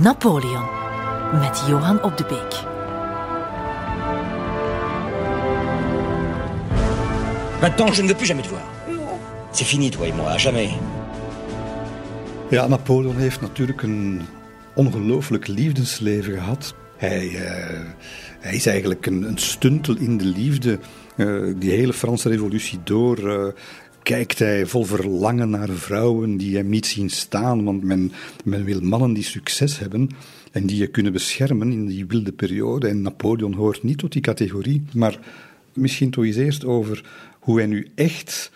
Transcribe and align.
Napoleon 0.00 0.64
met 1.40 1.62
Johan 1.68 2.02
Op 2.02 2.16
de 2.16 2.24
Beek. 2.24 2.64
Maintenant, 7.60 7.96
je 7.96 8.02
ne 8.02 8.08
veux 8.08 8.16
plus 8.16 8.26
jamais 8.26 8.42
te 8.42 8.48
voir. 8.48 8.62
C'est 9.52 9.66
fini, 9.66 9.90
toi 9.90 10.06
et 10.06 10.12
moi, 10.12 10.30
à 10.30 10.38
jamais. 10.38 10.70
Ja, 12.50 12.66
Napoleon 12.66 13.16
heeft 13.16 13.40
natuurlijk 13.40 13.82
een 13.82 14.22
ongelooflijk 14.74 15.46
liefdesleven 15.46 16.34
gehad. 16.34 16.74
Hij, 16.96 17.28
uh, 17.28 17.40
hij 18.40 18.54
is 18.54 18.66
eigenlijk 18.66 19.06
een, 19.06 19.22
een, 19.22 19.38
stuntel 19.38 19.96
in 19.96 20.18
de 20.18 20.24
liefde. 20.24 20.78
Uh, 21.16 21.54
die 21.56 21.70
hele 21.70 21.92
Franse 21.92 22.28
revolutie 22.28 22.80
door 22.84 23.18
uh, 23.18 23.46
kijkt 24.10 24.38
hij 24.38 24.66
vol 24.66 24.84
verlangen 24.84 25.50
naar 25.50 25.68
vrouwen 25.68 26.36
die 26.36 26.56
hem 26.56 26.68
niet 26.68 26.86
zien 26.86 27.10
staan. 27.10 27.64
Want 27.64 27.82
men, 27.82 28.12
men 28.44 28.64
wil 28.64 28.80
mannen 28.80 29.12
die 29.12 29.24
succes 29.24 29.78
hebben 29.78 30.08
en 30.52 30.66
die 30.66 30.76
je 30.76 30.86
kunnen 30.86 31.12
beschermen 31.12 31.72
in 31.72 31.86
die 31.86 32.06
wilde 32.06 32.32
periode. 32.32 32.88
En 32.88 33.02
Napoleon 33.02 33.54
hoort 33.54 33.82
niet 33.82 33.98
tot 33.98 34.12
die 34.12 34.22
categorie. 34.22 34.82
Maar 34.94 35.18
misschien 35.72 36.10
toch 36.10 36.24
eens 36.24 36.36
eerst 36.36 36.64
over 36.64 37.04
hoe 37.40 37.56
hij 37.56 37.66
nu 37.66 37.88
echt 37.94 38.52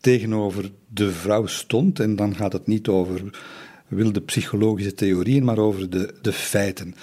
tegenover 0.00 0.70
de 0.88 1.12
vrouw 1.12 1.46
stond. 1.46 2.00
En 2.00 2.16
dan 2.16 2.34
gaat 2.34 2.52
het 2.52 2.66
niet 2.66 2.88
over 2.88 3.40
wilde 3.88 4.20
psychologische 4.20 4.94
theorieën, 4.94 5.44
maar 5.44 5.58
over 5.58 5.90
de, 5.90 6.14
de 6.22 6.32
feiten. 6.32 6.94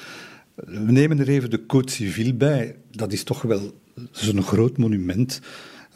We 0.55 0.91
nemen 0.91 1.20
er 1.20 1.29
even 1.29 1.49
de 1.49 1.65
Code 1.65 1.91
Civil 1.91 2.34
bij. 2.34 2.76
Dat 2.91 3.12
is 3.12 3.23
toch 3.23 3.41
wel 3.41 3.73
zo'n 4.12 4.43
groot 4.43 4.77
monument. 4.77 5.41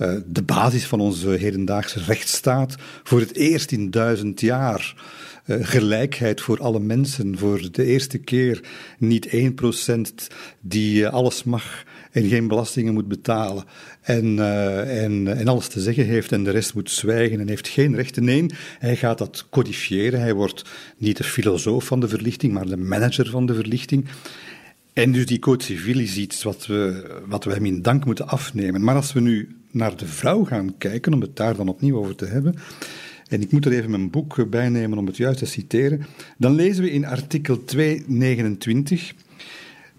Uh, 0.02 0.14
de 0.26 0.44
basis 0.44 0.86
van 0.86 1.00
onze 1.00 1.30
hedendaagse 1.30 2.00
rechtsstaat. 2.00 2.76
Voor 3.04 3.20
het 3.20 3.36
eerst 3.36 3.72
in 3.72 3.92
duizend 3.92 4.42
jaar. 4.42 4.96
Uh, 5.46 5.58
gelijkheid 5.62 6.42
voor 6.42 6.62
alle 6.62 6.80
mensen. 6.80 7.38
Voor 7.38 7.72
de 7.72 7.84
eerste 7.84 8.18
keer 8.18 8.62
niet 8.98 9.28
1% 9.28 10.36
die 10.62 11.02
uh, 11.02 11.10
alles 11.10 11.44
mag 11.44 11.84
en 12.12 12.28
geen 12.28 12.48
belastingen 12.48 12.94
moet 12.94 13.08
betalen 13.08 13.64
en, 14.02 14.40
en, 14.88 15.38
en 15.38 15.48
alles 15.48 15.68
te 15.68 15.82
zeggen 15.82 16.06
heeft 16.06 16.32
en 16.32 16.44
de 16.44 16.52
rest 16.52 16.74
moet 16.74 16.92
zwijgen 16.92 17.40
en 17.40 17.48
heeft 17.48 17.68
geen 17.68 17.96
rechten. 17.96 18.24
Nee, 18.24 18.46
hij 18.80 18.96
gaat 18.96 19.18
dat 19.18 19.46
codifiëren. 19.50 20.20
Hij 20.20 20.34
wordt 20.34 20.66
niet 20.98 21.18
de 21.18 21.24
filosoof 21.24 21.86
van 21.86 22.00
de 22.00 22.08
verlichting, 22.08 22.54
maar 22.54 22.66
de 22.66 22.78
manager 22.78 23.30
van 23.30 23.46
de 23.46 23.54
verlichting. 23.54 24.06
En 24.94 25.12
dus 25.12 25.26
die 25.26 25.40
code 25.40 25.64
civil 25.64 26.00
is 26.00 26.18
iets 26.18 26.44
wat 26.44 26.66
we, 26.66 27.04
wat 27.26 27.44
we 27.44 27.54
hem 27.54 27.66
in 27.66 27.82
dank 27.82 28.06
moeten 28.06 28.28
afnemen. 28.28 28.84
Maar 28.84 28.96
als 28.96 29.14
we 29.14 29.20
nu 29.20 29.57
naar 29.78 29.98
de 29.98 30.08
vrouw 30.08 30.44
gaan 30.44 30.78
kijken, 30.78 31.14
om 31.14 31.22
het 31.22 31.36
daar 31.36 31.56
dan 31.56 31.68
opnieuw 31.68 31.98
over 31.98 32.16
te 32.16 32.26
hebben, 32.26 32.56
en 33.28 33.42
ik 33.42 33.52
moet 33.52 33.66
er 33.66 33.72
even 33.72 33.90
mijn 33.90 34.10
boek 34.10 34.50
bij 34.50 34.70
nemen 34.70 34.98
om 34.98 35.06
het 35.06 35.18
juist 35.18 35.40
te 35.40 35.46
citeren, 35.46 36.06
dan 36.38 36.56
lezen 36.56 36.84
we 36.84 36.92
in 36.92 37.06
artikel 37.06 37.64
229 37.64 39.14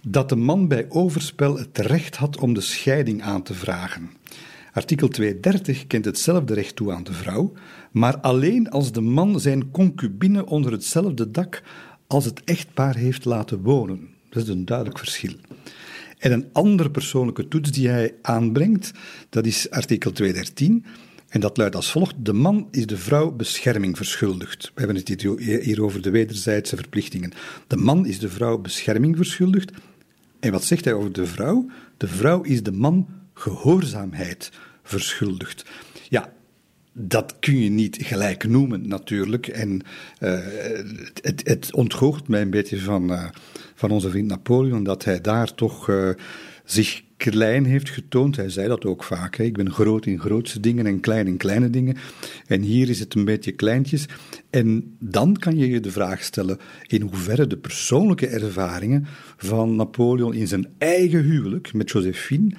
dat 0.03 0.29
de 0.29 0.37
man 0.37 0.69
bij 0.69 0.87
overspel 0.89 1.59
het 1.59 1.79
recht 1.79 2.17
had 2.17 2.39
om 2.39 2.55
de 2.55 2.61
scheiding 2.61 3.23
aan 3.23 3.43
te 3.43 3.55
vragen. 3.55 4.11
Artikel 4.73 5.09
230 5.09 5.87
kent 5.87 6.05
hetzelfde 6.05 6.55
recht 6.55 6.77
toe 6.77 6.92
aan 6.92 7.05
de 7.05 7.13
vrouw, 7.13 7.53
maar 7.91 8.19
alleen 8.19 8.70
als 8.70 8.92
de 8.92 9.01
man 9.01 9.41
zijn 9.41 9.70
concubine 9.70 10.47
onder 10.47 10.73
hetzelfde 10.73 11.31
dak 11.31 11.63
als 12.07 12.25
het 12.25 12.45
echtpaar 12.45 12.97
heeft 12.97 13.25
laten 13.25 13.63
wonen. 13.63 14.09
Dat 14.31 14.42
is 14.42 14.48
een 14.48 14.65
duidelijk 14.65 14.98
verschil. 14.98 15.33
En 16.19 16.33
een 16.33 16.48
andere 16.52 16.91
persoonlijke 16.91 17.48
toets 17.48 17.70
die 17.70 17.88
hij 17.88 18.14
aanbrengt, 18.22 18.92
dat 19.28 19.47
is 19.47 19.70
artikel 19.70 20.12
213. 20.12 20.84
En 21.28 21.41
dat 21.41 21.56
luidt 21.56 21.77
als 21.77 21.91
volgt: 21.91 22.14
De 22.18 22.33
man 22.33 22.68
is 22.70 22.86
de 22.86 22.96
vrouw 22.96 23.30
bescherming 23.30 23.96
verschuldigd. 23.96 24.64
We 24.74 24.80
hebben 24.80 24.96
het 24.96 25.23
hier 25.39 25.83
over 25.83 26.02
de 26.02 26.11
wederzijdse 26.11 26.77
verplichtingen. 26.77 27.33
De 27.67 27.77
man 27.77 28.07
is 28.07 28.18
de 28.18 28.28
vrouw 28.28 28.58
bescherming 28.58 29.17
verschuldigd. 29.17 29.73
En 30.40 30.52
wat 30.52 30.64
zegt 30.64 30.84
hij 30.84 30.95
over 30.95 31.12
de 31.12 31.27
vrouw? 31.27 31.67
De 31.96 32.08
vrouw 32.08 32.42
is 32.42 32.62
de 32.62 32.73
man 32.73 33.08
gehoorzaamheid 33.34 34.51
verschuldigd. 34.83 35.64
Ja, 36.08 36.33
dat 36.92 37.36
kun 37.40 37.61
je 37.61 37.70
niet 37.70 37.98
gelijk 38.01 38.48
noemen, 38.48 38.89
natuurlijk. 38.89 39.46
En 39.46 39.83
uh, 40.20 40.39
het, 41.23 41.48
het 41.48 42.28
mij 42.28 42.40
een 42.40 42.51
beetje 42.51 42.80
van, 42.80 43.12
uh, 43.12 43.28
van 43.78 43.90
onze 43.90 44.11
vriend 44.11 44.28
Napoleon 44.28 44.83
dat 44.83 45.05
hij 45.05 45.20
daar 45.20 45.55
toch 45.55 45.89
uh, 45.89 46.11
zich 46.64 47.02
klein 47.16 47.64
heeft 47.64 47.90
getoond. 47.90 48.36
Hij 48.36 48.48
zei 48.48 48.68
dat 48.68 48.84
ook 48.84 49.05
vaak. 49.05 49.36
Hè. 49.36 49.44
Ik 49.44 49.56
ben 49.56 49.70
groot 49.70 50.06
in 50.06 50.20
grootste 50.20 50.61
dingen 50.61 50.86
en 50.86 51.00
klein 51.00 51.27
in 51.27 51.36
kleine 51.36 51.70
dingen. 51.70 51.96
En 52.46 52.62
hier 52.62 52.89
is 52.89 53.00
het 53.00 53.14
een 53.14 53.24
beetje 53.24 53.52
kleintjes. 53.52 54.06
En 54.50 54.96
dan 54.98 55.36
kan 55.36 55.56
je 55.56 55.68
je 55.68 55.80
de 55.80 55.90
vraag 55.90 56.22
stellen 56.22 56.58
in 56.86 57.02
hoeverre 57.02 57.46
de 57.46 57.56
persoonlijke 57.56 58.27
ervaringen 58.27 59.06
van 59.36 59.77
Napoleon 59.77 60.34
in 60.34 60.48
zijn 60.48 60.66
eigen 60.78 61.22
huwelijk 61.22 61.72
met 61.72 61.90
Josephine 61.90 62.55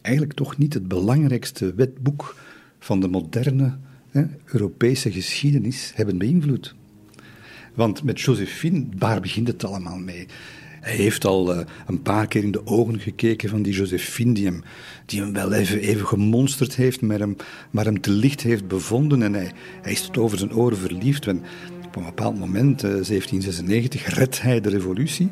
eigenlijk 0.00 0.36
toch 0.36 0.58
niet 0.58 0.74
het 0.74 0.88
belangrijkste 0.88 1.74
wetboek 1.74 2.36
van 2.78 3.00
de 3.00 3.08
moderne 3.08 3.78
hè, 4.10 4.24
Europese 4.44 5.12
geschiedenis 5.12 5.92
hebben 5.94 6.18
beïnvloed. 6.18 6.74
Want 7.74 8.02
met 8.02 8.20
Josephine, 8.20 8.86
waar 8.98 9.20
begint 9.20 9.48
het 9.48 9.64
allemaal 9.64 9.98
mee? 9.98 10.26
Hij 10.80 10.94
heeft 10.94 11.24
al 11.24 11.54
uh, 11.54 11.60
een 11.86 12.02
paar 12.02 12.26
keer 12.26 12.42
in 12.42 12.50
de 12.50 12.66
ogen 12.66 13.00
gekeken 13.00 13.48
van 13.48 13.62
die 13.62 13.72
Josephine, 13.72 14.32
die 15.06 15.20
hem, 15.20 15.32
wel 15.32 15.52
even, 15.52 15.78
even 15.78 16.06
gemonsterd 16.06 16.76
heeft, 16.76 17.00
maar 17.00 17.18
hem, 17.18 17.36
maar 17.70 17.84
hem 17.84 18.00
te 18.00 18.10
licht 18.10 18.40
heeft 18.40 18.68
bevonden. 18.68 19.22
En 19.22 19.34
hij, 19.34 19.52
hij 19.82 19.92
is 19.92 20.02
tot 20.02 20.18
over 20.18 20.38
zijn 20.38 20.54
oren 20.54 20.78
verliefd. 20.78 21.26
En 21.26 21.42
op 21.86 21.96
een 21.96 22.04
bepaald 22.04 22.38
moment, 22.38 22.84
uh, 22.84 22.90
1796, 22.90 24.14
redt 24.14 24.42
hij 24.42 24.60
de 24.60 24.68
revolutie. 24.68 25.30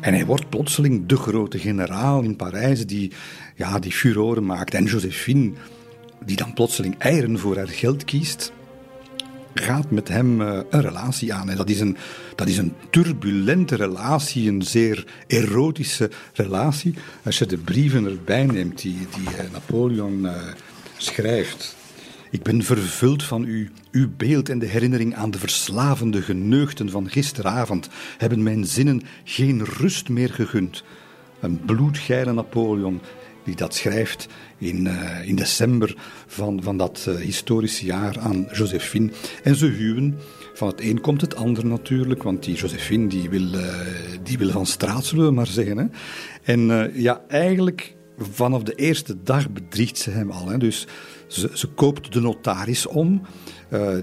En 0.00 0.14
hij 0.14 0.26
wordt 0.26 0.48
plotseling 0.48 1.06
de 1.06 1.16
grote 1.16 1.58
generaal 1.58 2.22
in 2.22 2.36
Parijs 2.36 2.86
die, 2.86 3.12
ja, 3.56 3.78
die 3.78 3.92
furoren 3.92 4.46
maakt. 4.46 4.74
En 4.74 4.84
Josephine, 4.84 5.52
die 6.24 6.36
dan 6.36 6.54
plotseling 6.54 6.98
eieren 6.98 7.38
voor 7.38 7.56
haar 7.56 7.68
geld 7.68 8.04
kiest, 8.04 8.52
gaat 9.54 9.90
met 9.90 10.08
hem 10.08 10.40
uh, 10.40 10.58
een 10.70 10.80
relatie 10.80 11.34
aan. 11.34 11.50
En 11.50 11.56
dat 11.56 11.68
is 11.68 11.80
een, 11.80 11.96
dat 12.34 12.48
is 12.48 12.58
een 12.58 12.74
turbulente 12.90 13.74
relatie, 13.74 14.48
een 14.48 14.62
zeer 14.62 15.06
erotische 15.26 16.10
relatie. 16.32 16.94
Als 17.24 17.38
je 17.38 17.46
de 17.46 17.58
brieven 17.58 18.04
erbij 18.04 18.46
neemt 18.46 18.82
die, 18.82 19.06
die 19.14 19.28
uh, 19.28 19.52
Napoleon 19.52 20.24
uh, 20.24 20.32
schrijft. 20.96 21.78
Ik 22.30 22.42
ben 22.42 22.62
vervuld 22.62 23.22
van 23.22 23.44
u. 23.44 23.70
Uw 23.90 24.08
beeld 24.16 24.48
en 24.48 24.58
de 24.58 24.66
herinnering 24.66 25.14
aan 25.14 25.30
de 25.30 25.38
verslavende 25.38 26.22
geneugten 26.22 26.90
van 26.90 27.10
gisteravond 27.10 27.88
hebben 28.18 28.42
mijn 28.42 28.64
zinnen 28.64 29.02
geen 29.24 29.64
rust 29.64 30.08
meer 30.08 30.30
gegund. 30.32 30.82
Een 31.40 31.60
bloedgeile 31.64 32.32
Napoleon 32.32 33.00
die 33.44 33.56
dat 33.56 33.74
schrijft 33.74 34.28
in, 34.58 34.84
uh, 34.84 35.28
in 35.28 35.36
december 35.36 35.96
van, 36.26 36.62
van 36.62 36.76
dat 36.76 37.06
uh, 37.08 37.14
historische 37.14 37.84
jaar 37.84 38.18
aan 38.18 38.48
Josephine. 38.52 39.10
En 39.42 39.56
ze 39.56 39.66
huwen. 39.66 40.18
Van 40.54 40.68
het 40.68 40.80
een 40.80 41.00
komt 41.00 41.20
het 41.20 41.34
ander 41.34 41.66
natuurlijk, 41.66 42.22
want 42.22 42.44
die 42.44 42.54
Josephine 42.54 43.06
die 43.06 43.30
wil, 43.30 43.54
uh, 43.54 43.64
die 44.22 44.38
wil 44.38 44.50
van 44.50 44.66
straat, 44.66 45.04
zullen 45.04 45.24
we 45.24 45.32
maar 45.32 45.46
zeggen. 45.46 45.78
Hè. 45.78 45.86
En 46.42 46.92
ja, 46.94 47.20
eigenlijk 47.28 47.96
vanaf 48.18 48.62
de 48.62 48.74
eerste 48.74 49.22
dag 49.22 49.50
bedriegt 49.50 49.98
ze 49.98 50.10
hem 50.10 50.30
al. 50.30 50.48
Hè. 50.48 50.58
Dus 50.58 50.86
ze, 51.26 51.50
ze 51.54 51.66
koopt 51.66 52.12
de 52.12 52.20
notaris 52.20 52.86
om. 52.86 53.22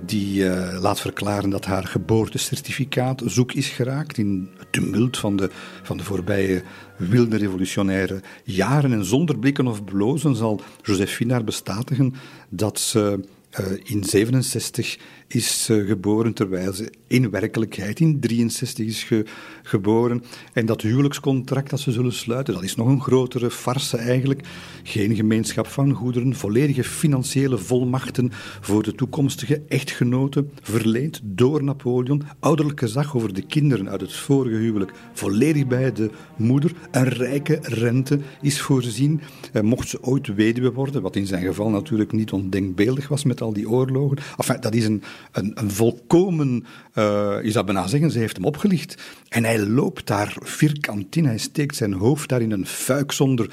Die 0.06 0.50
laat 0.80 1.00
verklaren 1.00 1.50
dat 1.50 1.66
haar 1.66 1.84
geboortecertificaat 1.84 3.22
zoek 3.26 3.54
is 3.54 3.68
geraakt 3.68 4.18
in 4.18 4.50
tumult 4.70 5.18
van 5.18 5.36
de, 5.36 5.50
van 5.84 5.98
de 5.98 6.04
voorbije 6.04 6.64
wilde 6.98 7.38
revolutionaire 7.38 8.22
jaren. 8.44 8.92
En 8.92 9.06
zonder 9.06 9.40
blikken 9.40 9.68
of 9.68 9.84
blozen 9.84 10.36
zal 10.36 10.62
Josephine 10.82 11.34
haar 11.34 11.44
bestatigen 11.44 12.14
dat 12.50 12.80
ze 12.80 13.20
uh, 13.60 13.66
in 13.84 14.04
67 14.04 14.98
is 15.28 15.68
uh, 15.72 15.88
geboren, 15.88 16.34
terwijl 16.34 16.74
ze 16.74 16.92
in 17.08 17.30
werkelijkheid 17.30 18.00
in 18.00 18.20
63 18.20 18.86
is 18.86 19.04
ge 19.04 19.26
geboren. 19.64 20.24
En 20.54 20.66
dat 20.66 20.82
huwelijkscontract 20.82 21.70
dat 21.70 21.80
ze 21.80 21.92
zullen 21.92 22.14
sluiten, 22.14 22.54
dat 22.54 22.64
is 22.64 22.76
nog 22.76 22.88
een 22.88 23.02
grotere 23.02 23.52
farce 23.52 23.98
eigenlijk. 23.98 24.48
Geen 24.84 25.16
gemeenschap 25.16 25.68
van 25.68 25.92
goederen, 25.92 26.36
volledige 26.36 26.84
financiële 26.84 27.58
volmachten 27.58 28.32
voor 28.62 28.84
de 28.84 28.96
toekomstige 28.96 29.62
echtgenoten, 29.68 30.52
verleend 30.62 31.22
door 31.24 31.64
Napoleon. 31.64 32.24
Ouderlijk 32.40 32.80
gezag 32.80 33.16
over 33.16 33.34
de 33.34 33.46
kinderen 33.46 33.90
uit 33.90 34.02
het 34.02 34.14
vorige 34.14 34.56
huwelijk, 34.56 34.92
volledig 35.14 35.68
bij 35.68 35.92
de 35.92 36.10
moeder. 36.36 36.72
Een 36.92 37.10
rijke 37.10 37.60
rente 37.62 38.20
is 38.42 38.62
voorzien, 38.62 39.22
uh, 39.54 39.62
mocht 39.62 39.88
ze 39.88 40.04
ooit 40.04 40.36
weduwe 40.36 40.72
worden, 40.72 41.02
wat 41.02 41.16
in 41.16 41.26
zijn 41.26 41.46
geval 41.46 41.70
natuurlijk 41.70 42.12
niet 42.12 42.32
ondenkbeeldig 42.32 43.08
was 43.08 43.24
met 43.24 43.42
al 43.42 43.54
die 43.54 43.70
oorlogen. 43.70 44.18
Enfin, 44.38 44.62
dat 44.62 44.76
is 44.76 44.86
een, 44.86 45.04
een, 45.32 45.72
volkomen, 45.72 46.66
uh, 46.96 47.38
je 47.44 47.52
zou 47.52 47.66
bijna 47.66 47.88
zeggen, 47.88 48.12
ze 48.12 48.20
heeft 48.20 48.36
hem 48.36 48.46
opgelicht. 48.46 49.02
En 49.30 49.44
hij 49.44 49.60
loopt 49.60 50.08
daar 50.08 50.36
vierkant 50.40 51.16
in, 51.16 51.26
hij 51.26 51.38
steekt 51.38 51.76
zijn 51.76 51.94
hoofd 51.94 52.30
daar 52.30 52.42
in 52.42 52.52
een 52.52 52.66
fuik 52.66 53.12
zonder 53.12 53.50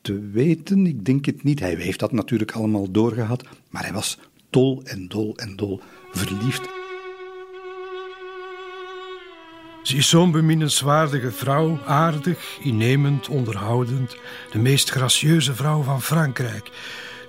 te 0.00 0.30
weten. 0.32 0.86
Ik 0.86 1.04
denk 1.04 1.26
het 1.26 1.42
niet. 1.42 1.60
Hij 1.60 1.74
heeft 1.74 1.98
dat 1.98 2.12
natuurlijk 2.12 2.52
allemaal 2.52 2.90
doorgehad, 2.90 3.44
maar 3.70 3.82
hij 3.82 3.92
was 3.92 4.18
dol 4.50 4.82
en 4.84 5.08
dol 5.08 5.36
en 5.36 5.56
dol 5.56 5.80
verliefd. 6.12 6.80
Ze 9.82 9.96
is 9.96 10.08
zo'n 10.08 10.30
beminnenswaardige 10.30 11.30
vrouw, 11.30 11.78
aardig, 11.86 12.58
innemend, 12.60 13.28
onderhoudend, 13.28 14.16
de 14.52 14.58
meest 14.58 14.90
gracieuze 14.90 15.54
vrouw 15.54 15.82
van 15.82 16.02
Frankrijk. 16.02 16.70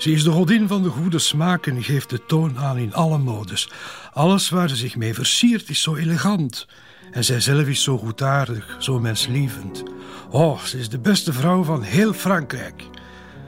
Ze 0.03 0.11
is 0.11 0.23
de 0.23 0.31
godin 0.31 0.67
van 0.67 0.83
de 0.83 0.89
goede 0.89 1.19
smaak 1.19 1.67
en 1.67 1.83
geeft 1.83 2.09
de 2.09 2.25
toon 2.25 2.57
aan 2.57 2.77
in 2.77 2.94
alle 2.94 3.17
modes. 3.17 3.69
Alles 4.13 4.50
waar 4.50 4.69
ze 4.69 4.75
zich 4.75 4.95
mee 4.95 5.13
versiert 5.13 5.69
is 5.69 5.81
zo 5.81 5.95
elegant. 5.95 6.67
En 7.11 7.23
zijzelf 7.23 7.67
is 7.67 7.83
zo 7.83 7.97
goedaardig, 7.97 8.75
zo 8.79 9.00
menslievend. 9.00 9.83
Oh, 10.29 10.59
ze 10.59 10.77
is 10.77 10.89
de 10.89 11.00
beste 11.00 11.33
vrouw 11.33 11.63
van 11.63 11.81
heel 11.81 12.13
Frankrijk. 12.13 12.83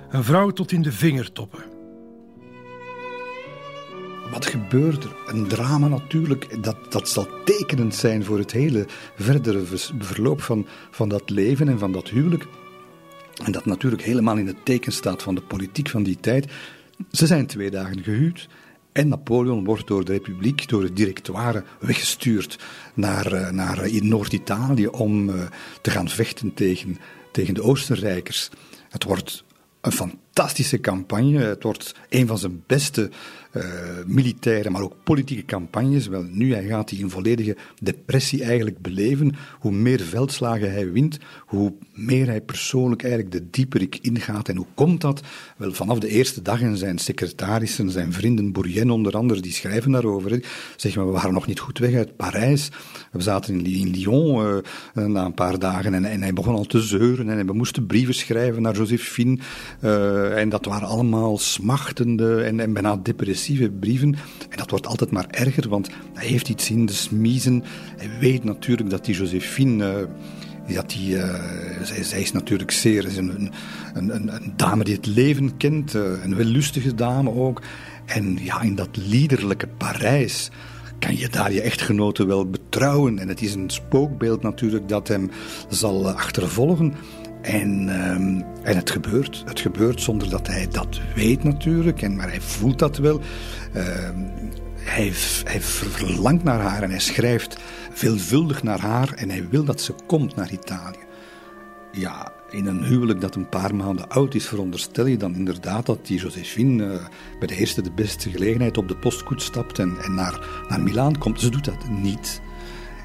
Een 0.09 0.23
vrouw 0.23 0.49
tot 0.49 0.71
in 0.71 0.81
de 0.81 0.91
vingertoppen. 0.91 1.63
Wat 4.31 4.45
gebeurt 4.45 5.03
er? 5.03 5.15
Een 5.25 5.47
drama 5.47 5.87
natuurlijk, 5.87 6.63
dat, 6.63 6.91
dat 6.91 7.09
zal 7.09 7.27
tekenend 7.45 7.95
zijn 7.95 8.23
voor 8.23 8.37
het 8.37 8.51
hele 8.51 8.85
verdere 9.15 9.63
verloop 9.99 10.41
van, 10.41 10.67
van 10.91 11.09
dat 11.09 11.29
leven 11.29 11.67
en 11.67 11.79
van 11.79 11.91
dat 11.91 12.09
huwelijk. 12.09 12.47
En 13.43 13.51
dat 13.51 13.65
natuurlijk 13.65 14.03
helemaal 14.03 14.37
in 14.37 14.47
het 14.47 14.65
teken 14.65 14.91
staat 14.91 15.23
van 15.23 15.35
de 15.35 15.41
politiek 15.41 15.89
van 15.89 16.03
die 16.03 16.17
tijd. 16.19 16.51
Ze 17.11 17.25
zijn 17.25 17.47
twee 17.47 17.71
dagen 17.71 18.03
gehuwd. 18.03 18.47
En 18.91 19.07
Napoleon 19.07 19.63
wordt 19.63 19.87
door 19.87 20.05
de 20.05 20.11
Republiek, 20.11 20.69
door 20.69 20.83
het 20.83 20.95
directoire, 20.95 21.63
weggestuurd 21.79 22.59
naar, 22.93 23.33
eh, 23.33 23.51
naar 23.51 23.79
eh, 23.79 24.01
Noord-Italië 24.01 24.87
om 24.87 25.29
eh, 25.29 25.35
te 25.81 25.89
gaan 25.89 26.09
vechten 26.09 26.53
tegen, 26.53 26.97
tegen 27.31 27.53
de 27.53 27.63
Oostenrijkers. 27.63 28.49
Het 28.89 29.03
wordt 29.03 29.43
een 29.81 29.91
fantastische 30.35 30.79
campagne. 30.79 31.39
Het 31.39 31.63
wordt 31.63 31.95
een 32.09 32.27
van 32.27 32.37
zijn 32.37 32.63
beste 32.67 33.09
uh, 33.55 33.63
militaire, 34.05 34.69
maar 34.69 34.81
ook 34.81 34.95
politieke 35.03 35.45
campagnes. 35.45 36.07
Wel, 36.07 36.23
nu 36.23 36.53
hij 36.53 36.65
gaat 36.65 36.89
hij 36.89 36.99
in 36.99 37.09
volledige 37.09 37.57
depressie 37.81 38.43
eigenlijk 38.43 38.79
beleven. 38.79 39.35
Hoe 39.59 39.71
meer 39.71 40.01
veldslagen 40.01 40.71
hij 40.71 40.91
wint, 40.91 41.17
hoe 41.45 41.73
meer 41.93 42.25
hij 42.25 42.41
persoonlijk 42.41 43.03
eigenlijk 43.03 43.31
de 43.31 43.49
dieperik 43.49 43.97
ingaat. 44.01 44.49
En 44.49 44.55
hoe 44.55 44.65
komt 44.73 45.01
dat? 45.01 45.21
Wel, 45.57 45.73
vanaf 45.73 45.99
de 45.99 46.07
eerste 46.07 46.41
dag 46.41 46.61
en 46.61 46.77
zijn 46.77 46.97
secretarissen, 46.97 47.89
zijn 47.89 48.13
vrienden, 48.13 48.51
Bourrienne 48.51 48.93
onder 48.93 49.13
andere, 49.13 49.41
die 49.41 49.53
schrijven 49.53 49.91
daarover. 49.91 50.43
Zeg 50.75 50.95
maar, 50.95 51.05
we 51.05 51.11
waren 51.11 51.33
nog 51.33 51.47
niet 51.47 51.59
goed 51.59 51.77
weg 51.77 51.93
uit 51.93 52.15
Parijs. 52.15 52.69
We 53.11 53.21
zaten 53.21 53.65
in, 53.65 53.91
Lyon 53.91 54.61
uh, 54.93 55.05
na 55.05 55.25
een 55.25 55.33
paar 55.33 55.59
dagen 55.59 55.93
en, 55.93 56.05
en, 56.05 56.21
hij 56.21 56.33
begon 56.33 56.55
al 56.55 56.65
te 56.65 56.81
zeuren 56.81 57.29
en 57.29 57.45
we 57.45 57.53
moesten 57.53 57.85
brieven 57.85 58.13
schrijven 58.13 58.61
naar 58.61 58.75
Josephine. 58.75 59.39
Uh, 59.83 60.24
en 60.31 60.49
dat 60.49 60.65
waren 60.65 60.87
allemaal 60.87 61.37
smachtende 61.37 62.43
en, 62.43 62.59
en 62.59 62.73
bijna 62.73 62.95
depressieve 62.95 63.69
brieven. 63.69 64.15
En 64.49 64.57
dat 64.57 64.69
wordt 64.69 64.87
altijd 64.87 65.11
maar 65.11 65.27
erger, 65.29 65.69
want 65.69 65.89
hij 66.13 66.27
heeft 66.27 66.49
iets 66.49 66.69
in 66.69 66.85
de 66.85 66.93
smiezen. 66.93 67.63
Hij 67.97 68.09
weet 68.19 68.43
natuurlijk 68.43 68.89
dat 68.89 69.05
die 69.05 69.15
Josephine... 69.15 70.07
Uh, 70.67 70.75
dat 70.75 70.89
die, 70.89 71.15
uh, 71.15 71.33
zij, 71.83 72.03
zij, 72.03 72.21
is 72.21 72.31
natuurlijk 72.31 72.71
zeer 72.71 73.05
is 73.05 73.17
een, 73.17 73.51
een, 73.93 74.33
een, 74.33 74.53
dame 74.55 74.83
die 74.83 74.95
het 74.95 75.05
leven 75.05 75.57
kent, 75.57 75.93
een 75.93 76.35
wellustige 76.35 76.95
dame 76.95 77.33
ook. 77.33 77.61
En 78.05 78.37
ja, 78.41 78.61
in 78.61 78.75
dat 78.75 78.89
liederlijke 78.91 79.67
Parijs 79.67 80.49
kan 80.99 81.17
je 81.17 81.29
daar 81.29 81.51
je 81.51 81.61
echtgenote 81.61 82.25
wel 82.25 82.49
betrouwen. 82.49 83.19
En 83.19 83.27
het 83.27 83.41
is 83.41 83.53
een 83.53 83.69
spookbeeld 83.69 84.41
natuurlijk 84.41 84.89
dat 84.89 85.07
hem 85.07 85.31
zal 85.69 86.09
achtervolgen. 86.09 86.93
En, 87.45 87.89
um, 88.09 88.43
en 88.63 88.75
het 88.75 88.89
gebeurt. 88.89 89.43
Het 89.45 89.59
gebeurt 89.59 90.01
zonder 90.01 90.29
dat 90.29 90.47
hij 90.47 90.67
dat 90.71 90.99
weet 91.15 91.43
natuurlijk, 91.43 92.01
en, 92.01 92.15
maar 92.15 92.29
hij 92.29 92.41
voelt 92.41 92.79
dat 92.79 92.97
wel. 92.97 93.21
Uh, 93.75 93.83
hij, 94.75 95.11
hij 95.43 95.61
verlangt 95.61 96.43
naar 96.43 96.59
haar 96.59 96.83
en 96.83 96.89
hij 96.89 96.99
schrijft 96.99 97.57
veelvuldig 97.91 98.63
naar 98.63 98.79
haar 98.79 99.13
en 99.13 99.29
hij 99.29 99.47
wil 99.49 99.63
dat 99.63 99.81
ze 99.81 99.93
komt 100.05 100.35
naar 100.35 100.51
Italië. 100.51 101.03
Ja, 101.91 102.33
in 102.49 102.65
een 102.65 102.83
huwelijk 102.83 103.21
dat 103.21 103.35
een 103.35 103.49
paar 103.49 103.75
maanden 103.75 104.09
oud 104.09 104.33
is, 104.33 104.47
veronderstel 104.47 105.05
je 105.05 105.17
dan 105.17 105.35
inderdaad 105.35 105.85
dat 105.85 106.05
die 106.05 106.19
Josephine 106.19 106.85
uh, 106.85 107.05
bij 107.39 107.47
de 107.47 107.55
eerste 107.55 107.81
de 107.81 107.91
beste 107.91 108.29
gelegenheid 108.29 108.77
op 108.77 108.87
de 108.87 108.97
postkoets 108.97 109.45
stapt 109.45 109.79
en, 109.79 109.97
en 110.01 110.13
naar, 110.13 110.47
naar 110.67 110.81
Milaan 110.81 111.17
komt. 111.17 111.41
Ze 111.41 111.49
doet 111.49 111.65
dat 111.65 111.89
niet. 111.89 112.41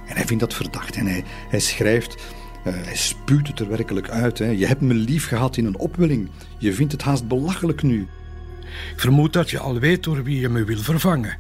En 0.07 0.17
hij 0.17 0.27
vindt 0.27 0.43
dat 0.43 0.55
verdacht 0.55 0.97
en 0.97 1.07
hij, 1.07 1.25
hij 1.49 1.61
schrijft 1.61 2.23
uh, 2.65 2.73
hij 2.75 2.97
spuwt 2.97 3.49
het 3.49 3.61
er 3.61 3.69
werkelijk 3.69 4.09
uit. 4.09 4.39
Hè. 4.39 4.47
Je 4.47 4.67
hebt 4.67 4.81
me 4.81 4.95
lief 4.95 5.27
gehad 5.27 5.57
in 5.57 5.65
een 5.65 5.79
opwelling. 5.79 6.31
Je 6.59 6.73
vindt 6.73 6.93
het 6.93 7.03
haast 7.03 7.29
belachelijk 7.29 7.83
nu. 7.83 8.09
Ik 8.93 9.01
vermoed 9.01 9.33
dat 9.33 9.51
je 9.51 9.59
al 9.59 9.79
weet 9.79 10.05
door 10.05 10.23
wie 10.23 10.41
je 10.41 10.49
me 10.49 10.65
wil 10.65 10.79
vervangen. 10.79 11.39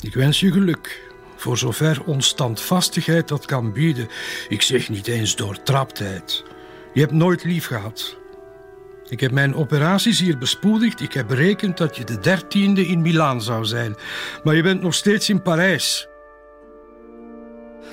Ik 0.00 0.14
wens 0.14 0.40
je 0.40 0.52
geluk. 0.52 1.12
Voor 1.36 1.58
zover 1.58 2.04
onstandvastigheid 2.04 3.28
dat 3.28 3.44
kan 3.44 3.72
bieden. 3.72 4.08
Ik 4.48 4.62
zeg 4.62 4.88
niet 4.88 5.06
eens 5.06 5.36
door. 5.36 5.58
Je 6.94 7.00
hebt 7.00 7.12
nooit 7.12 7.44
lief 7.44 7.66
gehad. 7.66 8.16
Ik 9.08 9.20
heb 9.20 9.30
mijn 9.30 9.54
operaties 9.54 10.20
hier 10.20 10.38
bespoedigd. 10.38 11.00
Ik 11.00 11.12
heb 11.12 11.26
berekend 11.26 11.76
dat 11.76 11.96
je 11.96 12.04
de 12.04 12.18
dertiende 12.18 12.86
in 12.86 13.02
Milaan 13.02 13.42
zou 13.42 13.64
zijn. 13.64 13.94
Maar 14.44 14.54
je 14.54 14.62
bent 14.62 14.82
nog 14.82 14.94
steeds 14.94 15.28
in 15.28 15.42
Parijs. 15.42 16.08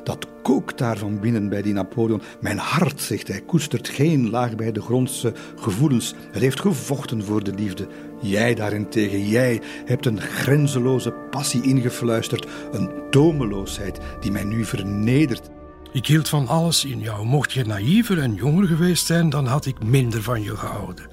Dat 0.03 0.27
kookt 0.43 0.77
daar 0.77 0.97
van 0.97 1.19
binnen 1.19 1.49
bij 1.49 1.61
die 1.61 1.73
Napoleon. 1.73 2.21
Mijn 2.41 2.57
hart, 2.57 3.01
zegt 3.01 3.27
hij, 3.27 3.41
koestert 3.41 3.89
geen 3.89 4.29
laag 4.29 4.55
bij 4.55 4.71
de 4.71 4.81
grondse 4.81 5.33
gevoelens. 5.55 6.13
Het 6.31 6.41
heeft 6.41 6.59
gevochten 6.59 7.23
voor 7.23 7.43
de 7.43 7.53
liefde. 7.53 7.87
Jij 8.21 8.55
daarentegen, 8.55 9.27
jij 9.27 9.61
hebt 9.85 10.05
een 10.05 10.21
grenzeloze 10.21 11.11
passie 11.11 11.61
ingefluisterd. 11.61 12.47
Een 12.71 12.89
tomeloosheid 13.09 13.99
die 14.19 14.31
mij 14.31 14.43
nu 14.43 14.65
vernedert. 14.65 15.49
Ik 15.93 16.05
hield 16.05 16.29
van 16.29 16.47
alles 16.47 16.85
in 16.85 16.99
jou. 16.99 17.25
Mocht 17.25 17.51
je 17.51 17.65
naïver 17.65 18.19
en 18.19 18.33
jonger 18.33 18.67
geweest 18.67 19.05
zijn, 19.05 19.29
dan 19.29 19.45
had 19.45 19.65
ik 19.65 19.83
minder 19.83 20.23
van 20.23 20.43
je 20.43 20.55
gehouden. 20.55 21.09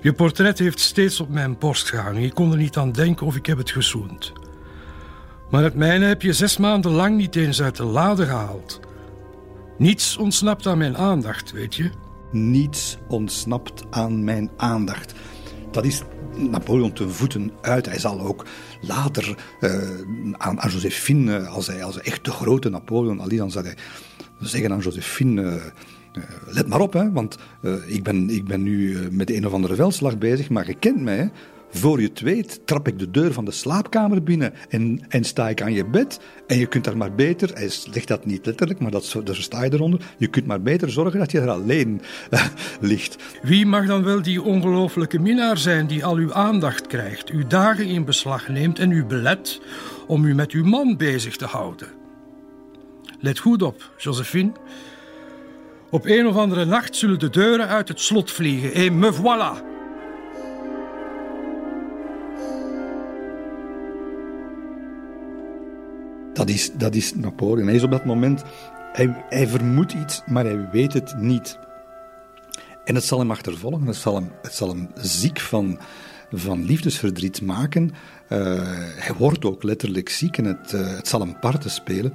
Je 0.00 0.12
portret 0.12 0.58
heeft 0.58 0.80
steeds 0.80 1.20
op 1.20 1.28
mijn 1.28 1.58
borst 1.58 1.88
gehangen. 1.88 2.22
Ik 2.22 2.34
kon 2.34 2.52
er 2.52 2.58
niet 2.58 2.76
aan 2.76 2.92
denken 2.92 3.26
of 3.26 3.36
ik 3.36 3.46
heb 3.46 3.58
het 3.58 3.70
gezoend. 3.70 4.32
Maar 5.50 5.62
het 5.62 5.74
mijne 5.74 6.04
heb 6.06 6.22
je 6.22 6.32
zes 6.32 6.56
maanden 6.56 6.90
lang 6.90 7.16
niet 7.16 7.36
eens 7.36 7.62
uit 7.62 7.76
de 7.76 7.84
lade 7.84 8.24
gehaald. 8.24 8.80
Niets 9.78 10.16
ontsnapt 10.16 10.66
aan 10.66 10.78
mijn 10.78 10.96
aandacht, 10.96 11.52
weet 11.52 11.74
je? 11.74 11.90
Niets 12.30 12.98
ontsnapt 13.08 13.84
aan 13.90 14.24
mijn 14.24 14.50
aandacht. 14.56 15.14
Dat 15.70 15.84
is 15.84 16.02
Napoleon 16.36 16.92
ten 16.92 17.10
voeten 17.10 17.52
uit. 17.60 17.86
Hij 17.86 17.98
zal 17.98 18.20
ook 18.20 18.46
later 18.80 19.36
uh, 19.60 19.72
aan, 20.32 20.60
aan 20.60 20.70
Josephine, 20.70 21.46
als 21.46 21.66
hij, 21.66 21.84
als 21.84 21.94
hij 21.94 22.04
echt 22.04 22.24
de 22.24 22.30
grote 22.30 22.68
Napoleon, 22.68 23.20
al 23.20 23.28
dan 23.28 23.50
zal 23.50 23.62
hij 23.62 23.76
zeggen 24.40 24.72
aan 24.72 24.78
Josephine. 24.78 25.42
Uh, 25.42 26.22
let 26.46 26.68
maar 26.68 26.80
op, 26.80 26.92
hè, 26.92 27.12
want 27.12 27.38
ik, 27.86 28.02
ben, 28.02 28.30
ik 28.30 28.44
ben 28.44 28.62
nu 28.62 29.08
met 29.10 29.30
een 29.30 29.46
of 29.46 29.52
andere 29.52 29.74
veldslag 29.74 30.18
bezig, 30.18 30.50
maar 30.50 30.66
je 30.66 30.74
kent 30.74 31.00
mij. 31.00 31.30
Voor 31.76 32.00
je 32.00 32.08
het 32.08 32.20
weet, 32.20 32.60
trap 32.64 32.88
ik 32.88 32.98
de 32.98 33.10
deur 33.10 33.32
van 33.32 33.44
de 33.44 33.50
slaapkamer 33.50 34.22
binnen 34.22 34.52
en, 34.68 35.00
en 35.08 35.24
sta 35.24 35.48
ik 35.48 35.62
aan 35.62 35.72
je 35.72 35.84
bed. 35.84 36.20
En 36.46 36.58
je 36.58 36.66
kunt 36.66 36.84
daar 36.84 36.96
maar 36.96 37.14
beter, 37.14 37.50
hij 37.54 37.70
legt 37.92 38.08
dat 38.08 38.24
niet 38.24 38.46
letterlijk, 38.46 38.80
maar 38.80 38.90
dat, 38.90 39.16
daar 39.24 39.34
sta 39.34 39.64
je 39.64 39.72
eronder. 39.72 40.00
Je 40.18 40.26
kunt 40.26 40.46
maar 40.46 40.62
beter 40.62 40.90
zorgen 40.90 41.18
dat 41.18 41.30
je 41.30 41.40
er 41.40 41.50
alleen 41.50 42.00
uh, 42.30 42.44
ligt. 42.80 43.16
Wie 43.42 43.66
mag 43.66 43.86
dan 43.86 44.02
wel 44.02 44.22
die 44.22 44.42
ongelooflijke 44.42 45.18
minnaar 45.18 45.58
zijn 45.58 45.86
die 45.86 46.04
al 46.04 46.16
uw 46.16 46.32
aandacht 46.32 46.86
krijgt, 46.86 47.30
uw 47.30 47.46
dagen 47.46 47.86
in 47.86 48.04
beslag 48.04 48.48
neemt 48.48 48.78
en 48.78 48.90
u 48.90 49.04
belet 49.04 49.60
om 50.06 50.24
u 50.24 50.34
met 50.34 50.50
uw 50.50 50.64
man 50.64 50.96
bezig 50.96 51.36
te 51.36 51.46
houden? 51.46 51.88
Let 53.20 53.38
goed 53.38 53.62
op, 53.62 53.90
Josephine. 53.96 54.52
Op 55.90 56.06
een 56.06 56.26
of 56.26 56.36
andere 56.36 56.64
nacht 56.64 56.96
zullen 56.96 57.18
de 57.18 57.30
deuren 57.30 57.68
uit 57.68 57.88
het 57.88 58.00
slot 58.00 58.30
vliegen. 58.30 58.74
Et 58.74 58.92
me 58.92 59.12
voilà! 59.12 59.73
Dat 66.34 66.48
is, 66.48 66.70
dat 66.72 66.94
is 66.94 67.14
Napoleon. 67.14 67.66
Hij 67.66 67.76
is 67.76 67.82
op 67.82 67.90
dat 67.90 68.04
moment, 68.04 68.42
hij, 68.92 69.24
hij 69.28 69.48
vermoedt 69.48 69.92
iets, 69.92 70.22
maar 70.26 70.44
hij 70.44 70.68
weet 70.72 70.92
het 70.92 71.16
niet. 71.16 71.58
En 72.84 72.94
het 72.94 73.04
zal 73.04 73.18
hem 73.18 73.30
achtervolgen, 73.30 73.86
het 73.86 73.96
zal 73.96 74.14
hem, 74.14 74.32
het 74.42 74.54
zal 74.54 74.68
hem 74.68 74.90
ziek 74.94 75.40
van, 75.40 75.78
van 76.30 76.64
liefdesverdriet 76.64 77.42
maken. 77.42 77.90
Uh, 78.28 78.62
hij 78.96 79.14
wordt 79.18 79.44
ook 79.44 79.62
letterlijk 79.62 80.08
ziek 80.08 80.38
en 80.38 80.44
het, 80.44 80.72
uh, 80.72 80.96
het 80.96 81.08
zal 81.08 81.20
hem 81.20 81.38
parten 81.38 81.70
spelen. 81.70 82.14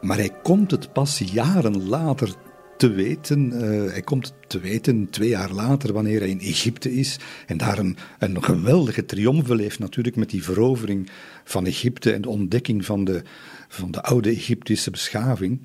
Maar 0.00 0.16
hij 0.16 0.30
komt 0.42 0.70
het 0.70 0.92
pas 0.92 1.18
jaren 1.18 1.88
later 1.88 2.34
te 2.82 2.92
weten. 2.92 3.52
Uh, 3.52 3.90
hij 3.90 4.02
komt 4.02 4.34
te 4.46 4.60
weten 4.60 5.10
twee 5.10 5.28
jaar 5.28 5.52
later, 5.52 5.92
wanneer 5.92 6.20
hij 6.20 6.28
in 6.28 6.40
Egypte 6.40 6.94
is. 6.94 7.18
En 7.46 7.56
daar 7.56 7.78
een, 7.78 7.96
een 8.18 8.44
geweldige 8.44 9.04
triomf 9.04 9.46
beleeft, 9.46 9.78
natuurlijk, 9.78 10.16
met 10.16 10.30
die 10.30 10.42
verovering 10.42 11.10
van 11.44 11.66
Egypte 11.66 12.12
en 12.12 12.22
de 12.22 12.28
ontdekking 12.28 12.84
van 12.84 13.04
de, 13.04 13.22
van 13.68 13.90
de 13.90 14.02
oude 14.02 14.30
Egyptische 14.30 14.90
beschaving. 14.90 15.60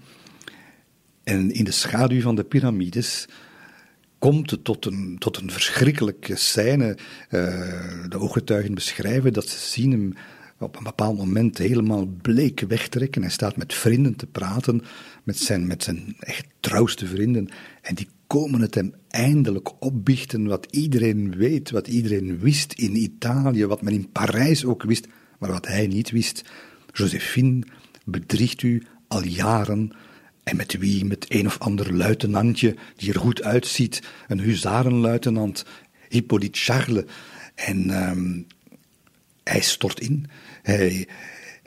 En 1.23 1.51
in 1.51 1.63
de 1.63 1.71
schaduw 1.71 2.21
van 2.21 2.35
de 2.35 2.43
piramides 2.43 3.25
komt 4.19 4.51
het 4.51 4.63
tot 4.63 4.85
een, 4.85 5.15
tot 5.19 5.37
een 5.37 5.51
verschrikkelijke 5.51 6.35
scène. 6.35 6.97
Uh, 7.29 7.41
de 8.09 8.17
ooggetuigen 8.19 8.73
beschrijven 8.73 9.33
dat 9.33 9.47
ze 9.47 9.57
zien 9.59 9.91
hem 9.91 10.13
op 10.59 10.77
een 10.77 10.83
bepaald 10.83 11.17
moment 11.17 11.57
helemaal 11.57 12.05
bleek 12.21 12.59
wegtrekken. 12.59 13.21
Hij 13.21 13.31
staat 13.31 13.57
met 13.57 13.73
vrienden 13.73 14.15
te 14.15 14.25
praten, 14.25 14.81
met 15.27 15.39
zijn, 15.39 15.67
met 15.67 15.83
zijn 15.83 16.15
echt 16.19 16.45
trouwste 16.59 17.07
vrienden. 17.07 17.49
En 17.81 17.95
die 17.95 18.07
komen 18.27 18.61
het 18.61 18.75
hem 18.75 18.93
eindelijk 19.07 19.83
opbiechten 19.83 20.47
wat 20.47 20.67
iedereen 20.69 21.35
weet, 21.35 21.69
wat 21.69 21.87
iedereen 21.87 22.39
wist 22.39 22.73
in 22.73 22.95
Italië, 22.95 23.65
wat 23.65 23.81
men 23.81 23.93
in 23.93 24.11
Parijs 24.11 24.65
ook 24.65 24.83
wist, 24.83 25.07
maar 25.39 25.51
wat 25.51 25.67
hij 25.67 25.87
niet 25.87 26.09
wist. 26.09 26.43
Josephine 26.93 27.63
bedriegt 28.05 28.61
u 28.61 28.83
al 29.07 29.23
jaren. 29.23 29.91
En 30.43 30.55
met 30.55 30.77
wie? 30.77 31.05
Met 31.05 31.25
een 31.29 31.45
of 31.45 31.59
ander 31.59 31.93
luitenantje 31.95 32.75
die 32.95 33.13
er 33.13 33.19
goed 33.19 33.43
uitziet. 33.43 34.03
Een 34.27 34.39
huzarenluitenant, 34.39 35.65
Hippolyte 36.09 36.59
Charles. 36.59 37.03
En 37.55 38.09
um, 38.09 38.47
hij 39.43 39.61
stort 39.61 39.99
in. 39.99 40.25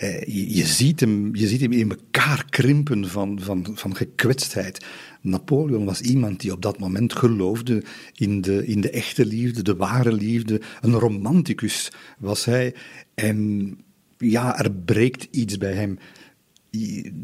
Je, 0.09 0.55
je, 0.55 0.67
ziet 0.67 1.01
hem, 1.01 1.35
je 1.37 1.49
ziet 1.49 1.61
hem 1.61 1.73
in 1.73 1.91
elkaar 1.91 2.45
krimpen 2.51 3.09
van, 3.09 3.41
van, 3.41 3.67
van 3.75 3.97
gekwetstheid. 3.97 4.87
Napoleon 5.21 5.85
was 5.85 6.01
iemand 6.01 6.41
die 6.41 6.53
op 6.53 6.63
dat 6.63 6.79
moment 6.79 7.13
geloofde 7.13 7.83
in 8.15 8.41
de, 8.41 8.67
in 8.67 8.81
de 8.81 8.91
echte 8.91 9.27
liefde, 9.27 9.63
de 9.63 9.77
ware 9.77 10.13
liefde. 10.13 10.61
Een 10.81 10.95
romanticus 10.95 11.93
was 12.19 12.45
hij. 12.45 12.75
En 13.15 13.79
ja, 14.19 14.59
er 14.59 14.73
breekt 14.73 15.29
iets 15.31 15.59
bij 15.59 15.75
hem. 15.75 15.99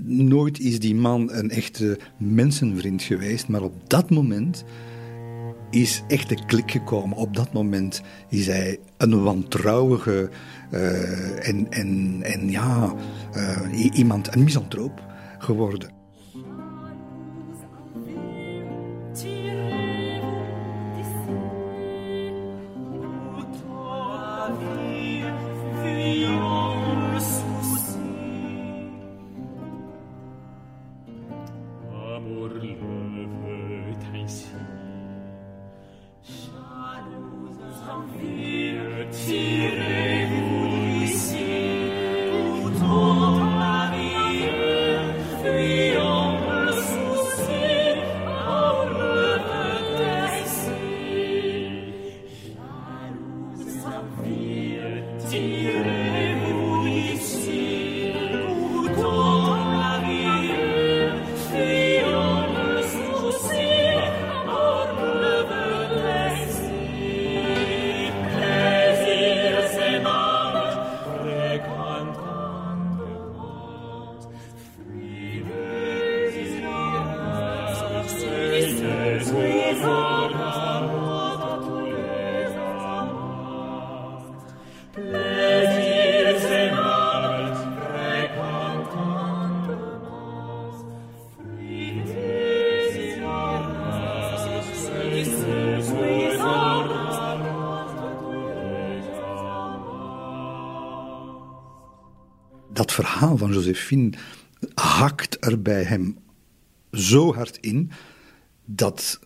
Nooit 0.05 0.61
is 0.61 0.79
die 0.79 0.95
man 0.95 1.33
een 1.33 1.51
echte 1.51 1.99
mensenvriend 2.19 3.03
geweest, 3.03 3.49
maar 3.49 3.63
op 3.63 3.89
dat 3.89 4.11
moment 4.11 4.65
is 5.81 6.03
echt 6.09 6.29
de 6.29 6.45
klik 6.47 6.71
gekomen. 6.71 7.17
Op 7.17 7.37
dat 7.37 7.53
moment 7.53 8.03
is 8.29 8.47
hij 8.47 8.79
een 8.97 9.23
wantrouwige 9.23 10.31
uh, 10.71 11.49
en, 11.49 11.71
en, 11.71 12.19
en 12.23 12.51
ja, 12.51 12.95
uh, 13.37 13.93
iemand, 13.93 14.35
een 14.35 14.45
misantroop 14.45 15.03
geworden. 15.39 15.96
Josephine 103.57 104.13
hakt 104.75 105.37
er 105.45 105.63
bij 105.63 105.83
hem 105.83 106.17
zo 106.93 107.35
hard 107.35 107.59
in 107.61 107.91
dat 108.65 109.21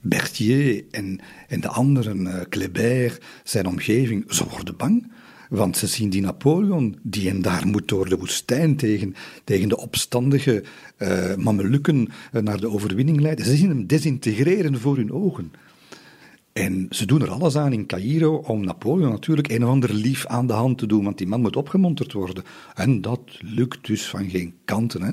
Berthier 0.00 0.84
en, 0.90 1.20
en 1.48 1.60
de 1.60 1.68
anderen, 1.68 2.20
uh, 2.20 2.40
Kléber, 2.48 3.18
zijn 3.44 3.66
omgeving, 3.66 4.24
ze 4.28 4.48
worden 4.48 4.76
bang. 4.76 5.12
Want 5.48 5.76
ze 5.76 5.86
zien 5.86 6.10
die 6.10 6.20
Napoleon, 6.20 6.98
die 7.02 7.28
hem 7.28 7.42
daar 7.42 7.66
moet 7.66 7.88
door 7.88 8.08
de 8.08 8.16
woestijn 8.16 8.76
tegen, 8.76 9.14
tegen 9.44 9.68
de 9.68 9.76
opstandige 9.76 10.64
uh, 10.98 11.34
mamelukken 11.34 12.08
uh, 12.32 12.42
naar 12.42 12.60
de 12.60 12.70
overwinning 12.70 13.20
leiden. 13.20 13.44
Ze 13.44 13.56
zien 13.56 13.68
hem 13.68 13.86
desintegreren 13.86 14.80
voor 14.80 14.96
hun 14.96 15.12
ogen. 15.12 15.52
En 16.54 16.86
ze 16.90 17.06
doen 17.06 17.22
er 17.22 17.30
alles 17.30 17.56
aan 17.56 17.72
in 17.72 17.86
Cairo 17.86 18.36
om 18.36 18.64
Napoleon 18.64 19.10
natuurlijk 19.10 19.50
een 19.50 19.64
of 19.64 19.70
ander 19.70 19.94
lief 19.94 20.26
aan 20.26 20.46
de 20.46 20.52
hand 20.52 20.78
te 20.78 20.86
doen, 20.86 21.04
want 21.04 21.18
die 21.18 21.26
man 21.26 21.40
moet 21.40 21.56
opgemonterd 21.56 22.12
worden. 22.12 22.44
En 22.74 23.00
dat 23.00 23.20
lukt 23.40 23.86
dus 23.86 24.06
van 24.06 24.30
geen 24.30 24.54
kanten. 24.64 25.02
Hè. 25.02 25.12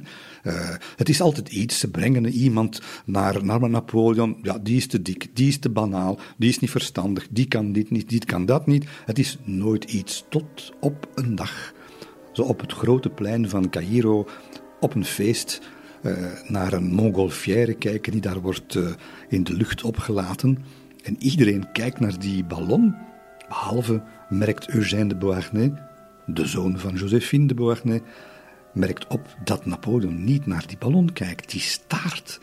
Uh, 0.51 0.75
het 0.95 1.09
is 1.09 1.21
altijd 1.21 1.49
iets, 1.49 1.79
ze 1.79 1.89
brengen 1.89 2.27
iemand 2.27 2.81
naar, 3.05 3.45
naar 3.45 3.69
Napoleon, 3.69 4.37
ja, 4.41 4.57
die 4.57 4.77
is 4.77 4.87
te 4.87 5.01
dik, 5.01 5.27
die 5.33 5.47
is 5.47 5.57
te 5.57 5.69
banaal, 5.69 6.19
die 6.37 6.49
is 6.49 6.59
niet 6.59 6.69
verstandig, 6.69 7.27
die 7.29 7.47
kan 7.47 7.71
dit 7.71 7.89
niet, 7.89 8.09
die 8.09 8.25
kan 8.25 8.45
dat 8.45 8.67
niet. 8.67 8.85
Het 9.05 9.19
is 9.19 9.37
nooit 9.43 9.83
iets, 9.83 10.25
tot 10.29 10.73
op 10.79 11.09
een 11.15 11.35
dag. 11.35 11.73
Zo 12.31 12.41
op 12.41 12.59
het 12.59 12.71
grote 12.71 13.09
plein 13.09 13.49
van 13.49 13.69
Cairo, 13.69 14.27
op 14.79 14.95
een 14.95 15.05
feest, 15.05 15.61
uh, 16.03 16.13
naar 16.47 16.73
een 16.73 16.93
Montgolfière 16.93 17.73
kijken 17.73 18.11
die 18.11 18.21
daar 18.21 18.41
wordt 18.41 18.75
uh, 18.75 18.89
in 19.29 19.43
de 19.43 19.53
lucht 19.53 19.83
opgelaten. 19.83 20.57
En 21.03 21.15
iedereen 21.19 21.71
kijkt 21.71 21.99
naar 21.99 22.19
die 22.19 22.43
ballon, 22.43 22.95
behalve 23.47 24.01
merkt 24.29 24.69
Eugène 24.69 25.07
de 25.07 25.15
Beauharnais, 25.15 25.71
de 26.25 26.45
zoon 26.45 26.79
van 26.79 26.95
Josephine 26.95 27.45
de 27.45 27.53
Beauharnais, 27.53 28.01
merkt 28.73 29.07
op 29.07 29.35
dat 29.43 29.65
Napoleon 29.65 30.23
niet 30.23 30.45
naar 30.45 30.67
die 30.67 30.77
ballon 30.77 31.13
kijkt. 31.13 31.51
Die 31.51 31.61
staart 31.61 32.39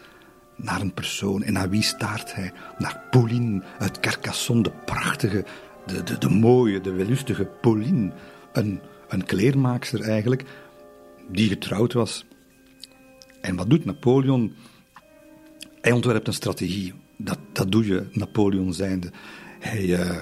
naar 0.56 0.80
een 0.80 0.94
persoon. 0.94 1.42
En 1.42 1.52
naar 1.52 1.70
wie 1.70 1.82
staart 1.82 2.34
hij? 2.34 2.52
Naar 2.78 3.02
Pauline 3.10 3.62
uit 3.78 4.00
Carcassonne, 4.00 4.62
de 4.62 4.72
prachtige, 4.84 5.44
de, 5.86 6.02
de, 6.02 6.18
de 6.18 6.28
mooie, 6.28 6.80
de 6.80 6.92
wellustige 6.92 7.44
Pauline. 7.60 8.12
Een, 8.52 8.80
een 9.08 9.24
kleermaakster 9.24 10.00
eigenlijk, 10.00 10.44
die 11.30 11.48
getrouwd 11.48 11.92
was. 11.92 12.26
En 13.40 13.56
wat 13.56 13.70
doet 13.70 13.84
Napoleon? 13.84 14.54
Hij 15.80 15.92
ontwerpt 15.92 16.26
een 16.26 16.32
strategie 16.32 16.94
dat, 17.18 17.38
dat 17.52 17.72
doe 17.72 17.86
je, 17.86 18.06
Napoleon 18.12 18.74
zijnde. 18.74 19.10
Hij, 19.58 19.84
uh, 19.84 20.16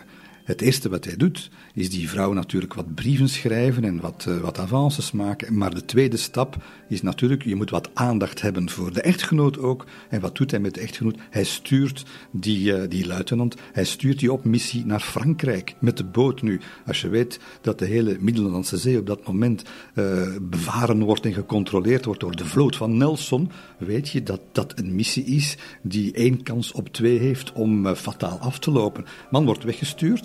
het 0.47 0.61
eerste 0.61 0.89
wat 0.89 1.05
hij 1.05 1.17
doet, 1.17 1.51
is 1.75 1.91
die 1.91 2.09
vrouw 2.09 2.33
natuurlijk 2.33 2.75
wat 2.75 2.95
brieven 2.95 3.29
schrijven 3.29 3.85
en 3.85 4.01
wat, 4.01 4.27
uh, 4.29 4.37
wat 4.37 4.59
avances 4.59 5.13
maken. 5.13 5.59
Maar 5.59 5.75
de 5.75 5.85
tweede 5.85 6.17
stap 6.17 6.57
is 6.89 7.03
natuurlijk, 7.03 7.45
je 7.45 7.55
moet 7.55 7.71
wat 7.71 7.91
aandacht 7.95 8.41
hebben 8.41 8.71
voor 8.71 8.93
de 8.93 9.01
echtgenoot 9.01 9.59
ook. 9.59 9.85
En 10.09 10.21
wat 10.21 10.37
doet 10.37 10.51
hij 10.51 10.61
met 10.61 10.75
de 10.75 10.81
echtgenoot? 10.81 11.17
Hij 11.31 11.45
stuurt 11.45 12.05
die, 12.31 12.73
uh, 12.73 12.89
die 12.89 13.07
luitenant, 13.07 13.55
hij 13.73 13.85
stuurt 13.85 14.19
die 14.19 14.33
op 14.33 14.45
missie 14.45 14.87
naar 14.87 15.01
Frankrijk 15.01 15.75
met 15.79 15.97
de 15.97 16.05
boot 16.05 16.43
nu. 16.43 16.61
Als 16.87 17.01
je 17.01 17.09
weet 17.09 17.41
dat 17.61 17.79
de 17.79 17.87
hele 17.87 18.17
Middellandse 18.21 18.77
Zee 18.77 18.99
op 18.99 19.07
dat 19.07 19.27
moment 19.27 19.63
uh, 19.95 20.23
bevaren 20.43 21.03
wordt 21.03 21.25
en 21.25 21.33
gecontroleerd 21.33 22.05
wordt 22.05 22.21
door 22.21 22.37
de 22.37 22.45
vloot 22.45 22.77
van 22.77 22.97
Nelson, 22.97 23.51
weet 23.79 24.09
je 24.09 24.23
dat 24.23 24.41
dat 24.53 24.79
een 24.79 24.95
missie 24.95 25.25
is 25.25 25.57
die 25.83 26.13
één 26.13 26.43
kans 26.43 26.73
op 26.73 26.89
twee 26.89 27.19
heeft 27.19 27.53
om 27.53 27.95
fataal 27.95 28.39
af 28.39 28.59
te 28.59 28.71
lopen. 28.71 29.05
Man 29.31 29.45
wordt 29.45 29.65
weggestuurd. 29.65 30.25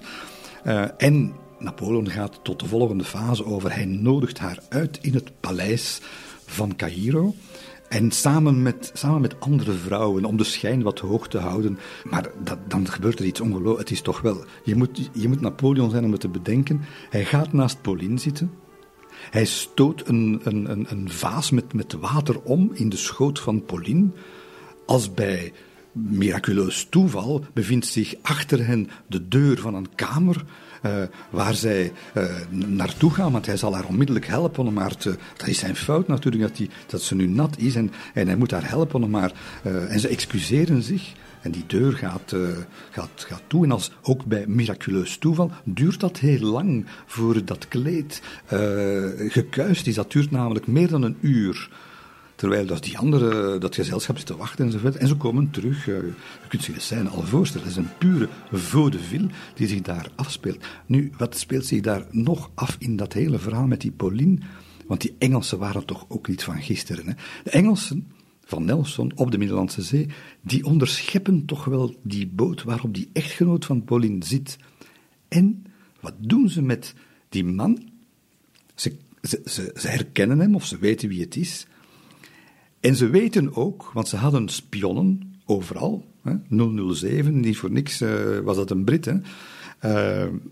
Uh, 0.66 0.86
en 0.98 1.34
Napoleon 1.60 2.10
gaat 2.10 2.40
tot 2.44 2.60
de 2.60 2.68
volgende 2.68 3.04
fase 3.04 3.46
over. 3.46 3.74
Hij 3.74 3.86
nodigt 3.86 4.40
haar 4.40 4.60
uit 4.70 5.00
in 5.02 5.14
het 5.14 5.32
paleis 5.40 6.02
van 6.46 6.76
Cairo. 6.76 7.34
En 7.90 8.12
samen 8.12 8.62
met, 8.62 8.92
samen 8.94 9.22
met 9.22 9.40
andere 9.40 9.72
vrouwen, 9.72 10.26
om 10.26 10.38
de 10.38 10.44
schijn 10.44 10.82
wat 10.82 11.00
hoog 11.00 11.28
te 11.28 11.38
houden. 11.38 11.80
Maar 12.04 12.30
dat, 12.44 12.58
dan 12.68 12.88
gebeurt 12.88 13.20
er 13.20 13.26
iets 13.26 13.42
ongelooflijks. 13.42 13.80
Het 13.80 13.92
is 13.92 14.02
toch 14.02 14.22
wel. 14.22 14.46
Je 14.64 14.76
moet, 14.76 15.10
je 15.14 15.28
moet 15.28 15.42
Napoleon 15.42 15.90
zijn 15.90 16.04
om 16.04 16.12
het 16.12 16.22
te 16.22 16.30
bedenken. 16.30 16.82
Hij 17.10 17.26
gaat 17.26 17.54
naast 17.54 17.82
Pauline 17.82 18.18
zitten. 18.20 18.52
Hij 19.12 19.46
stoot 19.46 20.08
een, 20.08 20.42
een, 20.44 20.72
een, 20.72 20.86
een 20.90 21.10
vaas 21.10 21.52
met, 21.52 21.74
met 21.74 21.94
water 21.94 22.42
om 22.42 22.72
in 22.74 22.90
de 22.90 22.98
schoot 22.98 23.40
van 23.40 23.66
Pauline. 23.66 24.08
Als 24.86 25.14
bij 25.14 25.54
miraculeus 25.92 26.88
toeval 26.90 27.46
bevindt 27.54 27.86
zich 27.86 28.16
achter 28.22 28.66
hen 28.66 28.90
de 29.08 29.28
deur 29.28 29.60
van 29.60 29.76
een 29.76 29.96
kamer 29.96 30.44
uh, 30.86 31.04
waar 31.30 31.54
zij 31.54 31.92
uh, 32.18 32.24
naartoe 32.50 33.12
gaan, 33.12 33.32
want 33.32 33.46
hij 33.46 33.58
zal 33.58 33.74
haar 33.74 33.86
onmiddellijk 33.86 34.28
helpen 34.28 34.68
om 34.68 34.78
haar. 34.78 34.96
Dat 35.38 35.48
is 35.48 35.60
zijn 35.60 35.76
fout 35.76 36.08
natuurlijk, 36.08 36.44
dat, 36.44 36.56
die, 36.56 36.70
dat 36.88 37.02
ze 37.02 37.16
nu 37.16 37.28
nat 37.28 37.58
is 37.58 37.76
en, 37.76 37.92
en 38.14 38.28
hij 38.28 38.36
moet 38.36 38.52
haar 38.52 38.70
helpen 38.70 39.04
om 39.04 39.16
haar... 39.16 39.32
Uh, 39.66 39.94
en 39.94 40.00
ze 40.00 40.08
excuseren 40.08 40.82
zich. 40.82 41.14
En 41.42 41.52
die 41.52 41.64
deur 41.68 41.94
gaat, 41.94 42.36
gaat, 42.92 43.10
gaat 43.16 43.42
toe. 43.48 43.64
En 43.64 43.72
als 43.72 43.92
ook 44.02 44.26
bij 44.26 44.48
miraculeus 44.48 45.18
toeval 45.18 45.52
duurt 45.64 46.00
dat 46.00 46.20
heel 46.20 46.40
lang 46.40 46.86
voor 47.06 47.46
dat 47.46 47.68
kleed 47.68 48.22
gekuist 49.28 49.88
is. 49.88 49.96
Dat 49.96 50.12
duurt 50.12 50.32
namelijk 50.32 50.68
meer 50.68 50.88
dan 50.88 51.02
een 51.02 51.18
uur. 51.22 51.70
Terwijl 52.42 52.66
dat 52.66 52.84
die 52.84 52.98
andere, 52.98 53.58
dat 53.58 53.76
gezelschap 53.76 54.18
zit 54.18 54.26
te 54.26 54.36
wachten 54.36 54.66
enzovoort. 54.66 54.96
En 54.96 55.08
ze 55.08 55.16
komen 55.16 55.50
terug. 55.50 55.88
Uh, 55.88 55.96
je 55.96 56.48
kunt 56.48 56.64
zich 56.64 56.74
de 56.76 56.82
scène 56.82 57.10
al 57.10 57.22
voorstellen. 57.22 57.68
Het 57.68 57.78
is 57.78 57.84
een 57.84 57.98
pure 57.98 58.30
vaudeville 58.52 59.28
die 59.54 59.68
zich 59.68 59.82
daar 59.82 60.12
afspeelt. 60.16 60.66
Nu, 60.86 61.12
wat 61.18 61.38
speelt 61.38 61.66
zich 61.66 61.82
daar 61.82 62.06
nog 62.12 62.52
af 62.54 62.76
in 62.80 62.96
dat 62.96 63.14
hele 63.14 63.40
verhaal 63.40 63.68
met 63.68 63.82
die 63.82 63.92
Pauline? 63.92 64.38
Want 64.88 65.02
die 65.02 65.16
Engelsen 65.18 65.60
waren 65.60 65.86
toch 65.86 66.06
ook 66.08 66.28
niet 66.28 66.44
van 66.44 66.62
gisteren. 66.62 67.08
Hè? 67.08 67.14
De 67.44 67.50
Engelsen 67.50 68.12
van 68.46 68.66
Nelson 68.66 69.12
op 69.16 69.32
de 69.32 69.38
Middellandse 69.38 69.82
Zee, 69.82 70.08
die 70.42 70.66
onderscheppen 70.66 71.46
toch 71.46 71.66
wel 71.66 71.96
die 72.04 72.28
boot 72.28 72.64
waarop 72.64 72.94
die 72.94 73.10
echtgenoot 73.14 73.66
van 73.66 73.84
Pauline 73.84 74.26
zit. 74.26 74.58
En 75.28 75.66
wat 76.00 76.14
doen 76.18 76.50
ze 76.50 76.62
met 76.62 76.94
die 77.30 77.44
man? 77.44 77.90
Ze, 78.76 78.96
ze, 79.22 79.72
ze 79.76 79.88
herkennen 79.88 80.40
hem 80.40 80.56
of 80.56 80.66
ze 80.66 80.78
weten 80.78 81.10
wie 81.10 81.22
het 81.22 81.36
is. 81.36 81.66
En 82.82 82.96
ze 82.96 83.10
weten 83.10 83.56
ook, 83.56 83.92
want 83.94 84.08
ze 84.08 84.16
hadden 84.16 84.50
spionnen 84.50 85.34
overal. 85.46 86.06
Hè, 86.22 86.34
007, 86.94 87.40
niet 87.40 87.58
voor 87.58 87.72
niks 87.72 88.02
uh, 88.02 88.40
was 88.40 88.56
dat 88.56 88.72
een 88.72 88.84
Brit. 88.84 89.06
Hè. 89.06 89.14
Uh, 89.14 89.22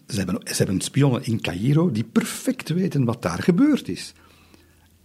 ze, 0.07 0.17
hebben, 0.17 0.39
ze 0.43 0.55
hebben 0.55 0.81
spionnen 0.81 1.25
in 1.25 1.41
Cairo 1.41 1.91
die 1.91 2.03
perfect 2.03 2.69
weten 2.69 3.03
wat 3.03 3.21
daar 3.21 3.43
gebeurd 3.43 3.87
is. 3.87 4.13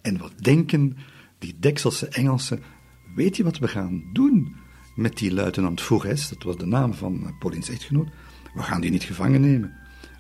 En 0.01 0.19
wat 0.19 0.33
denken 0.37 0.97
die 1.39 1.57
Dekselse 1.59 2.09
Engelsen? 2.09 2.63
Weet 3.15 3.37
je 3.37 3.45
wat 3.45 3.59
we 3.59 3.69
gaan 3.69 4.03
doen 4.13 4.55
met 4.95 5.17
die 5.17 5.35
luitenant 5.35 5.81
Fouges? 5.81 6.29
Dat 6.29 6.43
was 6.43 6.57
de 6.57 6.67
naam 6.67 6.95
van 6.95 7.35
Paulins 7.39 7.69
echtgenoot. 7.69 8.09
We 8.55 8.63
gaan 8.63 8.81
die 8.81 8.91
niet 8.91 9.03
gevangen 9.03 9.41
nemen. 9.41 9.73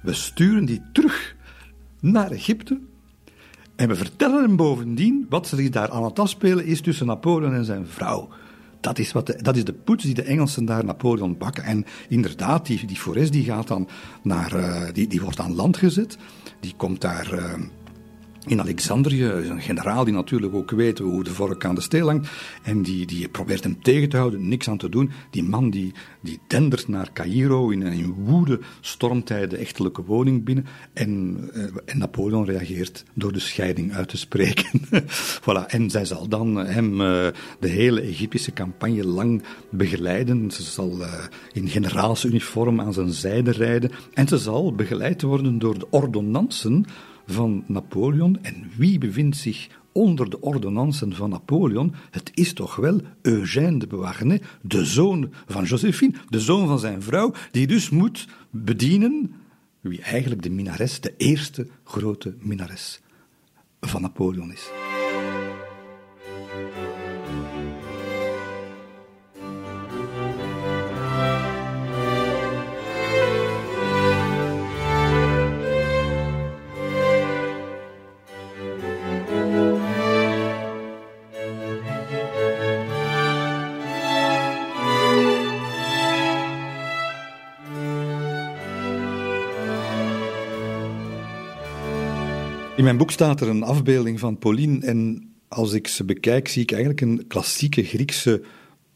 We 0.02 0.12
sturen 0.12 0.64
die 0.64 0.82
terug 0.92 1.36
naar 2.00 2.30
Egypte 2.30 2.80
en 3.76 3.88
we 3.88 3.94
vertellen 3.94 4.42
hem 4.42 4.56
bovendien 4.56 5.26
wat 5.28 5.46
zich 5.46 5.70
daar 5.70 5.90
aan 5.90 6.04
het 6.04 6.18
afspelen 6.18 6.64
is 6.64 6.80
tussen 6.80 7.06
Napoleon 7.06 7.54
en 7.54 7.64
zijn 7.64 7.86
vrouw. 7.86 8.28
Dat 8.80 8.98
is, 8.98 9.12
wat 9.12 9.26
de, 9.26 9.42
dat 9.42 9.56
is 9.56 9.64
de 9.64 9.72
poets 9.72 10.04
die 10.04 10.14
de 10.14 10.22
Engelsen 10.22 10.64
daar 10.64 10.84
Napoleon 10.84 11.38
bakken. 11.38 11.64
En 11.64 11.84
inderdaad, 12.08 12.66
die, 12.66 12.86
die 12.86 12.96
Forest 12.96 13.32
die 13.32 13.44
gaat 13.44 13.68
dan 13.68 13.88
naar, 14.22 14.56
uh, 14.56 14.82
die, 14.92 15.06
die 15.06 15.20
wordt 15.20 15.40
aan 15.40 15.54
land 15.54 15.76
gezet. 15.76 16.18
Die 16.60 16.74
komt 16.76 17.00
daar... 17.00 17.34
Uh, 17.34 17.54
in 18.46 18.60
Alexandrië 18.60 19.24
een 19.24 19.60
generaal 19.60 20.04
die 20.04 20.14
natuurlijk 20.14 20.54
ook 20.54 20.70
weet 20.70 20.98
hoe 20.98 21.24
de 21.24 21.30
vork 21.30 21.64
aan 21.64 21.74
de 21.74 21.80
steel 21.80 22.06
hangt. 22.06 22.28
En 22.62 22.82
die, 22.82 23.06
die 23.06 23.28
probeert 23.28 23.64
hem 23.64 23.82
tegen 23.82 24.08
te 24.08 24.16
houden, 24.16 24.48
niks 24.48 24.68
aan 24.68 24.78
te 24.78 24.88
doen. 24.88 25.10
Die 25.30 25.42
man 25.42 25.70
die, 25.70 25.92
die 26.20 26.40
dendert 26.46 26.88
naar 26.88 27.12
Cairo. 27.12 27.70
In, 27.70 27.82
in 27.82 28.12
woede 28.12 28.60
stormt 28.80 29.28
hij 29.28 29.46
de 29.46 29.56
echtelijke 29.56 30.04
woning 30.04 30.44
binnen. 30.44 30.66
En, 30.92 31.38
uh, 31.54 31.64
en 31.84 31.98
Napoleon 31.98 32.44
reageert 32.44 33.04
door 33.14 33.32
de 33.32 33.38
scheiding 33.38 33.94
uit 33.94 34.08
te 34.08 34.16
spreken. 34.16 34.80
voilà. 35.42 35.66
En 35.66 35.90
zij 35.90 36.04
zal 36.04 36.28
dan 36.28 36.56
hem 36.56 36.92
uh, 37.00 37.26
de 37.60 37.68
hele 37.68 38.00
Egyptische 38.00 38.52
campagne 38.52 39.06
lang 39.06 39.42
begeleiden. 39.70 40.50
Ze 40.50 40.62
zal 40.62 41.00
uh, 41.00 41.12
in 41.52 41.68
generaalsuniform 41.68 42.80
aan 42.80 42.92
zijn 42.92 43.12
zijde 43.12 43.50
rijden. 43.50 43.90
En 44.12 44.28
ze 44.28 44.38
zal 44.38 44.74
begeleid 44.74 45.22
worden 45.22 45.58
door 45.58 45.78
de 45.78 45.86
ordonnansen 45.90 46.86
van 47.26 47.64
Napoleon. 47.66 48.38
En 48.42 48.70
wie 48.76 48.98
bevindt 48.98 49.36
zich 49.36 49.68
onder 49.92 50.30
de 50.30 50.40
ordonnansen 50.40 51.14
van 51.14 51.30
Napoleon? 51.30 51.94
Het 52.10 52.30
is 52.34 52.52
toch 52.52 52.76
wel 52.76 53.00
Eugène 53.22 53.78
de 53.78 53.86
Beauharnais, 53.86 54.40
de 54.62 54.84
zoon 54.84 55.32
van 55.46 55.64
Josephine, 55.64 56.14
de 56.28 56.40
zoon 56.40 56.66
van 56.66 56.78
zijn 56.78 57.02
vrouw, 57.02 57.32
die 57.50 57.66
dus 57.66 57.90
moet 57.90 58.28
bedienen 58.50 59.34
wie 59.80 60.02
eigenlijk 60.02 60.42
de 60.42 60.50
minares, 60.50 61.00
de 61.00 61.14
eerste 61.16 61.66
grote 61.84 62.34
minares 62.38 63.00
van 63.80 64.02
Napoleon 64.02 64.52
is. 64.52 64.70
In 92.84 92.90
mijn 92.90 93.02
boek 93.02 93.14
staat 93.14 93.40
er 93.40 93.48
een 93.48 93.62
afbeelding 93.62 94.20
van 94.20 94.38
Pauline 94.38 94.86
en 94.86 95.30
als 95.48 95.72
ik 95.72 95.88
ze 95.88 96.04
bekijk 96.04 96.48
zie 96.48 96.62
ik 96.62 96.70
eigenlijk 96.70 97.00
een 97.00 97.24
klassieke 97.26 97.84
Griekse 97.84 98.42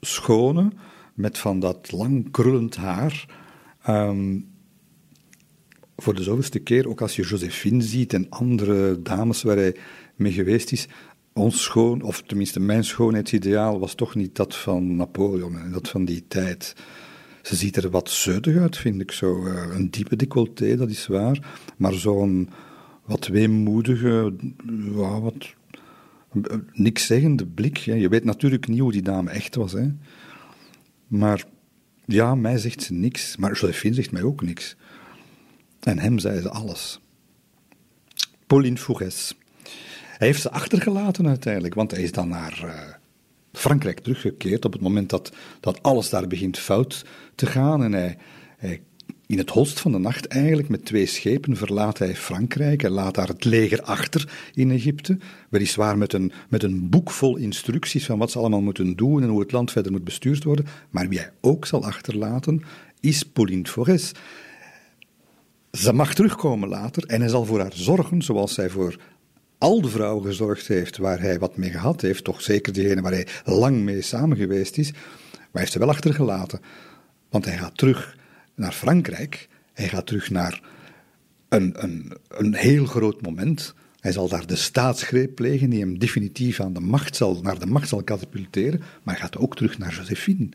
schone 0.01 0.73
met 1.15 1.39
van 1.39 1.61
dat 1.61 1.93
lang 1.93 2.31
krullend 2.31 2.77
haar. 2.77 3.27
Um, 3.89 4.49
voor 5.97 6.15
de 6.15 6.23
zoveelste 6.23 6.59
keer, 6.59 6.89
ook 6.89 7.01
als 7.01 7.17
je 7.17 7.23
Josephine 7.23 7.83
ziet 7.83 8.13
en 8.13 8.27
andere 8.29 9.03
dames 9.03 9.43
waar 9.43 9.57
hij 9.57 9.77
mee 10.17 10.33
geweest 10.33 10.73
is, 10.73 10.89
ons 11.33 11.63
schoon, 11.63 12.03
of 12.03 12.23
tenminste 12.23 12.61
mijn 12.61 12.85
schoonheidsideaal, 12.85 13.79
was 13.79 13.95
toch 13.95 14.15
niet 14.15 14.37
dat 14.37 14.57
van 14.57 14.97
Napoleon 14.97 15.59
en 15.59 15.73
dat 15.73 15.89
van 15.89 16.05
die 16.05 16.25
tijd. 16.29 16.75
Ze 17.43 17.57
ziet 17.57 17.77
er 17.77 17.91
wat 17.91 18.11
zeutig 18.11 18.57
uit, 18.57 18.77
vind 18.77 19.01
ik 19.01 19.11
zo. 19.11 19.47
Uh, 19.47 19.63
een 19.71 19.91
diepe 19.91 20.17
decolleté, 20.17 20.77
dat 20.77 20.91
is 20.91 21.07
waar, 21.07 21.61
maar 21.77 21.95
zo'n 21.95 22.49
wat 23.09 23.27
weemoedige, 23.27 24.35
wat 25.21 25.55
niks 26.73 27.07
zeggende 27.07 27.47
blik. 27.47 27.77
Je 27.77 28.09
weet 28.09 28.25
natuurlijk 28.25 28.69
niet 28.69 28.81
hoe 28.81 28.93
die 28.93 29.03
dame 29.03 29.31
echt 29.31 29.55
was. 29.55 29.73
Hè. 29.73 29.89
Maar 31.07 31.45
ja, 32.05 32.35
mij 32.35 32.59
zegt 32.59 32.83
ze 32.83 32.93
niks. 32.93 33.37
Maar 33.37 33.53
Josephine 33.53 33.95
zegt 33.95 34.13
mij 34.13 34.23
ook 34.23 34.43
niks. 34.43 34.77
En 35.81 35.99
hem 35.99 36.19
zei 36.19 36.41
ze 36.41 36.51
alles. 36.51 37.01
Pauline 38.47 38.77
Fouges. 38.77 39.37
Hij 40.19 40.27
heeft 40.27 40.43
ze 40.43 40.51
achtergelaten 40.51 41.29
uiteindelijk, 41.29 41.75
want 41.75 41.91
hij 41.91 42.03
is 42.03 42.13
dan 42.13 42.29
naar 42.29 42.61
uh, 42.65 42.95
Frankrijk 43.53 44.01
teruggekeerd 44.01 44.65
op 44.65 44.73
het 44.73 44.83
moment 44.83 45.11
dat, 45.11 45.33
dat 45.61 45.83
alles 45.83 46.11
daar 46.11 46.27
begint 46.27 46.59
fout 46.59 47.05
te 47.35 47.47
gaan. 47.47 47.83
En 47.83 47.93
hij, 47.93 48.17
hij 48.57 48.83
in 49.29 49.39
het 49.39 49.51
holst 49.51 49.81
van 49.81 49.93
de 49.93 49.99
nacht 49.99 50.27
eigenlijk, 50.27 50.69
met 50.69 50.85
twee 50.85 51.07
schepen, 51.07 51.57
verlaat 51.57 51.99
hij 51.99 52.17
Frankrijk. 52.17 52.81
Hij 52.81 52.91
laat 52.91 53.15
daar 53.15 53.29
het 53.29 53.45
leger 53.45 53.83
achter 53.83 54.33
in 54.55 54.71
Egypte. 54.71 55.19
Weliswaar 55.49 55.99
met 55.99 56.13
een, 56.13 56.33
met 56.49 56.63
een 56.63 56.89
boek 56.89 57.11
vol 57.11 57.37
instructies 57.37 58.07
van 58.07 58.19
wat 58.19 58.31
ze 58.31 58.39
allemaal 58.39 58.61
moeten 58.61 58.97
doen 58.97 59.23
en 59.23 59.29
hoe 59.29 59.41
het 59.41 59.53
land 59.53 59.73
verder 59.73 59.93
moet 59.93 60.05
bestuurd 60.05 60.45
worden. 60.45 60.67
Maar 60.91 61.09
wie 61.09 61.19
hij 61.19 61.31
ook 61.41 61.67
zal 61.67 61.85
achterlaten, 61.85 62.63
is 63.01 63.23
Pauline 63.23 63.67
Forest. 63.67 64.19
Ze 65.73 65.93
mag 65.93 66.15
terugkomen 66.15 66.69
later 66.69 67.05
en 67.07 67.21
hij 67.21 67.31
zal 67.31 67.45
voor 67.45 67.61
haar 67.61 67.75
zorgen, 67.75 68.23
zoals 68.23 68.55
zij 68.55 68.71
voor 68.71 68.97
al 69.59 69.81
de 69.81 69.89
vrouwen 69.89 70.25
gezorgd 70.25 70.69
heeft 70.69 70.97
waar 70.97 71.21
hij 71.21 71.39
wat 71.39 71.57
mee 71.57 71.71
gehad 71.71 72.01
heeft, 72.01 72.25
toch 72.25 72.43
zeker 72.43 72.73
diegene 72.73 73.01
waar 73.01 73.13
hij 73.13 73.27
lang 73.45 73.81
mee 73.81 74.03
samen 74.03 74.37
geweest 74.37 74.79
is, 74.79 74.93
maar 74.93 75.01
hij 75.33 75.61
heeft 75.61 75.73
ze 75.73 75.79
wel 75.79 75.89
achtergelaten. 75.89 76.61
Want 77.31 77.45
hij 77.45 77.57
gaat 77.57 77.77
terug 77.77 78.17
naar 78.59 78.73
Frankrijk. 78.73 79.49
Hij 79.73 79.89
gaat 79.89 80.07
terug 80.07 80.31
naar 80.31 80.61
een, 81.49 81.75
een, 81.83 82.13
een 82.29 82.55
heel 82.55 82.85
groot 82.85 83.23
moment. 83.23 83.75
Hij 84.01 84.13
zal 84.13 84.29
daar 84.29 84.47
de 84.47 84.57
staatsgreep 84.57 85.35
plegen 85.35 85.71
die 85.71 85.81
hem 85.81 85.99
definitief 85.99 86.61
aan 86.61 86.73
de 86.73 86.81
macht 86.81 87.17
zal, 87.17 87.41
naar 87.43 87.59
de 87.59 87.67
macht 87.67 87.89
zal 87.89 88.03
katapulteren. 88.03 88.79
Maar 88.79 89.15
hij 89.15 89.23
gaat 89.23 89.37
ook 89.37 89.57
terug 89.57 89.79
naar 89.79 89.95
Josephine. 89.95 90.49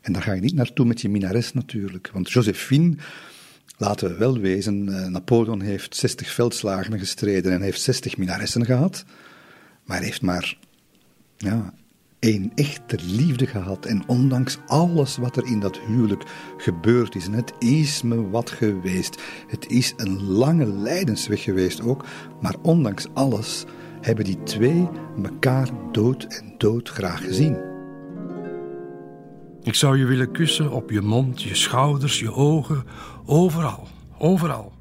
En 0.00 0.12
daar 0.12 0.22
ga 0.22 0.32
je 0.32 0.40
niet 0.40 0.54
naartoe 0.54 0.86
met 0.86 1.00
je 1.00 1.08
minares 1.08 1.52
natuurlijk. 1.52 2.10
Want 2.12 2.30
Josephine, 2.30 2.96
laten 3.76 4.08
we 4.08 4.16
wel 4.16 4.38
wezen, 4.38 4.88
eh, 4.88 5.06
Napoleon 5.06 5.60
heeft 5.60 5.96
60 5.96 6.30
veldslagen 6.30 6.98
gestreden 6.98 7.52
en 7.52 7.62
heeft 7.62 7.80
60 7.80 8.16
minaressen 8.16 8.64
gehad. 8.64 9.04
Maar 9.84 9.96
hij 9.96 10.06
heeft 10.06 10.22
maar 10.22 10.56
ja, 11.36 11.74
een 12.20 12.52
echte 12.54 12.98
liefde 13.02 13.46
gehad. 13.46 13.86
En 13.86 14.02
ondanks 14.06 14.58
alles 14.66 15.16
wat 15.16 15.36
er 15.36 15.46
in 15.46 15.60
dat 15.60 15.78
huwelijk 15.78 16.24
gebeurd 16.56 17.14
is, 17.14 17.26
en 17.26 17.32
het 17.32 17.52
is 17.58 18.02
me 18.02 18.30
wat 18.30 18.50
geweest, 18.50 19.22
het 19.46 19.66
is 19.68 19.94
een 19.96 20.22
lange 20.22 20.66
lijdensweg 20.66 21.42
geweest 21.42 21.82
ook, 21.82 22.04
maar 22.40 22.54
ondanks 22.62 23.06
alles 23.14 23.64
hebben 24.00 24.24
die 24.24 24.42
twee 24.42 24.88
elkaar 25.22 25.68
dood 25.92 26.24
en 26.24 26.54
dood 26.58 26.88
graag 26.88 27.24
gezien. 27.24 27.68
Ik 29.62 29.74
zou 29.74 29.98
je 29.98 30.04
willen 30.04 30.32
kussen 30.32 30.70
op 30.70 30.90
je 30.90 31.00
mond, 31.00 31.42
je 31.42 31.54
schouders, 31.54 32.20
je 32.20 32.32
ogen, 32.32 32.84
overal, 33.24 33.86
overal. 34.18 34.72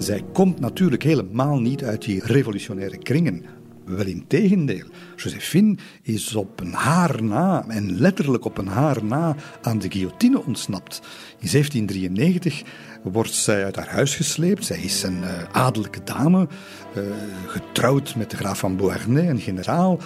Zij 0.00 0.24
komt 0.32 0.60
natuurlijk 0.60 1.02
helemaal 1.02 1.58
niet 1.58 1.84
uit 1.84 2.02
die 2.02 2.24
revolutionaire 2.24 2.98
kringen. 2.98 3.44
Wel 3.84 4.06
in 4.06 4.24
tegendeel. 4.26 4.86
Josephine 5.16 5.76
is 6.02 6.34
op 6.34 6.60
een 6.60 6.72
haar 6.72 7.22
na, 7.22 7.64
en 7.68 7.98
letterlijk 7.98 8.44
op 8.44 8.58
een 8.58 8.66
haar 8.66 9.04
na, 9.04 9.36
aan 9.62 9.78
de 9.78 9.90
guillotine 9.90 10.44
ontsnapt. 10.44 11.00
In 11.38 11.48
1793 11.50 12.62
wordt 13.02 13.34
zij 13.34 13.64
uit 13.64 13.76
haar 13.76 13.88
huis 13.88 14.14
gesleept. 14.16 14.64
Zij 14.64 14.78
is 14.78 15.02
een 15.02 15.20
uh, 15.20 15.42
adellijke 15.52 16.04
dame, 16.04 16.48
uh, 16.96 17.02
getrouwd 17.46 18.16
met 18.16 18.30
de 18.30 18.36
graaf 18.36 18.58
van 18.58 18.76
Beauharnais, 18.76 19.28
een 19.28 19.40
generaal. 19.40 19.98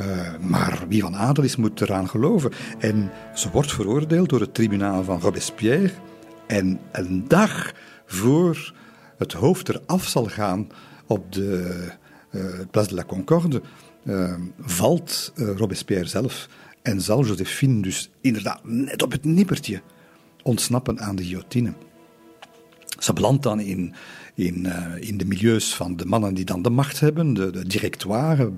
Uh, 0.00 0.06
maar 0.40 0.78
wie 0.88 1.02
van 1.02 1.16
adel 1.16 1.44
is, 1.44 1.56
moet 1.56 1.80
eraan 1.80 2.08
geloven. 2.08 2.52
En 2.78 3.10
ze 3.34 3.50
wordt 3.50 3.72
veroordeeld 3.72 4.28
door 4.28 4.40
het 4.40 4.54
tribunaal 4.54 5.04
van 5.04 5.20
Robespierre. 5.20 5.90
En 6.46 6.80
een 6.92 7.24
dag 7.28 7.72
voor 8.06 8.76
het 9.18 9.32
hoofd 9.32 9.68
eraf 9.68 10.06
zal 10.06 10.24
gaan 10.24 10.68
op 11.06 11.32
de 11.32 11.76
uh, 12.30 12.44
Place 12.70 12.88
de 12.88 12.94
la 12.94 13.04
Concorde, 13.04 13.62
uh, 14.04 14.34
valt 14.60 15.32
uh, 15.36 15.56
Robespierre 15.56 16.06
zelf 16.06 16.48
en 16.82 17.00
zal 17.00 17.24
Josephine 17.24 17.82
dus 17.82 18.10
inderdaad 18.20 18.60
net 18.62 19.02
op 19.02 19.12
het 19.12 19.24
nippertje 19.24 19.82
ontsnappen 20.42 21.00
aan 21.00 21.16
de 21.16 21.22
guillotine. 21.22 21.72
Ze 22.98 23.12
belandt 23.12 23.42
dan 23.42 23.60
in, 23.60 23.94
in, 24.34 24.66
in 25.00 25.18
de 25.18 25.24
milieus 25.24 25.74
van 25.74 25.96
de 25.96 26.04
mannen 26.04 26.34
die 26.34 26.44
dan 26.44 26.62
de 26.62 26.70
macht 26.70 27.00
hebben, 27.00 27.34
de, 27.34 27.50
de 27.50 27.66
directoire, 27.66 28.52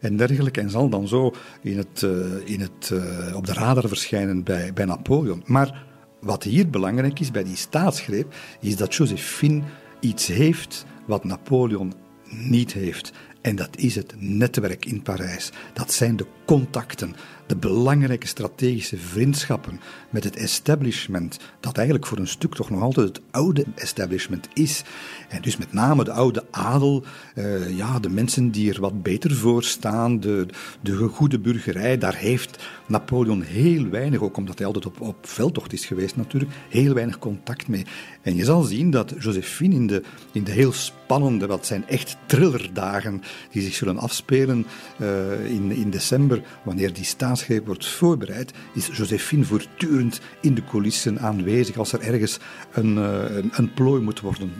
en 0.00 0.16
dergelijke, 0.16 0.60
en 0.60 0.70
zal 0.70 0.88
dan 0.88 1.08
zo 1.08 1.34
in 1.62 1.76
het, 1.76 2.06
in 2.44 2.60
het, 2.60 2.92
op 3.34 3.46
de 3.46 3.52
radar 3.52 3.88
verschijnen 3.88 4.42
bij, 4.42 4.72
bij 4.72 4.84
Napoleon. 4.84 5.42
Maar 5.46 5.84
wat 6.20 6.42
hier 6.42 6.70
belangrijk 6.70 7.20
is 7.20 7.30
bij 7.30 7.44
die 7.44 7.56
staatsgreep, 7.56 8.34
is 8.60 8.76
dat 8.76 8.94
Josephine 8.94 9.62
iets 10.00 10.26
heeft 10.26 10.84
wat 11.06 11.24
Napoleon 11.24 11.92
niet 12.30 12.72
heeft. 12.72 13.12
En 13.40 13.56
dat 13.56 13.76
is 13.76 13.94
het 13.94 14.14
netwerk 14.18 14.84
in 14.84 15.02
Parijs. 15.02 15.50
Dat 15.72 15.92
zijn 15.92 16.16
de 16.16 16.26
contacten, 16.46 17.14
de 17.46 17.56
belangrijke 17.56 18.26
strategische 18.26 18.96
vriendschappen 18.96 19.80
met 20.10 20.24
het 20.24 20.36
establishment, 20.36 21.38
dat 21.60 21.76
eigenlijk 21.76 22.06
voor 22.06 22.18
een 22.18 22.26
stuk 22.26 22.54
toch 22.54 22.70
nog 22.70 22.82
altijd 22.82 23.06
het 23.06 23.20
oude 23.30 23.66
establishment 23.74 24.48
is. 24.54 24.82
En 25.30 25.42
dus 25.42 25.56
met 25.56 25.72
name 25.72 26.04
de 26.04 26.12
oude 26.12 26.44
adel, 26.50 27.04
uh, 27.34 27.76
ja, 27.76 27.98
de 27.98 28.10
mensen 28.10 28.50
die 28.50 28.72
er 28.72 28.80
wat 28.80 29.02
beter 29.02 29.34
voor 29.34 29.62
staan, 29.62 30.20
de, 30.20 30.46
de 30.80 30.96
goede 30.96 31.38
burgerij, 31.38 31.98
daar 31.98 32.14
heeft 32.14 32.64
Napoleon 32.86 33.42
heel 33.42 33.88
weinig, 33.88 34.20
ook 34.20 34.36
omdat 34.36 34.58
hij 34.58 34.66
altijd 34.66 34.86
op, 34.86 35.00
op 35.00 35.16
veldtocht 35.22 35.72
is 35.72 35.86
geweest 35.86 36.16
natuurlijk, 36.16 36.52
heel 36.68 36.94
weinig 36.94 37.18
contact 37.18 37.68
mee. 37.68 37.86
En 38.22 38.36
je 38.36 38.44
zal 38.44 38.62
zien 38.62 38.90
dat 38.90 39.14
Josephine 39.18 39.74
in 39.74 39.86
de, 39.86 40.02
in 40.32 40.44
de 40.44 40.50
heel 40.50 40.72
spannende, 40.72 41.46
wat 41.46 41.66
zijn 41.66 41.88
echt 41.88 42.16
thrillerdagen 42.26 43.22
die 43.50 43.62
zich 43.62 43.74
zullen 43.74 43.98
afspelen 43.98 44.66
uh, 45.00 45.50
in, 45.50 45.70
in 45.70 45.90
december, 45.90 46.42
wanneer 46.62 46.92
die 46.92 47.04
staatsgreep 47.04 47.66
wordt 47.66 47.86
voorbereid, 47.86 48.52
is 48.74 48.88
Josephine 48.92 49.44
voortdurend 49.44 50.20
in 50.40 50.54
de 50.54 50.64
coulissen 50.64 51.20
aanwezig. 51.20 51.76
Als 51.76 51.92
er 51.92 52.00
ergens 52.00 52.38
een, 52.72 52.96
uh, 52.96 53.36
een, 53.36 53.50
een 53.52 53.74
plooi 53.74 54.02
moet 54.02 54.20
worden 54.20 54.52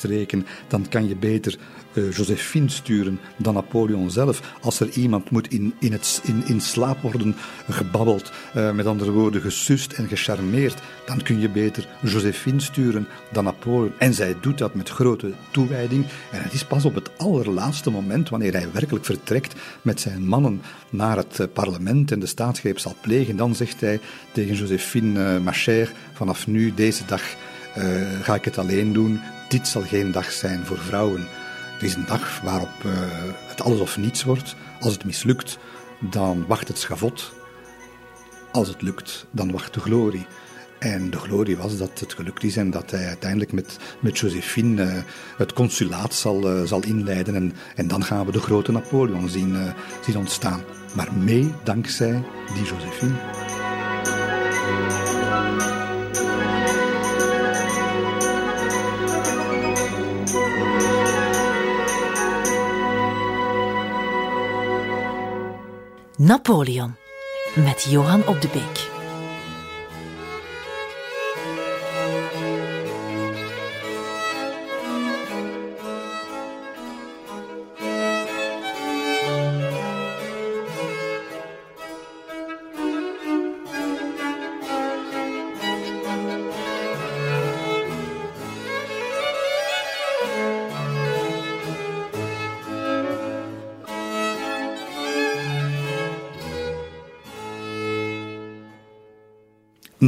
gladgestreken, 0.00 0.46
dan 0.68 0.88
kan 0.88 1.08
je 1.08 1.16
beter 1.16 1.58
uh, 1.92 2.12
Josephine 2.12 2.68
sturen 2.68 3.20
dan 3.36 3.54
Napoleon 3.54 4.10
zelf. 4.10 4.54
Als 4.60 4.80
er 4.80 4.90
iemand 4.90 5.30
moet 5.30 5.52
in, 5.52 5.74
in, 5.78 5.92
het, 5.92 6.20
in, 6.24 6.42
in 6.46 6.60
slaap 6.60 7.00
worden 7.00 7.36
gebabbeld, 7.70 8.32
uh, 8.56 8.72
met 8.72 8.86
andere 8.86 9.10
woorden 9.10 9.40
gesust 9.40 9.92
en 9.92 10.08
gecharmeerd, 10.08 10.80
dan 11.06 11.22
kun 11.22 11.40
je 11.40 11.48
beter 11.48 11.88
Josephine 12.02 12.60
sturen 12.60 13.06
dan 13.32 13.44
Napoleon. 13.44 13.92
En 13.98 14.14
zij 14.14 14.36
doet 14.40 14.58
dat 14.58 14.74
met 14.74 14.88
grote 14.88 15.32
toewijding. 15.50 16.06
En 16.30 16.42
het 16.42 16.52
is 16.52 16.64
pas 16.64 16.84
op 16.84 16.94
het 16.94 17.10
allerlaatste 17.18 17.90
moment, 17.90 18.28
wanneer 18.28 18.52
hij 18.52 18.72
werkelijk 18.72 19.04
vertrekt 19.04 19.54
met 19.82 20.00
zijn 20.00 20.26
mannen 20.26 20.62
naar 20.90 21.16
het 21.16 21.40
eh, 21.40 21.46
parlement 21.52 22.12
en 22.12 22.20
de 22.20 22.26
staatsgreep 22.26 22.78
zal 22.78 22.94
plegen, 23.00 23.36
dan 23.36 23.54
zegt 23.54 23.80
hij 23.80 24.00
tegen 24.32 24.54
Josephine, 24.54 25.34
uh, 25.34 25.40
ma 25.40 25.52
chère, 25.52 25.90
vanaf 26.12 26.46
nu, 26.46 26.74
deze 26.74 27.04
dag, 27.06 27.22
ga 28.22 28.34
ik 28.34 28.44
het 28.44 28.58
alleen 28.58 28.92
doen. 28.92 29.20
Dit 29.50 29.68
zal 29.68 29.82
geen 29.82 30.12
dag 30.12 30.32
zijn 30.32 30.66
voor 30.66 30.78
vrouwen. 30.78 31.28
Het 31.72 31.82
is 31.82 31.94
een 31.94 32.06
dag 32.06 32.40
waarop 32.40 32.84
uh, 32.86 32.92
het 33.48 33.62
alles 33.62 33.80
of 33.80 33.96
niets 33.96 34.24
wordt. 34.24 34.56
Als 34.80 34.92
het 34.92 35.04
mislukt, 35.04 35.58
dan 36.00 36.46
wacht 36.46 36.68
het 36.68 36.78
schavot. 36.78 37.32
Als 38.52 38.68
het 38.68 38.82
lukt, 38.82 39.26
dan 39.30 39.52
wacht 39.52 39.74
de 39.74 39.80
glorie. 39.80 40.26
En 40.78 41.10
de 41.10 41.18
glorie 41.18 41.56
was 41.56 41.78
dat 41.78 42.00
het 42.00 42.14
gelukt 42.14 42.42
is 42.42 42.56
en 42.56 42.70
dat 42.70 42.90
hij 42.90 43.06
uiteindelijk 43.06 43.52
met, 43.52 43.78
met 44.00 44.18
Josephine 44.18 44.84
uh, 44.84 45.02
het 45.36 45.52
consulaat 45.52 46.14
zal, 46.14 46.56
uh, 46.56 46.62
zal 46.62 46.82
inleiden. 46.82 47.34
En, 47.34 47.52
en 47.76 47.88
dan 47.88 48.04
gaan 48.04 48.26
we 48.26 48.32
de 48.32 48.40
grote 48.40 48.72
Napoleon 48.72 49.28
zien, 49.28 49.56
zien 50.06 50.16
ontstaan. 50.16 50.62
Maar 50.94 51.12
mee 51.14 51.54
dankzij 51.64 52.22
die 52.54 52.64
Josephine. 52.64 53.69
Napoleon 66.22 66.96
met 67.54 67.86
Johan 67.90 68.26
op 68.26 68.40
de 68.40 68.48
Beek. 68.48 68.89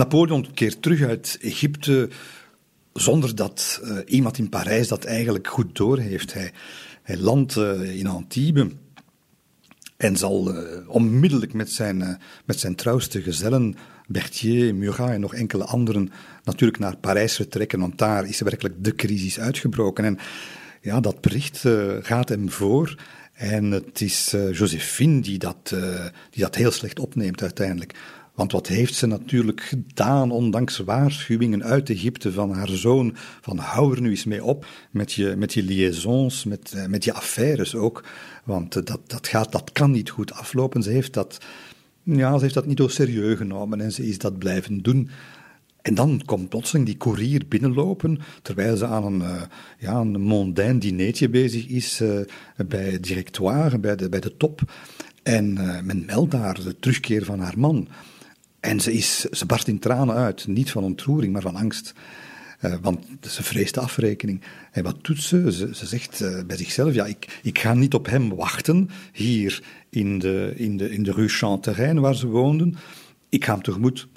Napoleon 0.03 0.53
keert 0.55 0.83
terug 0.83 1.03
uit 1.03 1.39
Egypte 1.41 2.09
zonder 2.93 3.35
dat 3.35 3.81
uh, 3.85 3.99
iemand 4.07 4.39
in 4.39 4.49
Parijs 4.49 4.89
dat 4.89 5.05
eigenlijk 5.05 5.47
goed 5.47 5.77
doorheeft. 5.77 6.33
Hij, 6.33 6.53
hij 7.03 7.17
landt 7.17 7.57
uh, 7.57 7.99
in 7.99 8.07
Antibes 8.07 8.67
en 9.97 10.17
zal 10.17 10.55
uh, 10.55 10.89
onmiddellijk 10.89 11.53
met 11.53 11.73
zijn, 11.73 12.19
met 12.45 12.61
zijn 12.61 12.75
trouwste 12.75 13.23
gezellen, 13.23 13.77
Berthier, 14.07 14.75
Murat 14.75 15.11
en 15.11 15.21
nog 15.21 15.35
enkele 15.35 15.65
anderen, 15.65 16.11
natuurlijk 16.45 16.79
naar 16.79 16.97
Parijs 16.97 17.37
vertrekken, 17.37 17.81
want 17.81 17.99
daar 17.99 18.27
is 18.27 18.41
werkelijk 18.41 18.75
de 18.85 18.95
crisis 18.95 19.41
uitgebroken. 19.41 20.05
En 20.05 20.19
ja, 20.81 21.01
dat 21.01 21.21
bericht 21.21 21.65
gaat 22.03 22.29
hem 22.29 22.51
voor. 22.51 22.97
En 23.33 23.71
het 23.71 24.01
is 24.01 24.35
Josephine 24.53 25.21
die 25.21 25.39
dat, 25.39 25.75
die 26.31 26.43
dat 26.43 26.55
heel 26.55 26.71
slecht 26.71 26.99
opneemt 26.99 27.43
uiteindelijk. 27.43 27.95
Want 28.35 28.53
wat 28.53 28.67
heeft 28.67 28.95
ze 28.95 29.07
natuurlijk 29.07 29.61
gedaan, 29.61 30.31
ondanks 30.31 30.79
waarschuwingen 30.79 31.65
uit 31.65 31.91
Egypte 31.91 32.33
van 32.33 32.53
haar 32.53 32.69
zoon, 32.69 33.17
van 33.41 33.59
hou 33.59 33.95
er 33.95 34.01
nu 34.01 34.11
eens 34.11 34.25
mee 34.25 34.45
op 34.45 34.67
met 34.91 35.13
je, 35.13 35.35
met 35.37 35.55
je 35.55 35.63
liaisons, 35.63 36.45
met, 36.45 36.73
eh, 36.73 36.87
met 36.87 37.05
je 37.05 37.13
affaires 37.13 37.75
ook. 37.75 38.05
Want 38.45 38.77
eh, 38.77 38.85
dat, 38.85 39.01
dat, 39.07 39.29
gaat, 39.29 39.53
dat 39.53 39.73
kan 39.73 39.91
niet 39.91 40.11
goed 40.11 40.33
aflopen. 40.33 40.83
Ze 40.83 40.91
heeft 40.91 41.13
dat, 41.13 41.39
ja, 42.03 42.35
ze 42.37 42.43
heeft 42.43 42.55
dat 42.55 42.67
niet 42.67 42.79
zo 42.79 42.89
serieus 42.89 43.37
genomen 43.37 43.81
en 43.81 43.93
ze 43.93 44.09
is 44.09 44.19
dat 44.19 44.39
blijven 44.39 44.83
doen. 44.83 45.11
En 45.83 45.95
dan 45.95 46.23
komt 46.25 46.49
plotseling 46.49 46.87
die 46.87 46.97
koerier 46.97 47.43
binnenlopen, 47.49 48.19
terwijl 48.43 48.77
ze 48.77 48.87
aan 48.87 49.05
een, 49.05 49.21
uh, 49.21 49.43
ja, 49.79 49.95
een 49.95 50.21
mondain 50.21 50.79
dinertje 50.79 51.29
bezig 51.29 51.67
is 51.67 52.03
bij 52.67 52.91
het 52.91 53.03
directoire, 53.03 53.79
bij 53.79 53.97
de, 53.97 54.09
bij 54.09 54.21
de 54.21 54.37
top. 54.37 54.61
En 55.23 55.57
uh, 55.59 55.81
men 55.81 56.05
meldt 56.07 56.31
daar 56.31 56.63
de 56.63 56.79
terugkeer 56.79 57.25
van 57.25 57.41
haar 57.41 57.59
man. 57.59 57.89
En 58.63 58.81
ze, 58.81 58.93
is, 58.93 59.21
ze 59.21 59.47
barst 59.47 59.69
in 59.69 59.79
tranen 59.79 60.15
uit, 60.15 60.47
niet 60.47 60.71
van 60.71 60.85
ontroering, 60.85 61.33
maar 61.33 61.43
van 61.43 61.57
angst. 61.57 61.93
Uh, 62.61 62.75
want 62.83 63.05
ze 63.21 63.43
vreest 63.43 63.75
de 63.75 63.81
afrekening. 63.81 64.41
En 64.73 64.83
wat 64.83 65.05
doet 65.05 65.23
ze? 65.23 65.53
Ze, 65.53 65.75
ze 65.75 65.87
zegt 65.87 66.21
uh, 66.21 66.43
bij 66.47 66.57
zichzelf: 66.57 66.95
ja, 66.95 67.07
ik, 67.07 67.41
ik 67.43 67.59
ga 67.59 67.75
niet 67.75 67.95
op 67.95 68.07
hem 68.07 68.35
wachten 68.35 68.91
hier 69.13 69.63
in 69.91 70.19
de, 70.19 70.53
in 70.57 70.77
de, 70.77 70.91
in 70.91 71.03
de 71.03 71.13
rue 71.13 71.29
Chanterrein 71.29 72.01
waar 72.01 72.15
ze 72.15 72.27
woonden. 72.27 72.77
Ik 73.29 73.45
ga 73.45 73.53
hem 73.53 73.63
tegemoet. 73.63 74.09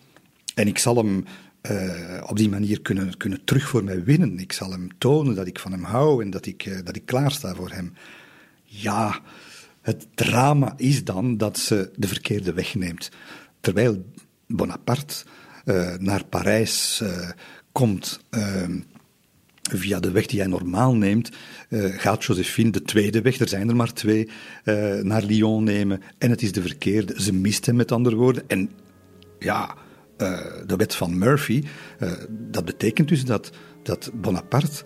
En 0.55 0.67
ik 0.67 0.77
zal 0.77 0.95
hem 0.95 1.25
uh, 1.71 2.23
op 2.25 2.37
die 2.37 2.49
manier 2.49 2.81
kunnen, 2.81 3.17
kunnen 3.17 3.43
terug 3.43 3.67
voor 3.67 3.83
mij 3.83 4.03
winnen. 4.03 4.39
Ik 4.39 4.53
zal 4.53 4.71
hem 4.71 4.87
tonen 4.97 5.35
dat 5.35 5.47
ik 5.47 5.59
van 5.59 5.71
hem 5.71 5.83
hou 5.83 6.23
en 6.23 6.29
dat 6.29 6.45
ik, 6.45 6.85
dat 6.85 6.95
ik 6.95 7.05
klaar 7.05 7.31
sta 7.31 7.55
voor 7.55 7.71
hem. 7.71 7.93
Ja, 8.63 9.21
Het 9.81 10.07
drama 10.15 10.73
is 10.77 11.03
dan 11.03 11.37
dat 11.37 11.57
ze 11.57 11.91
de 11.95 12.07
verkeerde 12.07 12.53
weg 12.53 12.75
neemt. 12.75 13.09
Terwijl 13.59 14.05
Bonaparte 14.47 15.15
uh, 15.65 15.93
naar 15.97 16.25
Parijs 16.25 16.99
uh, 17.03 17.29
komt 17.71 18.19
uh, 18.31 18.63
via 19.71 19.99
de 19.99 20.11
weg 20.11 20.25
die 20.25 20.39
hij 20.39 20.49
normaal 20.49 20.95
neemt, 20.95 21.29
gaat 21.71 22.23
Josephine 22.23 22.69
de 22.69 22.81
tweede 22.81 23.21
weg, 23.21 23.39
er 23.39 23.47
zijn 23.47 23.69
er 23.69 23.75
maar 23.75 23.93
twee, 23.93 24.29
naar 25.01 25.23
Lyon 25.23 25.63
nemen. 25.63 26.01
En 26.17 26.29
het 26.29 26.41
is 26.41 26.51
de 26.51 26.61
verkeerde. 26.61 27.21
Ze 27.21 27.33
mist 27.33 27.65
hem 27.65 27.75
met 27.75 27.91
andere 27.91 28.15
woorden. 28.15 28.43
En 28.47 28.69
ja, 29.39 29.75
de 30.65 30.75
wet 30.77 30.95
van 30.95 31.17
Murphy, 31.17 31.63
dat 32.29 32.65
betekent 32.65 33.07
dus 33.07 33.25
dat, 33.25 33.51
dat 33.83 34.11
Bonaparte 34.13 34.83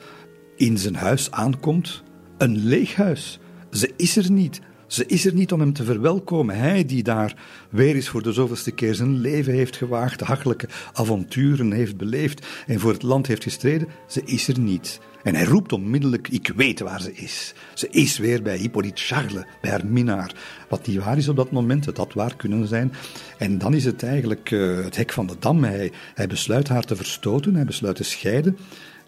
in 0.56 0.78
zijn 0.78 0.96
huis 0.96 1.32
aankomt, 1.32 2.04
een 2.38 2.58
leeg 2.58 2.96
huis. 2.96 3.40
Ze 3.72 3.94
is 3.96 4.18
er 4.18 4.32
niet. 4.32 4.60
Ze 4.90 5.06
is 5.06 5.26
er 5.26 5.34
niet 5.34 5.52
om 5.52 5.60
hem 5.60 5.74
te 5.74 5.84
verwelkomen. 5.84 6.58
Hij 6.58 6.86
die 6.86 7.04
daar 7.04 7.36
weer 7.70 7.96
eens 7.96 8.10
voor 8.10 8.24
de 8.24 8.34
zoveelste 8.34 8.72
keer 8.72 8.96
zijn 8.96 9.20
leven 9.20 9.54
heeft 9.54 9.76
gewaagd, 9.76 10.22
hachelijke 10.22 10.68
avonturen 10.94 11.72
heeft 11.72 11.98
beleefd 11.98 12.48
en 12.68 12.80
voor 12.80 12.92
het 12.92 13.04
land 13.04 13.28
heeft 13.28 13.44
gestreden, 13.44 13.88
ze 14.08 14.22
is 14.26 14.48
er 14.48 14.60
niet. 14.60 15.00
En 15.24 15.36
hij 15.36 15.44
roept 15.44 15.74
onmiddellijk, 15.74 16.28
ik 16.28 16.52
weet 16.56 16.80
waar 16.80 17.02
ze 17.02 17.14
is. 17.14 17.54
Ze 17.74 17.88
is 17.90 18.18
weer 18.18 18.42
bij 18.42 18.58
Hippolyte 18.58 19.02
Charles, 19.02 19.44
bij 19.62 19.72
haar 19.72 19.86
minnaar. 19.86 20.36
Wat 20.70 20.88
niet 20.88 21.04
waar 21.04 21.18
is 21.18 21.28
op 21.28 21.36
dat 21.36 21.52
moment, 21.52 21.86
het 21.86 21.98
had 21.98 22.14
waar 22.14 22.36
kunnen 22.36 22.68
zijn. 22.68 22.94
En 23.38 23.58
dan 23.58 23.74
is 23.74 23.86
het 23.86 24.04
eigenlijk 24.04 24.52
uh, 24.52 24.84
het 24.84 24.96
hek 24.96 25.12
van 25.12 25.28
de 25.28 25.36
dam. 25.40 25.64
Hij, 25.64 25.92
hij 26.14 26.28
besluit 26.28 26.68
haar 26.68 26.84
te 26.84 26.96
verstoten, 26.96 27.56
hij 27.56 27.66
besluit 27.66 27.96
te 27.96 28.04
scheiden. 28.04 28.58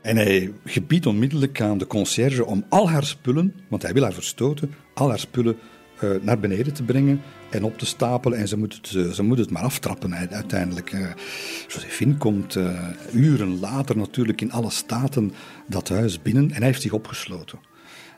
En 0.01 0.15
hij 0.15 0.53
gebiedt 0.65 1.05
onmiddellijk 1.05 1.61
aan 1.61 1.77
de 1.77 1.87
conciërge 1.87 2.45
om 2.45 2.65
al 2.69 2.89
haar 2.89 3.05
spullen, 3.05 3.53
want 3.67 3.81
hij 3.81 3.93
wil 3.93 4.03
haar 4.03 4.13
verstoten, 4.13 4.73
al 4.93 5.09
haar 5.09 5.19
spullen 5.19 5.57
uh, 6.03 6.09
naar 6.21 6.39
beneden 6.39 6.73
te 6.73 6.83
brengen 6.83 7.21
en 7.49 7.63
op 7.63 7.77
te 7.77 7.85
stapelen. 7.85 8.37
En 8.37 8.47
ze 8.47 8.57
moet 8.57 8.73
het, 8.73 8.91
uh, 8.91 9.11
ze 9.11 9.23
moet 9.23 9.37
het 9.37 9.49
maar 9.49 9.63
aftrappen 9.63 10.15
uiteindelijk. 10.15 10.91
Uh, 10.91 11.07
Josephine 11.67 12.17
komt 12.17 12.57
uren 13.11 13.59
later 13.59 13.97
natuurlijk 13.97 14.41
in 14.41 14.51
alle 14.51 14.69
staten 14.69 15.33
dat 15.67 15.89
huis 15.89 16.21
binnen 16.21 16.51
en 16.51 16.57
hij 16.57 16.65
heeft 16.65 16.81
zich 16.81 16.93
opgesloten. 16.93 17.59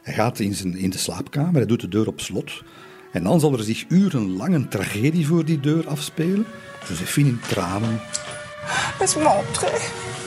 Hij 0.02 0.14
gaat 0.14 0.40
in, 0.40 0.54
zijn, 0.54 0.76
in 0.76 0.90
de 0.90 0.98
slaapkamer, 0.98 1.56
hij 1.56 1.66
doet 1.66 1.82
de 1.82 1.88
deur 1.88 2.08
op 2.08 2.20
slot. 2.20 2.64
En 3.12 3.24
dan 3.24 3.40
zal 3.40 3.54
er 3.54 3.64
zich 3.64 3.86
urenlang 3.88 4.54
een 4.54 4.70
tragedie 4.70 5.28
voor 5.28 5.46
die 5.46 5.60
deur 5.60 5.88
afspelen. 5.88 6.46
Josephine 6.88 7.30
in 7.30 7.40
tranen. 7.48 8.00
Laisse-moi 9.00 9.46
entrer. 9.48 9.72
Je 9.72 10.23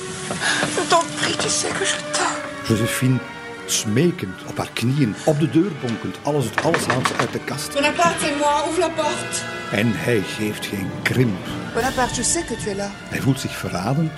t'aime. 2.12 2.40
Josephine 2.68 3.18
smekend, 3.66 4.44
op 4.46 4.56
haar 4.56 4.70
knieën, 4.72 5.14
op 5.24 5.38
de 5.40 5.50
deur 5.50 5.70
bonkend. 5.80 6.16
Alles, 6.22 6.46
alles 6.62 6.86
haalt 6.86 7.06
ze 7.06 7.16
uit 7.16 7.32
de 7.32 7.40
kast. 7.44 7.74
Bonaparte, 7.74 8.24
c'est 8.24 8.38
moi, 8.38 8.62
ouvre 8.64 8.80
la 8.80 8.88
porte. 8.88 9.42
En 9.72 9.92
hij 9.92 10.20
geeft 10.20 10.66
geen 10.66 10.90
krimp. 11.02 11.46
Bonaparte, 11.74 12.14
je 12.14 12.22
sais 12.22 12.44
que 12.46 12.56
tu 12.56 12.70
es 12.70 12.76
là. 12.76 12.90
Hij 13.08 13.20
voelt 13.20 13.40
zich 13.40 13.56
verraden 13.56 14.12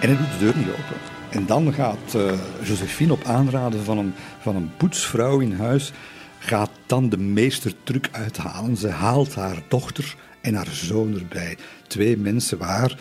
en 0.00 0.08
hij 0.08 0.16
doet 0.16 0.38
de 0.38 0.38
deur 0.38 0.56
niet 0.56 0.68
open. 0.68 0.96
En 1.30 1.46
dan 1.46 1.72
gaat 1.74 2.14
uh, 2.16 2.32
Josephine 2.62 3.12
op 3.12 3.24
aanraden 3.24 3.84
van 3.84 3.98
een, 3.98 4.14
van 4.40 4.56
een 4.56 4.70
poetsvrouw 4.76 5.40
in 5.40 5.52
huis, 5.52 5.92
gaat 6.38 6.70
dan 6.86 7.08
de 7.08 7.18
meestertruc 7.18 8.08
uithalen. 8.12 8.76
Ze 8.76 8.88
haalt 8.88 9.34
haar 9.34 9.56
dochter 9.68 10.14
en 10.40 10.54
haar 10.54 10.68
zoon 10.70 11.14
erbij. 11.14 11.56
Twee 11.86 12.16
mensen 12.16 12.58
waar 12.58 12.96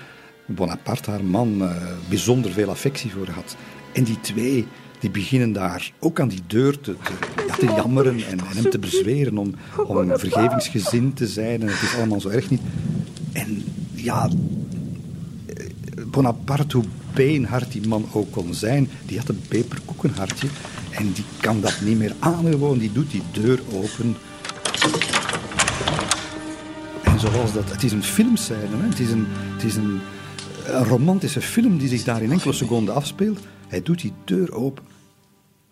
Bonaparte, 0.48 1.10
haar 1.10 1.24
man, 1.24 1.62
uh, 1.62 1.72
bijzonder 2.10 2.52
veel 2.52 2.70
affectie 2.70 3.12
voor 3.12 3.30
had. 3.30 3.56
En 3.94 4.04
die 4.04 4.20
twee 4.22 4.68
die 5.00 5.10
beginnen 5.10 5.54
daar 5.54 5.92
ook 6.00 6.20
aan 6.20 6.28
die 6.28 6.42
deur 6.48 6.80
te, 6.80 6.96
te, 7.04 7.58
te 7.60 7.66
jammeren 7.66 8.26
en, 8.30 8.40
hem 8.44 8.70
te 8.70 8.80
bezweren 8.80 9.38
om, 9.38 9.54
om 9.88 10.18
vergevingsgezind 10.18 11.16
te 11.16 11.28
zijn. 11.28 11.62
En 11.62 11.68
het 11.68 11.82
is 11.82 11.96
allemaal 11.96 12.22
zo 12.22 12.30
erg 12.30 12.50
niet. 12.50 12.62
En 13.32 13.64
ja, 13.94 14.30
Bonaparte, 16.06 16.78
hoe 16.78 16.86
beenhard 17.14 17.72
die 17.72 17.88
man 17.88 18.06
ook 18.12 18.32
kon 18.32 18.54
zijn, 18.54 18.90
die 19.06 19.18
had 19.18 19.30
een 19.30 19.42
peperkoekenhartje. 19.48 20.48
En 20.92 21.12
die 21.12 21.26
kan 21.40 21.62
dat 21.62 21.82
niet 21.86 21.98
meer 21.98 22.16
aan 22.20 22.46
gewoon. 22.46 22.78
Die 22.78 22.92
doet 22.92 23.12
die 23.12 23.24
deur 23.32 23.60
open. 23.74 24.16
En 27.04 27.20
zoals 27.20 27.54
dat... 27.54 27.72
Het 27.72 27.84
is 27.84 27.92
een 27.92 28.04
filmscène, 28.04 28.78
hè? 28.78 28.88
Het 28.88 29.00
is 29.00 29.12
een... 29.12 29.26
Het 29.54 29.64
is 29.64 29.76
een 29.76 30.00
een 30.68 30.84
romantische 30.84 31.42
film 31.42 31.78
die 31.78 31.88
zich 31.88 32.04
daar 32.04 32.22
in 32.22 32.32
enkele 32.32 32.54
seconden 32.54 32.96
afspeelt. 32.96 33.40
Hij 33.68 33.82
doet 33.82 34.02
die 34.02 34.14
deur 34.26 34.54
open. 34.54 34.84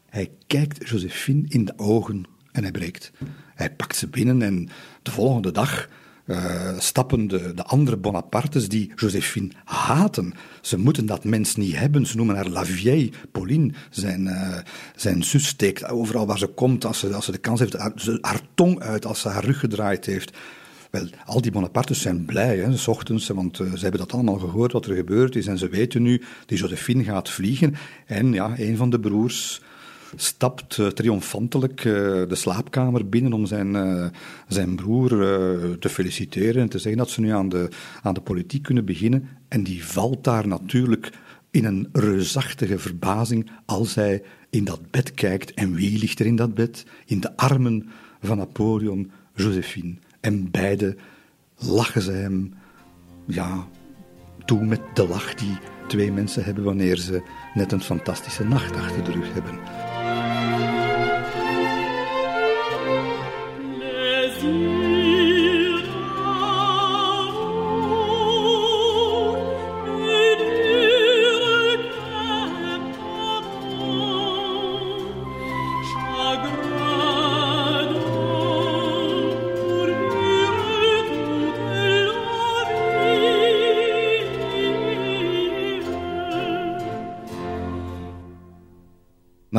Hij 0.10 0.32
kijkt 0.48 0.90
Josephine 0.90 1.46
in 1.48 1.66
de 1.66 1.74
ogen 1.78 2.24
en 2.52 2.62
hij 2.62 2.72
breekt. 2.72 3.12
Hij 3.56 3.72
pakt 3.72 3.96
ze 3.96 4.08
binnen 4.08 4.42
en 4.42 4.70
de 5.02 5.12
volgende 5.12 5.52
dag 5.52 5.90
uh, 6.26 6.80
stappen 6.80 7.28
de, 7.28 7.54
de, 7.54 7.64
andere 7.64 7.98
Bonapartes 7.98 8.70
die 8.70 8.92
Josephine 8.96 9.52
haten. 9.66 10.34
Ze 10.62 10.78
moeten 10.78 11.06
dat 11.06 11.24
mens 11.24 11.56
niet 11.56 11.76
hebben. 11.76 12.06
Ze 12.06 12.18
noemen 12.18 12.36
haar 12.36 12.50
La 12.50 12.66
Vieille. 12.66 13.12
Pauline, 13.32 13.74
zijn, 13.90 14.22
uh, 14.22 14.58
zijn 14.96 15.24
zus, 15.24 15.48
steekt 15.48 15.90
overal 15.90 16.26
waar 16.26 16.38
ze 16.38 16.48
komt, 16.48 16.86
als 16.86 17.00
ze, 17.00 17.14
als 17.14 17.26
ze 17.26 17.32
de 17.32 17.38
kans 17.38 17.60
heeft, 17.60 17.74
haar 18.22 18.42
tong 18.54 18.80
uit 18.80 19.06
als 19.06 19.20
ze 19.20 19.30
haar 19.30 19.46
rug 19.46 19.60
gedraaid 19.60 20.06
heeft. 20.06 20.38
Wel, 20.96 21.08
al 21.26 21.42
die 21.42 21.52
Bonapartes 21.52 22.02
zijn 22.02 22.26
blij, 22.26 22.58
hè, 22.58 22.78
s 22.78 22.88
ochtends, 22.88 23.28
want 23.28 23.60
uh, 23.60 23.74
ze 23.74 23.82
hebben 23.82 24.00
dat 24.00 24.14
allemaal 24.14 24.38
gehoord 24.38 24.72
wat 24.72 24.86
er 24.86 24.96
gebeurd 24.96 25.36
is. 25.36 25.48
En 25.48 25.58
ze 25.58 25.70
weten 25.70 26.02
nu, 26.02 26.22
die 26.46 26.58
Josephine 26.58 27.04
gaat 27.04 27.30
vliegen. 27.30 27.76
En 28.06 28.34
ja, 28.34 28.54
een 28.58 28.78
van 28.78 28.90
de 28.90 29.00
broers 29.00 29.62
stapt 30.16 30.78
uh, 30.78 30.88
triomfantelijk 30.88 31.84
uh, 31.84 31.94
de 32.28 32.36
slaapkamer 32.36 33.10
binnen 33.10 33.34
om 33.34 33.46
zijn, 33.46 34.12
zijn 34.48 34.76
broer 34.76 35.10
te 35.80 35.90
feliciteren 35.90 36.62
en 36.62 36.70
te 36.70 36.80
zeggen 36.80 36.98
dat 36.98 37.10
ze 37.10 37.22
nu 37.22 37.30
aan 37.30 37.50
de, 37.50 37.70
aan 38.02 38.14
de 38.14 38.22
politiek 38.22 38.64
kunnen 38.64 38.86
beginnen. 38.86 39.28
En 39.48 39.64
die 39.64 39.86
valt 39.86 40.24
daar 40.24 40.48
natuurlijk 40.48 41.12
in 41.52 41.66
een 41.66 41.90
reusachtige 41.92 42.80
verbazing 42.80 43.52
als 43.66 43.96
hij 43.96 44.24
in 44.50 44.64
dat 44.64 44.92
bed 44.92 45.14
kijkt. 45.14 45.54
En 45.54 45.74
wie 45.74 46.00
ligt 46.00 46.20
er 46.20 46.26
in 46.26 46.36
dat 46.36 46.54
bed? 46.54 46.86
In 47.06 47.20
de 47.20 47.38
armen 47.38 47.90
van 48.22 48.38
Napoleon, 48.38 49.12
Josephine. 49.34 49.96
En 50.26 50.52
beide 50.52 50.96
lachen 51.58 52.02
ze 52.02 52.12
hem 52.12 52.54
ja, 53.28 53.68
toe 54.46 54.66
met 54.66 54.82
de 54.94 55.08
lach 55.08 55.34
die 55.34 55.58
twee 55.88 56.12
mensen 56.12 56.44
hebben 56.44 56.64
wanneer 56.64 56.98
ze 56.98 57.22
net 57.54 57.72
een 57.72 57.82
fantastische 57.82 58.44
nacht 58.44 58.76
achter 58.76 59.04
de 59.04 59.12
rug 59.12 59.34
hebben. 59.34 59.85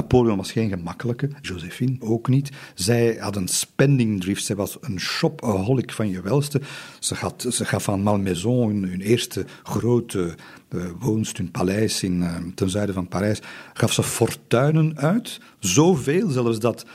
Napoleon 0.06 0.36
was 0.36 0.52
geen 0.52 0.68
gemakkelijke, 0.68 1.28
Josephine 1.40 1.96
ook 2.00 2.28
niet. 2.28 2.50
Zij 2.74 3.16
had 3.20 3.36
een 3.36 3.48
spending 3.48 4.20
drift, 4.20 4.44
zij 4.44 4.56
was 4.56 4.76
een 4.80 5.00
shopaholic 5.00 5.92
van 5.92 6.08
je 6.08 6.20
welste. 6.20 6.60
Ze, 6.98 7.14
had, 7.14 7.46
ze 7.50 7.64
gaf 7.64 7.88
aan 7.88 8.02
Malmaison 8.02 8.82
hun, 8.82 9.00
eerste 9.00 9.46
grote 9.62 10.34
uh, 10.74 10.84
woonst, 10.98 11.36
hun 11.36 11.50
paleis 11.50 12.02
in, 12.02 12.20
uh, 12.20 12.36
ten 12.54 12.70
zuiden 12.70 12.94
van 12.94 13.08
Parijs, 13.08 13.40
gaf 13.72 13.92
ze 13.92 14.02
fortuinen 14.02 14.96
uit. 14.96 15.40
Zoveel 15.58 16.28
zelfs 16.28 16.58
dat 16.58 16.86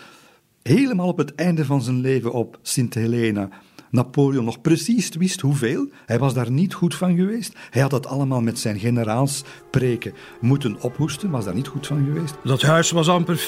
helemaal 0.62 1.08
op 1.08 1.17
het 1.17 1.36
einde 1.36 1.65
van 1.65 1.82
zijn 1.82 2.00
leven 2.00 2.32
op 2.32 2.60
Sint 2.62 2.93
Helena 2.93 3.50
Napoleon 3.92 4.46
nog 4.46 4.62
precies 4.62 5.10
wist 5.10 5.42
hoeveel. 5.42 5.90
Hij 6.06 6.20
was 6.20 6.34
daar 6.34 6.52
niet 6.52 6.74
goed 6.74 6.96
van 6.96 7.16
geweest. 7.16 7.54
Hij 7.70 7.82
had 7.82 7.92
dat 7.92 8.08
allemaal 8.08 8.42
met 8.42 8.60
zijn 8.60 8.80
generaalspreken 8.80 10.14
moeten 10.42 10.82
ophoesten. 10.82 11.30
Was 11.30 11.46
daar 11.46 11.56
niet 11.56 11.68
goed 11.68 11.88
van 11.88 12.06
geweest. 12.06 12.36
Dat 12.44 12.62
huis 12.62 12.92
was 12.92 13.10
amper 13.10 13.40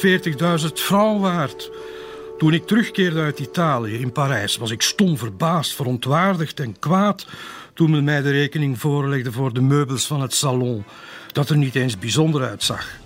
40.000 0.61 0.67
francs 0.73 1.21
waard. 1.21 1.71
Toen 2.37 2.53
ik 2.53 2.67
terugkeerde 2.67 3.21
uit 3.21 3.39
Italië 3.39 3.95
in 3.95 4.11
Parijs 4.11 4.57
was 4.57 4.71
ik 4.71 4.81
stom 4.81 5.17
verbaasd, 5.17 5.75
verontwaardigd 5.75 6.59
en 6.59 6.79
kwaad 6.79 7.27
toen 7.73 7.91
men 7.91 8.03
mij 8.03 8.21
de 8.21 8.31
rekening 8.31 8.79
voorlegde 8.79 9.31
voor 9.31 9.53
de 9.53 9.61
meubels 9.61 10.07
van 10.07 10.21
het 10.21 10.33
salon, 10.33 10.83
dat 11.31 11.49
er 11.49 11.57
niet 11.57 11.75
eens 11.75 11.99
bijzonder 11.99 12.43
uitzag. 12.43 13.01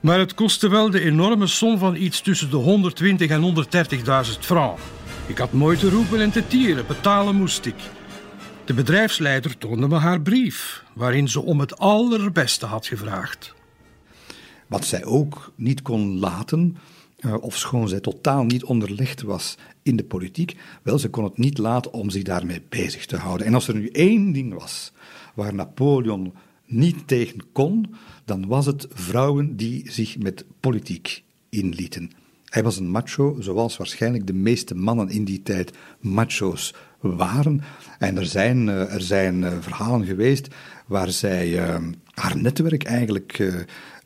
Maar 0.00 0.18
het 0.18 0.34
kostte 0.34 0.68
wel 0.68 0.90
de 0.90 1.00
enorme 1.00 1.46
som 1.46 1.78
van 1.78 1.96
iets 1.96 2.20
tussen 2.20 2.50
de 2.50 2.56
120 2.56 3.30
en 3.30 3.66
130.000 4.34 4.40
francs. 4.40 4.80
Ik 5.26 5.38
had 5.38 5.52
mooi 5.52 5.76
te 5.76 5.90
roepen 5.90 6.20
en 6.20 6.30
te 6.30 6.46
tieren, 6.46 6.86
betalen 6.86 7.36
moest 7.36 7.66
ik. 7.66 7.74
De 8.64 8.74
bedrijfsleider 8.74 9.58
toonde 9.58 9.88
me 9.88 9.96
haar 9.96 10.20
brief, 10.20 10.84
waarin 10.94 11.28
ze 11.28 11.40
om 11.40 11.60
het 11.60 11.78
allerbeste 11.78 12.66
had 12.66 12.86
gevraagd. 12.86 13.54
Wat 14.66 14.84
zij 14.84 15.04
ook 15.04 15.52
niet 15.56 15.82
kon 15.82 16.18
laten, 16.18 16.76
uh, 17.20 17.34
ofschoon 17.40 17.88
zij 17.88 18.00
totaal 18.00 18.44
niet 18.44 18.64
onderlegd 18.64 19.22
was 19.22 19.56
in 19.82 19.96
de 19.96 20.04
politiek, 20.04 20.56
wel, 20.82 20.98
ze 20.98 21.08
kon 21.08 21.24
het 21.24 21.38
niet 21.38 21.58
laten 21.58 21.92
om 21.92 22.10
zich 22.10 22.22
daarmee 22.22 22.62
bezig 22.68 23.06
te 23.06 23.16
houden. 23.16 23.46
En 23.46 23.54
als 23.54 23.68
er 23.68 23.74
nu 23.74 23.88
één 23.88 24.32
ding 24.32 24.54
was 24.54 24.92
waar 25.34 25.54
Napoleon 25.54 26.34
niet 26.66 27.08
tegen 27.08 27.52
kon, 27.52 27.94
dan 28.24 28.46
was 28.46 28.66
het 28.66 28.86
vrouwen 28.90 29.56
die 29.56 29.90
zich 29.90 30.18
met 30.18 30.44
politiek 30.60 31.22
inlieten. 31.48 32.21
Hij 32.52 32.62
was 32.62 32.78
een 32.78 32.90
macho, 32.90 33.36
zoals 33.40 33.76
waarschijnlijk 33.76 34.26
de 34.26 34.32
meeste 34.32 34.74
mannen 34.74 35.08
in 35.08 35.24
die 35.24 35.42
tijd 35.42 35.72
macho's 36.00 36.74
waren. 37.00 37.60
En 37.98 38.16
er 38.18 38.26
zijn, 38.26 38.68
eh, 38.68 38.94
er 38.94 39.00
zijn 39.00 39.44
eh, 39.44 39.52
verhalen 39.60 40.06
geweest 40.06 40.48
waar 40.86 41.10
zij 41.10 41.60
haar 42.14 42.36
netwerk 42.36 42.82
eigenlijk 42.82 43.56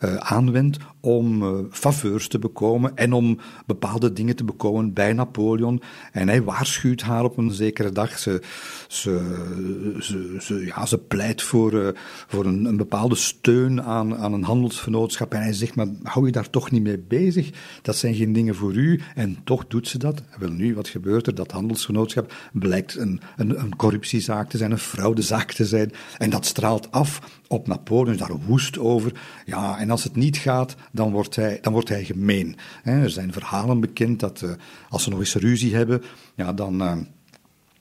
uh, 0.00 0.16
aanwendt 0.16 0.78
om 1.00 1.42
uh, 1.42 1.50
faveurs 1.70 2.28
te 2.28 2.38
bekomen 2.38 2.96
en 2.96 3.12
om 3.12 3.38
bepaalde 3.66 4.12
dingen 4.12 4.36
te 4.36 4.44
bekomen 4.44 4.92
bij 4.92 5.12
Napoleon. 5.12 5.82
En 6.12 6.28
hij 6.28 6.42
waarschuwt 6.42 7.02
haar 7.02 7.24
op 7.24 7.38
een 7.38 7.50
zekere 7.50 7.92
dag. 7.92 8.18
Ze, 8.18 8.42
ze, 8.88 10.36
ze, 10.40 10.64
ja, 10.64 10.86
ze 10.86 10.98
pleit 10.98 11.42
voor, 11.42 11.72
uh, 11.72 11.88
voor 12.26 12.44
een, 12.44 12.64
een, 12.64 12.76
bepaalde 12.76 13.14
steun 13.14 13.82
aan, 13.82 14.16
aan 14.16 14.32
een 14.32 14.42
handelsvernootschap. 14.42 15.32
En 15.32 15.42
hij 15.42 15.52
zegt, 15.52 15.74
maar 15.74 15.86
hou 16.02 16.26
je 16.26 16.32
daar 16.32 16.50
toch 16.50 16.70
niet 16.70 16.82
mee 16.82 16.98
bezig? 16.98 17.50
Dat 17.82 17.96
zijn 17.96 18.14
geen 18.14 18.32
dingen 18.32 18.54
voor 18.54 18.74
u. 18.74 19.00
En 19.14 19.36
toch 19.44 19.66
doet 19.66 19.88
ze 19.88 19.98
dat. 19.98 20.22
Wel 20.38 20.50
nu, 20.50 20.74
wat 20.74 20.88
gebeurt 20.88 21.26
er? 21.26 21.34
Dat 21.34 21.50
handelsvernootschap 21.50 22.34
blijkt 22.52 22.96
een, 22.96 23.20
een, 23.36 23.60
een 23.60 23.76
corruptiezaak 23.76 24.50
te 24.50 24.56
zijn, 24.56 24.70
een 24.70 24.78
fraudezaak 24.78 25.52
te 25.52 25.64
zijn. 25.64 25.92
En 26.18 26.30
dat 26.30 26.46
straalt 26.46 26.90
af 26.90 27.40
op 27.48 27.66
Napoleon, 27.66 28.16
daar 28.16 28.36
woest 28.46 28.78
over. 28.78 29.12
Ja, 29.44 29.78
als 29.90 30.04
het 30.04 30.16
niet 30.16 30.36
gaat, 30.36 30.74
dan 30.92 31.12
wordt 31.12 31.36
hij, 31.36 31.58
dan 31.62 31.72
wordt 31.72 31.88
hij 31.88 32.04
gemeen. 32.04 32.56
Er 32.84 33.10
zijn 33.10 33.32
verhalen 33.32 33.80
bekend 33.80 34.20
dat 34.20 34.42
uh, 34.42 34.50
als 34.88 35.02
ze 35.02 35.10
nog 35.10 35.18
eens 35.18 35.34
ruzie 35.34 35.74
hebben, 35.74 36.02
ja, 36.34 36.52
dan, 36.52 36.82
uh, 36.82 36.96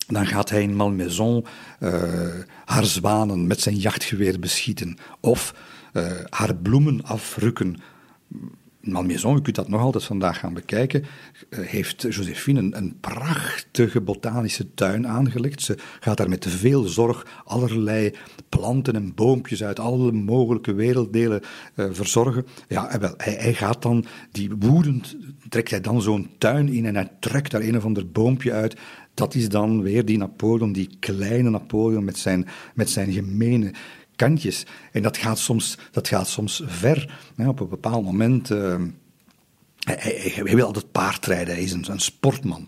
dan 0.08 0.28
gaat 0.28 0.50
hij 0.50 0.62
in 0.62 0.76
Malmaison 0.76 1.46
uh, 1.80 1.91
haar 2.65 2.86
zwanen 2.86 3.48
met 3.48 3.62
zijn 3.62 3.76
jachtgeweer 3.76 4.39
beschieten. 4.39 4.98
Of 5.20 5.56
haar 6.30 6.56
bloemen 6.56 7.04
afrukken 7.04 7.76
Malmaison, 8.86 9.38
u 9.38 9.41
kunt 9.41 9.56
dat 9.56 9.67
nog 9.67 9.82
altijd 9.82 10.04
vandaag 10.04 10.39
gaan 10.39 10.54
bekijken, 10.54 11.04
eh, 11.50 11.60
heeft 11.60 12.02
Josephine 12.02 12.67
een, 12.71 12.98
prachtige 13.00 14.02
botanische 14.02 14.74
tuin 14.74 15.08
aangelegd. 15.08 15.62
Ze 15.62 15.78
gaat 16.00 16.17
daar 16.17 16.30
met 16.30 16.45
veel 16.48 16.84
zorg 16.84 17.41
allerlei 17.45 18.13
planten 18.50 18.93
en 18.95 19.13
boompjes 19.15 19.63
uit 19.63 19.80
alle 19.80 20.12
mogelijke 20.12 20.74
werelddelen 20.74 21.41
uh, 21.76 21.86
verzorgen. 21.91 22.45
Ja, 22.67 23.00
wel, 23.00 23.13
hij, 23.17 23.34
hij, 23.34 23.54
gaat 23.54 23.82
dan, 23.82 24.06
die 24.32 24.50
woedend, 24.60 25.15
trekt 25.50 25.69
hij 25.69 25.82
dan 25.82 26.02
zo'n 26.02 26.30
tuin 26.38 26.69
in 26.69 26.86
en 26.86 26.95
hij 26.95 27.10
trekt 27.19 27.52
daar 27.52 27.62
een 27.62 27.78
of 27.78 27.86
ander 27.86 28.12
boompje 28.12 28.52
uit. 28.52 28.76
Dat 29.13 29.36
is 29.36 29.50
dan 29.50 29.82
weer 29.82 30.06
die 30.06 30.17
Napoleon, 30.17 30.71
die 30.71 30.89
kleine 31.00 31.50
Napoleon 31.50 32.04
met 32.04 32.17
zijn, 32.17 32.48
met 32.74 32.89
zijn 32.89 33.12
gemene 33.12 33.74
kantjes. 34.15 34.65
En 34.91 35.01
dat 35.01 35.17
gaat 35.17 35.39
soms, 35.39 35.78
dat 35.91 36.08
gaat 36.08 36.28
soms 36.28 36.62
ver. 36.65 37.17
op 37.38 37.60
een 37.60 37.69
bepaald 37.69 38.04
moment. 38.04 38.49
Uh, 38.49 38.75
hij, 39.86 40.56
wil 40.56 40.65
altijd 40.65 40.91
paardrijden, 40.91 41.54
hij 41.54 41.63
is 41.63 41.71
een, 41.71 41.99
sportman. 41.99 42.67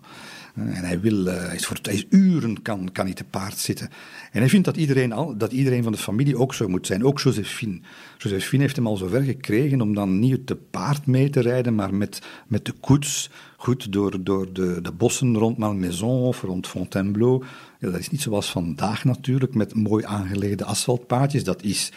En 0.55 0.83
hij, 0.83 0.99
wil, 0.99 1.27
uh, 1.27 1.33
hij, 1.33 1.55
is 1.55 1.65
voor, 1.65 1.79
hij 1.81 1.93
is 1.93 2.05
uren 2.09 2.61
kan, 2.61 2.91
kan 2.91 3.05
hij 3.05 3.13
te 3.13 3.23
paard 3.23 3.57
zitten. 3.57 3.89
En 4.31 4.39
hij 4.39 4.49
vindt 4.49 4.65
dat 4.65 4.77
iedereen, 4.77 5.11
al, 5.11 5.37
dat 5.37 5.51
iedereen 5.51 5.83
van 5.83 5.91
de 5.91 5.97
familie 5.97 6.37
ook 6.37 6.53
zo 6.53 6.67
moet 6.67 6.87
zijn, 6.87 7.05
ook 7.05 7.19
Josephine. 7.19 7.79
Josephine 8.17 8.61
heeft 8.61 8.75
hem 8.75 8.87
al 8.87 8.97
zover 8.97 9.21
gekregen 9.21 9.81
om 9.81 9.93
dan 9.93 10.19
niet 10.19 10.47
te 10.47 10.55
paard 10.55 11.05
mee 11.05 11.29
te 11.29 11.39
rijden, 11.39 11.75
maar 11.75 11.93
met, 11.93 12.21
met 12.47 12.65
de 12.65 12.71
koets, 12.71 13.29
goed 13.57 13.91
door, 13.91 14.23
door 14.23 14.53
de, 14.53 14.81
de 14.81 14.91
bossen 14.91 15.37
rond 15.37 15.57
Malmaison 15.57 16.21
of 16.21 16.41
rond 16.41 16.67
Fontainebleau. 16.67 17.43
Ja, 17.79 17.89
dat 17.89 17.99
is 17.99 18.09
niet 18.09 18.21
zoals 18.21 18.51
vandaag 18.51 19.03
natuurlijk, 19.03 19.55
met 19.55 19.75
mooi 19.75 20.05
aangelegde 20.05 20.65
asfaltpaadjes. 20.65 21.43
Dat 21.43 21.63
is 21.63 21.91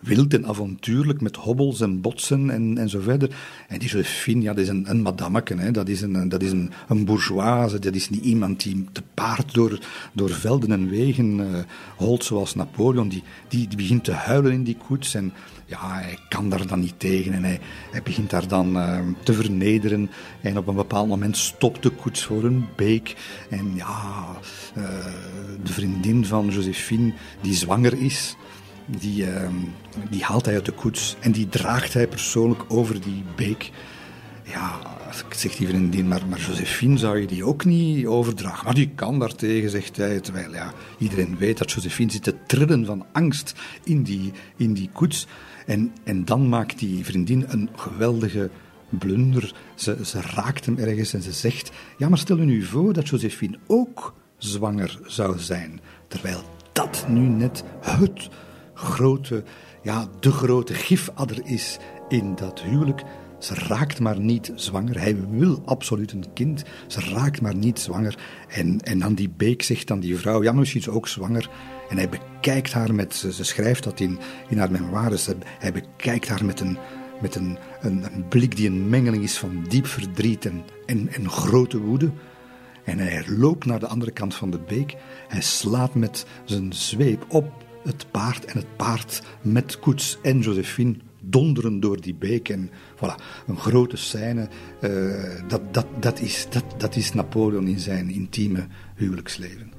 wild 0.00 0.34
en 0.34 0.46
avontuurlijk 0.46 1.20
met 1.20 1.36
hobbels 1.36 1.80
en 1.80 2.00
botsen 2.00 2.50
en, 2.50 2.78
en 2.78 2.88
zo 2.88 3.00
verder. 3.00 3.30
En 3.68 3.78
die 3.78 3.88
Josephine, 3.88 4.42
ja, 4.42 4.52
dat 4.52 4.62
is 4.62 4.68
een, 4.68 4.90
een 4.90 5.58
hè. 5.58 5.70
dat 5.70 5.88
is, 5.88 6.00
een, 6.00 6.28
dat 6.28 6.42
is 6.42 6.50
een, 6.50 6.70
een 6.88 7.04
bourgeoise, 7.04 7.78
dat 7.78 7.94
is 7.94 8.10
niet 8.10 8.24
iemand 8.24 8.62
die 8.62 8.84
te 8.92 9.02
paard 9.14 9.54
door, 9.54 9.78
door 10.12 10.30
velden 10.30 10.72
en 10.72 10.88
wegen 10.88 11.38
uh, 11.38 11.46
holt 11.96 12.24
zoals 12.24 12.54
Napoleon. 12.54 13.08
Die, 13.08 13.22
die, 13.48 13.68
die 13.68 13.76
begint 13.76 14.04
te 14.04 14.12
huilen 14.12 14.52
in 14.52 14.64
die 14.64 14.76
koets 14.76 15.14
en 15.14 15.32
ja, 15.70 15.92
hij 15.92 16.18
kan 16.28 16.48
daar 16.48 16.66
dan 16.66 16.80
niet 16.80 16.98
tegen 16.98 17.32
en 17.32 17.44
hij, 17.44 17.60
hij 17.90 18.02
begint 18.02 18.30
daar 18.30 18.48
dan 18.48 18.76
uh, 18.76 18.98
te 19.22 19.32
vernederen. 19.32 20.10
En 20.40 20.58
op 20.58 20.66
een 20.66 20.74
bepaald 20.74 21.08
moment 21.08 21.36
stopt 21.36 21.82
de 21.82 21.90
koets 21.90 22.24
voor 22.24 22.44
een 22.44 22.66
beek. 22.76 23.16
En 23.50 23.74
ja, 23.74 24.26
uh, 24.76 24.84
de 25.62 25.72
vriendin 25.72 26.26
van 26.26 26.48
Josephine, 26.48 27.12
die 27.40 27.54
zwanger 27.54 28.02
is, 28.02 28.36
die, 28.86 29.26
uh, 29.26 29.48
die 30.10 30.24
haalt 30.24 30.44
hij 30.44 30.54
uit 30.54 30.64
de 30.64 30.72
koets 30.72 31.16
en 31.20 31.32
die 31.32 31.48
draagt 31.48 31.94
hij 31.94 32.06
persoonlijk 32.06 32.64
over 32.68 33.00
die 33.00 33.24
beek. 33.36 33.70
Ja, 34.50 34.78
zegt 35.30 35.58
die 35.58 35.68
vriendin, 35.68 36.08
maar, 36.08 36.26
maar 36.28 36.40
Josephine 36.40 36.98
zou 36.98 37.18
je 37.18 37.26
die 37.26 37.44
ook 37.44 37.64
niet 37.64 38.06
overdragen. 38.06 38.64
Maar 38.64 38.74
die 38.74 38.90
kan 38.94 39.18
daartegen, 39.18 39.70
zegt 39.70 39.96
hij. 39.96 40.20
Terwijl 40.20 40.52
ja, 40.52 40.72
iedereen 40.98 41.36
weet 41.38 41.58
dat 41.58 41.72
Josephine 41.72 42.10
zit 42.10 42.22
te 42.22 42.34
trillen 42.46 42.86
van 42.86 43.06
angst 43.12 43.54
in 43.84 44.02
die, 44.02 44.32
in 44.56 44.72
die 44.72 44.90
koets. 44.92 45.26
En, 45.66 45.92
en 46.04 46.24
dan 46.24 46.48
maakt 46.48 46.78
die 46.78 47.04
vriendin 47.04 47.44
een 47.48 47.68
geweldige 47.76 48.50
blunder. 48.88 49.54
Ze, 49.74 49.96
ze 50.04 50.20
raakt 50.20 50.66
hem 50.66 50.78
ergens 50.78 51.12
en 51.12 51.22
ze 51.22 51.32
zegt: 51.32 51.70
Ja, 51.98 52.08
maar 52.08 52.18
stel 52.18 52.36
je 52.36 52.44
nu 52.44 52.62
voor 52.62 52.92
dat 52.92 53.08
Josephine 53.08 53.58
ook 53.66 54.14
zwanger 54.38 54.98
zou 55.06 55.38
zijn. 55.38 55.80
Terwijl 56.08 56.42
dat 56.72 57.04
nu 57.08 57.20
net 57.20 57.64
het 57.80 58.28
grote, 58.74 59.44
ja, 59.82 60.08
de 60.20 60.32
grote 60.32 60.74
gifadder 60.74 61.40
is 61.44 61.78
in 62.08 62.34
dat 62.34 62.60
huwelijk. 62.60 63.02
Ze 63.40 63.54
raakt 63.54 64.00
maar 64.00 64.20
niet 64.20 64.52
zwanger. 64.54 65.00
Hij 65.00 65.16
wil 65.30 65.62
absoluut 65.64 66.12
een 66.12 66.32
kind. 66.34 66.62
Ze 66.86 67.00
raakt 67.00 67.40
maar 67.40 67.54
niet 67.54 67.78
zwanger. 67.78 68.18
En, 68.48 68.80
en 68.80 68.98
dan 68.98 69.14
die 69.14 69.30
Beek 69.36 69.62
zegt 69.62 69.86
dan 69.86 70.00
die 70.00 70.16
vrouw, 70.16 70.42
ja, 70.42 70.52
misschien 70.52 70.80
is 70.80 70.88
ook 70.88 71.08
zwanger. 71.08 71.50
En 71.88 71.96
hij 71.96 72.08
bekijkt 72.08 72.72
haar 72.72 72.94
met, 72.94 73.14
ze, 73.14 73.44
schrijft 73.44 73.84
dat 73.84 74.00
in, 74.00 74.18
in 74.48 74.58
haar 74.58 74.70
memoires, 74.70 75.28
hij 75.58 75.72
bekijkt 75.72 76.28
haar 76.28 76.44
met 76.44 76.60
een, 76.60 76.78
met 77.20 77.34
een, 77.34 77.58
een, 77.80 78.04
een, 78.14 78.28
blik 78.28 78.56
die 78.56 78.68
een 78.68 78.88
mengeling 78.88 79.22
is 79.22 79.38
van 79.38 79.64
diep 79.68 79.86
verdriet 79.86 80.46
en, 80.46 80.64
en, 80.86 81.12
en 81.12 81.30
grote 81.30 81.78
woede. 81.78 82.10
En 82.84 82.98
hij 82.98 83.24
loopt 83.26 83.64
naar 83.64 83.80
de 83.80 83.86
andere 83.86 84.10
kant 84.10 84.34
van 84.34 84.50
de 84.50 84.58
beek. 84.58 84.96
Hij 85.28 85.40
slaat 85.40 85.94
met 85.94 86.26
zijn 86.44 86.72
zweep 86.72 87.24
op 87.28 87.52
het 87.84 88.06
paard 88.10 88.44
en 88.44 88.56
het 88.56 88.76
paard 88.76 89.22
met 89.42 89.78
koets 89.78 90.18
en 90.22 90.40
Josephine 90.40 90.96
donderen 91.20 91.80
door 91.80 92.00
die 92.00 92.14
beek. 92.14 92.48
En 92.48 92.70
voilà, 92.96 93.22
een 93.46 93.58
grote 93.58 93.96
scène. 93.96 94.48
Uh, 94.80 95.48
dat, 95.48 95.74
dat, 95.74 95.86
dat, 96.00 96.20
is, 96.20 96.46
dat, 96.50 96.64
dat 96.76 96.96
is 96.96 97.12
Napoleon 97.12 97.66
in 97.66 97.80
zijn 97.80 98.10
intieme 98.10 98.66
huwelijksleven. 98.94 99.72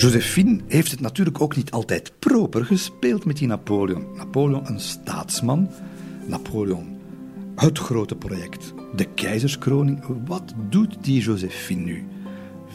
Josephine 0.00 0.60
heeft 0.68 0.90
het 0.90 1.00
natuurlijk 1.00 1.40
ook 1.40 1.56
niet 1.56 1.70
altijd 1.70 2.12
proper 2.18 2.64
gespeeld 2.64 3.24
met 3.24 3.36
die 3.36 3.46
Napoleon. 3.46 4.06
Napoleon, 4.16 4.66
een 4.66 4.80
staatsman. 4.80 5.68
Napoleon, 6.26 6.98
het 7.54 7.78
grote 7.78 8.16
project. 8.16 8.72
De 8.96 9.04
keizerskroning. 9.14 10.04
Wat 10.26 10.54
doet 10.68 11.04
die 11.04 11.22
Josephine 11.22 11.82
nu? 11.82 12.04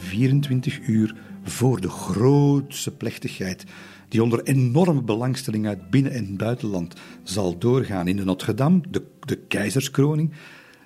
24 0.06 0.88
uur 0.88 1.16
voor 1.44 1.82
de 1.82 1.90
grootste 1.90 2.92
plechtigheid, 2.92 3.64
die 4.10 4.24
onder 4.24 4.44
enorme 4.44 5.02
belangstelling 5.02 5.68
uit 5.68 5.90
binnen- 5.90 6.12
en 6.12 6.38
buitenland 6.38 6.96
zal 7.24 7.58
doorgaan 7.58 8.08
in 8.08 8.16
de 8.16 8.24
Notre-Dame, 8.24 8.82
de, 8.90 9.04
de 9.20 9.38
keizerskroning, 9.38 10.32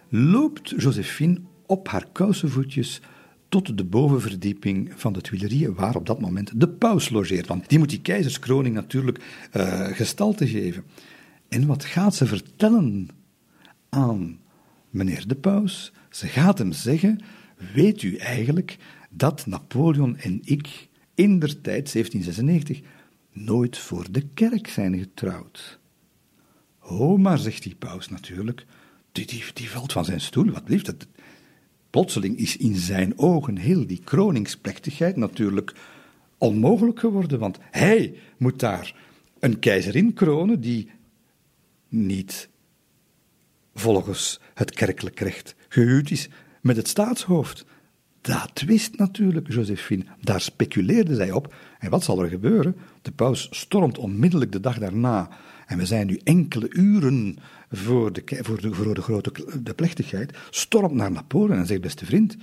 loopt 0.09 0.73
Josephine 0.77 1.41
op 1.65 1.87
haar 1.87 2.05
kousenvoetjes 2.11 3.01
tot 3.49 3.77
de 3.77 3.83
bovenverdieping 3.83 4.91
van 4.95 5.13
de 5.13 5.21
Tuileries, 5.21 5.67
waar 5.75 5.95
op 5.95 6.05
dat 6.05 6.21
moment 6.21 6.51
de 6.59 6.69
paus 6.69 7.09
logeert. 7.09 7.47
Want 7.47 7.69
die 7.69 7.79
moet 7.79 7.89
die 7.89 8.01
keizerskroning 8.01 8.75
natuurlijk 8.75 9.19
uh, 9.53 9.87
gestalte 9.87 10.47
geven. 10.47 10.83
En 11.47 11.67
wat 11.67 11.85
gaat 11.85 12.15
ze 12.15 12.25
vertellen 12.25 13.07
aan 13.89 14.39
meneer 14.89 15.27
de 15.27 15.35
paus? 15.35 15.91
Ze 16.09 16.27
gaat 16.27 16.57
hem 16.57 16.71
zeggen: 16.71 17.19
Weet 17.73 18.03
u 18.03 18.15
eigenlijk 18.15 18.77
dat 19.19 19.45
Napoleon 19.45 20.17
en 20.17 20.39
ik 20.43 20.87
in 21.13 21.39
der 21.39 21.61
tijd, 21.61 21.91
1796, 21.93 22.81
nooit 23.31 23.77
voor 23.77 24.11
de 24.11 24.27
kerk 24.33 24.67
zijn 24.67 24.99
getrouwd? 24.99 25.79
Oh, 26.81 27.19
maar 27.19 27.37
zegt 27.37 27.63
die 27.63 27.75
paus 27.75 28.09
natuurlijk, 28.09 28.65
die, 29.11 29.25
die, 29.25 29.43
die 29.53 29.69
valt 29.69 29.91
van 29.91 30.05
zijn 30.05 30.21
stoel, 30.21 30.51
wat 30.51 30.69
lief, 30.69 30.81
dat, 30.81 31.07
Plotseling 31.89 32.37
is 32.37 32.57
in 32.57 32.75
zijn 32.75 33.17
ogen 33.17 33.57
heel 33.57 33.87
die 33.87 34.01
kroningsplechtigheid 34.03 35.15
natuurlijk 35.15 35.75
onmogelijk 36.37 36.99
geworden, 36.99 37.39
want 37.39 37.57
hij 37.61 38.13
moet 38.37 38.59
daar 38.59 38.95
een 39.39 39.59
keizerin 39.59 40.13
kronen 40.13 40.61
die 40.61 40.91
niet 41.87 42.49
volgens 43.73 44.39
het 44.53 44.71
kerkelijk 44.71 45.19
recht 45.19 45.55
gehuwd 45.69 46.11
is 46.11 46.29
met 46.61 46.75
het 46.75 46.87
staatshoofd. 46.87 47.65
Dat 48.21 48.63
wist 48.65 48.97
natuurlijk 48.97 49.51
Josephine. 49.51 50.05
Daar 50.21 50.41
speculeerde 50.41 51.15
zij 51.15 51.31
op. 51.31 51.53
En 51.79 51.89
wat 51.89 52.03
zal 52.03 52.23
er 52.23 52.29
gebeuren? 52.29 52.75
De 53.01 53.11
paus 53.11 53.47
stormt 53.51 53.97
onmiddellijk 53.97 54.51
de 54.51 54.59
dag 54.59 54.79
daarna. 54.79 55.29
En 55.65 55.77
we 55.77 55.85
zijn 55.85 56.07
nu 56.07 56.19
enkele 56.23 56.69
uren 56.69 57.37
voor 57.71 58.13
de, 58.13 58.23
voor 58.41 58.93
de, 58.93 59.01
grote 59.01 59.31
de 59.63 59.73
plechtigheid. 59.73 60.37
Stormt 60.49 60.93
naar 60.93 61.11
Napoleon 61.11 61.57
en 61.57 61.65
zegt: 61.65 61.81
Beste 61.81 62.05
vriend, 62.05 62.37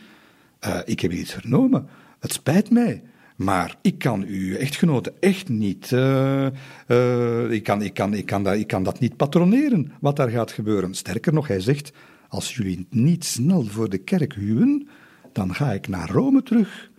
uh, 0.66 0.78
ik 0.84 1.00
heb 1.00 1.12
iets 1.12 1.32
vernomen. 1.32 1.88
Het 2.18 2.32
spijt 2.32 2.70
mij. 2.70 3.02
Maar 3.36 3.76
ik 3.80 3.98
kan 3.98 4.24
uw 4.24 4.56
echtgenote 4.56 5.12
echt 5.20 5.48
niet. 5.48 5.90
Uh, 5.90 6.46
uh, 6.88 7.50
ik, 7.50 7.62
kan, 7.62 7.82
ik, 7.82 7.94
kan, 7.94 8.14
ik, 8.14 8.26
kan 8.26 8.42
dat, 8.42 8.54
ik 8.54 8.66
kan 8.66 8.82
dat 8.82 8.98
niet 8.98 9.16
patroneren, 9.16 9.92
wat 10.00 10.16
daar 10.16 10.28
gaat 10.28 10.52
gebeuren. 10.52 10.94
Sterker 10.94 11.32
nog, 11.32 11.48
hij 11.48 11.60
zegt: 11.60 11.92
Als 12.28 12.56
jullie 12.56 12.86
niet 12.90 13.24
snel 13.24 13.64
voor 13.64 13.90
de 13.90 13.98
kerk 13.98 14.34
huwen, 14.34 14.88
dan 15.36 15.54
ga 15.54 15.72
ik 15.72 15.88
naar 15.88 16.10
Rome 16.10 16.42
terug. 16.42 16.90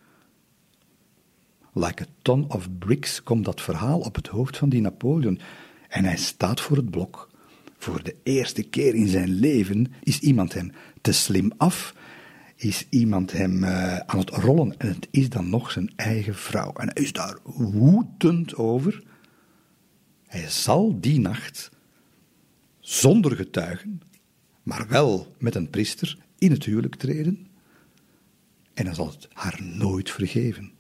Like 1.73 2.03
a 2.03 2.05
ton 2.21 2.51
of 2.51 2.67
bricks 2.79 3.23
komt 3.23 3.45
dat 3.45 3.61
verhaal 3.61 3.99
op 3.99 4.15
het 4.15 4.27
hoofd 4.27 4.57
van 4.57 4.69
die 4.69 4.81
Napoleon. 4.81 5.39
En 5.89 6.05
hij 6.05 6.17
staat 6.17 6.61
voor 6.61 6.77
het 6.77 6.89
blok. 6.89 7.29
Voor 7.77 8.03
de 8.03 8.15
eerste 8.23 8.63
keer 8.63 8.95
in 8.95 9.07
zijn 9.07 9.29
leven 9.29 9.93
is 10.03 10.19
iemand 10.19 10.53
hem 10.53 10.71
te 11.01 11.11
slim 11.11 11.51
af 11.57 11.93
is 12.55 12.85
iemand 12.89 13.31
hem 13.31 13.63
uh, 13.63 13.97
aan 13.97 14.19
het 14.19 14.29
rollen 14.29 14.77
en 14.77 14.87
het 14.87 15.07
is 15.11 15.29
dan 15.29 15.49
nog 15.49 15.71
zijn 15.71 15.91
eigen 15.95 16.35
vrouw. 16.35 16.73
En 16.73 16.91
hij 16.93 17.03
is 17.03 17.13
daar 17.13 17.37
woedend 17.43 18.55
over. 18.55 19.03
Hij 20.27 20.49
zal 20.49 20.99
die 20.99 21.19
nacht, 21.19 21.69
zonder 22.79 23.35
getuigen, 23.35 24.01
maar 24.63 24.87
wel 24.87 25.35
met 25.39 25.55
een 25.55 25.69
priester, 25.69 26.17
in 26.37 26.51
het 26.51 26.63
huwelijk 26.63 26.95
treden. 26.95 27.46
En 28.77 28.85
hij 28.85 28.95
zal 28.95 29.07
het 29.07 29.27
haar 29.33 29.59
nooit 29.63 30.11
vergeven. 30.11 30.71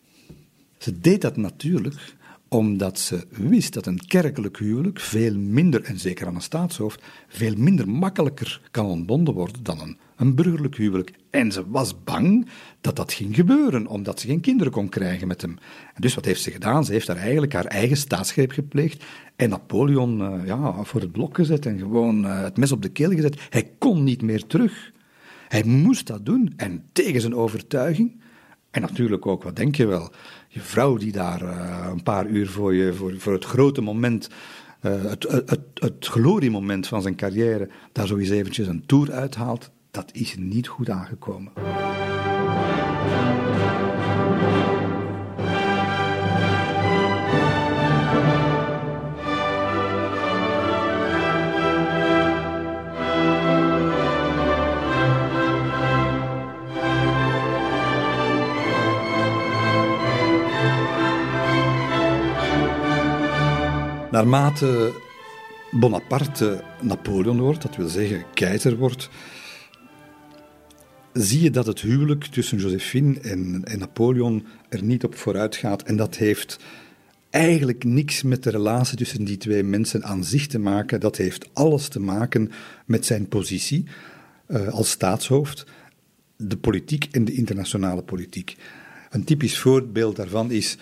Ze 0.77 0.99
deed 0.99 1.21
dat 1.21 1.37
natuurlijk 1.37 2.15
omdat 2.47 2.99
ze 2.99 3.27
wist 3.29 3.73
dat 3.73 3.85
een 3.85 4.05
kerkelijk 4.07 4.57
huwelijk 4.57 4.99
veel 4.99 5.37
minder, 5.37 5.83
en 5.83 5.99
zeker 5.99 6.27
aan 6.27 6.35
een 6.35 6.41
staatshoofd, 6.41 7.03
veel 7.27 7.53
minder 7.55 7.89
makkelijker 7.89 8.61
kan 8.71 8.85
ontbonden 8.85 9.33
worden 9.33 9.63
dan 9.63 9.79
een, 9.81 9.97
een 10.15 10.35
burgerlijk 10.35 10.77
huwelijk. 10.77 11.13
En 11.29 11.51
ze 11.51 11.69
was 11.69 12.03
bang 12.03 12.47
dat 12.81 12.95
dat 12.95 13.13
ging 13.13 13.35
gebeuren, 13.35 13.87
omdat 13.87 14.19
ze 14.19 14.27
geen 14.27 14.41
kinderen 14.41 14.73
kon 14.73 14.89
krijgen 14.89 15.27
met 15.27 15.41
hem. 15.41 15.57
Dus 15.99 16.15
wat 16.15 16.25
heeft 16.25 16.41
ze 16.41 16.51
gedaan? 16.51 16.85
Ze 16.85 16.91
heeft 16.91 17.07
daar 17.07 17.17
eigenlijk 17.17 17.53
haar 17.53 17.65
eigen 17.65 17.97
staatsgreep 17.97 18.51
gepleegd 18.51 19.03
en 19.35 19.49
Napoleon 19.49 20.19
uh, 20.19 20.45
ja, 20.45 20.83
voor 20.83 21.01
het 21.01 21.11
blok 21.11 21.35
gezet 21.35 21.65
en 21.65 21.77
gewoon 21.77 22.25
uh, 22.25 22.41
het 22.41 22.57
mes 22.57 22.71
op 22.71 22.81
de 22.81 22.89
keel 22.89 23.11
gezet. 23.11 23.47
Hij 23.49 23.71
kon 23.77 24.03
niet 24.03 24.21
meer 24.21 24.45
terug. 24.45 24.91
Hij 25.47 25.63
moest 25.63 26.07
dat 26.07 26.25
doen 26.25 26.53
en 26.55 26.83
tegen 26.91 27.21
zijn 27.21 27.35
overtuiging. 27.35 28.21
En 28.71 28.81
natuurlijk 28.81 29.25
ook, 29.25 29.43
wat 29.43 29.55
denk 29.55 29.75
je 29.75 29.85
wel, 29.85 30.11
je 30.47 30.59
vrouw 30.59 30.97
die 30.97 31.11
daar 31.11 31.41
uh, 31.41 31.87
een 31.91 32.03
paar 32.03 32.27
uur 32.27 32.49
voor, 32.49 32.73
je, 32.73 32.93
voor, 32.93 33.13
voor 33.17 33.33
het 33.33 33.45
grote 33.45 33.81
moment, 33.81 34.29
uh, 34.81 35.03
het, 35.03 35.23
het, 35.23 35.49
het, 35.49 35.61
het 35.73 36.07
gloriemoment 36.07 36.87
van 36.87 37.01
zijn 37.01 37.15
carrière, 37.15 37.69
daar 37.91 38.07
zo 38.07 38.17
eventjes 38.17 38.67
een 38.67 38.85
tour 38.85 39.11
uithaalt, 39.11 39.71
dat 39.91 40.09
is 40.13 40.35
niet 40.37 40.67
goed 40.67 40.89
aangekomen. 40.89 41.51
Naarmate 64.17 64.93
Bonaparte 65.71 66.63
Napoleon 66.81 67.39
wordt, 67.39 67.61
dat 67.61 67.75
wil 67.75 67.87
zeggen 67.87 68.23
keizer 68.33 68.77
wordt, 68.77 69.09
zie 71.13 71.41
je 71.41 71.49
dat 71.49 71.65
het 71.65 71.81
huwelijk 71.81 72.25
tussen 72.25 72.57
Josephine 72.57 73.19
en, 73.19 73.63
Napoleon 73.77 74.45
er 74.69 74.83
niet 74.83 75.03
op 75.03 75.15
vooruit 75.15 75.55
gaat. 75.55 75.83
En 75.83 75.95
dat 75.95 76.15
heeft 76.15 76.59
eigenlijk 77.29 77.83
niks 77.83 78.23
met 78.23 78.43
de 78.43 78.49
relatie 78.49 78.97
tussen 78.97 79.23
die 79.23 79.37
twee 79.37 79.63
mensen 79.63 80.03
aan 80.03 80.23
zich 80.23 80.47
te 80.47 80.59
maken. 80.59 80.99
Dat 80.99 81.17
heeft 81.17 81.49
alles 81.53 81.87
te 81.87 81.99
maken 81.99 82.51
met 82.85 83.05
zijn 83.05 83.27
positie 83.27 83.85
uh, 84.47 84.67
als 84.67 84.89
staatshoofd, 84.89 85.65
de 86.37 86.57
politiek 86.57 87.07
en 87.11 87.25
de 87.25 87.33
internationale 87.33 88.03
politiek. 88.03 88.55
Een 89.09 89.23
typisch 89.23 89.57
voorbeeld 89.59 90.15
daarvan 90.15 90.51
is, 90.51 90.77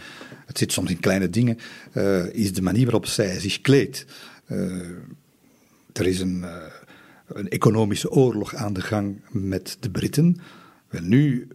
het 0.45 0.57
zit 0.57 0.71
soms 0.71 0.89
in 0.89 0.99
kleine 0.99 1.29
dingen, 1.29 1.57
uh, 1.93 2.25
is 2.33 2.53
de 2.53 2.61
manier 2.61 2.83
waarop 2.83 3.05
zij 3.05 3.39
zich 3.39 3.61
kleedt. 3.61 4.05
Uh, 4.47 4.81
er 5.93 6.07
is 6.07 6.19
een, 6.19 6.37
uh, 6.37 6.55
een, 7.27 7.49
economische 7.49 8.11
oorlog 8.11 8.55
aan 8.55 8.73
de 8.73 8.81
gang 8.81 9.21
met 9.29 9.77
de 9.79 9.89
Britten. 9.89 10.37
Wel 10.89 11.01
nu, 11.01 11.47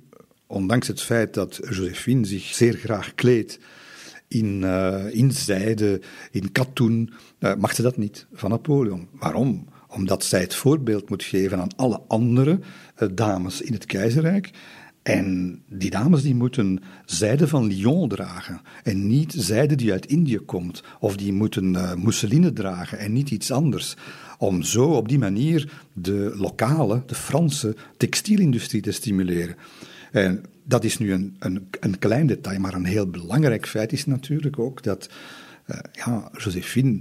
ondanks 0.46 0.88
het 0.88 1.02
feit 1.02 1.34
dat 1.34 1.60
Josephine 1.62 2.26
zich 2.26 2.44
zeer 2.44 2.74
graag 2.74 3.14
kleedt 3.14 3.58
in, 4.28 4.64
in 5.10 5.32
zijde, 5.32 6.00
in 6.30 6.52
katoen, 6.52 7.12
mag 7.58 7.74
ze 7.74 7.82
dat 7.82 7.96
niet 7.96 8.26
van 8.32 8.50
Napoleon. 8.50 9.08
Waarom? 9.12 9.68
Omdat 9.88 10.24
zij 10.24 10.40
het 10.40 10.54
voorbeeld 10.54 11.08
moet 11.08 11.22
geven 11.22 11.60
aan 11.60 11.76
alle 11.76 12.00
andere 12.08 12.60
dames 13.10 13.60
in 13.60 13.72
het 13.72 13.86
keizerrijk. 13.86 14.50
En 15.02 15.60
die 15.68 15.90
dames 15.90 16.22
die 16.22 16.34
moeten 16.34 16.82
zijde 17.04 17.48
van 17.48 17.66
Lyon 17.66 18.08
dragen 18.08 18.60
en 18.82 19.06
niet 19.06 19.32
zijde 19.36 19.74
die 19.74 19.92
uit 19.92 20.06
Indië 20.06 20.38
komt. 20.38 20.82
Of 20.98 21.16
die 21.16 21.32
moeten 21.32 21.74
uh, 21.74 21.94
mousseline 21.94 22.52
dragen 22.52 22.98
en 22.98 23.12
niet 23.12 23.30
iets 23.30 23.50
anders. 23.50 23.96
Om 24.38 24.62
zo 24.62 24.84
op 24.84 25.08
die 25.08 25.18
manier 25.18 25.72
de 25.92 26.32
lokale, 26.36 27.02
de 27.06 27.14
Franse 27.14 27.76
textielindustrie 27.96 28.82
te 28.82 28.92
stimuleren. 28.92 29.56
En 30.12 30.44
dat 30.64 30.84
is 30.84 30.98
nu 30.98 31.12
een, 31.12 31.36
een, 31.38 31.68
een 31.80 31.98
klein 31.98 32.26
detail, 32.26 32.60
maar 32.60 32.74
een 32.74 32.84
heel 32.84 33.06
belangrijk 33.06 33.66
feit 33.68 33.92
is 33.92 34.06
natuurlijk 34.06 34.58
ook 34.58 34.82
dat 34.82 35.10
uh, 35.66 35.76
ja, 35.92 36.30
Josephine 36.36 37.00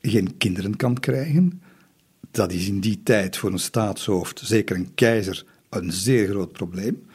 geen 0.00 0.36
kinderen 0.36 0.76
kan 0.76 1.00
krijgen. 1.00 1.62
Dat 2.30 2.52
is 2.52 2.68
in 2.68 2.80
die 2.80 3.00
tijd 3.02 3.36
voor 3.36 3.52
een 3.52 3.58
staatshoofd, 3.58 4.40
zeker 4.44 4.76
een 4.76 4.94
keizer, 4.94 5.44
een 5.70 5.92
zeer 5.92 6.28
groot 6.28 6.52
probleem. 6.52 7.06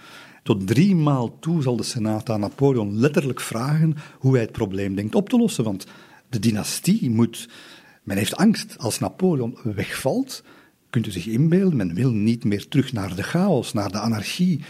Tot 0.44 0.68
drie 0.68 0.96
maal 0.96 1.40
toe 1.40 1.62
zal 1.62 1.76
de 1.76 1.84
Senaat 1.84 2.30
aan 2.30 2.40
Napoleon 2.40 3.00
letterlijk 3.00 3.42
vragen 3.42 3.96
hoe 4.20 4.34
hij 4.34 4.42
het 4.42 4.52
probleem 4.52 4.96
denkt 4.96 5.16
op 5.16 5.30
te 5.30 5.38
lossen. 5.38 5.64
Want 5.64 5.86
de 6.30 6.40
dynastie 6.40 7.10
moet. 7.10 7.50
Men 8.04 8.18
heeft 8.18 8.36
angst. 8.36 8.78
Als 8.78 9.00
Napoleon 9.00 9.58
wegvalt, 9.64 10.44
kunt 10.90 11.08
u 11.08 11.12
zich 11.12 11.28
inbeelden, 11.28 11.78
men 11.78 11.94
wil 11.94 12.12
niet 12.12 12.44
meer 12.44 12.68
terug 12.68 12.94
naar 12.94 13.16
de 13.16 13.24
chaos, 13.24 13.74
naar 13.74 13.92
de 13.92 14.00
anarchie. 14.00 14.64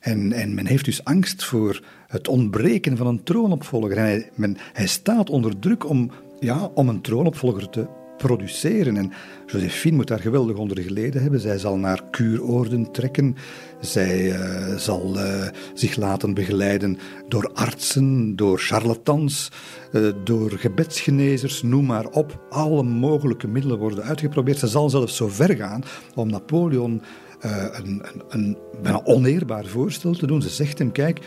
En, 0.00 0.32
en 0.32 0.54
men 0.54 0.66
heeft 0.66 0.84
dus 0.84 1.04
angst 1.04 1.44
voor 1.44 1.82
het 2.06 2.28
ontbreken 2.28 2.96
van 2.96 3.06
een 3.06 3.22
troonopvolger. 3.22 3.96
En 3.96 4.02
hij, 4.02 4.30
men, 4.34 4.56
hij 4.72 4.86
staat 4.86 5.30
onder 5.30 5.58
druk 5.58 5.88
om, 5.88 6.10
ja, 6.40 6.70
om 6.74 6.88
een 6.88 7.00
troonopvolger 7.00 7.70
te 7.70 7.86
produceren. 8.18 8.96
En 8.96 9.12
Josephine 9.46 9.96
moet 9.96 10.06
daar 10.06 10.20
geweldig 10.20 10.56
onder 10.56 10.80
geleden 10.80 11.22
hebben. 11.22 11.40
Zij 11.40 11.58
zal 11.58 11.76
naar 11.76 12.02
kuuroorden 12.10 12.92
trekken. 12.92 13.36
Zij 13.80 14.24
uh, 14.24 14.76
zal 14.76 15.16
uh, 15.16 15.48
zich 15.74 15.96
laten 15.96 16.34
begeleiden 16.34 16.98
door 17.28 17.50
artsen, 17.54 18.36
door 18.36 18.58
charlatans, 18.58 19.50
uh, 19.92 20.12
door 20.24 20.50
gebedsgenezers, 20.50 21.62
noem 21.62 21.86
maar 21.86 22.06
op. 22.06 22.46
Alle 22.50 22.82
mogelijke 22.82 23.48
middelen 23.48 23.78
worden 23.78 24.04
uitgeprobeerd. 24.04 24.58
Ze 24.58 24.66
zal 24.66 24.90
zelfs 24.90 25.16
zo 25.16 25.28
ver 25.28 25.56
gaan 25.56 25.82
om 26.14 26.30
Napoleon 26.30 27.02
een, 27.40 28.02
een, 28.08 28.22
een 28.28 28.58
bijna 28.82 29.00
oneerbaar 29.04 29.66
voorstel 29.66 30.12
te 30.12 30.26
doen. 30.26 30.42
Ze 30.42 30.48
zegt 30.48 30.78
hem: 30.78 30.92
Kijk, 30.92 31.20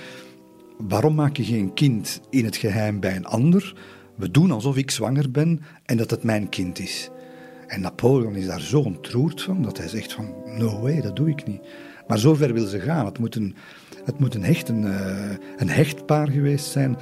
waarom 0.77 1.15
maak 1.15 1.37
je 1.37 1.43
geen 1.43 1.73
kind 1.73 2.21
in 2.29 2.45
het 2.45 2.55
geheim 2.55 2.99
bij 2.99 3.15
een 3.15 3.25
ander? 3.25 3.73
We 4.16 4.32
doen 4.32 4.51
alsof 4.51 4.78
ik 4.78 4.91
zwanger 4.91 5.32
ben 5.32 5.62
en 5.86 5.97
dat 5.97 6.09
het 6.09 6.24
mijn 6.24 6.49
kind 6.49 6.80
is. 6.80 7.09
En 7.68 7.82
Napoleon 7.82 8.36
is 8.36 8.45
daar 8.45 8.62
zo 8.62 8.80
ontroerd 8.80 9.41
van 9.41 9.62
dat 9.62 9.78
hij 9.78 9.88
zegt 9.88 10.14
van 10.14 10.34
no 10.57 10.80
way, 10.82 11.01
dat 11.01 11.16
doe 11.16 11.30
ik 11.30 11.47
niet. 11.47 11.62
Maar 12.07 12.18
zover 12.18 12.53
wil 12.53 12.66
ze 12.66 12.80
gaan. 12.80 13.05
Het 13.05 13.20
moet 13.20 13.36
een, 13.36 13.55
het 14.05 14.20
moet 14.20 14.36
een, 14.36 14.43
hecht, 14.43 14.70
een, 14.70 14.84
een 15.57 15.70
hechtpaar 15.70 16.28
geweest 16.28 16.66
zijn 16.66 16.97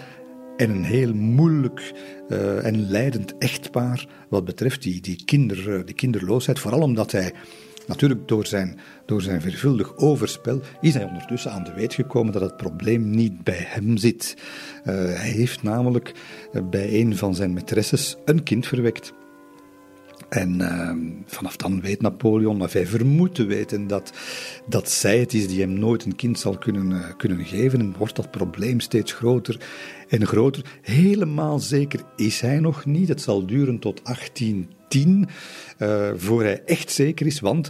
en 0.59 0.69
een 0.69 0.83
heel 0.83 1.13
moeilijk 1.13 1.93
uh, 2.29 2.65
en 2.65 2.89
leidend 2.89 3.37
echtpaar 3.37 4.07
wat 4.29 4.45
betreft 4.45 4.81
die, 4.81 5.01
die, 5.01 5.25
kinder, 5.25 5.77
uh, 5.77 5.85
die 5.85 5.95
kinderloosheid. 5.95 6.59
Vooral 6.59 6.81
omdat 6.81 7.11
hij 7.11 7.33
Natuurlijk, 7.89 8.27
door 8.27 8.45
zijn, 8.45 8.79
door 9.05 9.21
zijn 9.21 9.41
vervuldig 9.41 9.97
overspel 9.97 10.61
is 10.81 10.93
hij 10.93 11.03
ondertussen 11.03 11.51
aan 11.51 11.63
de 11.63 11.73
weet 11.73 11.93
gekomen 11.93 12.33
dat 12.33 12.41
het 12.41 12.57
probleem 12.57 13.09
niet 13.09 13.43
bij 13.43 13.65
hem 13.67 13.97
zit. 13.97 14.37
Uh, 14.37 14.93
hij 14.93 15.29
heeft 15.29 15.63
namelijk 15.63 16.13
bij 16.69 16.99
een 16.99 17.17
van 17.17 17.35
zijn 17.35 17.59
maîtresses 17.59 18.23
een 18.25 18.43
kind 18.43 18.67
verwekt. 18.67 19.13
En 20.29 20.59
uh, 20.59 20.91
vanaf 21.25 21.55
dan 21.55 21.81
weet 21.81 22.01
Napoleon, 22.01 22.61
of 22.61 22.73
hij 22.73 22.87
vermoedt 22.87 23.35
te 23.35 23.45
weten, 23.45 23.87
dat, 23.87 24.13
dat 24.67 24.89
zij 24.89 25.19
het 25.19 25.33
is 25.33 25.47
die 25.47 25.61
hem 25.61 25.73
nooit 25.73 26.05
een 26.05 26.15
kind 26.15 26.39
zal 26.39 26.57
kunnen, 26.57 26.91
uh, 26.91 27.05
kunnen 27.17 27.45
geven. 27.45 27.79
En 27.79 27.95
wordt 27.97 28.15
dat 28.15 28.31
probleem 28.31 28.79
steeds 28.79 29.13
groter 29.13 29.61
en 30.07 30.25
groter. 30.25 30.79
Helemaal 30.81 31.59
zeker 31.59 31.99
is 32.15 32.41
hij 32.41 32.59
nog 32.59 32.85
niet. 32.85 33.07
Het 33.07 33.21
zal 33.21 33.45
duren 33.45 33.79
tot 33.79 34.01
1810 34.03 35.27
uh, 35.79 36.09
voor 36.15 36.43
hij 36.43 36.63
echt 36.65 36.91
zeker 36.91 37.25
is. 37.25 37.39
Want 37.39 37.69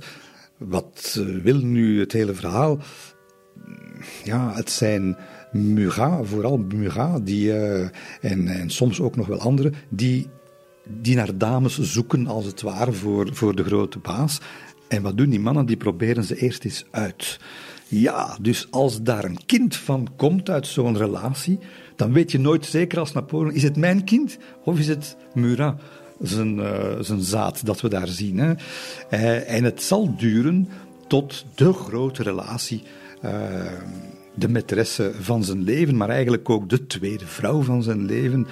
wat 0.57 1.21
wil 1.43 1.57
nu 1.57 1.99
het 1.99 2.11
hele 2.11 2.33
verhaal? 2.33 2.79
Ja, 4.23 4.53
het 4.53 4.69
zijn 4.69 5.17
Murat, 5.51 6.27
vooral 6.27 6.57
Murat, 6.57 7.25
die, 7.25 7.53
en, 7.53 8.47
en 8.47 8.69
soms 8.69 9.01
ook 9.01 9.15
nog 9.15 9.27
wel 9.27 9.39
anderen, 9.39 9.73
die 9.89 10.27
die 10.89 11.15
naar 11.15 11.37
dames 11.37 11.79
zoeken, 11.79 12.27
als 12.27 12.45
het 12.45 12.61
ware, 12.61 12.91
voor, 12.91 13.29
voor 13.33 13.55
de 13.55 13.63
grote 13.63 13.99
baas. 13.99 14.39
En 14.87 15.01
wat 15.01 15.17
doen 15.17 15.29
die 15.29 15.39
mannen? 15.39 15.65
Die 15.65 15.77
proberen 15.77 16.23
ze 16.23 16.35
eerst 16.35 16.65
eens 16.65 16.85
uit. 16.91 17.39
Ja, 17.87 18.37
dus 18.41 18.67
als 18.71 19.01
daar 19.01 19.23
een 19.23 19.45
kind 19.45 19.75
van 19.75 20.07
komt 20.15 20.49
uit 20.49 20.67
zo'n 20.67 20.97
relatie, 20.97 21.59
dan 21.95 22.13
weet 22.13 22.31
je 22.31 22.39
nooit 22.39 22.65
zeker 22.65 22.99
als 22.99 23.13
Napoleon, 23.13 23.53
is 23.53 23.63
het 23.63 23.77
mijn 23.77 24.03
kind 24.03 24.37
of 24.63 24.79
is 24.79 24.87
het 24.87 25.17
Murat? 25.33 25.81
Zijn, 26.21 26.57
uh, 26.57 26.95
zijn 26.99 27.21
zaad 27.21 27.65
dat 27.65 27.81
we 27.81 27.89
daar 27.89 28.07
zien. 28.07 28.37
Hè? 28.37 28.53
Uh, 29.11 29.51
en 29.51 29.63
het 29.63 29.81
zal 29.81 30.15
duren 30.17 30.69
tot 31.07 31.45
de 31.55 31.73
grote 31.73 32.23
relatie 32.23 32.83
uh, 33.25 33.31
de 34.35 34.49
maîtresse 34.49 35.11
van 35.19 35.43
zijn 35.43 35.63
leven, 35.63 35.97
maar 35.97 36.09
eigenlijk 36.09 36.49
ook 36.49 36.69
de 36.69 36.87
tweede 36.87 37.25
vrouw 37.25 37.61
van 37.61 37.83
zijn 37.83 38.05
leven, 38.05 38.47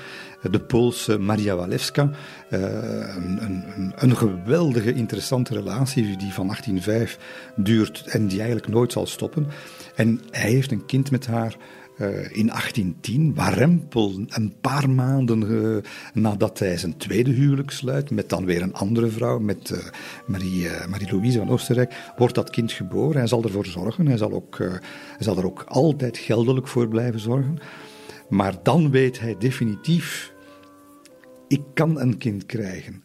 de 0.51 0.59
Poolse 0.59 1.17
Maria 1.17 1.55
Walewska. 1.55 2.09
Een, 2.49 3.43
een, 3.43 3.93
een, 3.95 4.17
geweldige, 4.17 4.93
interessante 4.93 5.53
relatie 5.53 6.03
die 6.03 6.33
van 6.33 6.47
1805 6.47 7.17
duurt 7.55 8.03
en 8.05 8.27
die 8.27 8.37
eigenlijk 8.37 8.67
nooit 8.67 8.91
zal 8.91 9.05
stoppen. 9.05 9.47
En 9.95 10.21
hij 10.31 10.51
heeft 10.51 10.71
een 10.71 10.85
kind 10.85 11.11
met 11.11 11.25
haar. 11.25 11.57
Uh, 12.01 12.07
in 12.09 12.47
1810, 12.47 13.33
warempel, 13.35 14.25
een 14.27 14.53
paar 14.61 14.89
maanden 14.89 15.51
uh, 15.51 15.77
nadat 16.13 16.59
hij 16.59 16.77
zijn 16.77 16.97
tweede 16.97 17.31
huwelijk 17.31 17.71
sluit, 17.71 18.11
met 18.11 18.29
dan 18.29 18.45
weer 18.45 18.61
een 18.61 18.73
andere 18.73 19.07
vrouw, 19.07 19.39
met 19.39 19.69
uh, 19.69 19.77
Marie, 20.25 20.67
Marie-Louise 20.89 21.37
van 21.37 21.49
Oostenrijk, 21.49 22.13
wordt 22.17 22.35
dat 22.35 22.49
kind 22.49 22.71
geboren. 22.71 23.17
Hij 23.17 23.27
zal 23.27 23.43
ervoor 23.43 23.65
zorgen, 23.65 24.07
hij 24.07 24.17
zal, 24.17 24.31
ook, 24.31 24.57
hij 24.57 24.79
zal 25.19 25.37
er 25.37 25.45
ook 25.45 25.63
altijd 25.67 26.17
geldelijk 26.17 26.67
voor 26.67 26.87
blijven 26.87 27.19
zorgen. 27.19 27.57
Maar 28.29 28.53
dan 28.63 28.91
weet 28.91 29.19
hij 29.19 29.35
definitief, 29.39 30.33
ik 31.47 31.61
kan 31.73 31.99
een 31.99 32.17
kind 32.17 32.45
krijgen. 32.45 33.03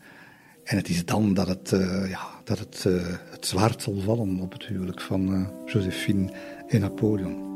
En 0.65 0.77
het 0.77 0.89
is 0.89 1.05
dan 1.05 1.35
dat 1.35 1.49
het, 1.49 1.71
ja, 2.09 2.29
dat 2.45 2.59
het, 2.59 2.83
het 3.31 3.47
zwaard 3.47 3.83
zal 3.83 4.01
vallen 4.01 4.41
op 4.41 4.53
het 4.53 4.65
huwelijk 4.65 5.01
van 5.01 5.51
Josephine 5.67 6.33
en. 6.69 6.81
Napoleon 6.81 7.52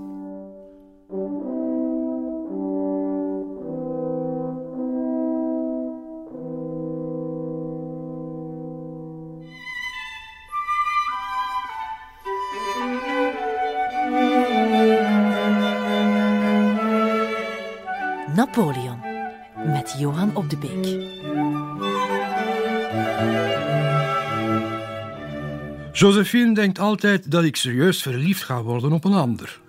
Josephine 25.97 26.55
denkt 26.55 26.78
altijd 26.78 27.30
dat 27.30 27.44
ik 27.44 27.57
serieus 27.57 28.03
verliefd 28.03 28.42
ga 28.42 28.62
worden 28.62 28.92
op 28.92 29.05
een 29.05 29.12
ander. 29.12 29.61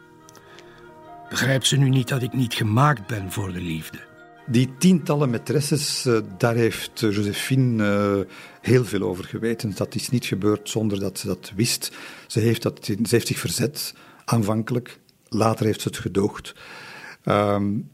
Begrijpt 1.29 1.67
ze 1.67 1.77
nu 1.77 1.89
niet 1.89 2.07
dat 2.07 2.21
ik 2.21 2.33
niet 2.33 2.53
gemaakt 2.53 3.07
ben 3.07 3.31
voor 3.31 3.53
de 3.53 3.61
liefde? 3.61 3.97
Die 4.47 4.69
tientallen 4.77 5.29
maîtresses, 5.29 6.05
uh, 6.07 6.19
daar 6.37 6.55
heeft 6.55 6.99
Josephine 6.99 7.83
uh, 7.83 8.33
heel 8.61 8.85
veel 8.85 9.01
over 9.01 9.23
geweten. 9.23 9.75
Dat 9.75 9.95
is 9.95 10.09
niet 10.09 10.25
gebeurd 10.25 10.69
zonder 10.69 10.99
dat 10.99 11.19
ze 11.19 11.27
dat 11.27 11.51
wist. 11.55 11.91
Ze 12.27 12.39
heeft, 12.39 12.61
dat, 12.61 12.85
ze 12.85 12.97
heeft 13.09 13.27
zich 13.27 13.39
verzet, 13.39 13.93
aanvankelijk. 14.25 14.99
Later 15.27 15.65
heeft 15.65 15.81
ze 15.81 15.87
het 15.87 15.97
gedoogd. 15.97 16.55
Um, 17.25 17.89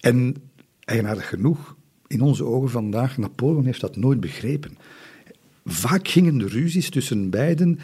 en 0.00 0.36
eigenaardig 0.84 1.28
genoeg, 1.28 1.76
in 2.06 2.20
onze 2.20 2.44
ogen 2.44 2.70
vandaag, 2.70 3.16
Napoleon 3.18 3.64
heeft 3.64 3.80
dat 3.80 3.96
nooit 3.96 4.20
begrepen. 4.20 4.78
Vaak 5.68 6.08
gingen 6.08 6.38
de 6.38 6.46
ruzies 6.46 6.90
tussen 6.90 7.30
beiden 7.30 7.78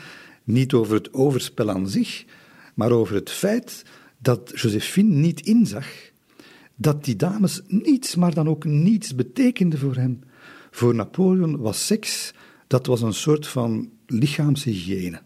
niet 0.45 0.73
over 0.73 0.95
het 0.95 1.13
overspel 1.13 1.71
aan 1.71 1.89
zich, 1.89 2.25
maar 2.75 2.91
over 2.91 3.15
het 3.15 3.31
feit 3.31 3.85
dat 4.19 4.53
Josephine 4.55 5.15
niet 5.15 5.41
inzag 5.41 5.87
dat 6.77 7.05
die 7.05 7.17
dames 7.17 7.61
niets, 7.67 8.15
maar 8.15 8.35
dan 8.35 8.49
ook 8.49 8.65
niets 8.65 9.15
betekenden 9.15 9.79
voor 9.79 9.95
hem. 9.97 10.21
Voor 10.71 10.95
Napoleon 10.95 11.57
was 11.59 11.87
seks, 11.87 12.35
dat 12.67 12.87
was 12.87 13.03
een 13.03 13.15
soort 13.15 13.47
van 13.47 13.91
lichaamshygiëne. 14.07 15.21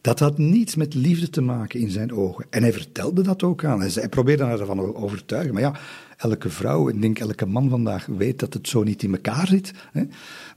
Dat 0.00 0.18
had 0.18 0.38
niets 0.38 0.74
met 0.74 0.94
liefde 0.94 1.30
te 1.30 1.40
maken 1.40 1.80
in 1.80 1.90
zijn 1.90 2.12
ogen. 2.12 2.46
En 2.50 2.62
hij 2.62 2.72
vertelde 2.72 3.22
dat 3.22 3.42
ook 3.42 3.64
aan. 3.64 3.80
Hij 3.80 4.08
probeerde 4.08 4.44
haar 4.44 4.60
ervan 4.60 4.94
overtuigen. 4.94 5.52
Maar 5.52 5.62
ja, 5.62 5.78
elke 6.20 6.50
vrouw, 6.50 6.90
en 6.90 7.00
denk 7.00 7.18
elke 7.18 7.46
man 7.46 7.68
vandaag, 7.68 8.06
weet 8.06 8.38
dat 8.38 8.54
het 8.54 8.68
zo 8.68 8.82
niet 8.82 9.02
in 9.02 9.12
elkaar 9.12 9.46
zit. 9.46 9.74
Hè? 9.92 10.02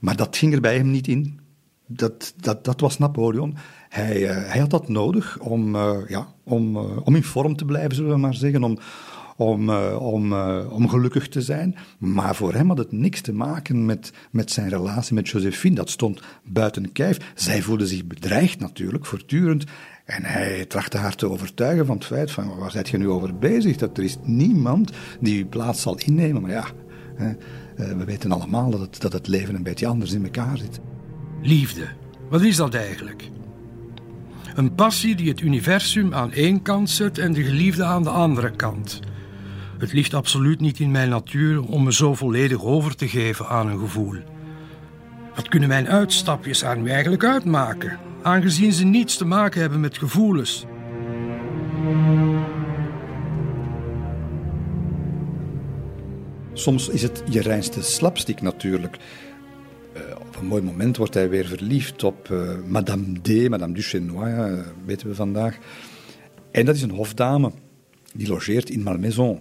Maar 0.00 0.16
dat 0.16 0.36
ging 0.36 0.54
er 0.54 0.60
bij 0.60 0.76
hem 0.76 0.90
niet 0.90 1.08
in. 1.08 1.40
Dat, 1.86 2.34
dat, 2.36 2.64
dat 2.64 2.80
was 2.80 2.98
Napoleon. 2.98 3.56
Hij, 3.88 4.22
uh, 4.22 4.50
hij 4.50 4.60
had 4.60 4.70
dat 4.70 4.88
nodig 4.88 5.38
om, 5.38 5.74
uh, 5.74 5.96
ja, 6.08 6.26
om, 6.42 6.76
uh, 6.76 7.06
om 7.06 7.14
in 7.14 7.24
vorm 7.24 7.56
te 7.56 7.64
blijven, 7.64 7.94
zullen 7.94 8.10
we 8.10 8.18
maar 8.18 8.34
zeggen. 8.34 8.64
Om, 8.64 8.78
om, 9.36 9.70
om, 9.70 10.32
om 10.62 10.88
gelukkig 10.88 11.28
te 11.28 11.42
zijn. 11.42 11.76
Maar 11.98 12.34
voor 12.34 12.54
hem 12.54 12.68
had 12.68 12.78
het 12.78 12.92
niks 12.92 13.20
te 13.20 13.32
maken 13.32 13.84
met, 13.84 14.12
met 14.30 14.50
zijn 14.50 14.68
relatie 14.68 15.14
met 15.14 15.28
Josephine. 15.28 15.74
Dat 15.74 15.90
stond 15.90 16.22
buiten 16.44 16.92
kijf. 16.92 17.32
Zij 17.34 17.62
voelde 17.62 17.86
zich 17.86 18.06
bedreigd 18.06 18.60
natuurlijk, 18.60 19.06
voortdurend. 19.06 19.64
En 20.04 20.24
hij 20.24 20.64
trachtte 20.64 20.98
haar 20.98 21.14
te 21.14 21.30
overtuigen 21.30 21.86
van 21.86 21.96
het 21.96 22.04
feit 22.04 22.30
van, 22.30 22.56
waar 22.56 22.70
zijt 22.70 22.88
je 22.88 22.98
nu 22.98 23.08
over 23.08 23.38
bezig? 23.38 23.76
Dat 23.76 23.98
er 23.98 24.04
is 24.04 24.16
niemand 24.22 24.92
die 25.20 25.42
uw 25.42 25.48
plaats 25.48 25.82
zal 25.82 25.98
innemen. 25.98 26.42
Maar 26.42 26.50
ja, 26.50 26.66
uh, 27.18 27.28
we 27.76 28.04
weten 28.04 28.32
allemaal 28.32 28.70
dat 28.70 28.80
het, 28.80 29.00
dat 29.00 29.12
het 29.12 29.28
leven 29.28 29.54
een 29.54 29.62
beetje 29.62 29.86
anders 29.86 30.12
in 30.12 30.24
elkaar 30.24 30.58
zit. 30.58 30.80
Liefde, 31.42 31.88
wat 32.28 32.42
is 32.42 32.56
dat 32.56 32.74
eigenlijk? 32.74 33.30
Een 34.54 34.74
passie 34.74 35.14
die 35.14 35.28
het 35.28 35.40
universum 35.40 36.14
aan 36.14 36.32
één 36.32 36.62
kant 36.62 36.90
zet 36.90 37.18
en 37.18 37.32
de 37.32 37.42
geliefde 37.42 37.84
aan 37.84 38.02
de 38.02 38.10
andere 38.10 38.50
kant. 38.50 39.00
Het 39.78 39.92
ligt 39.92 40.14
absoluut 40.14 40.60
niet 40.60 40.80
in 40.80 40.90
mijn 40.90 41.08
natuur 41.08 41.62
om 41.62 41.82
me 41.82 41.92
zo 41.92 42.14
volledig 42.14 42.62
over 42.62 42.96
te 42.96 43.08
geven 43.08 43.48
aan 43.48 43.68
een 43.68 43.78
gevoel. 43.78 44.16
Wat 45.34 45.48
kunnen 45.48 45.68
mijn 45.68 45.88
uitstapjes 45.88 46.64
aan 46.64 46.82
mij 46.82 46.92
eigenlijk 46.92 47.24
uitmaken, 47.24 47.98
aangezien 48.24 48.72
ze 48.72 48.84
niets 48.84 49.16
te 49.16 49.24
maken 49.24 49.60
hebben 49.60 49.80
met 49.80 49.98
gevoelens? 49.98 50.66
Soms 56.52 56.88
is 56.88 57.02
het 57.02 57.22
je 57.30 57.40
reinste 57.40 57.82
slapstick 57.82 58.40
natuurlijk. 58.40 58.98
Uh, 59.96 60.02
op 60.20 60.36
een 60.36 60.46
mooi 60.46 60.62
moment 60.62 60.96
wordt 60.96 61.14
hij 61.14 61.28
weer 61.28 61.46
verliefd 61.46 62.04
op 62.04 62.28
uh, 62.28 62.50
Madame 62.66 63.20
D, 63.22 63.48
Madame 63.48 63.74
Duchesnois, 63.74 64.32
uh, 64.32 64.66
weten 64.84 65.08
we 65.08 65.14
vandaag. 65.14 65.58
En 66.50 66.64
dat 66.64 66.74
is 66.74 66.82
een 66.82 66.90
hofdame. 66.90 67.52
Die 68.14 68.28
logeert 68.28 68.70
in 68.70 68.82
Malmaison. 68.82 69.40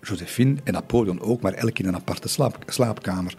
Josephine 0.00 0.56
en 0.64 0.72
Napoleon 0.72 1.20
ook, 1.20 1.40
maar 1.40 1.52
elk 1.52 1.78
in 1.78 1.86
een 1.86 1.94
aparte 1.94 2.28
slaap, 2.28 2.58
slaapkamer. 2.66 3.36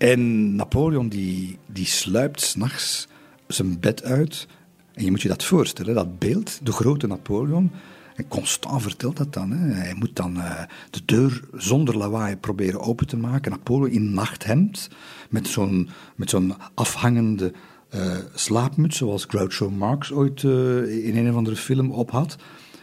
En 0.00 0.54
Napoleon 0.54 1.08
die, 1.08 1.58
die 1.66 1.86
sluipt 1.86 2.40
s'nachts 2.40 3.08
zijn 3.46 3.80
bed 3.80 4.02
uit. 4.02 4.46
En 4.94 5.04
je 5.04 5.10
moet 5.10 5.22
je 5.22 5.28
dat 5.28 5.44
voorstellen, 5.44 5.94
dat 5.94 6.18
beeld, 6.18 6.60
de 6.62 6.72
grote 6.72 7.06
Napoleon. 7.06 7.70
En 8.14 8.28
Constant 8.28 8.82
vertelt 8.82 9.16
dat 9.16 9.32
dan. 9.32 9.50
Hè. 9.50 9.72
Hij 9.72 9.94
moet 9.94 10.16
dan 10.16 10.36
uh, 10.36 10.60
de 10.90 11.00
deur 11.04 11.40
zonder 11.54 11.96
lawaai 11.96 12.36
proberen 12.36 12.80
open 12.80 13.06
te 13.06 13.16
maken. 13.16 13.50
Napoleon 13.50 13.90
in 13.90 14.14
nachthemd, 14.14 14.88
met 15.30 15.48
zo'n, 15.48 15.88
met 16.16 16.30
zo'n 16.30 16.54
afhangende 16.74 17.52
uh, 17.94 18.16
slaapmuts, 18.34 18.96
zoals 18.96 19.24
Groucho 19.24 19.70
Marx 19.70 20.12
ooit 20.12 20.42
uh, 20.42 21.06
in 21.06 21.16
een 21.16 21.30
of 21.30 21.36
andere 21.36 21.56
film 21.56 21.90
op 21.90 22.10
had. 22.10 22.36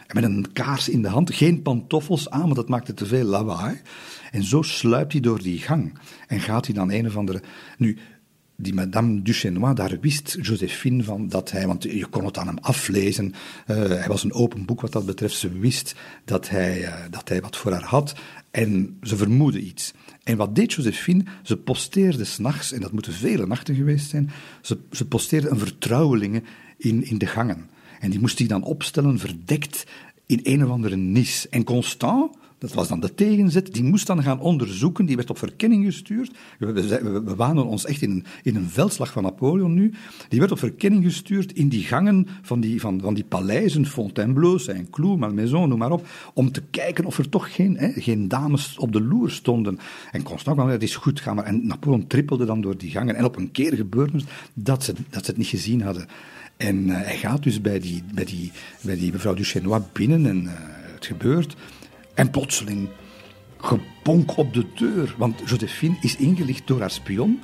En 0.06 0.14
met 0.14 0.24
een 0.24 0.52
kaars 0.52 0.88
in 0.88 1.02
de 1.02 1.08
hand, 1.08 1.34
geen 1.34 1.62
pantoffels 1.62 2.30
aan, 2.30 2.42
want 2.42 2.54
dat 2.54 2.68
maakte 2.68 2.94
te 2.94 3.06
veel 3.06 3.24
lawaai. 3.24 3.80
En 4.30 4.42
zo 4.42 4.62
sluipt 4.62 5.12
hij 5.12 5.20
door 5.20 5.42
die 5.42 5.58
gang 5.58 5.98
en 6.26 6.40
gaat 6.40 6.66
hij 6.66 6.74
dan 6.74 6.92
een 6.92 7.06
of 7.06 7.16
andere. 7.16 7.42
Nu, 7.78 7.98
die 8.60 8.74
madame 8.74 9.22
Duchesnois, 9.22 9.74
daar 9.74 10.00
wist 10.00 10.38
Josephine 10.40 11.04
van 11.04 11.28
dat 11.28 11.50
hij, 11.50 11.66
want 11.66 11.82
je 11.82 12.06
kon 12.06 12.24
het 12.24 12.38
aan 12.38 12.46
hem 12.46 12.58
aflezen, 12.58 13.24
uh, 13.26 13.76
hij 13.76 14.08
was 14.08 14.24
een 14.24 14.32
open 14.32 14.64
boek 14.64 14.80
wat 14.80 14.92
dat 14.92 15.06
betreft, 15.06 15.36
ze 15.36 15.58
wist 15.58 15.94
dat 16.24 16.48
hij, 16.48 16.80
uh, 16.82 16.94
dat 17.10 17.28
hij 17.28 17.40
wat 17.40 17.56
voor 17.56 17.72
haar 17.72 17.84
had 17.84 18.14
en 18.50 18.98
ze 19.02 19.16
vermoedde 19.16 19.60
iets. 19.60 19.92
En 20.22 20.36
wat 20.36 20.54
deed 20.54 20.72
Josephine? 20.72 21.24
Ze 21.42 21.56
posteerde 21.56 22.24
s'nachts, 22.24 22.72
en 22.72 22.80
dat 22.80 22.92
moeten 22.92 23.12
vele 23.12 23.46
nachten 23.46 23.74
geweest 23.74 24.10
zijn, 24.10 24.30
ze, 24.62 24.78
ze 24.90 25.06
posteerde 25.06 25.48
een 25.48 25.58
vertrouwelinge 25.58 26.42
in, 26.76 27.04
in 27.04 27.18
de 27.18 27.26
gangen. 27.26 27.70
En 28.00 28.10
die 28.10 28.20
moest 28.20 28.38
hij 28.38 28.48
dan 28.48 28.62
opstellen, 28.62 29.18
verdekt 29.18 29.84
in 30.26 30.40
een 30.42 30.64
of 30.64 30.70
andere 30.70 30.96
nis. 30.96 31.48
En 31.48 31.64
Constant, 31.64 32.36
dat 32.58 32.72
was 32.72 32.88
dan 32.88 33.00
de 33.00 33.14
tegenzet, 33.14 33.74
die 33.74 33.84
moest 33.84 34.06
dan 34.06 34.22
gaan 34.22 34.40
onderzoeken, 34.40 35.06
die 35.06 35.16
werd 35.16 35.30
op 35.30 35.38
verkenning 35.38 35.84
gestuurd. 35.84 36.36
We, 36.58 37.34
wanen 37.36 37.66
ons 37.66 37.84
echt 37.84 38.02
in 38.02 38.10
een, 38.10 38.24
in 38.42 38.56
een 38.56 38.68
veldslag 38.68 39.12
van 39.12 39.22
Napoleon 39.22 39.74
nu. 39.74 39.94
Die 40.28 40.38
werd 40.38 40.52
op 40.52 40.58
verkenning 40.58 41.04
gestuurd 41.04 41.52
in 41.52 41.68
die 41.68 41.82
gangen 41.82 42.26
van 42.42 42.60
die, 42.60 42.80
van, 42.80 43.00
van 43.00 43.14
die 43.14 43.24
paleizen, 43.24 43.86
Fontainebleau, 43.86 44.58
Saint-Cloud, 44.58 45.18
Malmaison, 45.18 45.68
noem 45.68 45.78
maar 45.78 45.90
op, 45.90 46.06
om 46.34 46.52
te 46.52 46.62
kijken 46.70 47.04
of 47.04 47.18
er 47.18 47.28
toch 47.28 47.54
geen, 47.54 47.76
hè, 47.76 47.92
geen 47.92 48.28
dames 48.28 48.78
op 48.78 48.92
de 48.92 49.00
loer 49.00 49.30
stonden. 49.30 49.78
En 50.12 50.22
Constant 50.22 50.56
kwam, 50.56 50.68
het 50.68 50.82
is 50.82 50.96
goed, 50.96 51.20
ga 51.20 51.34
maar. 51.34 51.44
En 51.44 51.66
Napoleon 51.66 52.06
trippelde 52.06 52.44
dan 52.44 52.60
door 52.60 52.76
die 52.78 52.90
gangen. 52.90 53.14
En 53.14 53.24
op 53.24 53.36
een 53.36 53.50
keer 53.50 53.74
gebeurde 53.74 54.16
het 54.18 54.26
dat 54.54 54.84
ze, 54.84 54.94
dat 55.10 55.24
ze 55.24 55.30
het 55.30 55.36
niet 55.36 55.46
gezien 55.46 55.82
hadden. 55.82 56.06
En 56.56 56.76
uh, 56.76 56.96
hij 56.96 57.16
gaat 57.16 57.42
dus 57.42 57.60
bij 57.60 57.78
die, 57.80 58.02
die, 58.24 58.52
die 58.82 59.12
mevrouw 59.12 59.34
Duchesnois 59.34 59.82
binnen 59.92 60.26
en 60.26 60.42
uh, 60.42 60.50
het 60.94 61.06
gebeurt. 61.06 61.56
En 62.18 62.30
plotseling 62.30 62.88
gebonk 63.56 64.36
op 64.36 64.54
de 64.54 64.64
deur. 64.74 65.14
Want 65.16 65.40
Josephine 65.44 65.96
is 66.00 66.16
ingelicht 66.16 66.66
door 66.66 66.80
haar 66.80 66.90
spion 66.90 67.40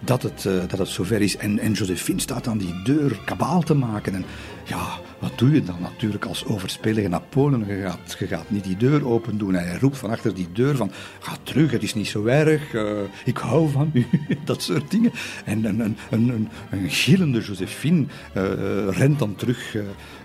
dat 0.00 0.22
het, 0.22 0.44
uh, 0.44 0.52
dat 0.68 0.78
het 0.78 0.88
zover 0.88 1.20
is. 1.20 1.36
En, 1.36 1.58
en 1.58 1.72
Josephine 1.72 2.20
staat 2.20 2.46
aan 2.46 2.58
die 2.58 2.82
deur 2.84 3.18
kabaal 3.24 3.62
te 3.62 3.74
maken. 3.74 4.14
En 4.14 4.24
ja, 4.64 4.98
wat 5.18 5.38
doe 5.38 5.50
je 5.50 5.62
dan 5.62 5.80
natuurlijk 5.80 6.24
als 6.24 6.44
overspelige 6.44 7.08
Napoleon? 7.08 7.66
Je 7.66 7.92
gaat, 8.26 8.50
niet 8.50 8.64
die 8.64 8.76
deur 8.76 9.06
open 9.06 9.38
doen. 9.38 9.54
En 9.54 9.68
hij 9.68 9.78
roept 9.78 9.98
van 9.98 10.10
achter 10.10 10.34
die 10.34 10.48
deur 10.52 10.76
van, 10.76 10.90
ga 11.18 11.36
terug, 11.42 11.70
het 11.70 11.82
is 11.82 11.94
niet 11.94 12.08
zo 12.08 12.24
erg. 12.24 12.72
Uh, 12.72 12.98
ik 13.24 13.36
hou 13.36 13.70
van 13.70 13.90
u. 13.92 14.06
dat 14.44 14.62
soort 14.62 14.90
dingen. 14.90 15.12
En 15.44 15.64
een, 15.64 15.80
een, 15.80 15.96
een, 16.10 16.48
een 16.70 16.90
gillende 16.90 17.40
Josephine 17.40 18.06
uh, 18.36 18.88
rent 18.90 19.18
dan 19.18 19.34
terug 19.34 19.76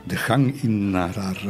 de 0.03 0.15
gang 0.15 0.61
in 0.61 0.89
naar 0.89 1.15
haar 1.15 1.41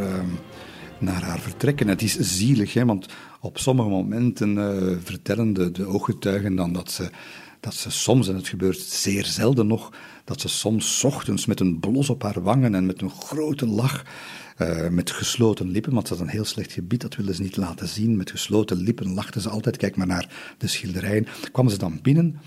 naar 1.02 1.24
haar 1.24 1.40
vertrekken. 1.40 1.88
Het 1.88 2.02
is 2.02 2.18
zielig, 2.20 2.74
hè, 2.74 2.86
want 2.86 3.06
op 3.40 3.58
sommige 3.58 3.90
momenten 3.90 4.58
uh, 4.58 4.98
vertellen 5.04 5.54
de, 5.54 5.86
ooggetuigen 5.86 6.56
dan 6.56 6.74
dat 6.74 6.92
ze, 6.92 7.10
dat 7.60 7.74
ze 7.74 7.92
soms, 7.92 8.28
en 8.28 8.36
het 8.36 8.48
gebeurt 8.48 8.80
zeer 8.80 9.26
zelden 9.26 9.68
nog, 9.68 9.94
dat 10.24 10.42
ze 10.42 10.48
soms 10.48 11.04
ochtends 11.04 11.46
met 11.46 11.60
een 11.60 11.80
blos 11.80 12.10
op 12.10 12.24
haar 12.24 12.42
wangen 12.42 12.76
en 12.76 12.86
met 12.86 13.02
een 13.02 13.12
grote 13.12 13.66
lach, 13.66 14.06
uh, 14.58 14.88
met 14.88 15.12
gesloten 15.12 15.70
lippen, 15.72 15.94
want 15.94 16.08
dat 16.08 16.18
is 16.18 16.24
een 16.24 16.30
heel 16.30 16.46
slecht 16.46 16.72
gebied, 16.72 17.02
dat 17.02 17.16
willen 17.16 17.36
ze 17.36 17.42
niet 17.42 17.58
laten 17.58 17.88
zien, 17.88 18.18
met 18.18 18.32
gesloten 18.32 18.78
lippen 18.78 19.14
lachten 19.14 19.42
ze 19.42 19.50
altijd, 19.50 19.78
kijk 19.78 19.96
maar 19.96 20.08
naar 20.08 20.56
de 20.58 20.68
schilderijen, 20.68 21.28
kwamen 21.52 21.72
ze 21.72 21.78
dan 21.78 22.00
binnen 22.02 22.40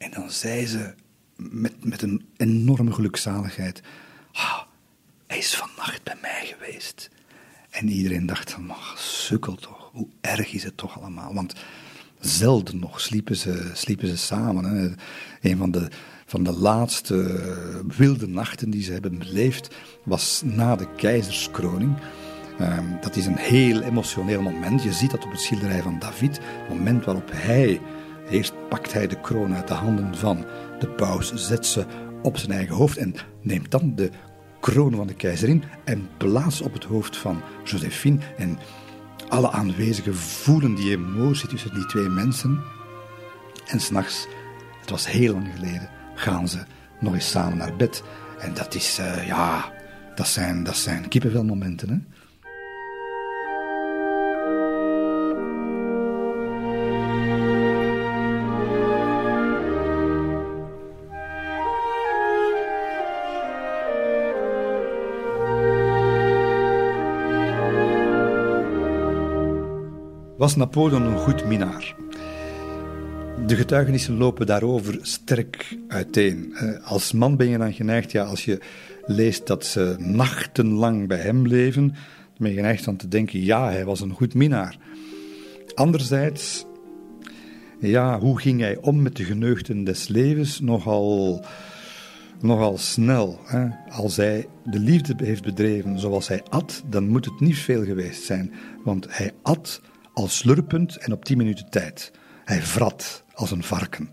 en 0.00 0.10
dan 0.10 0.30
zei 0.30 0.66
ze 0.66 0.94
met, 1.36 1.84
met 1.84 2.02
een 2.02 2.26
enorme 2.36 2.92
gelukzaligheid, 2.92 3.82
hij 5.26 5.38
is 5.38 5.54
vannacht 5.54 6.02
bij 6.02 6.16
mij 6.20 6.46
geweest. 6.46 7.10
En 7.70 7.88
iedereen 7.88 8.26
dacht 8.26 8.50
van, 8.50 8.72
sukkel 8.96 9.54
toch, 9.54 9.90
hoe 9.92 10.08
erg 10.20 10.52
is 10.52 10.64
het 10.64 10.76
toch 10.76 11.00
allemaal? 11.00 11.34
Want 11.34 11.54
zelden 12.20 12.78
nog 12.78 13.00
sliepen 13.00 13.36
ze, 13.36 13.70
sliepen 13.74 14.08
ze 14.08 14.16
samen. 14.16 14.64
Hè. 14.64 14.90
Een 15.50 15.56
van 15.56 15.70
de, 15.70 15.88
van 16.26 16.42
de 16.42 16.52
laatste 16.52 17.42
wilde 17.96 18.28
nachten 18.28 18.70
die 18.70 18.82
ze 18.82 18.92
hebben 18.92 19.18
beleefd 19.18 19.74
was 20.04 20.42
na 20.44 20.76
de 20.76 20.94
keizerskroning. 20.96 21.96
Um, 22.60 22.98
dat 23.00 23.16
is 23.16 23.26
een 23.26 23.36
heel 23.36 23.80
emotioneel 23.80 24.42
moment. 24.42 24.82
Je 24.82 24.92
ziet 24.92 25.10
dat 25.10 25.24
op 25.24 25.30
het 25.30 25.40
schilderij 25.40 25.82
van 25.82 25.98
David. 25.98 26.40
Het 26.42 26.68
moment 26.68 27.04
waarop 27.04 27.30
hij, 27.32 27.80
eerst 28.30 28.52
pakt 28.68 28.92
hij 28.92 29.06
de 29.06 29.20
kroon 29.20 29.54
uit 29.54 29.68
de 29.68 29.74
handen 29.74 30.16
van 30.16 30.44
de 30.78 30.88
paus, 30.88 31.32
zet 31.34 31.66
ze 31.66 31.86
op 32.22 32.36
zijn 32.36 32.52
eigen 32.52 32.74
hoofd 32.74 32.96
en 32.96 33.14
neemt 33.42 33.70
dan 33.70 33.92
de 33.94 34.10
kroon 34.60 34.94
van 34.94 35.06
de 35.06 35.14
keizerin 35.14 35.64
en 35.84 36.08
plaats 36.16 36.60
op 36.60 36.72
het 36.72 36.84
hoofd 36.84 37.16
van 37.16 37.42
Josephine. 37.64 38.18
En 38.36 38.58
alle 39.28 39.50
aanwezigen 39.50 40.16
voelen 40.16 40.74
die 40.74 40.90
emotie 40.90 41.48
tussen 41.48 41.74
die 41.74 41.86
twee 41.86 42.08
mensen. 42.08 42.60
En 43.66 43.80
s'nachts, 43.80 44.26
het 44.80 44.90
was 44.90 45.10
heel 45.10 45.32
lang 45.32 45.48
geleden, 45.54 45.88
gaan 46.14 46.48
ze 46.48 46.58
nog 47.00 47.14
eens 47.14 47.30
samen 47.30 47.58
naar 47.58 47.76
bed. 47.76 48.02
En 48.38 48.54
dat 48.54 48.74
is, 48.74 48.98
uh, 48.98 49.26
ja, 49.26 49.72
dat 50.14 50.28
zijn, 50.28 50.64
dat 50.64 50.76
zijn 50.76 51.08
kippenvelmomenten, 51.08 51.88
hè. 51.88 52.09
Was 70.40 70.56
Napoleon 70.56 71.02
een 71.02 71.18
goed 71.18 71.44
minnaar? 71.44 71.94
De 73.46 73.56
getuigenissen 73.56 74.16
lopen 74.16 74.46
daarover 74.46 74.98
sterk 75.02 75.78
uiteen. 75.88 76.56
Als 76.84 77.12
man 77.12 77.36
ben 77.36 77.48
je 77.48 77.58
dan 77.58 77.72
geneigd, 77.72 78.12
ja, 78.12 78.24
als 78.24 78.44
je 78.44 78.60
leest 79.06 79.46
dat 79.46 79.64
ze 79.64 79.94
nachtenlang 79.98 81.08
bij 81.08 81.18
hem 81.18 81.42
bleven, 81.42 81.94
ben 82.38 82.50
je 82.50 82.56
geneigd 82.56 82.88
aan 82.88 82.96
te 82.96 83.08
denken, 83.08 83.44
ja, 83.44 83.70
hij 83.70 83.84
was 83.84 84.00
een 84.00 84.12
goed 84.12 84.34
minnaar. 84.34 84.78
Anderzijds, 85.74 86.64
ja, 87.78 88.18
hoe 88.18 88.40
ging 88.40 88.60
hij 88.60 88.76
om 88.76 89.02
met 89.02 89.16
de 89.16 89.24
geneugten 89.24 89.84
des 89.84 90.08
levens? 90.08 90.60
Nogal, 90.60 91.44
nogal 92.40 92.78
snel. 92.78 93.40
Hè? 93.44 93.68
Als 93.90 94.16
hij 94.16 94.46
de 94.64 94.78
liefde 94.78 95.14
heeft 95.24 95.42
bedreven 95.42 95.98
zoals 95.98 96.28
hij 96.28 96.42
at, 96.48 96.82
dan 96.86 97.08
moet 97.08 97.24
het 97.24 97.40
niet 97.40 97.58
veel 97.58 97.84
geweest 97.84 98.22
zijn. 98.22 98.52
Want 98.84 99.06
hij 99.16 99.32
at 99.42 99.80
al 100.20 100.28
slurpend 100.28 100.96
en 100.96 101.12
op 101.12 101.24
tien 101.24 101.36
minuten 101.36 101.70
tijd. 101.70 102.12
Hij 102.44 102.62
vrat 102.62 103.24
als 103.32 103.50
een 103.50 103.62
varken. 103.62 104.10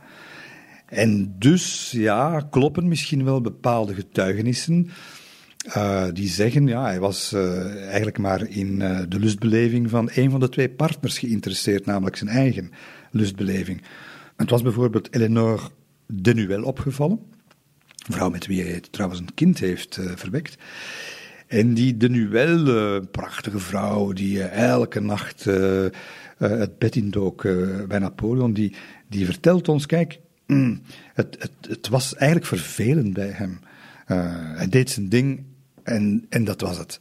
En 0.86 1.36
dus, 1.40 1.92
ja, 1.92 2.48
kloppen 2.50 2.88
misschien 2.88 3.24
wel 3.24 3.42
bepaalde 3.42 3.94
getuigenissen. 3.94 4.90
Uh, 5.68 6.06
die 6.14 6.28
zeggen, 6.28 6.68
ja, 6.68 6.84
hij 6.84 7.00
was 7.00 7.34
uh, 7.34 7.86
eigenlijk 7.86 8.18
maar 8.18 8.48
in 8.48 8.80
uh, 8.80 9.00
de 9.08 9.20
lustbeleving 9.20 9.90
van 9.90 10.10
een 10.14 10.32
van 10.32 10.40
de 10.40 10.50
twee 10.50 10.70
partners 10.70 11.20
geïnteresseerd, 11.20 11.86
namelijk 11.86 12.16
zijn 12.16 12.30
eigen 12.30 12.72
lustbeleving. 13.12 13.82
Het 14.36 14.50
was 14.50 14.62
bijvoorbeeld 14.62 15.14
Eleanor 15.14 15.72
Denuel 16.08 16.64
opgevallen, 16.64 17.20
vrouw 18.10 18.30
met 18.30 18.46
wie 18.46 18.64
hij 18.64 18.82
trouwens 18.92 19.20
een 19.20 19.34
kind 19.34 19.60
heeft 19.60 20.00
verwekt. 20.16 20.58
En 21.48 21.74
die 21.74 21.98
de 21.98 22.10
Nuel, 22.10 23.02
prachtige 23.06 23.60
vrouw, 23.60 24.12
die 24.12 24.38
uh, 24.38 24.52
elke 24.54 25.00
nacht 25.00 25.46
uh, 25.46 25.86
het 26.38 26.78
bed 26.78 26.96
indook 26.96 27.42
bij 27.88 28.00
Napoleon, 28.00 28.54
die, 28.54 28.76
die 29.08 29.26
vertelt 29.26 29.70
ons, 29.70 29.86
kijk, 29.86 30.20
het, 31.14 31.36
het, 31.40 31.52
het 31.62 31.88
was 31.88 32.16
eigenlijk 32.16 32.50
vervelend 32.50 33.14
bij 33.14 33.30
hem. 33.30 33.60
hij 34.56 34.68
deed 34.70 34.90
zijn 34.90 35.10
ding 35.10 35.44
en, 35.84 36.26
en 36.30 36.44
dat 36.44 36.62
was 36.62 36.78
het. 36.78 37.00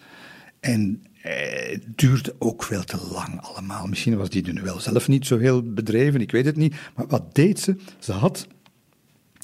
En 0.60 1.02
het 1.12 1.98
duurde 1.98 2.34
ook 2.38 2.62
veel 2.62 2.84
te 2.84 2.98
lang 3.12 3.40
allemaal. 3.40 3.86
Misschien 3.86 4.16
was 4.16 4.30
die 4.30 4.42
de 4.42 4.52
Nuel 4.52 4.80
zelf 4.80 5.08
niet 5.08 5.26
zo 5.26 5.38
heel 5.38 5.72
bedreven, 5.72 6.20
ik 6.20 6.30
weet 6.30 6.44
het 6.44 6.56
niet. 6.56 6.74
Maar 6.94 7.06
wat 7.06 7.34
deed 7.34 7.60
ze? 7.60 7.76
Ze 7.98 8.12
had 8.12 8.46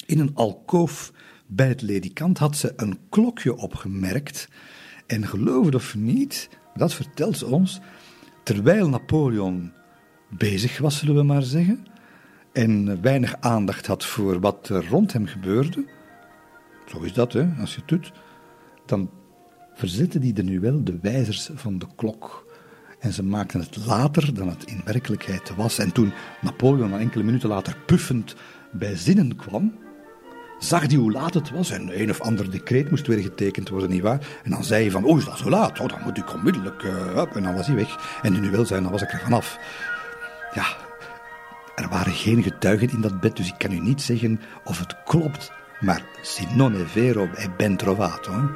in 0.06 0.18
een 0.18 0.34
alkoof 0.34 1.12
bij 1.46 1.68
het 1.68 1.82
ledikant 1.82 2.38
had 2.38 2.56
ze 2.56 2.72
een 2.76 2.98
klokje 3.08 3.56
opgemerkt 3.56 4.48
en 5.12 5.26
geloof 5.26 5.64
het 5.64 5.74
of 5.74 5.94
niet, 5.94 6.48
dat 6.74 6.94
vertelt 6.94 7.38
ze 7.38 7.46
ons, 7.46 7.80
terwijl 8.42 8.88
Napoleon 8.88 9.72
bezig 10.30 10.78
was, 10.78 10.98
zullen 10.98 11.14
we 11.14 11.22
maar 11.22 11.42
zeggen, 11.42 11.86
en 12.52 13.02
weinig 13.02 13.36
aandacht 13.40 13.86
had 13.86 14.04
voor 14.04 14.40
wat 14.40 14.68
er 14.68 14.88
rond 14.88 15.12
hem 15.12 15.26
gebeurde, 15.26 15.84
zo 16.86 17.00
is 17.00 17.12
dat, 17.12 17.32
hè, 17.32 17.48
als 17.60 17.74
je 17.74 17.80
het 17.80 17.88
doet, 17.88 18.12
dan 18.86 19.10
verzetten 19.74 20.20
die 20.20 20.32
de 20.32 20.42
nu 20.42 20.60
wel 20.60 20.84
de 20.84 20.98
wijzers 21.02 21.50
van 21.54 21.78
de 21.78 21.86
klok. 21.96 22.50
En 22.98 23.12
ze 23.12 23.22
maakten 23.22 23.60
het 23.60 23.86
later 23.86 24.34
dan 24.34 24.48
het 24.48 24.64
in 24.64 24.80
werkelijkheid 24.84 25.54
was. 25.54 25.78
En 25.78 25.92
toen 25.92 26.12
Napoleon 26.40 26.98
enkele 26.98 27.24
minuten 27.24 27.48
later 27.48 27.76
puffend 27.86 28.34
bij 28.72 28.96
zinnen 28.96 29.36
kwam, 29.36 29.74
zag 30.64 30.86
hij 30.86 30.96
hoe 30.96 31.12
laat 31.12 31.34
het 31.34 31.50
was 31.50 31.70
en 31.70 32.00
een 32.00 32.10
of 32.10 32.20
ander 32.20 32.50
decreet 32.50 32.90
moest 32.90 33.06
weer 33.06 33.18
getekend 33.18 33.68
worden, 33.68 33.90
nietwaar? 33.90 34.26
En 34.44 34.50
dan 34.50 34.64
zei 34.64 34.82
hij 34.82 34.90
van, 34.90 35.04
oh, 35.04 35.18
is 35.18 35.24
dat 35.24 35.38
zo 35.38 35.50
laat? 35.50 35.80
Oh, 35.80 35.88
dan 35.88 36.00
moet 36.04 36.18
ik 36.18 36.34
onmiddellijk... 36.34 36.82
Uh, 36.82 37.34
en 37.34 37.42
dan 37.42 37.54
was 37.54 37.66
hij 37.66 37.76
weg. 37.76 38.18
En 38.22 38.40
nu 38.40 38.50
wel 38.50 38.66
zijn, 38.66 38.82
dan 38.82 38.92
was 38.92 39.02
ik 39.02 39.12
er 39.12 39.20
vanaf. 39.20 39.58
Ja, 40.54 40.64
Er 41.74 41.88
waren 41.88 42.12
geen 42.12 42.42
getuigen 42.42 42.90
in 42.90 43.00
dat 43.00 43.20
bed, 43.20 43.36
dus 43.36 43.48
ik 43.48 43.58
kan 43.58 43.72
u 43.72 43.80
niet 43.80 44.02
zeggen 44.02 44.40
of 44.64 44.78
het 44.78 44.96
klopt. 45.04 45.52
Maar 45.80 46.02
si 46.22 46.46
non 46.54 46.74
è 46.74 46.84
vero, 46.86 47.28
è 47.34 47.48
ben 47.56 47.76
trovato. 47.76 48.50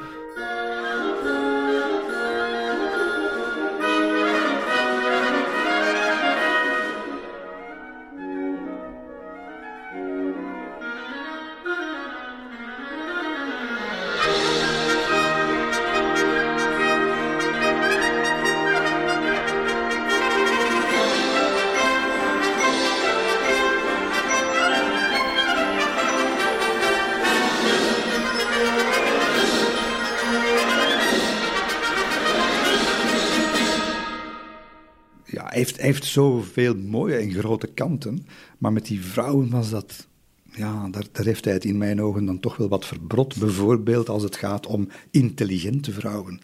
Heeft, 35.87 36.05
zoveel 36.05 36.75
mooie 36.75 37.15
en 37.15 37.31
grote 37.31 37.67
kanten. 37.67 38.25
Maar 38.57 38.73
met 38.73 38.85
die 38.85 39.01
vrouwen 39.01 39.49
was 39.49 39.69
dat. 39.69 40.07
Ja, 40.51 40.89
daar, 40.89 41.05
heeft 41.11 41.45
hij 41.45 41.53
het 41.53 41.65
in 41.65 41.77
mijn 41.77 42.01
ogen 42.01 42.25
dan 42.25 42.39
toch 42.39 42.57
wel 42.57 42.67
wat 42.67 42.85
verbrot. 42.85 43.37
Bijvoorbeeld 43.39 44.09
als 44.09 44.23
het 44.23 44.35
gaat 44.35 44.65
om 44.67 44.87
intelligente 45.11 45.91
vrouwen. 45.91 46.41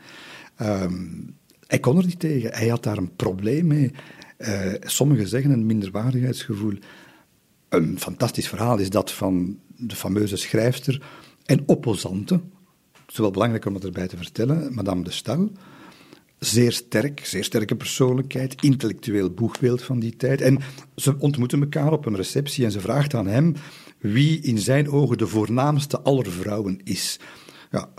Ehm, 0.55 0.93
hij 1.67 1.79
kon 1.79 1.97
er 1.97 2.05
niet 2.05 2.19
tegen. 2.19 2.53
Hij 2.53 2.67
had 2.67 2.83
daar 2.83 2.97
een 2.97 3.15
probleem 3.15 3.67
mee. 3.67 3.91
Uh, 4.37 4.73
sommigen 4.79 5.27
zeggen 5.27 5.51
een 5.51 5.65
minderwaardigheidsgevoel. 5.65 6.73
Een 7.69 7.99
fantastisch 7.99 8.47
verhaal 8.47 8.77
is 8.77 8.89
dat 8.89 9.11
van 9.11 9.59
de 9.75 9.95
fameuze 9.95 10.35
schrijfster 10.35 11.01
en 11.45 11.63
opposante. 11.65 12.33
Het 12.91 13.11
is 13.11 13.17
wel 13.17 13.31
belangrijk 13.31 13.65
om 13.65 13.73
het 13.73 13.83
erbij 13.83 14.07
te 14.07 14.17
vertellen, 14.17 14.73
Madame 14.73 15.03
de 15.03 15.11
Stael 15.11 15.51
zeer 16.45 16.71
sterk, 16.71 17.25
zeer 17.25 17.43
sterke 17.43 17.75
persoonlijkheid, 17.75 18.61
intellectueel 18.61 19.29
boegbeeld 19.29 19.81
van 19.81 19.99
die 19.99 20.15
tijd. 20.15 20.41
En 20.41 20.59
ze 20.95 21.15
ontmoeten 21.19 21.61
elkaar 21.61 21.91
op 21.91 22.05
een 22.05 22.15
receptie 22.15 22.65
en 22.65 22.71
ze 22.71 22.79
vraagt 22.79 23.13
aan 23.13 23.27
hem 23.27 23.55
wie 23.99 24.41
in 24.41 24.57
zijn 24.57 24.89
ogen 24.89 25.17
de 25.17 25.27
voornaamste 25.27 25.99
aller 26.01 26.31
vrouwen 26.31 26.79
is. 26.83 27.19
Ja, 27.71 27.89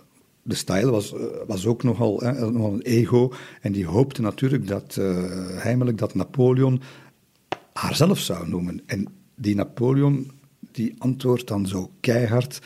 de 0.42 0.54
stijl 0.54 0.90
was, 0.90 1.14
eh, 1.14 1.20
was 1.46 1.66
ook 1.66 1.82
nogal, 1.82 2.20
hè, 2.20 2.50
nogal 2.50 2.72
een 2.72 2.82
ego 2.82 3.32
en 3.60 3.72
die 3.72 3.86
hoopte 3.86 4.22
natuurlijk 4.22 4.66
dat, 4.66 4.96
uh, 5.00 5.24
heimelijk 5.50 5.98
dat 5.98 6.14
Napoleon 6.14 6.80
haarzelf 7.72 8.18
zou 8.18 8.48
noemen. 8.48 8.82
En 8.86 9.06
die 9.36 9.54
Napoleon 9.54 10.30
die 10.72 10.94
antwoordt 10.98 11.48
dan 11.48 11.66
zo 11.66 11.90
keihard: 12.00 12.58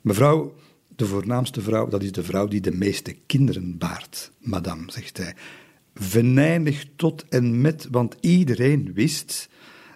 Mevrouw, 0.00 0.54
de 1.00 1.06
voornaamste 1.06 1.60
vrouw, 1.60 1.88
dat 1.88 2.02
is 2.02 2.12
de 2.12 2.22
vrouw 2.22 2.48
die 2.48 2.60
de 2.60 2.72
meeste 2.72 3.16
kinderen 3.26 3.78
baart, 3.78 4.30
madame, 4.38 4.82
zegt 4.86 5.16
hij. 5.16 5.34
Venijnig 5.94 6.86
tot 6.96 7.24
en 7.28 7.60
met, 7.60 7.88
want 7.90 8.16
iedereen 8.20 8.92
wist 8.94 9.48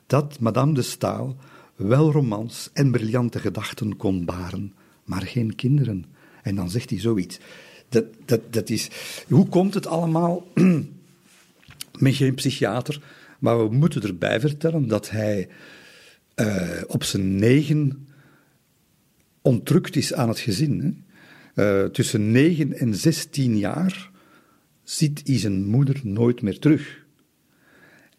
dat 0.06 0.40
madame 0.40 0.74
de 0.74 0.82
Staal 0.82 1.36
wel 1.76 2.12
romans 2.12 2.70
en 2.72 2.90
briljante 2.90 3.38
gedachten 3.38 3.96
kon 3.96 4.24
baren, 4.24 4.74
maar 5.04 5.22
geen 5.22 5.54
kinderen. 5.54 6.04
En 6.42 6.54
dan 6.54 6.70
zegt 6.70 6.90
hij 6.90 7.00
zoiets. 7.00 7.38
Dat, 7.88 8.04
dat, 8.24 8.40
dat 8.50 8.70
is, 8.70 8.90
hoe 9.28 9.48
komt 9.48 9.74
het 9.74 9.86
allemaal? 9.86 10.46
met 11.98 12.14
geen 12.14 12.34
psychiater, 12.34 13.02
maar 13.38 13.68
we 13.68 13.74
moeten 13.74 14.02
erbij 14.02 14.40
vertellen 14.40 14.88
dat 14.88 15.10
hij 15.10 15.48
uh, 16.36 16.82
op 16.86 17.04
zijn 17.04 17.36
negen 17.36 18.06
ontrukt 19.44 19.96
is 19.96 20.14
aan 20.14 20.28
het 20.28 20.38
gezin. 20.38 21.04
Hè? 21.54 21.82
Uh, 21.84 21.90
tussen 21.90 22.30
9 22.30 22.78
en 22.78 22.94
16 22.94 23.58
jaar 23.58 24.10
ziet 24.82 25.22
hij 25.24 25.38
zijn 25.38 25.66
moeder 25.66 26.00
nooit 26.02 26.42
meer 26.42 26.58
terug. 26.58 27.04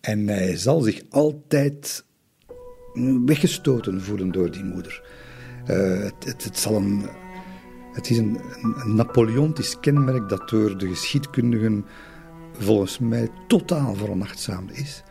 En 0.02 0.28
hij 0.28 0.58
zal 0.58 0.82
zich 0.82 1.02
altijd 1.10 2.06
weggestoten 3.26 4.02
voelen 4.02 4.32
door 4.32 4.52
die 4.52 4.64
moeder. 4.64 5.04
Het, 5.64 6.24
het, 6.26 6.44
het, 6.44 6.58
zal 6.58 6.76
een, 6.76 7.06
het 7.94 8.10
is 8.10 8.18
een, 8.18 8.40
een 8.62 8.96
Napoleontisch 8.96 9.80
kenmerk 9.80 10.30
dat 10.30 10.50
door 10.50 10.78
de 10.78 10.88
geschiedkundigen 10.88 11.86
volgens 12.54 13.00
mij 13.00 13.30
totaal 13.48 13.96
veronachtzaamd 13.96 14.78
is. 14.78 15.04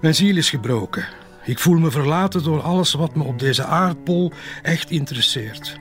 Mijn 0.00 0.14
ziel 0.14 0.36
is 0.36 0.50
gebroken. 0.50 1.19
Ik 1.44 1.58
voel 1.58 1.78
me 1.78 1.90
verlaten 1.90 2.42
door 2.42 2.62
alles 2.62 2.92
wat 2.92 3.14
me 3.14 3.24
op 3.24 3.38
deze 3.38 3.64
aardbol 3.64 4.32
echt 4.62 4.90
interesseert. 4.90 5.78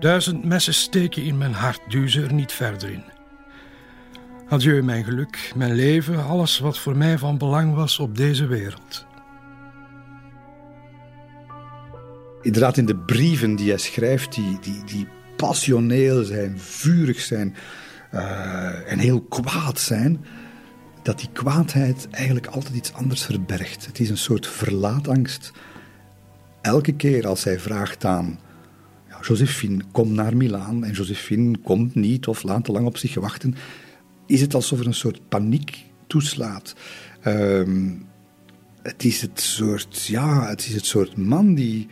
Duizend 0.00 0.44
messen 0.44 0.74
steken 0.74 1.22
in 1.22 1.38
mijn 1.38 1.52
hart, 1.52 1.80
duwen 1.88 2.24
er 2.24 2.32
niet 2.32 2.52
verder 2.52 2.90
in. 2.90 3.04
Adieu, 4.48 4.82
mijn 4.82 5.04
geluk, 5.04 5.52
mijn 5.56 5.74
leven, 5.74 6.24
alles 6.24 6.58
wat 6.58 6.78
voor 6.78 6.96
mij 6.96 7.18
van 7.18 7.38
belang 7.38 7.74
was 7.74 7.98
op 7.98 8.16
deze 8.16 8.46
wereld. 8.46 9.06
Inderdaad, 12.42 12.76
in 12.76 12.86
de 12.86 12.96
brieven 12.96 13.56
die 13.56 13.68
hij 13.68 13.78
schrijft, 13.78 14.34
die, 14.34 14.58
die, 14.60 14.84
die 14.84 15.08
passioneel 15.36 16.24
zijn, 16.24 16.58
vurig 16.58 17.20
zijn 17.20 17.56
uh, 18.14 18.92
en 18.92 18.98
heel 18.98 19.22
kwaad 19.22 19.80
zijn, 19.80 20.24
dat 21.04 21.18
die 21.18 21.28
kwaadheid 21.32 22.08
eigenlijk 22.10 22.46
altijd 22.46 22.74
iets 22.74 22.92
anders 22.92 23.24
verbergt. 23.24 23.86
Het 23.86 24.00
is 24.00 24.10
een 24.10 24.18
soort 24.18 24.46
verlaatangst. 24.46 25.52
Elke 26.60 26.92
keer 26.92 27.26
als 27.26 27.44
hij 27.44 27.60
vraagt 27.60 28.04
aan 28.04 28.38
ja, 29.08 29.18
Josephine, 29.22 29.82
kom 29.92 30.12
naar 30.12 30.36
Milaan 30.36 30.84
en 30.84 30.92
Josephine 30.92 31.58
komt 31.58 31.94
niet 31.94 32.26
of 32.26 32.42
laat 32.42 32.64
te 32.64 32.72
lang 32.72 32.86
op 32.86 32.96
zich 32.96 33.14
wachten, 33.14 33.54
is 34.26 34.40
het 34.40 34.54
alsof 34.54 34.80
er 34.80 34.86
een 34.86 34.94
soort 34.94 35.28
paniek 35.28 35.84
toeslaat. 36.06 36.74
Um, 37.26 38.06
het 38.82 39.04
is 39.04 39.20
het 39.20 39.40
soort, 39.40 40.06
ja, 40.06 40.48
het 40.48 40.66
is 40.66 40.74
het 40.74 40.86
soort 40.86 41.16
man 41.16 41.54
die 41.54 41.88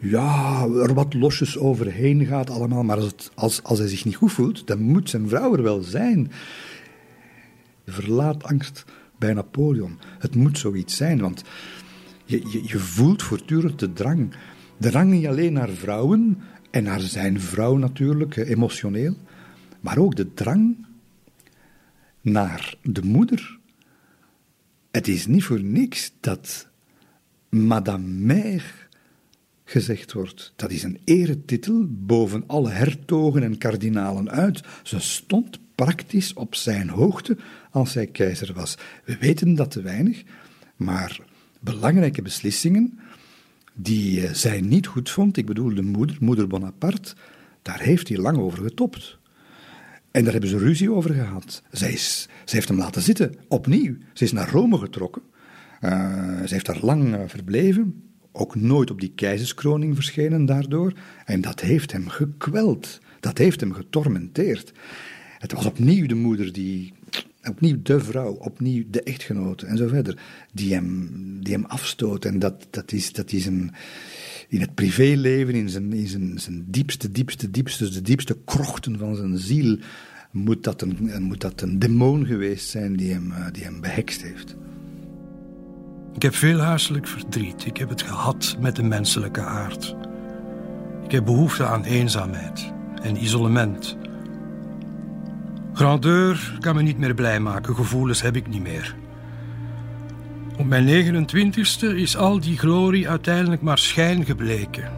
ja, 0.00 0.64
er 0.64 0.94
wat 0.94 1.14
losjes 1.14 1.58
overheen 1.58 2.26
gaat 2.26 2.50
allemaal, 2.50 2.82
maar 2.82 2.96
als, 2.96 3.06
het, 3.06 3.30
als, 3.34 3.62
als 3.62 3.78
hij 3.78 3.88
zich 3.88 4.04
niet 4.04 4.16
goed 4.16 4.32
voelt, 4.32 4.66
dan 4.66 4.80
moet 4.80 5.10
zijn 5.10 5.28
vrouw 5.28 5.54
er 5.56 5.62
wel 5.62 5.82
zijn. 5.82 6.32
Verlaatangst 7.86 8.84
bij 9.18 9.32
Napoleon. 9.32 9.98
Het 10.18 10.34
moet 10.34 10.58
zoiets 10.58 10.96
zijn, 10.96 11.20
want 11.20 11.42
je, 12.24 12.48
je, 12.48 12.62
je 12.66 12.78
voelt 12.78 13.22
voortdurend 13.22 13.78
de 13.78 13.92
drang. 13.92 14.34
De 14.76 14.90
drang 14.90 15.10
niet 15.10 15.26
alleen 15.26 15.52
naar 15.52 15.68
vrouwen 15.68 16.42
en 16.70 16.82
naar 16.82 17.00
zijn 17.00 17.40
vrouw 17.40 17.76
natuurlijk, 17.76 18.36
emotioneel, 18.36 19.16
maar 19.80 19.98
ook 19.98 20.16
de 20.16 20.34
drang 20.34 20.86
naar 22.20 22.74
de 22.82 23.02
moeder. 23.02 23.58
Het 24.90 25.08
is 25.08 25.26
niet 25.26 25.44
voor 25.44 25.62
niks 25.62 26.12
dat 26.20 26.68
Madame 27.48 28.08
Mère 28.08 28.62
gezegd 29.64 30.12
wordt. 30.12 30.52
Dat 30.56 30.70
is 30.70 30.82
een 30.82 31.00
eretitel 31.04 31.86
boven 31.88 32.44
alle 32.46 32.70
hertogen 32.70 33.42
en 33.42 33.58
kardinalen 33.58 34.30
uit. 34.30 34.62
Ze 34.82 35.00
stond 35.00 35.58
praktisch 35.74 36.32
op 36.32 36.54
zijn 36.54 36.88
hoogte 36.88 37.36
als 37.74 37.94
hij 37.94 38.06
keizer 38.06 38.54
was. 38.54 38.74
We 39.04 39.16
weten 39.16 39.54
dat 39.54 39.70
te 39.70 39.82
weinig, 39.82 40.22
maar 40.76 41.20
belangrijke 41.60 42.22
beslissingen 42.22 42.98
die 43.72 44.26
eh, 44.26 44.32
zij 44.32 44.60
niet 44.60 44.86
goed 44.86 45.10
vond, 45.10 45.36
ik 45.36 45.46
bedoel 45.46 45.74
de 45.74 45.82
moeder, 45.82 46.16
moeder 46.20 46.46
Bonaparte, 46.46 47.14
daar 47.62 47.80
heeft 47.80 48.08
hij 48.08 48.18
lang 48.18 48.38
over 48.38 48.62
getopt. 48.62 49.18
En 50.10 50.22
daar 50.22 50.32
hebben 50.32 50.50
ze 50.50 50.58
ruzie 50.58 50.92
over 50.92 51.14
gehad. 51.14 51.62
Zij, 51.70 51.92
is, 51.92 52.28
zij 52.44 52.54
heeft 52.54 52.68
hem 52.68 52.78
laten 52.78 53.02
zitten, 53.02 53.34
opnieuw. 53.48 53.96
Ze 54.12 54.24
is 54.24 54.32
naar 54.32 54.50
Rome 54.50 54.78
getrokken. 54.78 55.22
Uh, 55.80 55.90
ze 56.38 56.54
heeft 56.54 56.66
daar 56.66 56.80
lang 56.80 57.14
uh, 57.14 57.20
verbleven. 57.26 58.02
Ook 58.32 58.54
nooit 58.54 58.90
op 58.90 59.00
die 59.00 59.12
keizerskroning 59.14 59.94
verschenen 59.94 60.44
daardoor. 60.44 60.92
En 61.24 61.40
dat 61.40 61.60
heeft 61.60 61.92
hem 61.92 62.08
gekweld. 62.08 63.00
Dat 63.20 63.38
heeft 63.38 63.60
hem 63.60 63.72
getormenteerd. 63.72 64.72
Het 65.38 65.52
was 65.52 65.66
opnieuw 65.66 66.06
de 66.06 66.14
moeder 66.14 66.52
die, 66.52 66.92
opnieuw 67.48 67.76
de 67.82 68.00
vrouw, 68.00 68.32
opnieuw 68.32 68.84
de 68.90 69.02
echtgenote 69.02 69.66
en 69.66 69.76
zo 69.76 69.88
verder, 69.88 70.18
die 70.52 70.74
hem, 70.74 71.10
die 71.42 71.54
hem 71.54 71.64
afstoot. 71.64 72.24
En 72.24 72.38
dat, 72.38 72.66
dat, 72.70 72.92
is, 72.92 73.12
dat 73.12 73.32
is 73.32 73.46
een, 73.46 73.70
in 74.48 74.60
het 74.60 74.74
privéleven, 74.74 75.54
in, 75.54 75.68
zijn, 75.68 75.92
in 75.92 76.06
zijn, 76.06 76.38
zijn 76.38 76.64
diepste, 76.66 77.10
diepste, 77.10 77.50
diepste, 77.50 77.90
de 77.90 78.02
diepste 78.02 78.38
krochten 78.44 78.98
van 78.98 79.16
zijn 79.16 79.38
ziel, 79.38 79.78
moet 80.30 80.64
dat 80.64 80.82
een, 80.82 81.22
moet 81.22 81.40
dat 81.40 81.60
een 81.60 81.78
demon 81.78 82.26
geweest 82.26 82.68
zijn 82.68 82.96
die 82.96 83.12
hem, 83.12 83.32
die 83.52 83.64
hem 83.64 83.80
behekst 83.80 84.22
heeft. 84.22 84.56
Ik 86.14 86.22
heb 86.22 86.34
veel 86.34 86.58
huiselijk 86.58 87.06
verdriet. 87.06 87.66
Ik 87.66 87.76
heb 87.76 87.88
het 87.88 88.02
gehad 88.02 88.56
met 88.60 88.76
de 88.76 88.82
menselijke 88.82 89.40
aard. 89.40 89.96
Ik 91.04 91.10
heb 91.10 91.24
behoefte 91.24 91.64
aan 91.64 91.84
eenzaamheid 91.84 92.72
en 93.02 93.22
isolement. 93.22 93.96
Grandeur 95.74 96.56
kan 96.60 96.74
me 96.74 96.82
niet 96.82 96.98
meer 96.98 97.14
blij 97.14 97.40
maken, 97.40 97.74
gevoelens 97.74 98.22
heb 98.22 98.36
ik 98.36 98.46
niet 98.46 98.62
meer. 98.62 98.96
Op 100.58 100.66
mijn 100.66 100.86
29ste 100.86 101.96
is 101.96 102.16
al 102.16 102.40
die 102.40 102.58
glorie 102.58 103.08
uiteindelijk 103.08 103.62
maar 103.62 103.78
schijn 103.78 104.24
gebleken. 104.24 104.92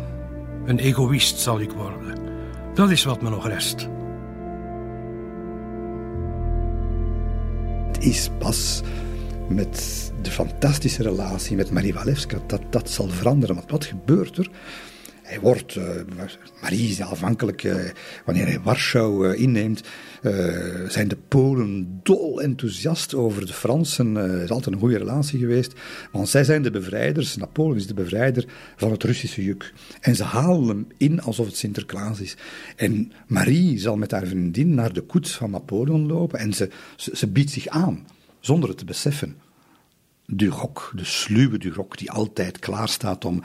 Een 0.65 0.79
egoïst 0.79 1.39
zal 1.39 1.61
ik 1.61 1.71
worden. 1.71 2.19
Dat 2.75 2.91
is 2.91 3.05
wat 3.05 3.23
me 3.23 3.31
nog 3.31 3.47
rest. 3.47 3.89
Het 7.87 8.05
is 8.05 8.31
pas 8.39 8.83
met 9.49 10.13
de 10.23 10.31
fantastische 10.31 11.03
relatie 11.03 11.57
met 11.57 11.71
Marie 11.71 11.95
Walewska 11.95 12.39
dat 12.47 12.63
dat 12.71 12.91
zal 12.91 13.09
veranderen. 13.09 13.55
Want 13.55 13.71
wat 13.71 13.85
gebeurt 13.85 14.37
er? 14.37 14.51
Hij 15.27 15.41
wordt, 15.41 15.75
uh, 15.75 15.85
Marie 16.61 16.91
is 16.91 17.01
afhankelijk, 17.01 17.63
uh, 17.63 17.75
wanneer 18.25 18.47
hij 18.47 18.61
Warschau 18.61 19.29
uh, 19.29 19.41
inneemt, 19.41 19.83
zijn 20.89 21.09
de 21.09 21.17
Polen 21.29 22.01
dol 22.03 22.43
enthousiast 22.43 23.15
over 23.15 23.47
de 23.47 23.53
Fransen. 23.53 24.15
Het 24.15 24.43
is 24.43 24.51
altijd 24.51 24.75
een 24.75 24.81
goede 24.81 24.99
relatie 24.99 25.39
geweest, 25.39 25.73
want 26.13 26.29
zij 26.29 26.45
zijn 26.45 26.63
de 26.63 26.71
bevrijders, 26.71 27.37
Napoleon 27.37 27.77
is 27.77 27.87
de 27.87 27.95
bevrijder 27.95 28.45
van 28.77 28.91
het 28.91 29.03
Russische 29.03 29.45
juk. 29.45 29.73
En 30.01 30.17
ze 30.17 30.25
halen 30.25 30.69
hem 30.69 30.87
in 30.97 31.23
alsof 31.23 31.47
het 31.47 31.57
Sinterklaas 31.57 32.21
is. 32.21 32.37
En 32.77 33.13
Marie 33.27 33.79
zal 33.79 33.97
met 33.97 34.11
haar 34.11 34.27
vriendin 34.27 34.75
naar 34.75 34.93
de 34.93 35.03
koets 35.03 35.31
van 35.37 35.51
Napoleon 35.51 36.07
lopen 36.07 36.39
en 36.39 36.53
ze, 36.53 36.69
ze, 36.97 37.17
ze 37.17 37.27
biedt 37.27 37.51
zich 37.51 37.69
aan, 37.69 38.07
zonder 38.41 38.69
het 38.69 38.79
te 38.79 38.85
beseffen. 38.85 39.46
Duroc, 40.27 40.93
de 40.95 41.05
sluwe 41.05 41.59
Duroc, 41.59 41.97
die 41.97 42.11
altijd 42.11 42.59
klaar 42.59 42.89
staat 42.89 43.25
om 43.25 43.43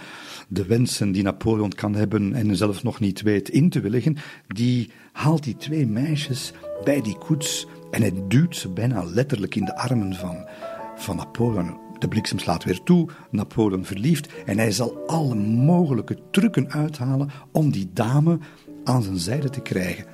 de 0.47 0.65
wensen 0.65 1.11
die 1.11 1.23
Napoleon 1.23 1.69
kan 1.69 1.95
hebben 1.95 2.33
en 2.33 2.55
zelf 2.55 2.83
nog 2.83 2.99
niet 2.99 3.21
weet 3.21 3.49
in 3.49 3.69
te 3.69 3.79
willigen, 3.79 4.17
die 4.47 4.91
haalt 5.11 5.43
die 5.43 5.57
twee 5.57 5.87
meisjes 5.87 6.53
bij 6.83 7.01
die 7.01 7.17
koets 7.17 7.67
en 7.91 8.01
hij 8.01 8.13
duwt 8.27 8.55
ze 8.55 8.69
bijna 8.69 9.03
letterlijk 9.03 9.55
in 9.55 9.65
de 9.65 9.75
armen 9.75 10.15
van, 10.15 10.47
van 10.95 11.15
Napoleon. 11.15 11.79
De 11.99 12.07
bliksem 12.07 12.39
slaat 12.39 12.63
weer 12.63 12.83
toe, 12.83 13.09
Napoleon 13.31 13.85
verliefd 13.85 14.29
en 14.45 14.57
hij 14.57 14.71
zal 14.71 15.03
alle 15.07 15.35
mogelijke 15.35 16.17
trucken 16.31 16.71
uithalen 16.71 17.29
om 17.51 17.71
die 17.71 17.89
dame 17.93 18.39
aan 18.83 19.03
zijn 19.03 19.17
zijde 19.17 19.49
te 19.49 19.61
krijgen. 19.61 20.05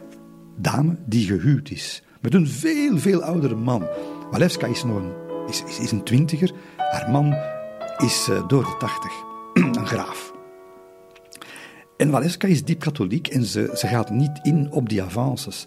Dame 0.58 0.96
die 1.06 1.26
gehuwd 1.28 1.70
is, 1.70 2.04
met 2.22 2.34
een 2.34 2.48
veel, 2.48 2.98
veel 2.98 3.22
oudere 3.22 3.56
man. 3.56 3.88
Walewska 4.32 4.68
is 4.68 4.84
nog 4.84 4.96
een 4.96 5.27
is, 5.48 5.64
is, 5.80 5.92
een 5.92 6.04
twintiger. 6.04 6.52
Haar 6.78 7.12
man 7.12 7.36
is 7.98 8.28
uh, 8.30 8.48
door 8.48 8.64
de 8.64 8.76
tachtig. 8.78 9.12
een 9.54 9.88
graaf. 9.88 10.34
En 11.98 12.10
Waleska 12.10 12.48
is 12.48 12.64
diep 12.64 12.80
katholiek 12.80 13.28
en 13.28 13.46
ze, 13.46 13.72
ze 13.76 13.88
gaat 13.88 14.10
niet 14.10 14.40
in 14.42 14.72
op 14.72 14.90
die 14.90 15.04
avances. 15.04 15.66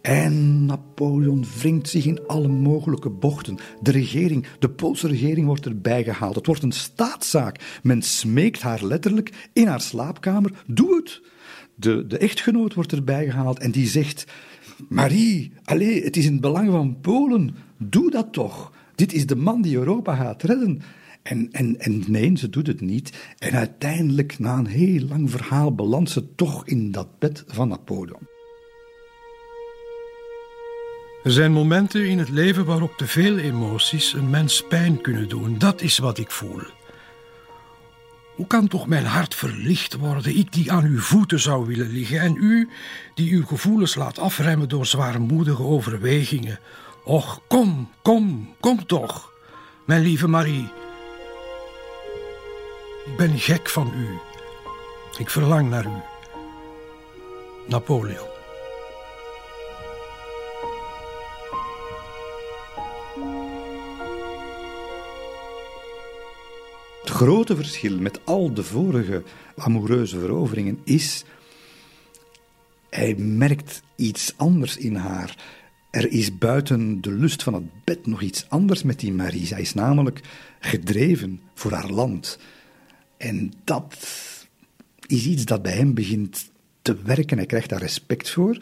En 0.00 0.66
Napoleon 0.66 1.44
wringt 1.58 1.88
zich 1.88 2.04
in 2.06 2.26
alle 2.26 2.48
mogelijke 2.48 3.10
bochten. 3.10 3.58
De 3.80 3.90
regering, 3.90 4.46
de 4.58 4.70
Poolse 4.70 5.08
regering 5.08 5.46
wordt 5.46 5.66
erbij 5.66 6.04
gehaald. 6.04 6.34
Het 6.34 6.46
wordt 6.46 6.62
een 6.62 6.72
staatszaak. 6.72 7.78
Men 7.82 8.02
smeekt 8.02 8.62
haar 8.62 8.84
letterlijk 8.84 9.48
in 9.52 9.66
haar 9.66 9.80
slaapkamer. 9.80 10.62
Doe 10.66 10.96
het! 10.96 11.22
De, 11.74 12.06
de 12.06 12.18
echtgenoot 12.18 12.74
wordt 12.74 12.92
erbij 12.92 13.30
gehaald 13.30 13.58
en 13.58 13.70
die 13.70 13.86
zegt... 13.86 14.24
Marie, 14.88 15.52
allez, 15.64 16.04
het 16.04 16.16
is 16.16 16.24
in 16.24 16.32
het 16.32 16.40
belang 16.40 16.70
van 16.70 17.00
Polen. 17.00 17.54
Doe 17.78 18.10
dat 18.10 18.32
toch. 18.32 18.72
Dit 18.94 19.12
is 19.12 19.26
de 19.26 19.36
man 19.36 19.62
die 19.62 19.76
Europa 19.76 20.14
gaat 20.14 20.42
redden. 20.42 20.82
En, 21.22 21.48
en, 21.52 21.80
en 21.80 22.04
nee, 22.06 22.36
ze 22.36 22.50
doet 22.50 22.66
het 22.66 22.80
niet. 22.80 23.12
En 23.38 23.52
uiteindelijk, 23.52 24.38
na 24.38 24.58
een 24.58 24.66
heel 24.66 25.06
lang 25.08 25.30
verhaal, 25.30 25.74
belandt 25.74 26.10
ze 26.10 26.34
toch 26.34 26.66
in 26.66 26.90
dat 26.90 27.18
bed 27.18 27.44
van 27.46 27.68
Napoleon. 27.68 28.32
Er 31.24 31.32
zijn 31.32 31.52
momenten 31.52 32.08
in 32.08 32.18
het 32.18 32.28
leven 32.28 32.64
waarop 32.64 32.96
te 32.96 33.06
veel 33.06 33.38
emoties 33.38 34.12
een 34.12 34.30
mens 34.30 34.64
pijn 34.68 35.00
kunnen 35.00 35.28
doen. 35.28 35.58
Dat 35.58 35.80
is 35.80 35.98
wat 35.98 36.18
ik 36.18 36.30
voel. 36.30 36.60
Hoe 38.34 38.46
kan 38.46 38.68
toch 38.68 38.86
mijn 38.86 39.04
hart 39.04 39.34
verlicht 39.34 39.96
worden, 39.96 40.36
ik 40.36 40.52
die 40.52 40.72
aan 40.72 40.84
uw 40.84 40.98
voeten 40.98 41.40
zou 41.40 41.66
willen 41.66 41.90
liggen, 41.90 42.20
en 42.20 42.36
u 42.36 42.68
die 43.14 43.32
uw 43.32 43.44
gevoelens 43.44 43.94
laat 43.94 44.18
afremmen 44.18 44.68
door 44.68 44.86
zwaarmoedige 44.86 45.62
overwegingen 45.62 46.58
Och, 47.04 47.40
kom, 47.48 47.88
kom, 48.02 48.54
kom 48.60 48.86
toch, 48.86 49.32
mijn 49.86 50.02
lieve 50.02 50.28
Marie. 50.28 50.68
Ik 53.04 53.16
ben 53.16 53.38
gek 53.38 53.68
van 53.68 53.92
u. 53.96 54.18
Ik 55.18 55.30
verlang 55.30 55.70
naar 55.70 55.86
u. 55.86 56.02
Napoleon. 57.68 58.28
Het 67.00 67.12
grote 67.12 67.56
verschil 67.56 67.98
met 67.98 68.20
al 68.24 68.54
de 68.54 68.62
vorige 68.62 69.22
amoureuze 69.56 70.18
veroveringen 70.18 70.80
is. 70.84 71.24
Hij 72.90 73.14
merkt 73.14 73.82
iets 73.96 74.32
anders 74.36 74.76
in 74.76 74.94
haar. 74.94 75.36
Er 75.94 76.12
is 76.12 76.38
buiten 76.38 77.00
de 77.00 77.12
lust 77.12 77.42
van 77.42 77.54
het 77.54 77.84
bed 77.84 78.06
nog 78.06 78.22
iets 78.22 78.48
anders 78.48 78.82
met 78.82 79.00
die 79.00 79.12
Marie. 79.12 79.46
Zij 79.46 79.60
is 79.60 79.74
namelijk 79.74 80.20
gedreven 80.60 81.40
voor 81.54 81.72
haar 81.72 81.90
land. 81.90 82.38
En 83.16 83.52
dat 83.64 83.96
is 85.06 85.26
iets 85.26 85.44
dat 85.44 85.62
bij 85.62 85.72
hem 85.72 85.94
begint 85.94 86.50
te 86.82 86.96
werken. 87.02 87.36
Hij 87.36 87.46
krijgt 87.46 87.68
daar 87.68 87.80
respect 87.80 88.30
voor. 88.30 88.58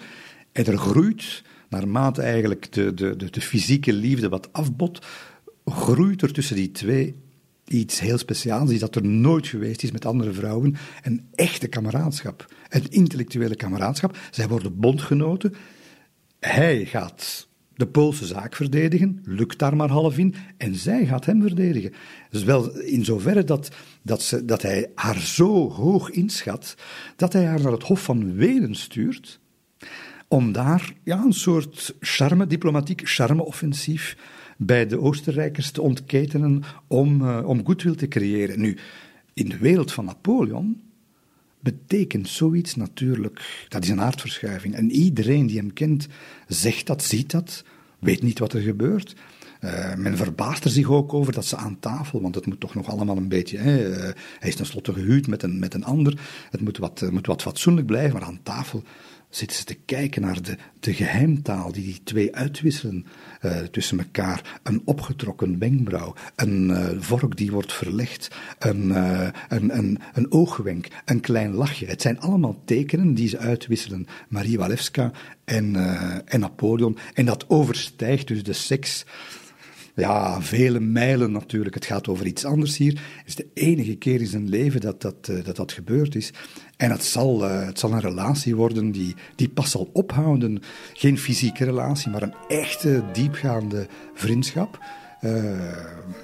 En 0.52 0.64
er 0.64 0.78
groeit, 0.78 1.42
naarmate 1.68 2.22
eigenlijk 2.22 2.72
de, 2.72 2.94
de, 2.94 3.30
de, 3.30 3.40
fysieke 3.40 3.92
liefde 3.92 4.28
wat 4.28 4.52
afbot, 4.52 5.06
groeit 5.64 6.22
er 6.22 6.32
tussen 6.32 6.56
die 6.56 6.70
twee 6.70 7.14
iets 7.64 8.00
heel 8.00 8.18
speciaals, 8.18 8.70
iets 8.70 8.80
dat 8.80 8.94
er 8.94 9.04
nooit 9.04 9.46
geweest 9.46 9.82
is 9.82 9.92
met 9.92 10.06
andere 10.06 10.32
vrouwen. 10.32 10.76
Een 11.02 11.26
echte 11.34 11.68
kameraadschap, 11.68 12.54
een 12.68 12.90
intellectuele 12.90 13.56
kameraadschap. 13.56 14.18
Zij 14.30 14.48
worden 14.48 14.78
bondgenoten. 14.78 15.54
Hij 16.46 16.84
gaat 16.84 17.48
de 17.74 17.86
Poolse 17.86 18.26
zaak 18.26 18.56
verdedigen, 18.56 19.20
lukt 19.24 19.58
daar 19.58 19.76
maar 19.76 19.90
half 19.90 20.18
in, 20.18 20.34
en 20.56 20.74
zij 20.74 21.06
gaat 21.06 21.26
hem 21.26 21.40
verdedigen. 21.40 21.92
Dus 22.30 22.44
wel 22.44 22.78
in 22.78 23.04
zoverre 23.04 23.44
dat, 23.44 23.70
dat, 24.02 24.22
ze, 24.22 24.44
dat 24.44 24.62
hij 24.62 24.90
haar 24.94 25.20
zo 25.20 25.70
hoog 25.70 26.10
inschat, 26.10 26.76
dat 27.16 27.32
hij 27.32 27.44
haar 27.44 27.62
naar 27.62 27.72
het 27.72 27.82
Hof 27.82 28.02
van 28.02 28.34
Wenen 28.34 28.74
stuurt, 28.74 29.40
om 30.28 30.52
daar 30.52 30.92
ja, 31.04 31.22
een 31.24 31.32
soort 31.32 31.94
charme, 32.00 32.46
diplomatiek 32.46 33.00
charme-offensief 33.04 34.16
bij 34.56 34.86
de 34.86 35.00
Oostenrijkers 35.00 35.70
te 35.70 35.82
ontketenen 35.82 36.62
om, 36.86 37.22
uh, 37.22 37.48
om 37.48 37.66
goodwill 37.66 37.94
te 37.94 38.08
creëren. 38.08 38.60
Nu, 38.60 38.78
in 39.34 39.48
de 39.48 39.58
wereld 39.58 39.92
van 39.92 40.04
Napoleon 40.04 40.82
betekent 41.62 42.28
zoiets 42.28 42.74
natuurlijk, 42.74 43.66
dat 43.68 43.82
is 43.82 43.88
een 43.88 44.00
aardverschuiving. 44.00 44.74
En 44.74 44.90
iedereen 44.90 45.46
die 45.46 45.58
hem 45.58 45.72
kent 45.72 46.08
zegt 46.48 46.86
dat, 46.86 47.02
ziet 47.02 47.30
dat, 47.30 47.64
weet 47.98 48.22
niet 48.22 48.38
wat 48.38 48.52
er 48.52 48.60
gebeurt. 48.60 49.16
Uh, 49.60 49.94
men 49.94 50.16
verbaast 50.16 50.64
er 50.64 50.70
zich 50.70 50.90
ook 50.90 51.14
over 51.14 51.32
dat 51.32 51.44
ze 51.44 51.56
aan 51.56 51.78
tafel, 51.78 52.22
want 52.22 52.34
het 52.34 52.46
moet 52.46 52.60
toch 52.60 52.74
nog 52.74 52.90
allemaal 52.90 53.16
een 53.16 53.28
beetje. 53.28 53.58
Hè, 53.58 53.88
uh, 53.90 53.96
hij 54.38 54.48
is 54.48 54.56
tenslotte 54.56 54.92
gehuwd 54.92 55.26
met 55.26 55.42
een, 55.42 55.58
met 55.58 55.74
een 55.74 55.84
ander. 55.84 56.20
Het 56.50 56.60
moet 56.60 56.78
wat, 56.78 57.10
moet 57.10 57.26
wat 57.26 57.42
fatsoenlijk 57.42 57.86
blijven, 57.86 58.12
maar 58.12 58.28
aan 58.28 58.40
tafel 58.42 58.82
zitten 59.36 59.56
ze 59.56 59.64
te 59.64 59.74
kijken 59.74 60.22
naar 60.22 60.42
de, 60.42 60.56
de 60.80 60.94
geheimtaal 60.94 61.72
die 61.72 61.84
die 61.84 62.00
twee 62.04 62.34
uitwisselen 62.34 63.06
uh, 63.42 63.58
tussen 63.58 63.98
elkaar. 63.98 64.60
Een 64.62 64.82
opgetrokken 64.84 65.58
wenkbrauw, 65.58 66.14
een 66.36 66.70
uh, 66.70 66.88
vork 66.98 67.36
die 67.36 67.50
wordt 67.50 67.72
verlegd, 67.72 68.28
een, 68.58 68.88
uh, 68.88 69.28
een, 69.48 69.76
een, 69.76 69.98
een 70.12 70.32
oogwenk, 70.32 70.86
een 71.04 71.20
klein 71.20 71.52
lachje. 71.52 71.86
Het 71.86 72.02
zijn 72.02 72.20
allemaal 72.20 72.62
tekenen 72.64 73.14
die 73.14 73.28
ze 73.28 73.38
uitwisselen. 73.38 74.06
Marie 74.28 74.58
Walewska 74.58 75.10
en, 75.44 75.76
en 76.26 76.40
Napoleon. 76.40 76.98
En 77.14 77.24
dat 77.24 77.48
overstijgt 77.48 78.28
dus 78.28 78.42
de 78.42 78.52
seks 78.52 79.04
ja, 79.94 80.42
vele 80.42 80.80
mijlen 80.80 81.32
natuurlijk. 81.32 81.74
Het 81.74 81.84
gaat 81.84 82.08
over 82.08 82.26
iets 82.26 82.44
anders 82.44 82.76
hier. 82.76 82.92
Het 82.92 83.26
is 83.26 83.34
de 83.34 83.46
enige 83.54 83.94
keer 83.94 84.20
in 84.20 84.26
zijn 84.26 84.48
leven 84.48 84.80
dat 84.80 85.00
dat, 85.00 85.26
dat, 85.26 85.56
dat 85.56 85.72
gebeurd 85.72 86.14
is. 86.14 86.32
En 86.82 86.90
het 86.90 87.04
zal, 87.04 87.44
uh, 87.44 87.64
het 87.66 87.78
zal 87.78 87.92
een 87.92 88.00
relatie 88.00 88.56
worden 88.56 88.90
die, 88.90 89.14
die 89.36 89.48
pas 89.48 89.70
zal 89.70 89.90
ophouden. 89.92 90.62
Geen 90.92 91.18
fysieke 91.18 91.64
relatie, 91.64 92.10
maar 92.10 92.22
een 92.22 92.34
echte, 92.48 93.02
diepgaande 93.12 93.86
vriendschap. 94.14 94.78
Uh, 95.20 95.32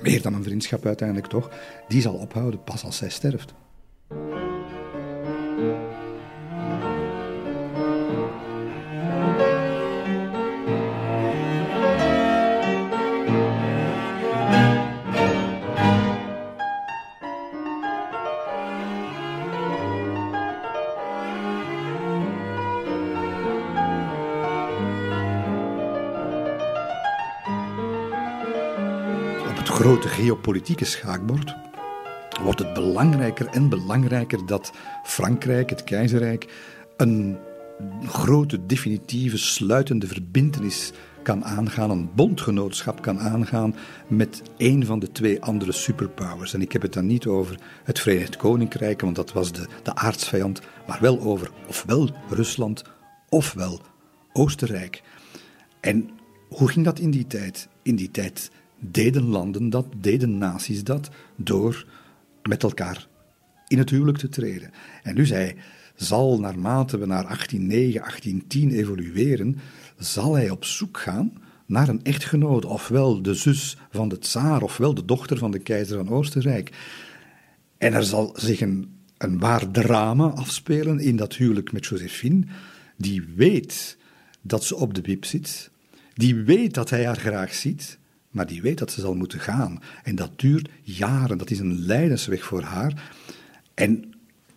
meer 0.03 0.23
dan 0.23 0.35
een 0.35 0.43
vriendschap 0.43 0.87
uiteindelijk 0.87 1.29
toch. 1.29 1.51
Die 1.89 2.01
zal 2.01 2.15
ophouden 2.15 2.65
pas 2.65 2.85
als 2.85 2.97
zij 2.97 3.09
sterft. 3.09 3.55
Grote 29.89 30.09
geopolitieke 30.09 30.85
schaakbord 30.85 31.57
wordt 32.43 32.59
het 32.59 32.75
belangrijker 32.75 33.47
en 33.47 33.69
belangrijker 33.69 34.47
dat 34.47 34.73
Frankrijk, 35.05 35.71
het 35.71 35.85
keizerrijk, 35.85 36.53
een 36.97 37.39
grote, 38.03 38.67
definitieve, 38.67 39.39
sluitende 39.39 40.07
verbindenis 40.07 40.93
kan 41.23 41.45
aangaan, 41.45 41.91
een 41.91 42.11
bondgenootschap 42.15 43.03
kan 43.03 43.21
aangaan 43.21 43.75
met 44.09 44.43
een 44.57 44.87
van 44.87 44.99
de 44.99 45.13
twee 45.13 45.43
andere 45.43 45.73
superpowers. 45.73 46.55
En 46.55 46.61
ik 46.61 46.73
heb 46.73 46.83
het 46.83 46.93
dan 46.93 47.07
niet 47.07 47.27
over 47.27 47.59
het 47.85 48.01
Verenigd 48.01 48.37
Koninkrijk, 48.37 49.01
want 49.01 49.17
dat 49.17 49.33
was 49.33 49.53
de, 49.53 49.67
de 49.83 49.95
aardsvijand, 49.95 50.61
maar 50.87 50.99
wel 51.01 51.21
over 51.21 51.51
ofwel 51.69 52.11
Rusland 52.31 52.85
ofwel 53.29 53.81
Oostenrijk. 54.33 55.03
En 55.81 56.11
hoe 56.49 56.69
ging 56.69 56.85
dat 56.85 56.99
in 56.99 57.11
die 57.11 57.27
tijd? 57.27 57.69
In 57.83 57.97
die 57.97 58.11
tijd 58.11 58.51
deden 58.79 59.25
landen 59.25 59.71
dat, 59.71 59.87
deden 59.97 60.39
naties 60.39 60.85
dat, 60.85 61.11
door 61.37 61.87
met 62.43 62.63
elkaar 62.63 63.07
in 63.69 63.79
het 63.79 63.91
huwelijk 63.91 64.19
te 64.19 64.29
treden. 64.29 64.71
En 65.03 65.15
dus 65.15 65.31
hij 65.31 65.57
zal, 65.95 66.41
naarmate 66.41 66.99
we 66.99 67.07
naar 67.07 67.23
1809, 67.23 68.01
1810 68.01 68.71
evolueren, 68.71 69.57
zal 69.97 70.35
hij 70.35 70.51
op 70.51 70.65
zoek 70.65 70.99
gaan 70.99 71.33
naar 71.67 71.89
een 71.89 72.05
echtgenoot, 72.05 72.65
ofwel 72.65 73.23
de 73.23 73.35
zus 73.35 73.77
van 73.91 74.09
de 74.09 74.19
tsaar, 74.19 74.63
ofwel 74.63 74.95
de 74.95 75.05
dochter 75.05 75.39
van 75.39 75.51
de 75.51 75.59
keizer 75.59 75.97
van 75.97 76.09
Oostenrijk. 76.09 76.71
En 77.79 77.93
er 77.93 78.05
zal 78.05 78.35
zich 78.37 78.61
een, 78.61 78.99
een 79.19 79.39
waar 79.39 79.71
drama 79.71 80.27
afspelen 80.27 81.01
in 81.01 81.17
dat 81.17 81.35
huwelijk 81.35 81.73
met 81.73 81.87
Josephine, 81.87 82.47
die 82.97 83.25
weet 83.37 83.97
dat 84.43 84.65
ze 84.65 84.77
op 84.77 84.95
de 84.95 85.01
wip 85.01 85.25
zit, 85.25 85.71
die 86.15 86.35
weet 86.35 86.75
dat 86.75 86.91
hij 86.91 87.05
haar 87.05 87.17
graag 87.17 87.55
ziet, 87.55 87.99
maar 88.39 88.47
die 88.47 88.63
weet 88.63 88.79
dat 88.79 88.91
ze 88.91 89.01
zal 89.01 89.15
moeten 89.15 89.41
gaan. 89.41 89.83
En 90.03 90.15
dat 90.15 90.31
duurt 90.37 90.69
jaren, 90.83 91.39
dat 91.39 91.51
is 91.51 91.59
een 91.59 91.79
lijdensweg 91.79 92.45
voor 92.45 92.63
haar. 92.63 93.11
En 93.75 93.91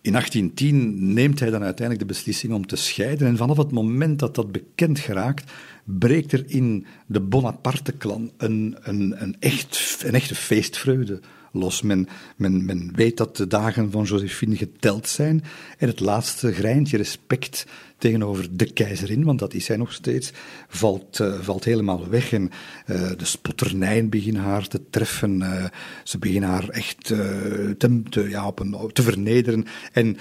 in 0.00 0.12
1810 0.12 1.12
neemt 1.12 1.40
hij 1.40 1.50
dan 1.50 1.62
uiteindelijk 1.62 2.08
de 2.08 2.14
beslissing 2.14 2.52
om 2.52 2.66
te 2.66 2.76
scheiden. 2.76 3.26
En 3.26 3.36
vanaf 3.36 3.56
het 3.56 3.70
moment 3.70 4.18
dat 4.18 4.34
dat 4.34 4.52
bekend 4.52 4.98
geraakt, 4.98 5.52
breekt 5.84 6.32
er 6.32 6.44
in 6.46 6.86
de 7.06 7.20
Bonaparte-klan 7.20 8.30
een, 8.36 8.76
een, 8.82 9.22
een, 9.22 9.36
echt, 9.38 10.02
een 10.06 10.14
echte 10.14 10.34
feestvreugde 10.34 11.20
los. 11.52 11.82
Men, 11.82 12.08
men, 12.36 12.64
men 12.64 12.92
weet 12.94 13.16
dat 13.16 13.36
de 13.36 13.46
dagen 13.46 13.90
van 13.90 14.04
Josephine 14.04 14.56
geteld 14.56 15.08
zijn. 15.08 15.44
En 15.78 15.88
het 15.88 16.00
laatste 16.00 16.52
greintje 16.52 16.96
respect 16.96 17.66
tegenover 18.02 18.56
de 18.56 18.72
keizerin, 18.72 19.24
want 19.24 19.38
dat 19.38 19.54
is 19.54 19.64
zij 19.64 19.76
nog 19.76 19.92
steeds, 19.92 20.32
valt, 20.68 21.18
uh, 21.18 21.40
valt 21.40 21.64
helemaal 21.64 22.08
weg. 22.08 22.32
En 22.32 22.50
uh, 22.86 23.10
de 23.16 23.24
spotternijen 23.24 24.08
beginnen 24.08 24.42
haar 24.42 24.68
te 24.68 24.80
treffen. 24.90 25.40
Uh, 25.40 25.64
ze 26.04 26.18
beginnen 26.18 26.48
haar 26.48 26.68
echt 26.68 27.04
te, 27.04 27.74
te, 28.10 28.28
ja, 28.28 28.46
op 28.46 28.58
een, 28.58 28.90
te 28.92 29.02
vernederen. 29.02 29.64
En 29.92 30.16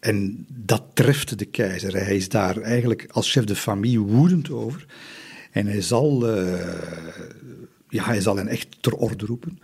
en 0.00 0.46
dat 0.48 0.82
treft 0.92 1.38
de 1.38 1.44
keizer. 1.44 1.92
Hij 1.92 2.16
is 2.16 2.28
daar 2.28 2.60
eigenlijk 2.60 3.06
als 3.10 3.30
chef 3.30 3.44
de 3.44 3.56
familie 3.56 4.00
woedend 4.00 4.50
over. 4.50 4.86
En 5.50 5.66
hij 5.66 5.80
zal, 5.80 6.28
ja, 7.88 8.04
hij 8.04 8.20
zal 8.20 8.36
hen 8.36 8.48
echt 8.48 8.68
ter 8.80 8.94
orde 8.94 9.26
roepen. 9.26 9.58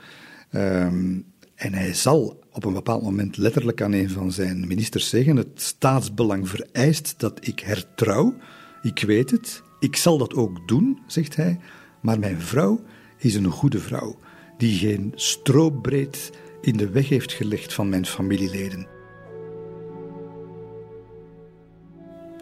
Um, 0.52 1.24
en 1.58 1.74
hij 1.74 1.94
zal 1.94 2.40
op 2.52 2.64
een 2.64 2.72
bepaald 2.72 3.02
moment 3.02 3.36
letterlijk 3.36 3.82
aan 3.82 3.92
een 3.92 4.10
van 4.10 4.32
zijn 4.32 4.66
ministers 4.66 5.08
zeggen: 5.08 5.36
Het 5.36 5.62
staatsbelang 5.62 6.48
vereist 6.48 7.14
dat 7.16 7.46
ik 7.46 7.60
hertrouw. 7.60 8.34
Ik 8.82 9.02
weet 9.06 9.30
het. 9.30 9.62
Ik 9.78 9.96
zal 9.96 10.18
dat 10.18 10.34
ook 10.34 10.68
doen, 10.68 10.98
zegt 11.06 11.36
hij. 11.36 11.58
Maar 12.00 12.18
mijn 12.18 12.40
vrouw 12.40 12.80
is 13.16 13.34
een 13.34 13.50
goede 13.50 13.78
vrouw, 13.78 14.18
die 14.56 14.78
geen 14.78 15.12
stroopbreed 15.14 16.30
in 16.60 16.76
de 16.76 16.90
weg 16.90 17.08
heeft 17.08 17.32
gelegd 17.32 17.74
van 17.74 17.88
mijn 17.88 18.06
familieleden. 18.06 18.86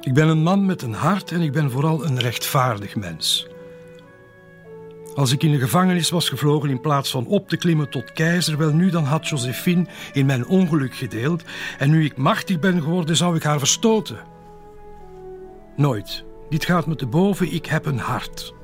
Ik 0.01 0.15
ben 0.15 0.29
een 0.29 0.43
man 0.43 0.67
met 0.67 0.83
een 0.83 0.93
hart 0.93 1.33
en 1.33 1.41
ik 1.41 1.53
ben 1.53 1.71
vooral 1.71 2.05
een 2.05 2.19
rechtvaardig 2.19 2.97
mens. 2.97 3.49
Als 5.17 5.33
ik 5.33 5.43
in 5.43 5.51
de 5.51 5.59
gevangenis 5.59 6.11
was 6.11 6.29
gevlogen 6.29 6.71
in 6.71 6.81
plaats 6.81 7.11
van 7.11 7.27
op 7.27 7.49
te 7.49 7.57
klimmen 7.57 7.91
tot 7.91 8.13
keizer, 8.13 8.59
wel 8.59 8.73
nu 8.73 8.91
dan 8.91 9.05
had 9.05 9.29
Josephine 9.29 9.87
in 10.13 10.27
mijn 10.27 10.47
ongeluk 10.47 10.95
gedeeld 10.95 11.43
en 11.79 11.91
nu 11.91 12.05
ik 12.05 12.17
machtig 12.17 12.59
ben 12.59 12.83
geworden, 12.83 13.17
zou 13.17 13.37
ik 13.37 13.43
haar 13.43 13.59
verstoten. 13.59 14.19
Nooit. 15.77 16.25
Dit 16.49 16.65
gaat 16.65 16.87
me 16.87 16.97
te 16.97 17.07
boven, 17.07 17.53
ik 17.53 17.67
heb 17.67 17.87
een 17.87 17.99
hart. 17.99 18.55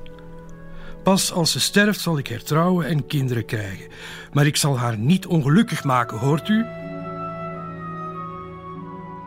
Pas 1.03 1.31
als 1.31 1.51
ze 1.51 1.59
sterft 1.59 2.01
zal 2.01 2.17
ik 2.17 2.27
hertrouwen 2.27 2.87
en 2.87 3.07
kinderen 3.07 3.45
krijgen. 3.45 3.87
Maar 4.33 4.45
ik 4.45 4.55
zal 4.55 4.77
haar 4.77 4.97
niet 4.97 5.25
ongelukkig 5.25 5.83
maken, 5.83 6.17
hoort 6.17 6.49
u? 6.49 6.65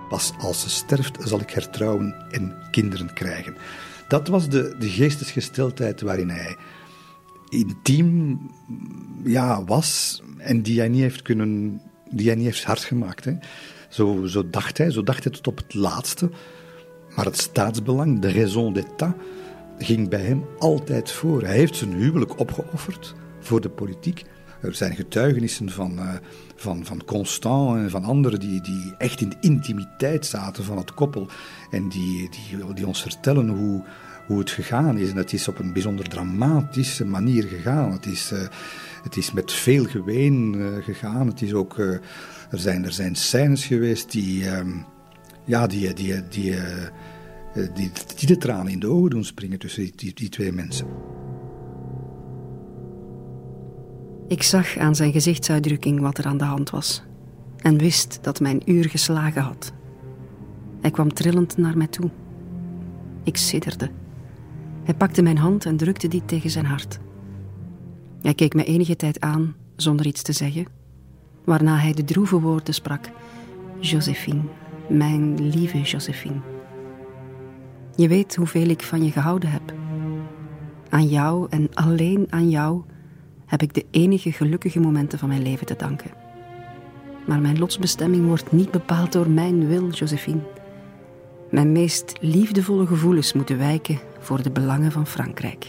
Pas 0.08 0.32
als 0.38 0.60
ze 0.60 0.70
sterft 0.70 1.16
zal 1.20 1.40
ik 1.40 1.50
hertrouwen 1.50 2.14
en 2.30 2.56
kinderen 2.70 3.12
krijgen. 3.12 3.56
Dat 4.08 4.28
was 4.28 4.48
de, 4.48 4.74
de 4.78 4.88
geestesgesteldheid 4.88 6.00
waarin 6.00 6.30
hij 6.30 6.56
intiem 7.56 8.40
ja, 9.24 9.64
was 9.64 10.22
en 10.38 10.62
die 10.62 10.78
hij 10.78 10.88
niet 10.88 11.00
heeft 11.00 11.22
kunnen, 11.22 11.80
die 12.10 12.26
hij 12.26 12.36
niet 12.36 12.44
heeft 12.44 12.64
hard 12.64 12.84
gemaakt. 12.84 13.24
Hè. 13.24 13.32
Zo, 13.88 14.26
zo 14.26 14.50
dacht 14.50 14.78
hij, 14.78 14.90
zo 14.90 15.02
dacht 15.02 15.24
hij 15.24 15.32
tot 15.32 15.46
op 15.46 15.56
het 15.56 15.74
laatste. 15.74 16.30
Maar 17.16 17.24
het 17.24 17.38
staatsbelang, 17.38 18.20
de 18.20 18.32
raison 18.32 18.72
d'état, 18.72 19.14
ging 19.78 20.08
bij 20.08 20.20
hem 20.20 20.44
altijd 20.58 21.10
voor. 21.10 21.42
Hij 21.42 21.56
heeft 21.56 21.76
zijn 21.76 21.92
huwelijk 21.92 22.40
opgeofferd 22.40 23.14
voor 23.40 23.60
de 23.60 23.68
politiek. 23.68 24.24
Er 24.62 24.74
zijn 24.74 24.94
getuigenissen 24.94 25.70
van, 25.70 25.92
uh, 25.98 26.14
van, 26.56 26.84
van 26.84 27.04
Constant 27.04 27.76
en 27.78 27.90
van 27.90 28.04
anderen 28.04 28.40
die, 28.40 28.60
die 28.60 28.94
echt 28.98 29.20
in 29.20 29.28
de 29.28 29.36
intimiteit 29.40 30.26
zaten 30.26 30.64
van 30.64 30.76
het 30.76 30.94
koppel. 30.94 31.28
En 31.70 31.88
die, 31.88 32.30
die, 32.30 32.74
die 32.74 32.86
ons 32.86 33.02
vertellen 33.02 33.48
hoe, 33.48 33.84
hoe 34.26 34.38
het 34.38 34.50
gegaan 34.50 34.98
is. 34.98 35.10
En 35.10 35.16
het 35.16 35.32
is 35.32 35.48
op 35.48 35.58
een 35.58 35.72
bijzonder 35.72 36.08
dramatische 36.08 37.04
manier 37.04 37.44
gegaan. 37.44 37.92
Het 37.92 38.06
is, 38.06 38.32
uh, 38.32 38.38
het 39.02 39.16
is 39.16 39.32
met 39.32 39.52
veel 39.52 39.84
geween 39.84 40.54
uh, 40.54 40.84
gegaan. 40.84 41.26
Het 41.26 41.42
is 41.42 41.52
ook, 41.52 41.78
uh, 41.78 41.92
er, 42.50 42.58
zijn, 42.58 42.84
er 42.84 42.92
zijn 42.92 43.14
scènes 43.14 43.64
geweest 43.64 44.12
die, 44.12 44.50
um, 44.50 44.84
ja, 45.44 45.66
die, 45.66 45.92
die, 45.92 46.28
die, 46.28 46.54
die, 47.74 47.90
die, 48.16 48.26
de 48.26 48.36
tranen 48.36 48.72
in 48.72 48.80
de 48.80 48.88
ogen 48.88 49.10
doen 49.10 49.24
springen 49.24 49.58
tussen 49.58 49.82
die, 49.82 49.92
die, 49.96 50.14
die 50.14 50.28
twee 50.28 50.52
mensen. 50.52 50.86
Ik 54.28 54.42
zag 54.42 54.76
aan 54.76 54.94
zijn 54.94 55.12
gezichtsuitdrukking 55.12 56.00
wat 56.00 56.18
er 56.18 56.24
aan 56.24 56.38
de 56.38 56.44
hand 56.44 56.70
was 56.70 57.02
en 57.56 57.78
wist 57.78 58.18
dat 58.22 58.40
mijn 58.40 58.70
uur 58.70 58.88
geslagen 58.88 59.42
had. 59.42 59.72
Hij 60.80 60.90
kwam 60.90 61.12
trillend 61.12 61.56
naar 61.56 61.76
mij 61.76 61.86
toe. 61.86 62.10
Ik 63.24 63.36
sidderde. 63.36 63.90
Hij 64.86 64.94
pakte 64.94 65.22
mijn 65.22 65.38
hand 65.38 65.66
en 65.66 65.76
drukte 65.76 66.08
die 66.08 66.24
tegen 66.24 66.50
zijn 66.50 66.64
hart. 66.64 66.98
Hij 68.22 68.34
keek 68.34 68.54
me 68.54 68.64
enige 68.64 68.96
tijd 68.96 69.20
aan 69.20 69.54
zonder 69.76 70.06
iets 70.06 70.22
te 70.22 70.32
zeggen, 70.32 70.66
waarna 71.44 71.76
hij 71.76 71.92
de 71.92 72.04
droeve 72.04 72.40
woorden 72.40 72.74
sprak: 72.74 73.10
Josephine, 73.80 74.42
mijn 74.88 75.48
lieve 75.48 75.80
Josephine. 75.80 76.40
Je 77.96 78.08
weet 78.08 78.36
hoeveel 78.36 78.68
ik 78.68 78.82
van 78.82 79.04
je 79.04 79.10
gehouden 79.10 79.50
heb. 79.50 79.74
Aan 80.88 81.08
jou 81.08 81.46
en 81.50 81.68
alleen 81.74 82.26
aan 82.30 82.50
jou 82.50 82.82
heb 83.46 83.62
ik 83.62 83.74
de 83.74 83.86
enige 83.90 84.32
gelukkige 84.32 84.80
momenten 84.80 85.18
van 85.18 85.28
mijn 85.28 85.42
leven 85.42 85.66
te 85.66 85.76
danken. 85.76 86.10
Maar 87.26 87.40
mijn 87.40 87.58
lotsbestemming 87.58 88.26
wordt 88.26 88.52
niet 88.52 88.70
bepaald 88.70 89.12
door 89.12 89.30
mijn 89.30 89.66
wil, 89.66 89.90
Josephine. 89.90 90.42
Mijn 91.50 91.72
meest 91.72 92.12
liefdevolle 92.20 92.86
gevoelens 92.86 93.32
moeten 93.32 93.58
wijken 93.58 93.98
voor 94.26 94.42
de 94.42 94.50
belangen 94.50 94.92
van 94.92 95.06
Frankrijk. 95.06 95.68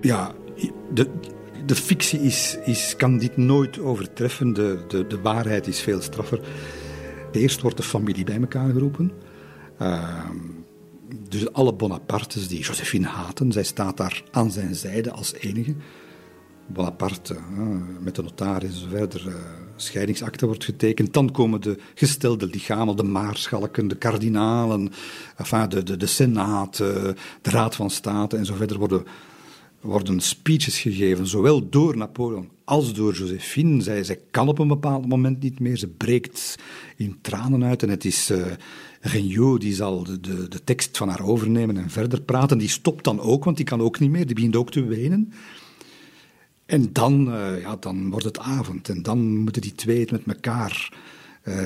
Ja, 0.00 0.32
de, 0.92 1.10
de 1.66 1.74
fictie 1.74 2.20
is, 2.20 2.58
is, 2.64 2.94
kan 2.96 3.18
dit 3.18 3.36
nooit 3.36 3.78
overtreffen. 3.78 4.52
De, 4.52 4.84
de, 4.88 5.06
de 5.06 5.20
waarheid 5.20 5.66
is 5.66 5.80
veel 5.80 6.00
straffer. 6.00 6.40
Eerst 7.32 7.60
wordt 7.60 7.76
de 7.76 7.82
familie 7.82 8.24
bij 8.24 8.40
elkaar 8.40 8.70
geroepen. 8.70 9.12
Uh, 9.82 10.30
dus 11.28 11.52
alle 11.52 11.74
Bonapartes 11.74 12.48
die 12.48 12.60
Josephine 12.60 13.06
haten, 13.06 13.52
zij 13.52 13.62
staat 13.62 13.96
daar 13.96 14.22
aan 14.30 14.50
zijn 14.50 14.74
zijde 14.74 15.10
als 15.10 15.32
enige. 15.32 15.74
Bonaparte, 16.66 17.36
met 18.00 18.14
de 18.14 18.22
notaris 18.22 18.86
verder, 18.90 19.26
uh, 19.26 19.34
scheidingsakte 19.76 20.46
wordt 20.46 20.64
getekend. 20.64 21.12
Dan 21.12 21.30
komen 21.30 21.60
de 21.60 21.78
gestelde 21.94 22.46
lichamen, 22.46 22.96
de 22.96 23.02
maarschalken, 23.02 23.88
de 23.88 23.96
kardinalen, 23.96 24.92
enfin, 25.36 25.68
de, 25.68 25.82
de, 25.82 25.96
de 25.96 26.06
senaat, 26.06 26.76
de 26.76 27.14
raad 27.42 27.74
van 27.74 27.90
state 27.90 28.36
en 28.36 28.46
zo 28.46 28.54
verder 28.54 28.78
worden, 28.78 29.04
worden 29.80 30.20
speeches 30.20 30.78
gegeven, 30.78 31.26
zowel 31.26 31.68
door 31.68 31.96
Napoleon 31.96 32.48
als 32.64 32.94
door 32.94 33.14
Josephine. 33.14 33.82
Zij, 33.82 34.04
zij 34.04 34.20
kan 34.30 34.48
op 34.48 34.58
een 34.58 34.68
bepaald 34.68 35.06
moment 35.06 35.42
niet 35.42 35.60
meer, 35.60 35.76
ze 35.76 35.88
breekt 35.88 36.58
in 36.96 37.18
tranen 37.20 37.64
uit 37.64 37.82
en 37.82 37.88
het 37.88 38.04
is... 38.04 38.30
Uh, 38.30 38.46
die 39.58 39.74
zal 39.74 40.04
de, 40.04 40.20
de, 40.20 40.48
de, 40.48 40.64
tekst 40.64 40.96
van 40.96 41.08
haar 41.08 41.22
overnemen 41.22 41.76
en 41.76 41.90
verder 41.90 42.20
praten. 42.22 42.58
Die 42.58 42.68
stopt 42.68 43.04
dan 43.04 43.20
ook, 43.20 43.44
want 43.44 43.56
die 43.56 43.66
kan 43.66 43.80
ook 43.80 43.98
niet 43.98 44.10
meer. 44.10 44.26
Die 44.26 44.34
begint 44.34 44.56
ook 44.56 44.70
te 44.70 44.84
wenen. 44.84 45.32
En 46.66 46.92
dan, 46.92 47.28
uh, 47.28 47.60
ja, 47.60 47.76
dan 47.76 48.10
wordt 48.10 48.24
het 48.24 48.38
avond. 48.38 48.88
En 48.88 49.02
dan 49.02 49.36
moeten 49.36 49.62
die 49.62 49.74
twee 49.74 50.00
het 50.00 50.10
met 50.10 50.22
elkaar 50.26 50.92
uh, 51.44 51.56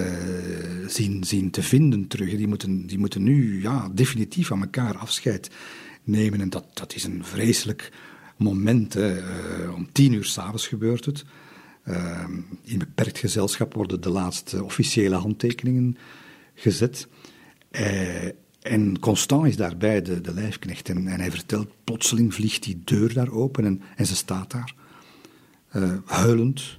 zien, 1.20 1.50
te 1.50 1.62
vinden 1.62 2.06
terug. 2.06 2.36
Die 2.36 2.48
moeten, 2.48 2.86
die 2.86 2.98
moeten 2.98 3.22
nu 3.22 3.62
ja, 3.62 3.88
definitief 3.92 4.46
van 4.46 4.60
elkaar 4.60 4.96
afscheid 4.96 5.50
nemen. 6.04 6.40
En 6.40 6.50
dat, 6.50 6.64
dat 6.72 6.94
is 6.94 7.04
een 7.04 7.24
vreselijk 7.24 7.92
moment. 8.36 8.96
Uh, 8.96 9.74
om 9.74 9.92
tien 9.92 10.12
uur 10.12 10.24
s'avonds 10.24 10.66
gebeurt 10.66 11.04
het. 11.04 11.24
in 12.62 12.78
beperkt 12.78 13.18
gezelschap 13.18 13.74
worden 13.74 14.00
de 14.00 14.10
laatste 14.10 14.64
officiële 14.64 15.14
handtekeningen 15.14 15.96
gezet. 16.54 17.08
en 18.62 18.98
Constant 18.98 19.46
is 19.46 19.56
daarbij 19.56 20.02
de, 20.02 20.20
de 20.20 20.34
lijfknecht. 20.34 20.88
En, 20.88 21.06
hij 21.06 21.30
vertelt, 21.30 21.68
plotseling 21.84 22.34
vliegt 22.34 22.62
die 22.62 22.82
deur 22.84 23.14
daar 23.14 23.30
open 23.30 23.64
en, 23.64 23.82
en 23.96 24.06
ze 24.06 24.16
staat 24.16 24.50
daar 24.50 24.74
uh, 25.76 25.92
huilend, 26.04 26.78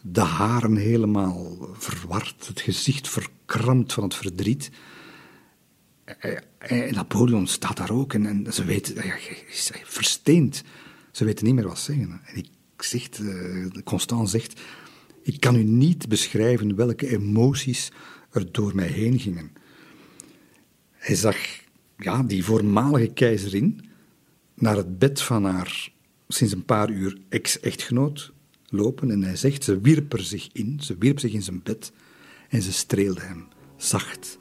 de 0.00 0.20
haren 0.20 0.76
helemaal 0.76 1.68
verward, 1.72 2.46
het 2.46 2.60
gezicht 2.60 3.08
verkrampt 3.08 3.92
van 3.92 4.02
het 4.02 4.14
verdriet. 4.14 4.70
Eh, 6.06 6.36
eh, 6.58 6.92
Napoleon 6.92 7.46
staat 7.46 7.76
daar 7.76 7.90
ook 7.90 8.14
en, 8.14 8.26
en 8.26 8.52
ze 8.52 8.64
weet, 8.64 8.92
ja, 8.94 9.16
versteend. 9.84 10.62
Ze 11.10 11.24
weten 11.24 11.44
niet 11.44 11.54
meer 11.54 11.66
wat 11.66 11.78
zeggen. 11.78 12.20
En 12.24 12.36
ik 12.36 12.48
zeg, 12.76 13.08
Constant 13.84 14.30
zegt, 14.30 14.60
ik 15.22 15.40
kan 15.40 15.56
u 15.56 15.62
niet 15.62 16.08
beschrijven 16.08 16.76
welke 16.76 17.08
emoties 17.08 17.92
er 18.30 18.52
door 18.52 18.74
mij 18.74 18.86
heen 18.86 19.18
gingen. 19.18 19.50
Hij 20.92 21.14
zag 21.14 21.36
ja, 21.96 22.22
die 22.22 22.44
voormalige 22.44 23.12
keizerin 23.12 23.90
naar 24.54 24.76
het 24.76 24.98
bed 24.98 25.22
van 25.22 25.44
haar 25.44 25.92
sinds 26.28 26.52
een 26.52 26.64
paar 26.64 26.90
uur 26.90 27.18
ex-echtgenoot 27.28 28.32
lopen 28.66 29.10
en 29.10 29.22
hij 29.22 29.36
zegt, 29.36 29.64
ze 29.64 29.80
wierp 29.80 30.12
er 30.12 30.22
zich 30.22 30.48
in, 30.52 30.80
ze 30.80 30.96
wierp 30.98 31.18
zich 31.18 31.32
in 31.32 31.42
zijn 31.42 31.62
bed 31.62 31.92
en 32.48 32.62
ze 32.62 32.72
streelde 32.72 33.20
hem, 33.20 33.48
zacht 33.76 34.38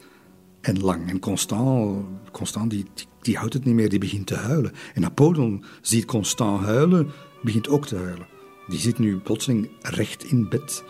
en 0.65 0.79
lang. 0.81 1.09
En 1.09 1.19
Constant, 1.19 2.05
Constant 2.31 2.69
die, 2.69 2.85
die, 3.21 3.37
houdt 3.37 3.53
het 3.53 3.65
niet 3.65 3.75
meer, 3.75 3.89
die 3.89 3.99
begint 3.99 4.27
te 4.27 4.35
huilen. 4.35 4.71
En 4.93 5.01
Napoleon 5.01 5.63
ziet 5.81 6.05
Constant 6.05 6.61
huilen, 6.61 7.11
begint 7.41 7.67
ook 7.67 7.85
te 7.85 7.95
huilen. 7.95 8.27
Die 8.67 8.79
zit 8.79 8.99
nu 8.99 9.17
plotseling 9.17 9.69
recht 9.81 10.23
in 10.23 10.49
bed 10.49 10.83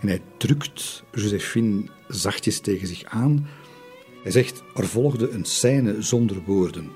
en 0.00 0.08
hij 0.08 0.22
drukt 0.36 1.02
Josephine 1.12 1.82
zachtjes 2.08 2.60
tegen 2.60 2.86
zich 2.86 3.04
aan. 3.04 3.46
Hij 4.22 4.32
zegt, 4.32 4.62
er 4.74 4.86
volgde 4.86 5.30
een 5.30 5.44
scène 5.44 6.02
zonder 6.02 6.42
woorden. 6.46 6.90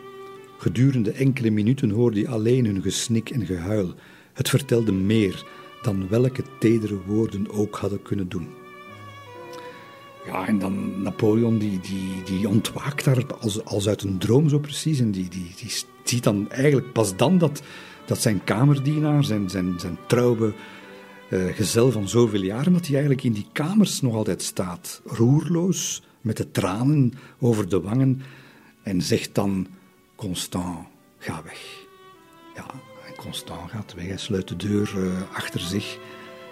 Gedurende 0.59 1.11
enkele 1.11 1.51
minuten 1.51 1.91
hoorde 1.91 2.21
hij 2.21 2.29
alleen 2.29 2.65
hun 2.65 2.83
gesnik 2.83 3.31
en 3.31 3.47
gehuil. 3.47 3.95
Het 4.33 4.49
vertelde 4.49 4.93
meer 4.93 5.47
dan 5.83 6.09
welke 6.09 6.43
tedere 6.59 6.99
woorden 7.07 7.51
ook 7.51 7.77
hadden 7.77 8.03
kunnen 8.03 8.29
doen. 8.29 8.58
Ja, 10.29 10.47
en 10.47 10.59
dan 10.59 11.03
Napoleon, 11.03 11.59
die, 11.59 11.81
die, 11.81 12.23
die 12.25 12.49
ontwaakt 12.49 13.05
daar 13.05 13.25
als, 13.41 13.65
als 13.65 13.89
uit 13.89 14.03
een 14.03 14.19
droom 14.19 14.49
zo 14.49 14.59
precies. 14.59 15.01
En 15.01 15.11
die, 15.11 15.29
die, 15.29 15.53
die 15.57 15.73
ziet 16.05 16.25
dan 16.25 16.51
eigenlijk 16.51 16.93
pas 16.93 17.17
dan 17.17 17.39
dat, 17.39 17.63
dat 18.05 18.21
zijn 18.21 18.45
kamerdienaar, 18.45 19.25
zijn, 19.25 19.51
zijn, 19.51 19.81
zijn 19.81 19.99
trouwe 20.07 20.53
uh, 21.31 21.55
gezel 21.55 21.91
van 21.91 22.09
zoveel 22.09 22.43
jaren, 22.43 22.73
dat 22.73 22.83
hij 22.87 22.91
eigenlijk 22.91 23.25
in 23.25 23.33
die 23.33 23.47
kamers 23.53 24.01
nog 24.01 24.15
altijd 24.15 24.43
staat. 24.43 25.03
Roerloos, 25.05 26.03
met 26.21 26.37
de 26.37 26.51
tranen 26.51 27.13
over 27.39 27.69
de 27.69 27.81
wangen. 27.81 28.23
En 28.83 29.03
zegt 29.03 29.35
dan 29.35 29.67
Constant, 30.15 30.87
ga 31.19 31.43
weg. 31.45 31.87
Ja, 32.55 32.67
en 33.07 33.15
Constant 33.17 33.71
gaat 33.71 33.95
weg. 33.95 34.07
Hij 34.07 34.17
sluit 34.17 34.49
de 34.49 34.57
deur 34.57 34.93
uh, 34.97 35.13
achter 35.33 35.61
zich. 35.61 35.99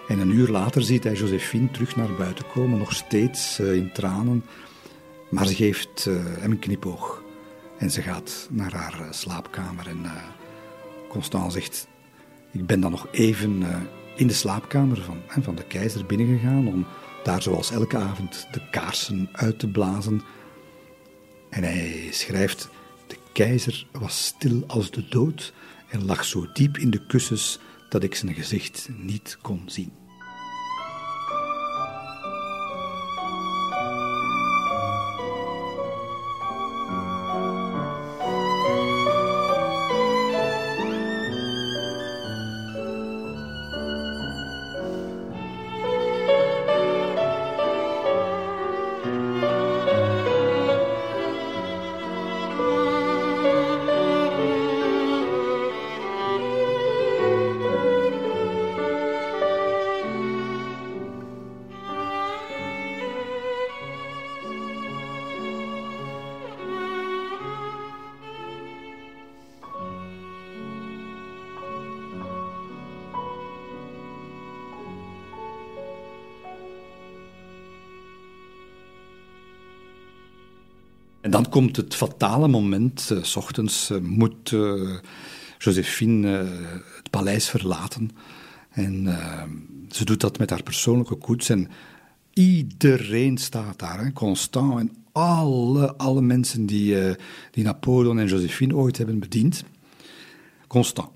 En 0.09 0.19
een 0.19 0.31
uur 0.31 0.49
later 0.49 0.83
ziet 0.83 1.05
hij 1.05 1.15
Josephine 1.15 1.71
terug 1.71 1.97
naar 1.97 2.15
buiten 2.15 2.45
komen, 2.53 2.79
nog 2.79 2.95
steeds 2.95 3.61
uh, 3.61 3.75
in 3.75 3.93
tranen. 3.93 4.45
Maar 5.31 5.47
ze 5.47 5.55
geeft 5.55 6.07
uh, 6.09 6.15
hem 6.25 6.51
een 6.51 6.59
knipoog. 6.59 7.23
En 7.79 7.91
ze 7.91 8.03
gaat 8.03 8.49
naar 8.51 8.73
haar 8.73 9.07
slaapkamer. 9.11 9.89
En 9.89 10.07
Constant 11.09 11.53
zegt: 11.53 11.89
Ik 12.53 12.67
ben 12.67 12.81
dan 12.81 12.91
nog 12.91 13.09
even 13.11 13.63
in 14.17 14.27
de 14.27 14.35
slaapkamer 14.35 15.03
van, 15.03 15.43
van 15.43 15.55
de 15.55 15.65
keizer 15.65 16.07
binnengegaan. 16.07 16.69
om 16.69 16.87
daar 17.25 17.43
zoals 17.43 17.71
elke 17.71 17.97
avond 17.97 18.49
de 18.53 18.61
kaarsen 18.71 19.29
uit 19.33 19.59
te 19.59 19.69
blazen. 19.69 20.23
En 21.51 21.63
hij 21.63 22.09
schrijft 22.11 22.69
keizer 23.37 23.87
was 23.93 24.25
stil 24.25 24.65
als 24.67 24.91
de 24.91 25.09
dood 25.09 25.53
en 25.89 26.05
lag 26.05 26.25
zo 26.25 26.47
diep 26.53 26.79
in 26.79 26.91
de 26.91 27.07
kussens 27.07 27.59
dat 27.89 28.03
ik 28.03 28.15
zijn 28.15 28.35
gezicht 28.35 28.89
niet 28.97 29.39
kon 29.43 29.63
zien. 29.67 30.06
En 81.27 81.33
dan 81.33 81.49
komt 81.49 81.77
het 81.77 81.95
fatale 81.95 82.49
moment. 82.49 83.09
Uh, 83.13 83.23
s 83.23 83.37
ochtends 83.37 83.91
uh, 83.91 83.99
moet 83.99 84.51
uh, 84.51 84.97
Josephine 85.59 86.29
het 86.97 87.11
paleis 87.11 87.49
verlaten. 87.49 88.11
En 88.71 89.19
ze 89.91 90.05
doet 90.05 90.21
dat 90.21 90.39
met 90.39 90.51
haar 90.51 90.63
persoonlijke 90.63 91.15
koets. 91.15 91.49
En 91.49 91.69
iedereen 92.33 93.39
staat 93.39 93.79
daar, 93.79 94.13
Constant 94.13 94.81
en 94.81 94.91
alle, 95.13 95.97
alle 95.97 96.21
mensen 96.21 96.67
die, 96.67 97.17
die 97.51 97.65
Napoleon 97.65 98.19
en 98.19 98.27
Josephine 98.27 98.77
ooit 98.77 98.99
hebben 98.99 99.19
bediend. 99.19 99.65
Constant. 100.67 101.11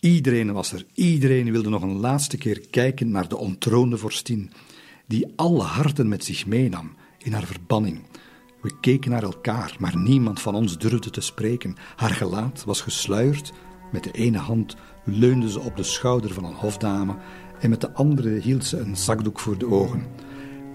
Iedereen 0.00 0.52
was 0.52 0.72
er. 0.72 0.84
Iedereen 0.94 1.52
wilde 1.52 1.68
nog 1.68 1.82
een 1.82 2.00
laatste 2.00 2.36
keer 2.36 2.60
kijken 2.70 3.10
naar 3.10 3.28
de 3.28 3.36
ontroonde 3.36 3.96
vorstin, 3.96 4.50
die 5.06 5.32
alle 5.36 5.62
harten 5.62 6.08
met 6.08 6.24
zich 6.24 6.46
meenam 6.46 6.94
in 7.18 7.32
haar 7.32 7.46
verbanning. 7.46 8.00
We 8.62 8.70
keken 8.80 9.10
naar 9.10 9.22
elkaar, 9.22 9.76
maar 9.78 9.96
niemand 9.96 10.40
van 10.40 10.54
ons 10.54 10.78
durfde 10.78 11.10
te 11.10 11.20
spreken. 11.20 11.76
Haar 11.96 12.10
gelaat 12.10 12.64
was 12.64 12.80
gesluierd. 12.80 13.52
Met 13.92 14.04
de 14.04 14.10
ene 14.10 14.38
hand 14.38 14.76
leunde 15.04 15.50
ze 15.50 15.60
op 15.60 15.76
de 15.76 15.82
schouder 15.82 16.32
van 16.32 16.44
een 16.44 16.54
hofdame 16.54 17.16
en 17.60 17.70
met 17.70 17.80
de 17.80 17.92
andere 17.92 18.28
hield 18.28 18.64
ze 18.64 18.78
een 18.78 18.96
zakdoek 18.96 19.40
voor 19.40 19.58
de 19.58 19.66
ogen. 19.66 20.06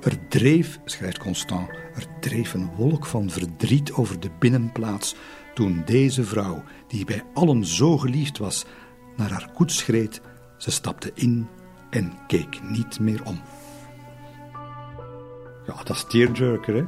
Er 0.02 0.28
dreef, 0.28 0.80
schrijft 0.86 1.18
Constant, 1.18 1.70
er 1.70 2.06
dreef 2.20 2.54
een 2.54 2.70
wolk 2.76 3.06
van 3.06 3.30
verdriet 3.30 3.92
over 3.92 4.20
de 4.20 4.30
binnenplaats 4.40 5.16
toen 5.54 5.82
deze 5.86 6.24
vrouw, 6.24 6.64
die 6.88 7.06
bij 7.06 7.24
allen 7.34 7.66
zo 7.66 7.98
geliefd 7.98 8.38
was, 8.38 8.66
naar 9.16 9.32
haar 9.32 9.52
koets 9.54 9.78
schreed. 9.78 10.22
Ze 10.58 10.72
stapte 10.72 11.12
in 11.14 11.48
en 11.90 12.14
keek 12.28 12.62
niet 12.64 13.00
meer 13.00 13.24
om. 13.26 13.42
Ja, 15.68 15.84
dat 15.84 15.96
is 15.96 16.06
tearjerker, 16.08 16.76
hè? 16.76 16.84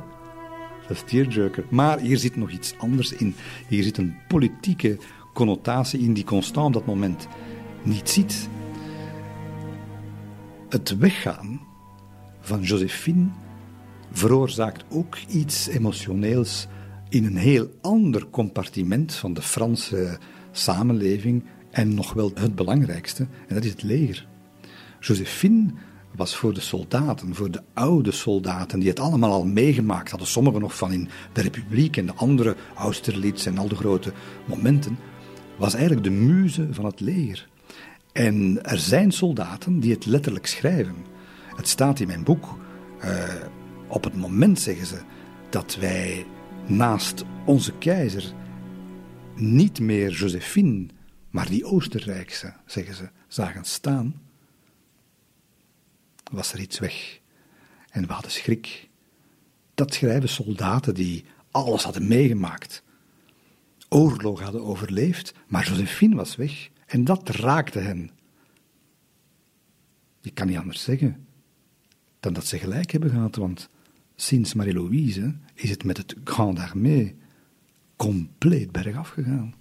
Dat 0.89 0.97
is 0.97 1.11
tearjerker. 1.11 1.63
Maar 1.69 1.99
hier 1.99 2.17
zit 2.17 2.35
nog 2.35 2.51
iets 2.51 2.73
anders 2.77 3.11
in. 3.11 3.35
Hier 3.67 3.83
zit 3.83 3.97
een 3.97 4.15
politieke 4.27 4.97
connotatie 5.33 5.99
in 5.99 6.13
die 6.13 6.23
Constant 6.23 6.75
op 6.75 6.85
dat 6.85 6.95
moment 6.95 7.27
niet 7.83 8.09
ziet. 8.09 8.49
het 10.69 10.97
weggaan 10.97 11.61
van 12.41 12.61
Josephine 12.61 13.27
veroorzaakt 14.11 14.85
ook 14.89 15.17
iets 15.27 15.67
emotioneels 15.67 16.67
in 17.09 17.25
een 17.25 17.37
heel 17.37 17.69
ander 17.81 18.29
compartiment 18.29 19.13
van 19.13 19.33
de 19.33 19.41
Franse 19.41 20.17
samenleving 20.51 21.43
en 21.71 21.93
nog 21.93 22.13
wel 22.13 22.31
het 22.33 22.55
belangrijkste, 22.55 23.27
en 23.47 23.55
dat 23.55 23.63
is 23.63 23.71
het 23.71 23.83
leger. 23.83 24.27
Josephine 24.99 25.71
was 26.15 26.35
voor 26.35 26.53
de 26.53 26.59
soldaten, 26.59 27.35
voor 27.35 27.51
de 27.51 27.61
oude 27.73 28.11
soldaten, 28.11 28.79
die 28.79 28.89
het 28.89 28.99
allemaal 28.99 29.31
al 29.31 29.45
meegemaakt 29.45 30.09
hadden, 30.09 30.27
sommigen 30.27 30.61
nog 30.61 30.75
van 30.75 30.91
in 30.91 31.09
de 31.33 31.41
Republiek 31.41 31.97
en 31.97 32.05
de 32.05 32.13
andere, 32.13 32.55
Austerlitz 32.75 33.45
en 33.45 33.57
al 33.57 33.67
de 33.67 33.75
grote 33.75 34.13
momenten, 34.45 34.97
was 35.57 35.73
eigenlijk 35.73 36.03
de 36.03 36.11
muze 36.11 36.67
van 36.71 36.85
het 36.85 36.99
leger. 36.99 37.47
En 38.11 38.63
er 38.63 38.79
zijn 38.79 39.11
soldaten 39.11 39.79
die 39.79 39.93
het 39.93 40.05
letterlijk 40.05 40.47
schrijven. 40.47 40.95
Het 41.55 41.67
staat 41.67 41.99
in 41.99 42.07
mijn 42.07 42.23
boek. 42.23 42.57
Uh, 43.03 43.23
op 43.87 44.03
het 44.03 44.15
moment, 44.15 44.59
zeggen 44.59 44.85
ze, 44.85 44.97
dat 45.49 45.77
wij 45.79 46.25
naast 46.67 47.23
onze 47.45 47.73
keizer 47.77 48.33
niet 49.35 49.79
meer 49.79 50.11
Josephine, 50.11 50.85
maar 51.29 51.49
die 51.49 51.65
Oostenrijkse, 51.65 52.53
zeggen 52.65 52.95
ze, 52.95 53.09
zagen 53.27 53.65
staan, 53.65 54.15
was 56.29 56.53
er 56.53 56.59
iets 56.59 56.79
weg. 56.79 57.19
En 57.89 58.07
we 58.07 58.13
hadden 58.13 58.31
schrik. 58.31 58.89
Dat 59.73 59.93
schrijven 59.93 60.29
soldaten 60.29 60.93
die 60.93 61.25
alles 61.51 61.83
hadden 61.83 62.07
meegemaakt, 62.07 62.83
oorlog 63.89 64.41
hadden 64.41 64.63
overleefd, 64.63 65.33
maar 65.47 65.67
Josephine 65.67 66.15
was 66.15 66.35
weg 66.35 66.69
en 66.85 67.03
dat 67.03 67.29
raakte 67.29 67.79
hen. 67.79 68.11
Je 70.21 70.31
kan 70.31 70.47
niet 70.47 70.57
anders 70.57 70.83
zeggen 70.83 71.27
dan 72.19 72.33
dat 72.33 72.45
ze 72.45 72.57
gelijk 72.57 72.91
hebben 72.91 73.09
gehad, 73.09 73.35
want 73.35 73.69
sinds 74.15 74.53
Marie-Louise 74.53 75.35
is 75.53 75.69
het 75.69 75.83
met 75.83 75.97
het 75.97 76.15
Grand 76.23 76.59
Armée 76.59 77.15
compleet 77.95 78.71
bergaf 78.71 79.09
gegaan. 79.09 79.53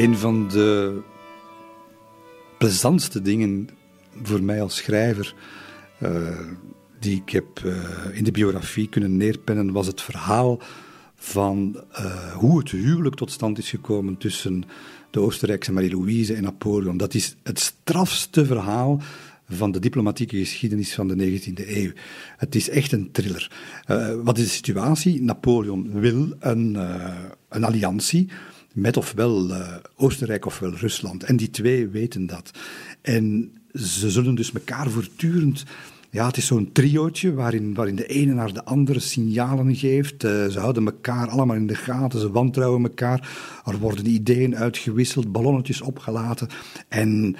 Een 0.00 0.16
van 0.16 0.48
de 0.48 1.00
plezantste 2.58 3.22
dingen 3.22 3.68
voor 4.22 4.42
mij 4.42 4.62
als 4.62 4.76
schrijver, 4.76 5.34
uh, 6.02 6.38
die 7.00 7.16
ik 7.16 7.30
heb 7.30 7.60
uh, 7.64 7.74
in 8.12 8.24
de 8.24 8.30
biografie 8.30 8.88
kunnen 8.88 9.16
neerpennen, 9.16 9.72
was 9.72 9.86
het 9.86 10.00
verhaal 10.00 10.60
van 11.14 11.84
uh, 11.92 12.32
hoe 12.32 12.58
het 12.58 12.70
huwelijk 12.70 13.14
tot 13.14 13.30
stand 13.30 13.58
is 13.58 13.70
gekomen 13.70 14.16
tussen 14.16 14.64
de 15.10 15.20
Oostenrijkse 15.20 15.72
Marie-Louise 15.72 16.34
en 16.34 16.42
Napoleon. 16.42 16.96
Dat 16.96 17.14
is 17.14 17.36
het 17.42 17.58
strafste 17.58 18.46
verhaal 18.46 19.00
van 19.48 19.72
de 19.72 19.78
diplomatieke 19.78 20.36
geschiedenis 20.36 20.94
van 20.94 21.08
de 21.08 21.40
19e 21.40 21.68
eeuw. 21.68 21.92
Het 22.36 22.54
is 22.54 22.68
echt 22.68 22.92
een 22.92 23.12
thriller. 23.12 23.50
wat 24.22 24.38
is 24.38 24.44
de 24.44 24.50
situatie? 24.50 25.22
Napoleon 25.22 26.00
wil 26.00 26.36
een, 26.38 26.74
een 27.48 27.64
alliantie 27.64 28.28
met 28.72 28.96
ofwel 28.96 29.50
uh, 29.50 29.76
Oostenrijk 29.96 30.46
ofwel 30.46 30.74
Rusland. 30.74 31.22
En 31.22 31.36
die 31.36 31.50
twee 31.50 31.88
weten 31.88 32.26
dat. 32.26 32.50
En 33.02 33.52
ze 33.74 34.10
zullen 34.10 34.34
dus 34.34 34.52
elkaar 34.52 34.90
voortdurend. 34.90 35.64
Ja, 36.10 36.26
het 36.26 36.36
is 36.36 36.46
zo'n 36.46 36.72
triootje 36.72 37.34
waarin, 37.34 37.74
waarin 37.74 37.96
de 37.96 38.06
ene 38.06 38.32
naar 38.34 38.52
de 38.52 38.64
andere 38.64 38.98
signalen 38.98 39.76
geeft. 39.76 40.24
Uh, 40.24 40.46
ze 40.46 40.58
houden 40.58 40.86
elkaar 40.86 41.28
allemaal 41.28 41.56
in 41.56 41.66
de 41.66 41.74
gaten, 41.74 42.20
ze 42.20 42.30
wantrouwen 42.30 42.82
elkaar. 42.82 43.30
Er 43.64 43.78
worden 43.78 44.06
ideeën 44.06 44.56
uitgewisseld, 44.56 45.32
ballonnetjes 45.32 45.80
opgelaten. 45.80 46.48
En, 46.88 47.36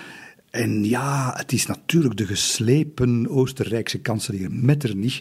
en 0.51 0.85
ja, 0.85 1.32
het 1.36 1.52
is 1.52 1.66
natuurlijk 1.66 2.16
de 2.16 2.27
geslepen 2.27 3.28
Oostenrijkse 3.28 3.98
kanselier 3.98 4.52
Metternich, 4.52 5.20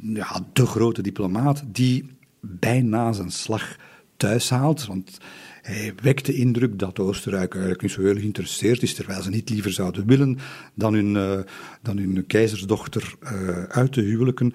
ja, 0.00 0.46
de 0.52 0.66
grote 0.66 1.02
diplomaat, 1.02 1.62
die 1.66 2.10
bijna 2.40 3.12
zijn 3.12 3.30
slag 3.30 3.76
thuis 4.16 4.50
haalt. 4.50 4.86
Want 4.86 5.18
hij 5.62 5.92
wekt 6.02 6.26
de 6.26 6.34
indruk 6.34 6.78
dat 6.78 6.98
Oostenrijk 6.98 7.52
eigenlijk 7.52 7.82
niet 7.82 7.90
zo 7.90 8.02
heel 8.02 8.14
geïnteresseerd 8.14 8.82
is, 8.82 8.94
terwijl 8.94 9.22
ze 9.22 9.30
niet 9.30 9.50
liever 9.50 9.72
zouden 9.72 10.06
willen 10.06 10.38
dan 10.74 10.94
hun, 10.94 11.14
uh, 11.14 11.38
dan 11.82 11.96
hun 11.96 12.26
keizersdochter 12.26 13.14
uh, 13.22 13.62
uit 13.62 13.92
te 13.92 14.00
huwelijken. 14.00 14.52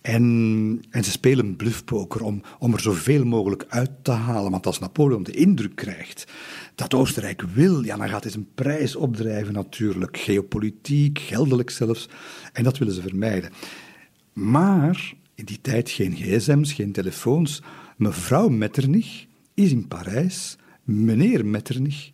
En, 0.00 0.82
en 0.90 1.04
ze 1.04 1.10
spelen 1.10 1.56
bluffpoker 1.56 2.22
om, 2.22 2.42
om 2.58 2.72
er 2.72 2.80
zoveel 2.80 3.24
mogelijk 3.24 3.64
uit 3.68 3.90
te 4.02 4.10
halen. 4.10 4.50
Want 4.50 4.66
als 4.66 4.78
Napoleon 4.78 5.22
de 5.22 5.32
indruk 5.32 5.74
krijgt 5.74 6.24
dat 6.74 6.94
Oostenrijk 6.94 7.42
wil, 7.42 7.84
ja, 7.84 7.96
dan 7.96 8.08
gaat 8.08 8.22
hij 8.22 8.32
zijn 8.32 8.48
prijs 8.54 8.96
opdrijven 8.96 9.52
natuurlijk. 9.52 10.16
Geopolitiek, 10.16 11.18
geldelijk 11.18 11.70
zelfs. 11.70 12.08
En 12.52 12.64
dat 12.64 12.78
willen 12.78 12.94
ze 12.94 13.02
vermijden. 13.02 13.50
Maar 14.32 15.14
in 15.34 15.44
die 15.44 15.60
tijd 15.60 15.90
geen 15.90 16.16
gsm's, 16.16 16.72
geen 16.72 16.92
telefoons. 16.92 17.62
Mevrouw 17.96 18.48
Metternich 18.48 19.26
is 19.58 19.70
in 19.70 19.88
Parijs, 19.88 20.56
meneer 20.82 21.46
Metternich 21.46 22.10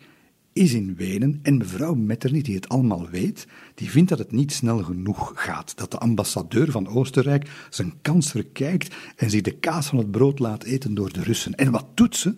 is 0.52 0.72
in 0.72 0.94
Wenen 0.96 1.40
en 1.42 1.56
mevrouw 1.56 1.94
Metternich, 1.94 2.42
die 2.42 2.54
het 2.54 2.68
allemaal 2.68 3.08
weet, 3.08 3.46
die 3.74 3.90
vindt 3.90 4.08
dat 4.08 4.18
het 4.18 4.32
niet 4.32 4.52
snel 4.52 4.82
genoeg 4.82 5.32
gaat. 5.34 5.76
Dat 5.76 5.90
de 5.90 5.98
ambassadeur 5.98 6.70
van 6.70 6.88
Oostenrijk 6.88 7.50
zijn 7.70 7.94
kans 8.02 8.30
verkijkt 8.30 8.94
en 9.16 9.30
zich 9.30 9.40
de 9.40 9.58
kaas 9.58 9.86
van 9.86 9.98
het 9.98 10.10
brood 10.10 10.38
laat 10.38 10.62
eten 10.62 10.94
door 10.94 11.12
de 11.12 11.22
Russen. 11.22 11.54
En 11.54 11.70
wat 11.70 11.86
doet 11.94 12.16
ze? 12.16 12.36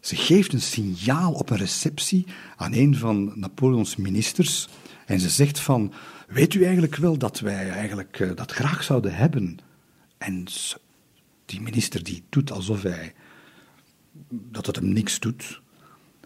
Ze 0.00 0.16
geeft 0.16 0.52
een 0.52 0.60
signaal 0.60 1.32
op 1.32 1.50
een 1.50 1.56
receptie 1.56 2.26
aan 2.56 2.72
een 2.72 2.96
van 2.96 3.32
Napoleons 3.34 3.96
ministers 3.96 4.68
en 5.06 5.20
ze 5.20 5.28
zegt 5.28 5.60
van, 5.60 5.92
weet 6.28 6.54
u 6.54 6.64
eigenlijk 6.64 6.96
wel 6.96 7.18
dat 7.18 7.40
wij 7.40 7.70
eigenlijk 7.70 8.18
uh, 8.18 8.30
dat 8.34 8.52
graag 8.52 8.84
zouden 8.84 9.14
hebben? 9.14 9.58
En 10.18 10.44
die 11.44 11.60
minister 11.60 12.02
die 12.02 12.22
doet 12.28 12.52
alsof 12.52 12.82
hij 12.82 13.14
dat 14.28 14.66
het 14.66 14.76
hem 14.76 14.92
niks 14.92 15.20
doet. 15.20 15.62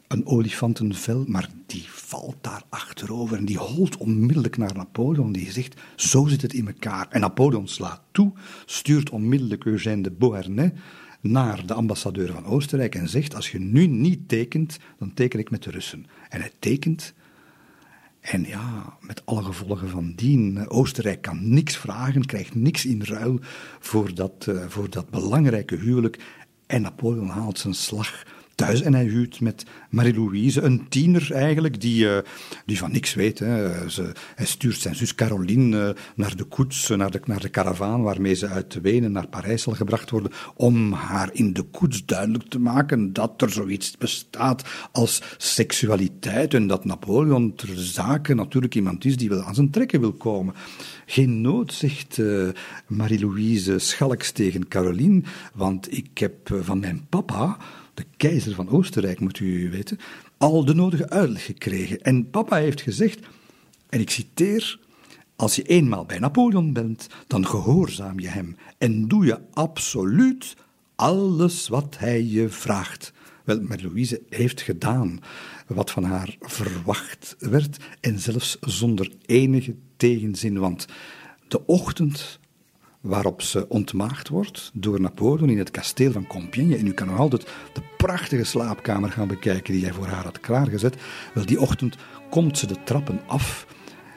Een 0.09 0.27
olifantenvel, 0.27 1.25
maar 1.27 1.49
die 1.67 1.85
valt 1.89 2.37
daar 2.41 2.63
achterover 2.69 3.37
en 3.37 3.45
die 3.45 3.59
holt 3.59 3.97
onmiddellijk 3.97 4.57
naar 4.57 4.75
Napoleon. 4.75 5.33
Die 5.33 5.53
zegt: 5.53 5.81
Zo 5.97 6.27
zit 6.27 6.43
het 6.43 6.53
in 6.53 6.67
elkaar. 6.67 7.07
En 7.11 7.21
Napoleon 7.21 7.69
slaat 7.69 8.01
toe, 8.11 8.33
stuurt 8.67 9.11
onmiddellijk 9.11 9.65
Eugène 9.65 10.03
de 10.03 10.11
Beauharnais 10.11 10.71
naar 11.21 11.67
de 11.67 11.75
ambassadeur 11.75 12.33
van 12.33 12.45
Oostenrijk 12.45 12.95
en 12.95 13.09
zegt: 13.09 13.35
Als 13.35 13.51
je 13.51 13.59
nu 13.59 13.87
niet 13.87 14.29
tekent, 14.29 14.79
dan 14.99 15.15
teken 15.15 15.39
ik 15.39 15.51
met 15.51 15.63
de 15.63 15.71
Russen. 15.71 16.07
En 16.29 16.41
hij 16.41 16.53
tekent. 16.59 17.15
En 18.21 18.45
ja, 18.45 18.97
met 19.01 19.23
alle 19.25 19.43
gevolgen 19.43 19.89
van 19.89 20.13
dien. 20.17 20.69
Oostenrijk 20.69 21.23
kan 21.23 21.49
niks 21.49 21.77
vragen, 21.77 22.27
krijgt 22.27 22.55
niks 22.55 22.87
in 22.87 23.03
ruil 23.03 23.39
voor 23.79 24.15
dat, 24.15 24.47
uh, 24.49 24.65
voor 24.69 24.91
dat 24.91 25.11
belangrijke 25.11 25.77
huwelijk. 25.77 26.19
En 26.69 26.83
Napoleon 26.83 27.29
haalt 27.29 27.59
zijn 27.59 27.75
slag 27.75 28.23
thuis 28.59 28.83
en 28.83 28.95
hij 28.95 29.05
huwt 29.05 29.41
met 29.41 29.65
Marie-Louise, 29.91 30.61
een 30.61 30.89
tiener 30.89 31.33
eigenlijk, 31.33 31.81
die, 31.81 32.05
uh, 32.05 32.19
die 32.67 32.79
van 32.79 32.93
niks 32.93 33.15
weet. 33.15 33.39
Hè. 33.39 33.91
Ze, 33.91 34.13
hij 34.35 34.47
stuurt 34.47 34.81
zijn 34.81 34.95
zus 34.95 35.15
Caroline 35.15 35.89
uh, 35.89 35.91
naar 36.15 36.37
de 36.37 36.45
koets, 36.45 36.89
naar 36.89 37.11
de, 37.11 37.21
naar 37.25 37.41
de 37.41 37.49
karavaan 37.49 38.03
waarmee 38.03 38.35
ze 38.35 38.49
uit 38.49 38.81
Wenen 38.81 39.13
naar 39.13 39.27
Parijs 39.27 39.63
zal 39.63 39.73
gebracht 39.73 40.11
worden, 40.11 40.33
om 40.57 40.93
haar 40.93 41.31
in 41.33 41.53
de 41.53 41.63
koets 41.63 42.05
duidelijk 42.05 42.49
te 42.49 42.59
maken 42.59 43.13
dat 43.13 43.43
er 43.43 43.51
zoiets 43.51 43.97
bestaat 43.97 44.69
als 44.93 45.23
seksualiteit 45.37 46.55
en 46.55 46.67
dat 46.67 46.85
Napoleon 46.85 47.55
ter 47.55 47.69
zake 47.75 48.35
natuurlijk 48.35 48.75
iemand 48.75 49.05
is 49.05 49.17
die 49.17 49.29
wel 49.29 49.43
aan 49.43 49.55
zijn 49.55 49.71
trekken 49.71 50.01
wil 50.01 50.13
komen. 50.13 50.55
Geen 51.07 51.41
nood, 51.41 51.73
zegt 51.73 52.21
Marie-Louise 52.87 53.79
schalks 53.79 54.33
tegen 54.33 54.69
Caroline, 54.69 55.23
want 55.55 55.97
ik 55.97 56.19
heb 56.19 56.59
van 56.63 56.81
mijn 56.81 57.07
papa 57.09 57.57
de 57.99 58.05
keizer 58.17 58.55
van 58.55 58.69
Oostenrijk, 58.69 59.21
moet 59.21 59.39
u 59.39 59.71
weten, 59.71 59.99
al 60.37 60.65
de 60.65 60.75
nodige 60.75 61.09
uitleg 61.09 61.45
gekregen. 61.45 62.01
En 62.01 62.31
papa 62.31 62.57
heeft 62.57 62.81
gezegd, 62.81 63.27
en 63.89 64.01
ik 64.01 64.11
citeer, 64.11 64.79
als 65.37 65.57
je 65.57 65.63
eenmaal 65.63 66.05
bij 66.05 66.19
Napoleon 66.19 66.73
bent, 66.73 67.07
dan 67.27 67.47
gehoorzaam 67.47 68.21
je 68.21 68.29
hem 68.29 68.57
en 68.79 69.09
doe 69.09 69.25
je 69.25 69.41
absoluut 69.53 70.57
alles 70.95 71.69
wat 71.69 71.99
hij 71.99 72.25
je 72.25 72.49
vraagt. 72.49 73.13
Wel, 73.45 73.61
Marie-Louise 73.61 74.23
heeft 74.29 74.61
gedaan 74.61 75.21
wat 75.67 75.91
van 75.91 76.05
haar 76.05 76.37
verwacht 76.41 77.37
werd 77.39 77.77
en 78.01 78.19
zelfs 78.19 78.57
zonder 78.61 79.13
enige 79.27 79.75
tegenzin, 79.97 80.59
want 80.59 80.87
de 81.49 81.67
ochtend 81.67 82.39
waarop 83.01 83.43
ze 83.43 83.69
ontmaagd 83.69 84.29
wordt 84.29 84.71
door 84.75 85.01
Napoleon 85.01 85.51
in 85.51 85.59
het 85.59 85.71
kasteel 85.71 86.13
van 86.13 86.27
Compiègne. 86.27 86.77
En 86.77 86.87
u 86.87 86.93
kan 86.93 87.07
nog 87.07 87.19
altijd 87.19 87.47
de 87.73 87.83
prachtige 87.97 88.45
slaapkamer 88.45 89.11
gaan 89.11 89.29
bekijken 89.29 89.73
die 89.73 89.85
hij 89.85 89.93
voor 89.93 90.07
haar 90.07 90.25
had 90.25 90.41
klaargezet. 90.41 90.97
Wel, 91.35 91.47
die 91.47 91.61
ochtend 91.61 91.97
komt 92.31 92.59
ze 92.59 92.67
de 92.67 92.77
trappen 92.85 93.21
af. 93.27 93.67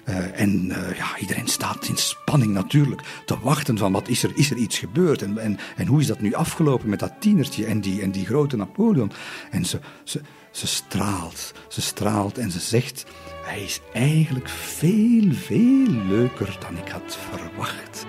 Uh, 0.10 0.40
en 0.40 0.66
uh, 0.66 0.98
ja, 0.98 1.18
iedereen 1.20 1.48
staat 1.48 1.88
in 1.88 1.98
spanning 1.98 2.54
natuurlijk 2.54 3.02
te 3.26 3.40
wachten 3.40 3.78
van 3.78 3.92
wat 3.92 4.08
is 4.08 4.24
er, 4.24 4.32
is 4.36 4.52
er 4.52 4.58
iets 4.58 4.78
gebeurd 4.78 5.22
en, 5.22 5.38
en, 5.38 5.58
en 5.76 5.88
hoe 5.88 6.00
is 6.00 6.08
dat 6.08 6.22
nu 6.22 6.34
afgelopen 6.34 6.90
met 6.90 7.00
dat 7.00 7.14
tienertje 7.20 7.66
en 7.66 7.82
die, 7.82 8.02
en 8.02 8.12
die 8.12 8.26
grote 8.26 8.58
Napoleon. 8.58 9.12
En 9.52 9.66
ze, 9.66 9.80
ze, 10.04 10.22
ze 10.52 10.68
straalt, 10.68 11.54
ze 11.68 11.82
straalt 11.82 12.38
en 12.38 12.52
ze 12.52 12.60
zegt, 12.60 13.06
hij 13.44 13.64
is 13.64 13.80
eigenlijk 13.94 14.50
veel, 14.50 15.32
veel 15.32 15.88
leuker 15.88 16.58
dan 16.60 16.78
ik 16.78 16.88
had 16.88 17.18
verwacht. 17.30 18.06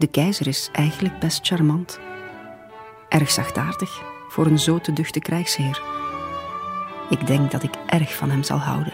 De 0.00 0.06
keizer 0.06 0.46
is 0.46 0.68
eigenlijk 0.72 1.18
best 1.18 1.46
charmant. 1.46 1.98
Erg 3.08 3.30
zachtaardig 3.30 4.02
voor 4.28 4.46
een 4.46 4.58
zo 4.58 4.78
te 4.78 4.92
duchte 4.92 5.20
krijgsheer. 5.20 5.82
Ik 7.10 7.26
denk 7.26 7.50
dat 7.50 7.62
ik 7.62 7.74
erg 7.86 8.16
van 8.16 8.30
hem 8.30 8.42
zal 8.42 8.58
houden. 8.58 8.92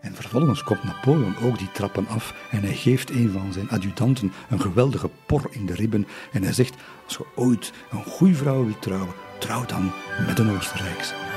En 0.00 0.14
vervolgens 0.14 0.62
komt 0.62 0.84
Napoleon 0.84 1.36
ook 1.36 1.58
die 1.58 1.72
trappen 1.72 2.08
af 2.08 2.34
en 2.50 2.62
hij 2.62 2.74
geeft 2.74 3.10
een 3.10 3.30
van 3.30 3.52
zijn 3.52 3.70
adjutanten 3.70 4.32
een 4.48 4.60
geweldige 4.60 5.10
por 5.26 5.46
in 5.50 5.66
de 5.66 5.74
ribben 5.74 6.06
en 6.32 6.42
hij 6.42 6.52
zegt, 6.52 6.74
als 7.04 7.16
je 7.16 7.24
ooit 7.34 7.72
een 7.90 8.04
goede 8.04 8.34
vrouw 8.34 8.64
wilt 8.64 8.82
trouwen, 8.82 9.14
trouw 9.38 9.64
dan 9.66 9.92
met 10.26 10.38
een 10.38 10.56
Oostenrijkse. 10.56 11.29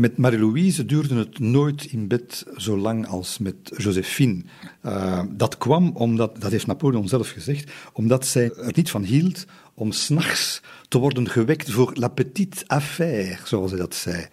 Met 0.00 0.16
Marie-Louise 0.16 0.86
duurde 0.86 1.14
het 1.14 1.38
nooit 1.38 1.84
in 1.84 2.08
bed 2.08 2.46
zo 2.56 2.78
lang 2.78 3.06
als 3.06 3.38
met 3.38 3.54
Josephine. 3.76 4.42
Uh, 4.86 5.22
dat 5.30 5.58
kwam 5.58 5.90
omdat, 5.94 6.40
dat 6.40 6.50
heeft 6.50 6.66
Napoleon 6.66 7.08
zelf 7.08 7.28
gezegd, 7.30 7.70
omdat 7.92 8.26
zij 8.26 8.52
er 8.52 8.72
niet 8.74 8.90
van 8.90 9.02
hield 9.02 9.46
om 9.74 9.92
s'nachts 9.92 10.62
te 10.88 10.98
worden 10.98 11.28
gewekt 11.28 11.70
voor 11.70 11.90
la 11.94 12.08
petite 12.08 12.64
affaire, 12.66 13.38
zoals 13.44 13.70
hij 13.70 13.80
dat 13.80 13.94
zei. 13.94 14.26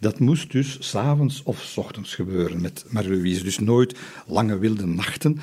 Dat 0.00 0.18
moest 0.18 0.52
dus 0.52 0.76
s'avonds 0.80 1.42
of 1.42 1.62
s 1.62 1.76
ochtends 1.76 2.14
gebeuren 2.14 2.60
met 2.60 2.84
Marie-Louise. 2.88 3.42
Dus 3.44 3.58
nooit 3.58 3.98
lange 4.26 4.58
wilde 4.58 4.86
nachten. 4.86 5.38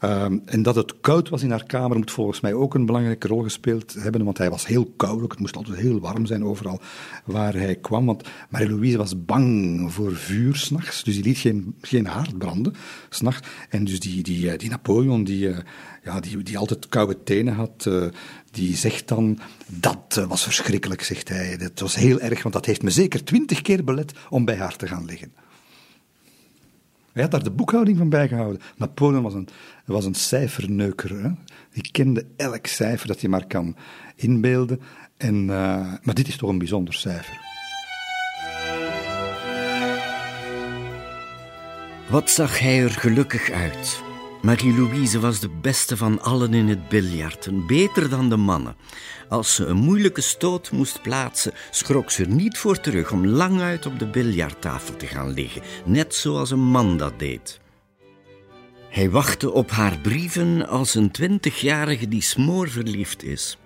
Ehm, 0.00 0.38
en 0.44 0.62
dat 0.62 0.74
het 0.74 1.00
koud 1.00 1.28
was 1.28 1.42
in 1.42 1.50
haar 1.50 1.64
kamer 1.64 1.96
moet 1.96 2.10
volgens 2.10 2.40
mij 2.40 2.54
ook 2.54 2.74
een 2.74 2.86
belangrijke 2.86 3.28
rol 3.28 3.42
gespeeld 3.42 3.94
hebben, 3.98 4.24
want 4.24 4.38
hij 4.38 4.50
was 4.50 4.66
heel 4.66 4.92
koud. 4.96 5.30
Het 5.30 5.38
moest 5.38 5.56
altijd 5.56 5.76
heel 5.78 6.00
warm 6.00 6.26
zijn 6.26 6.44
overal 6.44 6.80
waar 7.24 7.54
hij 7.54 7.76
kwam. 7.76 8.06
Want 8.06 8.28
Marie-Louise 8.48 8.96
was 8.96 9.24
bang 9.24 9.92
voor 9.92 10.16
vuur 10.16 10.56
s'nachts, 10.56 11.02
dus 11.02 11.14
die 11.14 11.24
liet 11.24 11.38
geen, 11.38 11.74
geen 11.80 12.06
haard 12.06 12.38
branden 12.38 12.74
s'nachts. 13.08 13.48
En 13.68 13.84
dus 13.84 14.00
die, 14.00 14.22
die, 14.22 14.50
eh, 14.50 14.70
Napoleon, 14.70 15.24
die, 15.24 15.48
eh, 15.48 15.58
ja, 16.04 16.20
die, 16.20 16.42
die 16.42 16.58
altijd 16.58 16.88
koude 16.88 17.22
tenen 17.22 17.54
had, 17.54 17.86
eh, 17.86 18.04
die 18.50 18.76
zegt 18.76 19.08
dan, 19.08 19.38
dat 19.66 20.24
was 20.28 20.42
verschrikkelijk, 20.42 21.02
zegt 21.02 21.28
hij. 21.28 21.56
Dat 21.56 21.80
was 21.80 21.94
heel 21.94 22.20
erg, 22.20 22.42
want 22.42 22.54
dat 22.54 22.66
heeft 22.66 22.82
me 22.82 22.90
zeker 22.90 23.24
twintig 23.24 23.62
keer 23.62 23.84
belet 23.84 24.12
om 24.30 24.44
bij 24.44 24.56
haar 24.56 24.76
te 24.76 24.86
gaan 24.86 25.04
liggen. 25.04 25.32
Hij 27.12 27.22
had 27.22 27.30
daar 27.30 27.42
de 27.42 27.50
boekhouding 27.50 27.98
van 27.98 28.08
bijgehouden. 28.08 28.62
Napoleon 28.76 29.22
was 29.22 29.34
een, 29.34 29.48
was 29.84 30.04
een 30.04 30.14
cijferneuker. 30.14 31.22
Hè? 31.22 31.30
Die 31.72 31.90
kende 31.90 32.26
elk 32.36 32.66
cijfer 32.66 33.06
dat 33.06 33.20
je 33.20 33.28
maar 33.28 33.46
kan 33.46 33.76
inbeelden. 34.16 34.80
En, 35.16 35.34
uh, 35.34 35.48
maar 36.02 36.14
dit 36.14 36.28
is 36.28 36.36
toch 36.36 36.50
een 36.50 36.58
bijzonder 36.58 36.94
cijfer. 36.94 37.38
Wat 42.10 42.30
zag 42.30 42.58
hij 42.58 42.82
er 42.82 42.90
gelukkig 42.90 43.50
uit? 43.50 44.09
Marie-Louise 44.42 45.20
was 45.20 45.40
de 45.40 45.48
beste 45.48 45.96
van 45.96 46.22
allen 46.22 46.54
in 46.54 46.68
het 46.68 46.88
biljarten, 46.88 47.66
beter 47.66 48.08
dan 48.08 48.28
de 48.28 48.36
mannen. 48.36 48.76
Als 49.28 49.54
ze 49.54 49.66
een 49.66 49.76
moeilijke 49.76 50.20
stoot 50.20 50.70
moest 50.70 51.02
plaatsen, 51.02 51.52
schrok 51.70 52.10
ze 52.10 52.22
er 52.22 52.30
niet 52.30 52.58
voor 52.58 52.80
terug 52.80 53.12
om 53.12 53.26
lang 53.26 53.60
uit 53.60 53.86
op 53.86 53.98
de 53.98 54.06
biljarttafel 54.06 54.96
te 54.96 55.06
gaan 55.06 55.32
liggen, 55.32 55.62
net 55.84 56.14
zoals 56.14 56.50
een 56.50 56.64
man 56.64 56.96
dat 56.96 57.18
deed. 57.18 57.60
Hij 58.88 59.10
wachtte 59.10 59.52
op 59.52 59.70
haar 59.70 59.98
brieven 59.98 60.68
als 60.68 60.94
een 60.94 61.10
twintigjarige 61.10 62.08
die 62.08 62.22
smoorverliefd 62.22 63.22
is. 63.22 63.58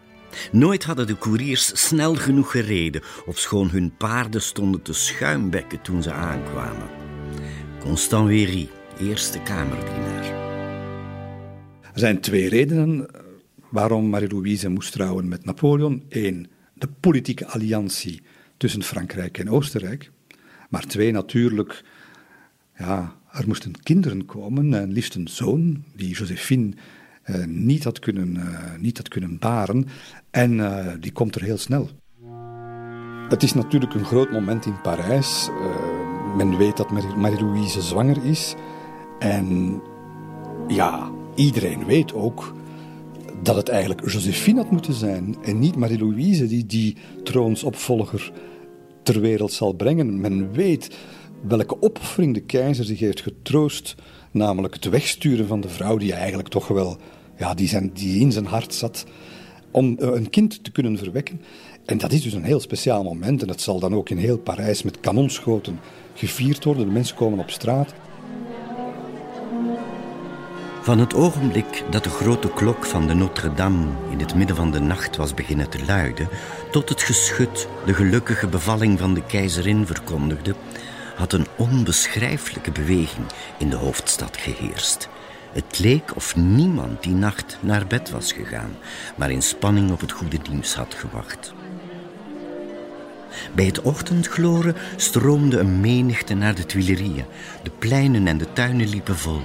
Nooit 0.53 0.85
hadden 0.85 1.07
de 1.07 1.15
koeriers 1.15 1.87
snel 1.87 2.15
genoeg 2.15 2.51
gereden, 2.51 3.03
ofschoon 3.27 3.71
hun 3.71 3.97
paarden 3.97 4.43
stonden 4.43 4.83
te 4.83 4.93
schuimbekken 4.93 5.81
toen 5.81 6.03
ze 6.03 6.13
aankwamen. 6.13 6.89
Constant 7.81 8.29
Wery, 8.29 8.69
eerste 9.01 9.39
kamerdienaar. 9.41 10.44
Er 11.95 12.01
zijn 12.01 12.21
twee 12.21 12.49
redenen 12.49 13.07
waarom 13.71 14.09
Marie-Louise 14.09 14.69
moest 14.69 14.93
trouwen 14.93 15.29
met 15.29 15.45
Napoleon. 15.45 16.03
Eén, 16.09 16.47
de 16.75 16.89
politieke 17.01 17.47
alliantie 17.47 18.23
tussen 18.57 18.83
Frankrijk 18.83 19.39
en 19.39 19.51
Oostenrijk. 19.51 20.11
Maar 20.69 20.87
twee, 20.87 21.13
natuurlijk, 21.13 21.85
ja, 22.77 23.17
er 23.33 23.47
moesten 23.47 23.83
kinderen 23.83 24.27
komen, 24.27 24.75
en 24.75 24.93
liefst 24.93 25.15
een 25.15 25.29
zoon, 25.29 25.85
die 25.97 26.15
Josephine 26.15 26.73
eh, 27.23 27.45
niet, 27.45 27.85
had 27.85 27.99
kunnen, 27.99 28.35
uh, 28.37 28.75
niet 28.79 28.97
had 28.97 29.09
kunnen 29.09 29.39
baren. 29.39 29.87
En 30.31 30.53
uh, 30.53 30.87
die 31.01 31.13
komt 31.13 31.35
er 31.35 31.43
heel 31.43 31.59
snel. 31.59 31.89
Het 33.29 33.43
is 33.43 33.53
natuurlijk 33.53 33.95
een 33.95 34.05
groot 34.05 34.31
moment 34.31 34.67
in 34.67 34.81
Parijs. 34.81 35.51
men 36.37 36.59
weet 36.59 36.77
dat 36.77 37.17
Marie-Louise 37.17 37.83
zwanger 37.83 38.25
is. 38.25 38.55
En 39.19 39.81
ja, 40.69 41.14
iedereen 41.35 41.85
weet 41.85 42.15
ook 42.15 42.55
dat 43.43 43.57
het 43.57 43.69
eigenlijk 43.69 44.11
Josephine 44.11 44.61
had 44.61 44.71
moeten 44.71 44.95
zijn 44.95 45.37
en 45.43 45.59
niet 45.59 45.77
Marie-Louise 45.77 46.47
die 46.47 46.67
die 46.67 46.97
troonsopvolger 47.23 48.33
ter 49.03 49.21
wereld 49.21 49.53
zal 49.53 49.73
brengen. 49.73 50.21
Men 50.21 50.53
weet 50.53 50.97
welke 51.47 51.83
opoffering 51.83 52.35
de 52.35 52.41
keizer 52.41 52.85
zich 52.85 52.99
heeft 52.99 53.21
getroost, 53.21 53.95
namelijk 54.31 54.75
het 54.75 54.85
wegsturen 54.85 55.47
van 55.47 55.61
de 55.61 55.69
vrouw 55.69 55.97
die 55.97 56.13
eigenlijk 56.13 56.49
toch 56.49 56.69
wel 56.69 56.97
ja, 57.39 57.55
die, 57.55 57.69
zijn, 57.69 57.91
die 57.95 58.21
in 58.21 58.33
zijn 58.33 58.47
hart 58.47 58.75
zat, 58.75 59.05
om 59.71 59.99
eh, 59.99 60.09
een 60.09 60.31
kind 60.31 60.65
te 60.65 60.73
kunnen 60.73 60.99
verwekken. 60.99 61.41
En 61.85 61.99
dat 61.99 62.13
is 62.13 62.23
dus 62.23 62.33
een 62.33 62.45
heel 62.45 62.61
speciaal 62.61 63.03
moment 63.03 63.41
en 63.41 63.47
dat 63.47 63.61
zal 63.61 63.79
dan 63.79 63.95
ook 63.95 64.11
in 64.11 64.17
heel 64.17 64.39
Parijs 64.39 64.83
met 64.83 65.01
kanonschoten 65.01 65.79
gevierd 66.15 66.65
worden. 66.65 66.87
De 66.87 66.93
mensen 66.93 67.17
komen 67.17 67.39
op 67.39 67.51
straat. 67.51 67.95
Van 70.85 70.99
het 70.99 71.15
ogenblik 71.15 71.85
dat 71.91 72.05
de 72.05 72.11
grote 72.11 72.49
klok 72.49 72.85
van 72.85 73.07
de 73.07 73.15
Notre-Dame 73.15 73.87
in 74.11 74.21
het 74.21 74.35
midden 74.35 74.57
van 74.57 74.71
de 74.71 74.81
nacht 74.81 75.17
was 75.17 75.35
beginnen 75.35 75.69
te 75.69 75.85
luiden, 75.85 76.29
tot 76.71 76.89
het 76.89 77.03
geschut 77.03 77.69
de 77.87 77.95
gelukkige 77.95 78.47
bevalling 78.47 78.99
van 78.99 79.15
de 79.15 79.23
keizerin 79.23 79.87
verkondigde, 79.87 80.55
had 81.17 81.33
een 81.33 81.47
onbeschrijfelijke 81.57 82.71
beweging 82.71 83.27
in 83.59 83.71
de 83.71 83.77
hoofdstad 83.77 84.37
geheerst. 84.37 85.09
Het 85.53 85.79
leek 85.79 86.17
of 86.17 86.37
niemand 86.37 87.03
die 87.03 87.15
nacht 87.15 87.59
naar 87.61 87.87
bed 87.87 88.11
was 88.11 88.33
gegaan, 88.33 88.77
maar 89.17 89.31
in 89.31 89.43
spanning 89.43 89.91
op 89.91 90.01
het 90.01 90.13
goede 90.13 90.39
nieuws 90.51 90.75
had 90.75 90.95
gewacht. 90.95 91.55
Bij 93.55 93.65
het 93.65 93.83
ochtendgloren 93.83 94.77
stroomde 94.97 95.59
een 95.59 95.81
menigte 95.81 96.35
naar 96.35 96.55
de 96.55 96.67
Tuilerieën. 96.67 97.25
De 97.63 97.71
pleinen 97.79 98.27
en 98.27 98.39
de 98.39 98.53
tuinen 98.53 98.89
liepen 98.89 99.17
vol. 99.17 99.43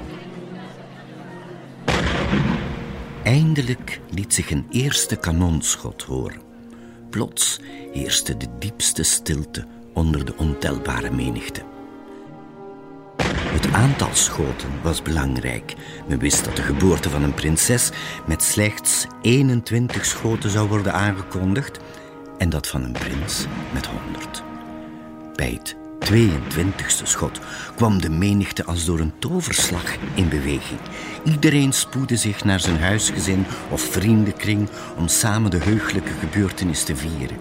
Eindelijk 3.30 4.00
liet 4.10 4.34
zich 4.34 4.52
een 4.52 4.66
eerste 4.70 5.16
kanonschot 5.16 6.04
horen. 6.04 6.42
Plots 7.10 7.60
heerste 7.94 8.38
de 8.38 8.48
diepste 8.60 9.04
stilte 9.04 9.66
onder 9.94 10.26
de 10.26 10.34
ontelbare 10.38 11.12
menigte. 11.12 11.64
Het 13.24 13.74
aantal 13.74 14.10
schoten 14.14 14.70
was 14.82 15.02
belangrijk. 15.02 15.76
Men 16.08 16.20
wist 16.20 16.46
dat 16.46 16.56
de 16.56 16.62
geboorte 16.62 17.10
van 17.10 17.24
een 17.24 17.34
prinses 17.34 17.90
met 18.28 18.44
slechts 18.44 19.06
21 19.22 20.06
schoten 20.06 20.50
zou 20.50 20.68
worden 20.68 20.94
aangekondigd 20.94 21.80
en 22.38 22.50
dat 22.50 22.68
van 22.68 22.84
een 22.84 22.92
prins 22.92 23.46
met 23.74 23.86
100. 23.86 24.44
Bij 25.36 25.60
22e 26.06 27.04
schot 27.04 27.40
kwam 27.76 28.02
de 28.02 28.10
menigte 28.10 28.66
als 28.66 28.86
door 28.86 29.00
een 29.00 29.14
toverslag 29.20 29.96
in 30.14 30.30
beweging. 30.30 30.80
Iedereen 31.24 31.74
spoedde 31.74 32.16
zich 32.16 32.44
naar 32.44 32.60
zijn 32.60 32.80
huisgezin 32.80 33.46
of 33.70 33.82
vriendenkring 33.82 34.70
om 34.98 35.08
samen 35.08 35.52
de 35.52 35.58
heugelijke 35.58 36.12
gebeurtenis 36.20 36.84
te 36.84 36.96
vieren. 36.96 37.38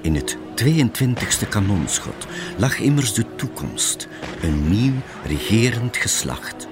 In 0.00 0.14
het 0.14 0.36
22e 0.64 1.48
kanonschot 1.48 2.26
lag 2.56 2.78
immers 2.78 3.14
de 3.14 3.24
toekomst, 3.36 4.08
een 4.42 4.68
nieuw 4.68 4.94
regerend 5.26 5.96
geslacht. 5.96 6.68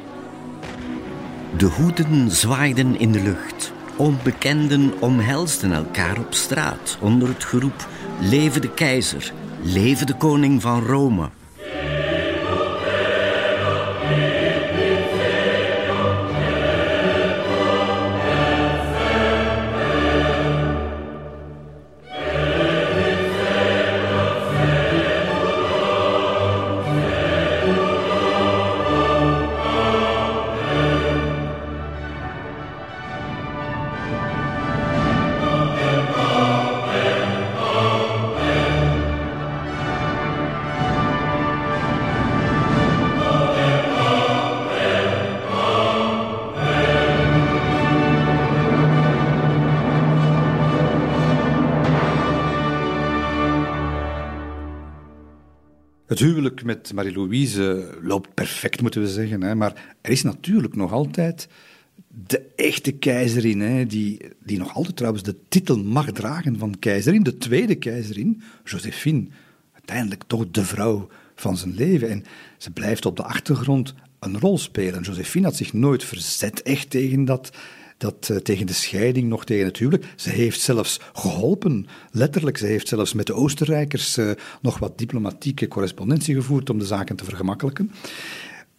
De 1.56 1.66
hoeden 1.66 2.30
zwaaiden 2.30 2.98
in 2.98 3.12
de 3.12 3.22
lucht. 3.22 3.72
Onbekenden 3.96 4.92
omhelsden 5.00 5.72
elkaar 5.72 6.18
op 6.18 6.34
straat 6.34 6.98
onder 7.00 7.28
het 7.28 7.44
geroep: 7.44 7.88
Leven 8.20 8.60
de 8.60 8.70
keizer, 8.70 9.32
leven 9.72 10.06
de 10.06 10.14
koning 10.14 10.62
van 10.62 10.84
Rome. 10.84 11.28
Met 56.66 56.92
Marie-Louise 56.92 57.94
loopt 58.02 58.34
perfect, 58.34 58.80
moeten 58.80 59.00
we 59.00 59.08
zeggen. 59.08 59.42
Hè? 59.42 59.54
Maar 59.54 59.96
er 60.00 60.10
is 60.10 60.22
natuurlijk 60.22 60.76
nog 60.76 60.92
altijd 60.92 61.48
de 62.26 62.42
echte 62.56 62.92
keizerin, 62.92 63.60
hè? 63.60 63.86
Die, 63.86 64.20
die 64.44 64.58
nog 64.58 64.74
altijd 64.74 64.96
trouwens 64.96 65.22
de 65.22 65.36
titel 65.48 65.78
mag 65.78 66.12
dragen 66.12 66.58
van 66.58 66.78
keizerin. 66.78 67.22
De 67.22 67.38
tweede 67.38 67.74
keizerin, 67.74 68.42
Josephine. 68.64 69.26
Uiteindelijk 69.72 70.22
toch 70.26 70.50
de 70.50 70.64
vrouw 70.64 71.08
van 71.34 71.56
zijn 71.56 71.74
leven. 71.74 72.10
En 72.10 72.24
ze 72.56 72.70
blijft 72.70 73.06
op 73.06 73.16
de 73.16 73.22
achtergrond 73.22 73.94
een 74.18 74.40
rol 74.40 74.58
spelen. 74.58 75.02
Josephine 75.02 75.46
had 75.46 75.56
zich 75.56 75.72
nooit 75.72 76.04
verzet 76.04 76.62
echt 76.62 76.90
tegen 76.90 77.24
dat 77.24 77.50
dat 77.96 78.28
uh, 78.30 78.36
tegen 78.36 78.66
de 78.66 78.72
scheiding, 78.72 79.28
nog 79.28 79.44
tegen 79.44 79.66
het 79.66 79.76
huwelijk. 79.76 80.12
Ze 80.16 80.30
heeft 80.30 80.60
zelfs 80.60 81.00
geholpen, 81.12 81.86
letterlijk. 82.10 82.58
Ze 82.58 82.66
heeft 82.66 82.88
zelfs 82.88 83.12
met 83.12 83.26
de 83.26 83.34
Oostenrijkers 83.34 84.18
uh, 84.18 84.30
nog 84.62 84.78
wat 84.78 84.98
diplomatieke 84.98 85.68
correspondentie 85.68 86.34
gevoerd 86.34 86.70
om 86.70 86.78
de 86.78 86.86
zaken 86.86 87.16
te 87.16 87.24
vergemakkelijken. 87.24 87.90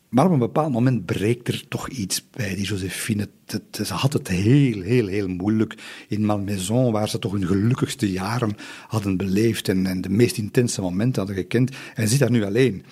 Maar 0.09 0.25
op 0.25 0.31
een 0.31 0.39
bepaald 0.39 0.71
moment 0.71 1.05
breekt 1.05 1.47
er 1.47 1.67
toch 1.67 1.89
iets 1.89 2.29
bij 2.29 2.55
die 2.55 2.65
Josephine. 2.65 3.29
ze 3.71 3.93
had 3.93 4.13
het 4.13 4.27
heel, 4.27 4.81
heel, 4.81 5.07
heel 5.07 5.27
moeilijk 5.27 6.05
in 6.07 6.25
Malmaison, 6.25 6.91
waar 6.91 7.09
ze 7.09 7.19
toch 7.19 7.31
hun 7.31 7.47
gelukkigste 7.47 8.11
jaren 8.11 8.55
hadden 8.87 9.17
beleefd 9.17 9.69
en, 9.69 9.85
en 9.85 10.01
de 10.01 10.09
meest 10.09 10.37
intense 10.37 10.81
momenten 10.81 11.17
hadden 11.17 11.41
gekend. 11.41 11.75
En 11.93 12.07
zit 12.07 12.19
daar 12.19 12.31
nu 12.31 12.43
alleen. 12.43 12.83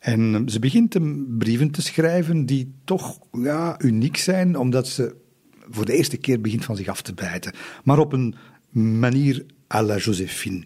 En 0.00 0.44
ze 0.46 0.58
begint 0.58 0.94
hem 0.94 1.36
brieven 1.38 1.70
te 1.70 1.82
schrijven 1.82 2.46
die 2.46 2.74
toch 2.84 3.18
ja, 3.32 3.80
uniek 3.80 4.16
zijn, 4.16 4.58
omdat 4.58 4.88
ze 4.88 5.14
voor 5.74 5.84
de 5.84 5.96
eerste 5.96 6.16
keer 6.16 6.40
begint 6.40 6.64
van 6.64 6.76
zich 6.76 6.88
af 6.88 7.02
te 7.02 7.14
bijten. 7.14 7.52
Maar 7.84 7.98
op 7.98 8.12
een 8.12 8.34
manier 8.70 9.44
à 9.74 9.82
la 9.82 9.96
Josephine. 9.96 10.64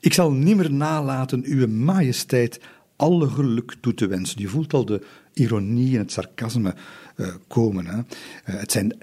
Ik 0.00 0.12
zal 0.12 0.32
nimmer 0.32 0.72
nalaten 0.72 1.42
uw 1.44 1.68
majesteit 1.68 2.60
alle 2.96 3.28
geluk 3.28 3.74
toe 3.80 3.94
te 3.94 4.06
wensen. 4.06 4.40
Je 4.40 4.48
voelt 4.48 4.72
al 4.72 4.84
de 4.84 5.02
ironie 5.32 5.92
en 5.92 5.98
het 5.98 6.12
sarcasme 6.12 6.74
uh, 7.16 7.34
komen. 7.46 7.86
Hè. 7.86 7.96
Uh, 7.96 8.04
het 8.44 8.72
zijn 8.72 8.98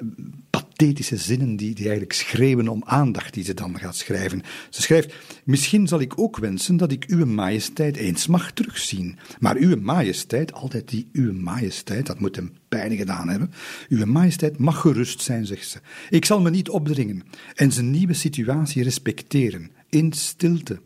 pathetische 0.79 1.17
zinnen 1.17 1.55
die, 1.55 1.73
die 1.73 1.83
eigenlijk 1.83 2.13
schreeuwen 2.13 2.67
om 2.67 2.83
aandacht 2.85 3.33
die 3.33 3.43
ze 3.43 3.53
dan 3.53 3.79
gaat 3.79 3.95
schrijven. 3.95 4.41
Ze 4.69 4.81
schrijft, 4.81 5.13
misschien 5.43 5.87
zal 5.87 5.99
ik 5.99 6.19
ook 6.19 6.37
wensen 6.37 6.77
dat 6.77 6.91
ik 6.91 7.05
uw 7.07 7.25
majesteit 7.25 7.95
eens 7.95 8.27
mag 8.27 8.51
terugzien. 8.51 9.17
Maar 9.39 9.55
uw 9.55 9.75
majesteit, 9.81 10.53
altijd 10.53 10.89
die 10.89 11.09
uw 11.13 11.33
majesteit, 11.33 12.05
dat 12.05 12.19
moet 12.19 12.35
hem 12.35 12.53
pijn 12.69 12.95
gedaan 12.95 13.29
hebben. 13.29 13.51
Uw 13.89 14.05
majesteit 14.05 14.57
mag 14.57 14.81
gerust 14.81 15.21
zijn, 15.21 15.45
zegt 15.45 15.67
ze. 15.67 15.79
Ik 16.09 16.25
zal 16.25 16.41
me 16.41 16.49
niet 16.49 16.69
opdringen 16.69 17.23
en 17.55 17.71
zijn 17.71 17.91
nieuwe 17.91 18.13
situatie 18.13 18.83
respecteren, 18.83 19.71
in 19.89 20.13
stilte. 20.13 20.79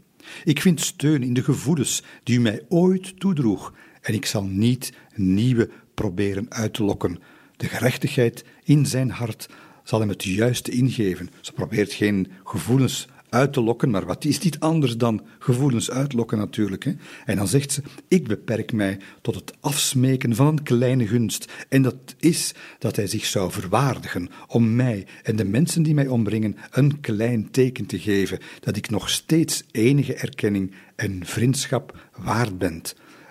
Ik 0.43 0.61
vind 0.61 0.81
steun 0.81 1.23
in 1.23 1.33
de 1.33 1.43
gevoelens 1.43 2.03
die 2.23 2.37
u 2.37 2.41
mij 2.41 2.61
ooit 2.69 3.19
toedroeg 3.19 3.73
en 4.01 4.13
ik 4.13 4.25
zal 4.25 4.43
niet 4.43 4.93
nieuwe 5.15 5.69
proberen 5.93 6.45
uit 6.49 6.73
te 6.73 6.83
lokken. 6.83 7.19
De 7.57 7.67
gerechtigheid 7.67 8.43
in 8.63 8.85
zijn 8.85 9.09
hart 9.11 9.49
zal 9.83 9.99
hem 9.99 10.09
het 10.09 10.23
juiste 10.23 10.71
ingeven. 10.71 11.29
Ze 11.41 11.53
probeert 11.53 11.93
geen 11.93 12.31
gevoelens 12.43 13.07
uit 13.33 13.53
te 13.53 13.61
lokken, 13.61 13.89
maar 13.89 14.05
wat 14.05 14.25
is 14.25 14.39
dit 14.39 14.59
anders 14.59 14.97
dan 14.97 15.21
gevoelens 15.39 15.91
uitlokken 15.91 16.37
natuurlijk. 16.37 16.83
Hè? 16.83 16.91
En 17.25 17.35
dan 17.35 17.47
zegt 17.47 17.71
ze, 17.71 17.81
ik 18.07 18.27
beperk 18.27 18.73
mij 18.73 18.99
tot 19.21 19.35
het 19.35 19.53
afsmeken 19.59 20.35
van 20.35 20.47
een 20.47 20.63
kleine 20.63 21.07
gunst. 21.07 21.51
En 21.69 21.81
dat 21.81 22.15
is 22.19 22.53
dat 22.79 22.95
hij 22.95 23.07
zich 23.07 23.25
zou 23.25 23.51
verwaardigen 23.51 24.29
om 24.47 24.75
mij 24.75 25.07
en 25.23 25.35
de 25.35 25.45
mensen 25.45 25.83
die 25.83 25.93
mij 25.93 26.07
ombrengen 26.07 26.57
een 26.71 26.99
klein 26.99 27.51
teken 27.51 27.85
te 27.85 27.99
geven, 27.99 28.39
dat 28.59 28.77
ik 28.77 28.89
nog 28.89 29.09
steeds 29.09 29.63
enige 29.71 30.13
erkenning 30.13 30.73
en 30.95 31.25
vriendschap 31.25 32.09
waard 32.17 32.57
ben. 32.57 32.81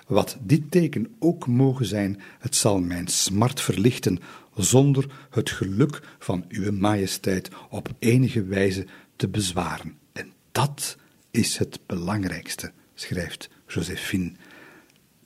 Wat 0.06 0.36
dit 0.40 0.70
teken 0.70 1.14
ook 1.18 1.46
mogen 1.46 1.86
zijn, 1.86 2.20
het 2.38 2.56
zal 2.56 2.80
mijn 2.80 3.08
smart 3.08 3.60
verlichten, 3.60 4.18
zonder 4.54 5.06
het 5.30 5.50
geluk 5.50 6.02
van 6.18 6.44
uw 6.48 6.72
majesteit 6.72 7.50
op 7.70 7.88
enige 7.98 8.44
wijze 8.44 8.86
te 9.16 9.28
bezwaren. 9.28 9.98
En 10.12 10.32
dat 10.52 10.96
is 11.30 11.58
het 11.58 11.80
belangrijkste, 11.86 12.72
schrijft 12.94 13.50
Josephine. 13.66 14.32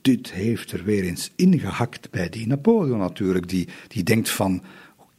Dit 0.01 0.31
heeft 0.31 0.71
er 0.71 0.83
weer 0.83 1.03
eens 1.03 1.31
ingehakt 1.35 2.09
bij 2.11 2.29
die 2.29 2.47
Napoleon 2.47 2.99
natuurlijk, 2.99 3.49
die, 3.49 3.67
die 3.87 4.03
denkt 4.03 4.29
van 4.29 4.63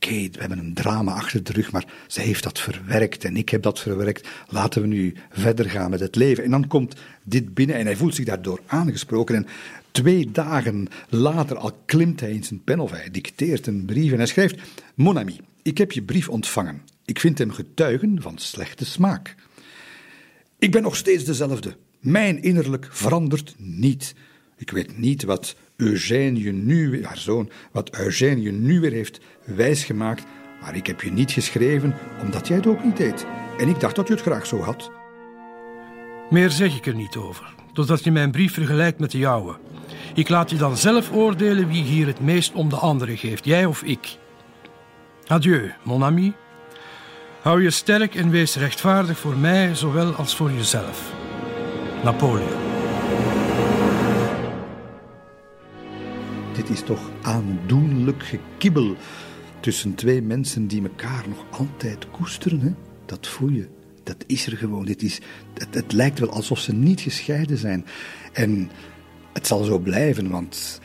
oké, 0.02 0.28
we 0.32 0.38
hebben 0.38 0.58
een 0.58 0.74
drama 0.74 1.12
achter 1.12 1.42
de 1.42 1.52
rug, 1.52 1.72
maar 1.72 1.84
ze 2.06 2.20
heeft 2.20 2.42
dat 2.42 2.58
verwerkt 2.58 3.24
en 3.24 3.36
ik 3.36 3.48
heb 3.48 3.62
dat 3.62 3.80
verwerkt. 3.80 4.28
Laten 4.48 4.82
we 4.82 4.88
nu 4.88 5.14
verder 5.30 5.70
gaan 5.70 5.90
met 5.90 6.00
het 6.00 6.16
leven. 6.16 6.44
En 6.44 6.50
dan 6.50 6.66
komt 6.66 6.96
dit 7.22 7.54
binnen 7.54 7.76
en 7.76 7.84
hij 7.84 7.96
voelt 7.96 8.14
zich 8.14 8.24
daardoor 8.24 8.60
aangesproken. 8.66 9.34
En 9.34 9.46
twee 9.90 10.30
dagen 10.30 10.88
later 11.08 11.56
al 11.56 11.82
klimt 11.86 12.20
hij 12.20 12.30
in 12.30 12.44
zijn 12.44 12.64
pen 12.64 12.80
of 12.80 12.90
hij 12.90 13.10
dicteert 13.10 13.66
een 13.66 13.84
brief 13.84 14.12
en 14.12 14.16
hij 14.16 14.26
schrijft: 14.26 14.60
Mon 14.94 15.18
ami, 15.18 15.40
ik 15.62 15.78
heb 15.78 15.92
je 15.92 16.02
brief 16.02 16.28
ontvangen. 16.28 16.82
Ik 17.04 17.20
vind 17.20 17.38
hem 17.38 17.50
getuigen 17.50 18.22
van 18.22 18.38
slechte 18.38 18.84
smaak. 18.84 19.34
Ik 20.58 20.70
ben 20.72 20.82
nog 20.82 20.96
steeds 20.96 21.24
dezelfde. 21.24 21.76
Mijn 22.00 22.42
innerlijk 22.42 22.88
verandert 22.90 23.54
niet. 23.58 24.14
Ik 24.56 24.70
weet 24.70 24.98
niet 24.98 25.24
wat 25.24 25.56
Eugène 25.76 26.52
nu, 26.52 27.04
haar 27.04 27.18
zoon, 27.18 27.50
wat 27.72 27.98
Eugène 27.98 28.50
nu 28.50 28.80
weer 28.80 28.92
heeft 28.92 29.20
wijsgemaakt, 29.44 30.24
maar 30.60 30.76
ik 30.76 30.86
heb 30.86 31.00
je 31.00 31.10
niet 31.10 31.30
geschreven 31.30 31.94
omdat 32.22 32.48
jij 32.48 32.56
het 32.56 32.66
ook 32.66 32.84
niet 32.84 32.96
deed. 32.96 33.26
En 33.58 33.68
ik 33.68 33.80
dacht 33.80 33.96
dat 33.96 34.08
je 34.08 34.12
het 34.12 34.22
graag 34.22 34.46
zo 34.46 34.60
had. 34.60 34.90
Meer 36.30 36.50
zeg 36.50 36.76
ik 36.76 36.86
er 36.86 36.94
niet 36.94 37.16
over, 37.16 37.54
totdat 37.78 38.04
je 38.04 38.10
mijn 38.10 38.30
brief 38.30 38.52
vergelijkt 38.52 38.98
met 38.98 39.10
de 39.10 39.18
jouwe. 39.18 39.56
Ik 40.14 40.28
laat 40.28 40.50
je 40.50 40.56
dan 40.56 40.76
zelf 40.76 41.12
oordelen 41.12 41.68
wie 41.68 41.82
hier 41.82 42.06
het 42.06 42.20
meest 42.20 42.52
om 42.52 42.68
de 42.68 42.76
anderen 42.76 43.16
geeft, 43.16 43.44
jij 43.44 43.64
of 43.64 43.82
ik. 43.82 44.18
Adieu, 45.26 45.72
mon 45.82 46.04
ami. 46.04 46.34
Hou 47.42 47.62
je 47.62 47.70
sterk 47.70 48.14
en 48.14 48.30
wees 48.30 48.56
rechtvaardig 48.56 49.18
voor 49.18 49.36
mij 49.36 49.74
zowel 49.74 50.12
als 50.12 50.36
voor 50.36 50.52
jezelf. 50.52 51.12
Napoleon. 52.04 52.48
Dit 56.52 56.70
is 56.70 56.82
toch 56.82 57.10
aandoenlijk 57.22 58.22
gekibbel 58.22 58.96
tussen 59.60 59.94
twee 59.94 60.22
mensen 60.22 60.66
die 60.66 60.82
elkaar 60.82 61.24
nog 61.28 61.44
altijd 61.50 62.10
koesteren. 62.10 62.60
Hè? 62.60 62.70
Dat 63.06 63.26
voel 63.26 63.48
je. 63.48 63.77
Dat 64.08 64.24
is 64.26 64.46
er 64.46 64.56
gewoon. 64.56 64.84
Dit 64.84 65.02
is, 65.02 65.20
het, 65.54 65.74
het 65.74 65.92
lijkt 65.92 66.18
wel 66.18 66.30
alsof 66.30 66.58
ze 66.58 66.72
niet 66.72 67.00
gescheiden 67.00 67.58
zijn. 67.58 67.84
En 68.32 68.70
het 69.32 69.46
zal 69.46 69.64
zo 69.64 69.78
blijven, 69.78 70.30
want 70.30 70.80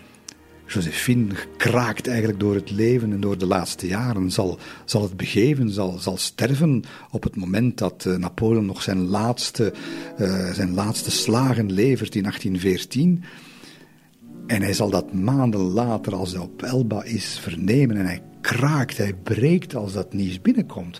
Josephine 0.65 1.35
kraakt 1.57 2.07
eigenlijk 2.07 2.39
door 2.39 2.55
het 2.55 2.71
leven 2.71 3.11
en 3.11 3.19
door 3.19 3.37
de 3.37 3.45
laatste 3.45 3.87
jaren. 3.87 4.31
Zal, 4.31 4.57
zal 4.85 5.01
het 5.01 5.17
begeven, 5.17 5.69
zal, 5.69 5.97
zal 5.97 6.17
sterven 6.17 6.83
op 7.11 7.23
het 7.23 7.35
moment 7.35 7.77
dat 7.77 8.05
uh, 8.07 8.15
Napoleon 8.15 8.65
nog 8.65 8.81
zijn 8.81 9.05
laatste, 9.05 9.73
uh, 10.19 10.51
zijn 10.51 10.73
laatste 10.73 11.11
slagen 11.11 11.71
levert 11.71 12.15
in 12.15 12.23
1814. 12.23 13.23
En 14.47 14.61
hij 14.61 14.73
zal 14.73 14.89
dat 14.89 15.13
maanden 15.13 15.61
later, 15.61 16.15
als 16.15 16.31
hij 16.31 16.41
op 16.41 16.61
Elba 16.61 17.03
is, 17.03 17.39
vernemen. 17.39 17.97
En 17.97 18.05
hij 18.05 18.21
kraakt, 18.41 18.97
hij 18.97 19.13
breekt 19.13 19.75
als 19.75 19.93
dat 19.93 20.13
nieuws 20.13 20.41
binnenkomt. 20.41 20.99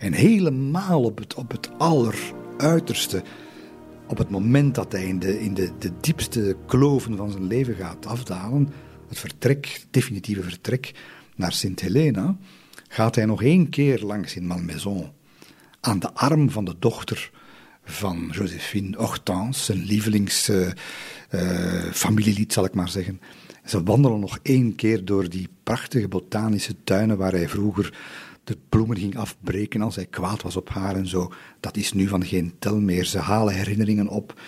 En 0.00 0.12
helemaal 0.12 1.02
op 1.02 1.18
het, 1.18 1.34
op 1.34 1.50
het 1.50 1.70
alleruiterste, 1.78 3.22
op 4.06 4.18
het 4.18 4.30
moment 4.30 4.74
dat 4.74 4.92
hij 4.92 5.04
in, 5.04 5.18
de, 5.18 5.40
in 5.40 5.54
de, 5.54 5.70
de 5.78 5.92
diepste 6.00 6.56
kloven 6.66 7.16
van 7.16 7.30
zijn 7.30 7.46
leven 7.46 7.74
gaat 7.74 8.06
afdalen, 8.06 8.68
het 9.08 9.18
vertrek, 9.18 9.84
definitieve 9.90 10.42
vertrek 10.42 10.92
naar 11.36 11.52
Sint 11.52 11.80
Helena, 11.80 12.36
gaat 12.88 13.14
hij 13.14 13.24
nog 13.24 13.42
één 13.42 13.68
keer 13.68 14.02
langs 14.02 14.36
in 14.36 14.46
Malmaison, 14.46 15.10
aan 15.80 15.98
de 15.98 16.12
arm 16.12 16.50
van 16.50 16.64
de 16.64 16.74
dochter 16.78 17.30
van 17.84 18.28
Josephine 18.32 18.96
Hortense, 18.96 19.64
zijn 19.64 19.84
lievelingsfamilielied, 19.84 22.48
uh, 22.48 22.54
zal 22.54 22.64
ik 22.64 22.74
maar 22.74 22.88
zeggen. 22.88 23.20
Ze 23.64 23.82
wandelen 23.82 24.20
nog 24.20 24.38
één 24.42 24.74
keer 24.74 25.04
door 25.04 25.28
die 25.28 25.48
prachtige 25.62 26.08
botanische 26.08 26.74
tuinen 26.84 27.16
waar 27.16 27.32
hij 27.32 27.48
vroeger 27.48 27.92
de 28.50 28.58
bloemen 28.68 28.98
ging 28.98 29.16
afbreken 29.16 29.82
als 29.82 29.96
hij 29.96 30.06
kwaad 30.06 30.42
was 30.42 30.56
op 30.56 30.68
haar 30.68 30.96
en 30.96 31.06
zo. 31.06 31.32
Dat 31.60 31.76
is 31.76 31.92
nu 31.92 32.08
van 32.08 32.24
geen 32.24 32.54
tel 32.58 32.80
meer. 32.80 33.04
Ze 33.04 33.18
halen 33.18 33.54
herinneringen 33.54 34.08
op, 34.08 34.40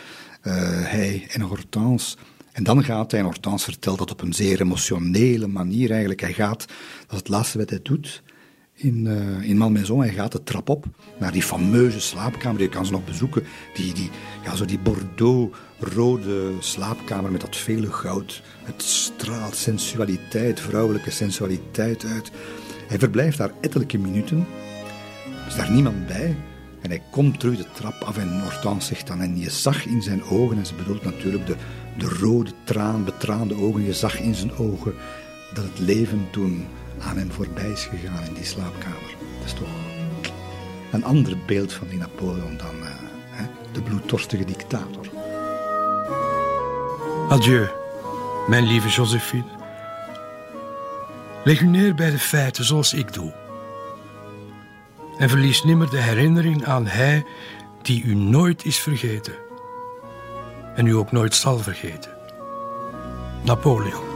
uh, 0.42 0.52
hij 0.84 1.26
en 1.30 1.40
Hortense. 1.40 2.16
En 2.52 2.64
dan 2.64 2.84
gaat 2.84 3.10
hij, 3.10 3.20
en 3.20 3.26
Hortense 3.26 3.64
vertelt 3.64 3.98
dat 3.98 4.10
op 4.10 4.20
een 4.20 4.32
zeer 4.32 4.60
emotionele 4.60 5.46
manier 5.46 5.90
eigenlijk. 5.90 6.20
Hij 6.20 6.32
gaat, 6.32 6.58
dat 7.00 7.10
is 7.10 7.16
het 7.16 7.28
laatste 7.28 7.58
wat 7.58 7.70
hij 7.70 7.82
doet, 7.82 8.22
in, 8.74 9.04
uh, 9.04 9.48
in 9.48 9.56
Malmaison. 9.56 10.00
Hij 10.00 10.12
gaat 10.12 10.32
de 10.32 10.42
trap 10.42 10.68
op 10.68 10.84
naar 11.18 11.32
die 11.32 11.42
fameuze 11.42 12.00
slaapkamer. 12.00 12.60
Je 12.60 12.68
kan 12.68 12.86
ze 12.86 12.92
nog 12.92 13.04
bezoeken. 13.04 13.44
Die, 13.74 13.94
die, 13.94 14.10
ja, 14.44 14.54
zo 14.54 14.64
die 14.64 14.78
Bordeaux-rode 14.78 16.52
slaapkamer 16.58 17.30
met 17.30 17.40
dat 17.40 17.56
vele 17.56 17.92
goud. 17.92 18.42
Het 18.62 18.82
straalt 18.82 19.56
sensualiteit, 19.56 20.60
vrouwelijke 20.60 21.10
sensualiteit 21.10 22.04
uit. 22.04 22.30
Hij 22.92 23.00
verblijft 23.00 23.38
daar 23.38 23.50
ettelijke 23.60 23.98
minuten. 23.98 24.46
Is 25.48 25.54
daar 25.54 25.70
niemand 25.70 26.06
bij. 26.06 26.36
En 26.80 26.90
hij 26.90 27.02
komt 27.10 27.40
terug 27.40 27.56
de 27.56 27.66
trap 27.72 28.02
af 28.02 28.18
en 28.18 28.42
Hortense 28.42 28.86
zegt 28.86 29.06
dan... 29.06 29.20
En 29.20 29.38
je 29.38 29.50
zag 29.50 29.86
in 29.86 30.02
zijn 30.02 30.24
ogen, 30.24 30.56
en 30.56 30.66
ze 30.66 30.74
bedoelt 30.74 31.04
natuurlijk 31.04 31.46
de, 31.46 31.56
de 31.98 32.08
rode 32.20 32.50
traan, 32.64 33.04
betraande 33.04 33.54
ogen... 33.54 33.84
Je 33.84 33.92
zag 33.92 34.20
in 34.20 34.34
zijn 34.34 34.56
ogen 34.56 34.94
dat 35.54 35.64
het 35.64 35.78
leven 35.78 36.26
toen 36.30 36.66
aan 36.98 37.16
hem 37.16 37.30
voorbij 37.30 37.70
is 37.70 37.84
gegaan 37.84 38.24
in 38.24 38.34
die 38.34 38.44
slaapkamer. 38.44 39.16
Dat 39.38 39.46
is 39.46 39.52
toch 39.52 39.68
een 40.92 41.04
ander 41.04 41.36
beeld 41.46 41.72
van 41.72 41.88
die 41.88 41.98
Napoleon 41.98 42.56
dan 42.56 42.74
hè, 43.30 43.44
de 43.72 43.82
bloeddorstige 43.82 44.44
dictator. 44.44 45.06
Adieu, 47.28 47.66
mijn 48.48 48.66
lieve 48.66 48.88
Josephine. 48.88 49.61
Leg 51.44 51.60
u 51.60 51.66
neer 51.66 51.94
bij 51.94 52.10
de 52.10 52.18
feiten 52.18 52.64
zoals 52.64 52.92
ik 52.92 53.12
doe. 53.12 53.32
En 55.18 55.28
verlies 55.28 55.64
nimmer 55.64 55.90
de 55.90 56.00
herinnering 56.00 56.64
aan 56.64 56.86
hij 56.86 57.24
die 57.82 58.04
u 58.04 58.14
nooit 58.14 58.64
is 58.64 58.78
vergeten. 58.78 59.34
En 60.74 60.86
u 60.86 60.92
ook 60.92 61.12
nooit 61.12 61.34
zal 61.34 61.58
vergeten. 61.58 62.10
Napoleon. 63.44 64.10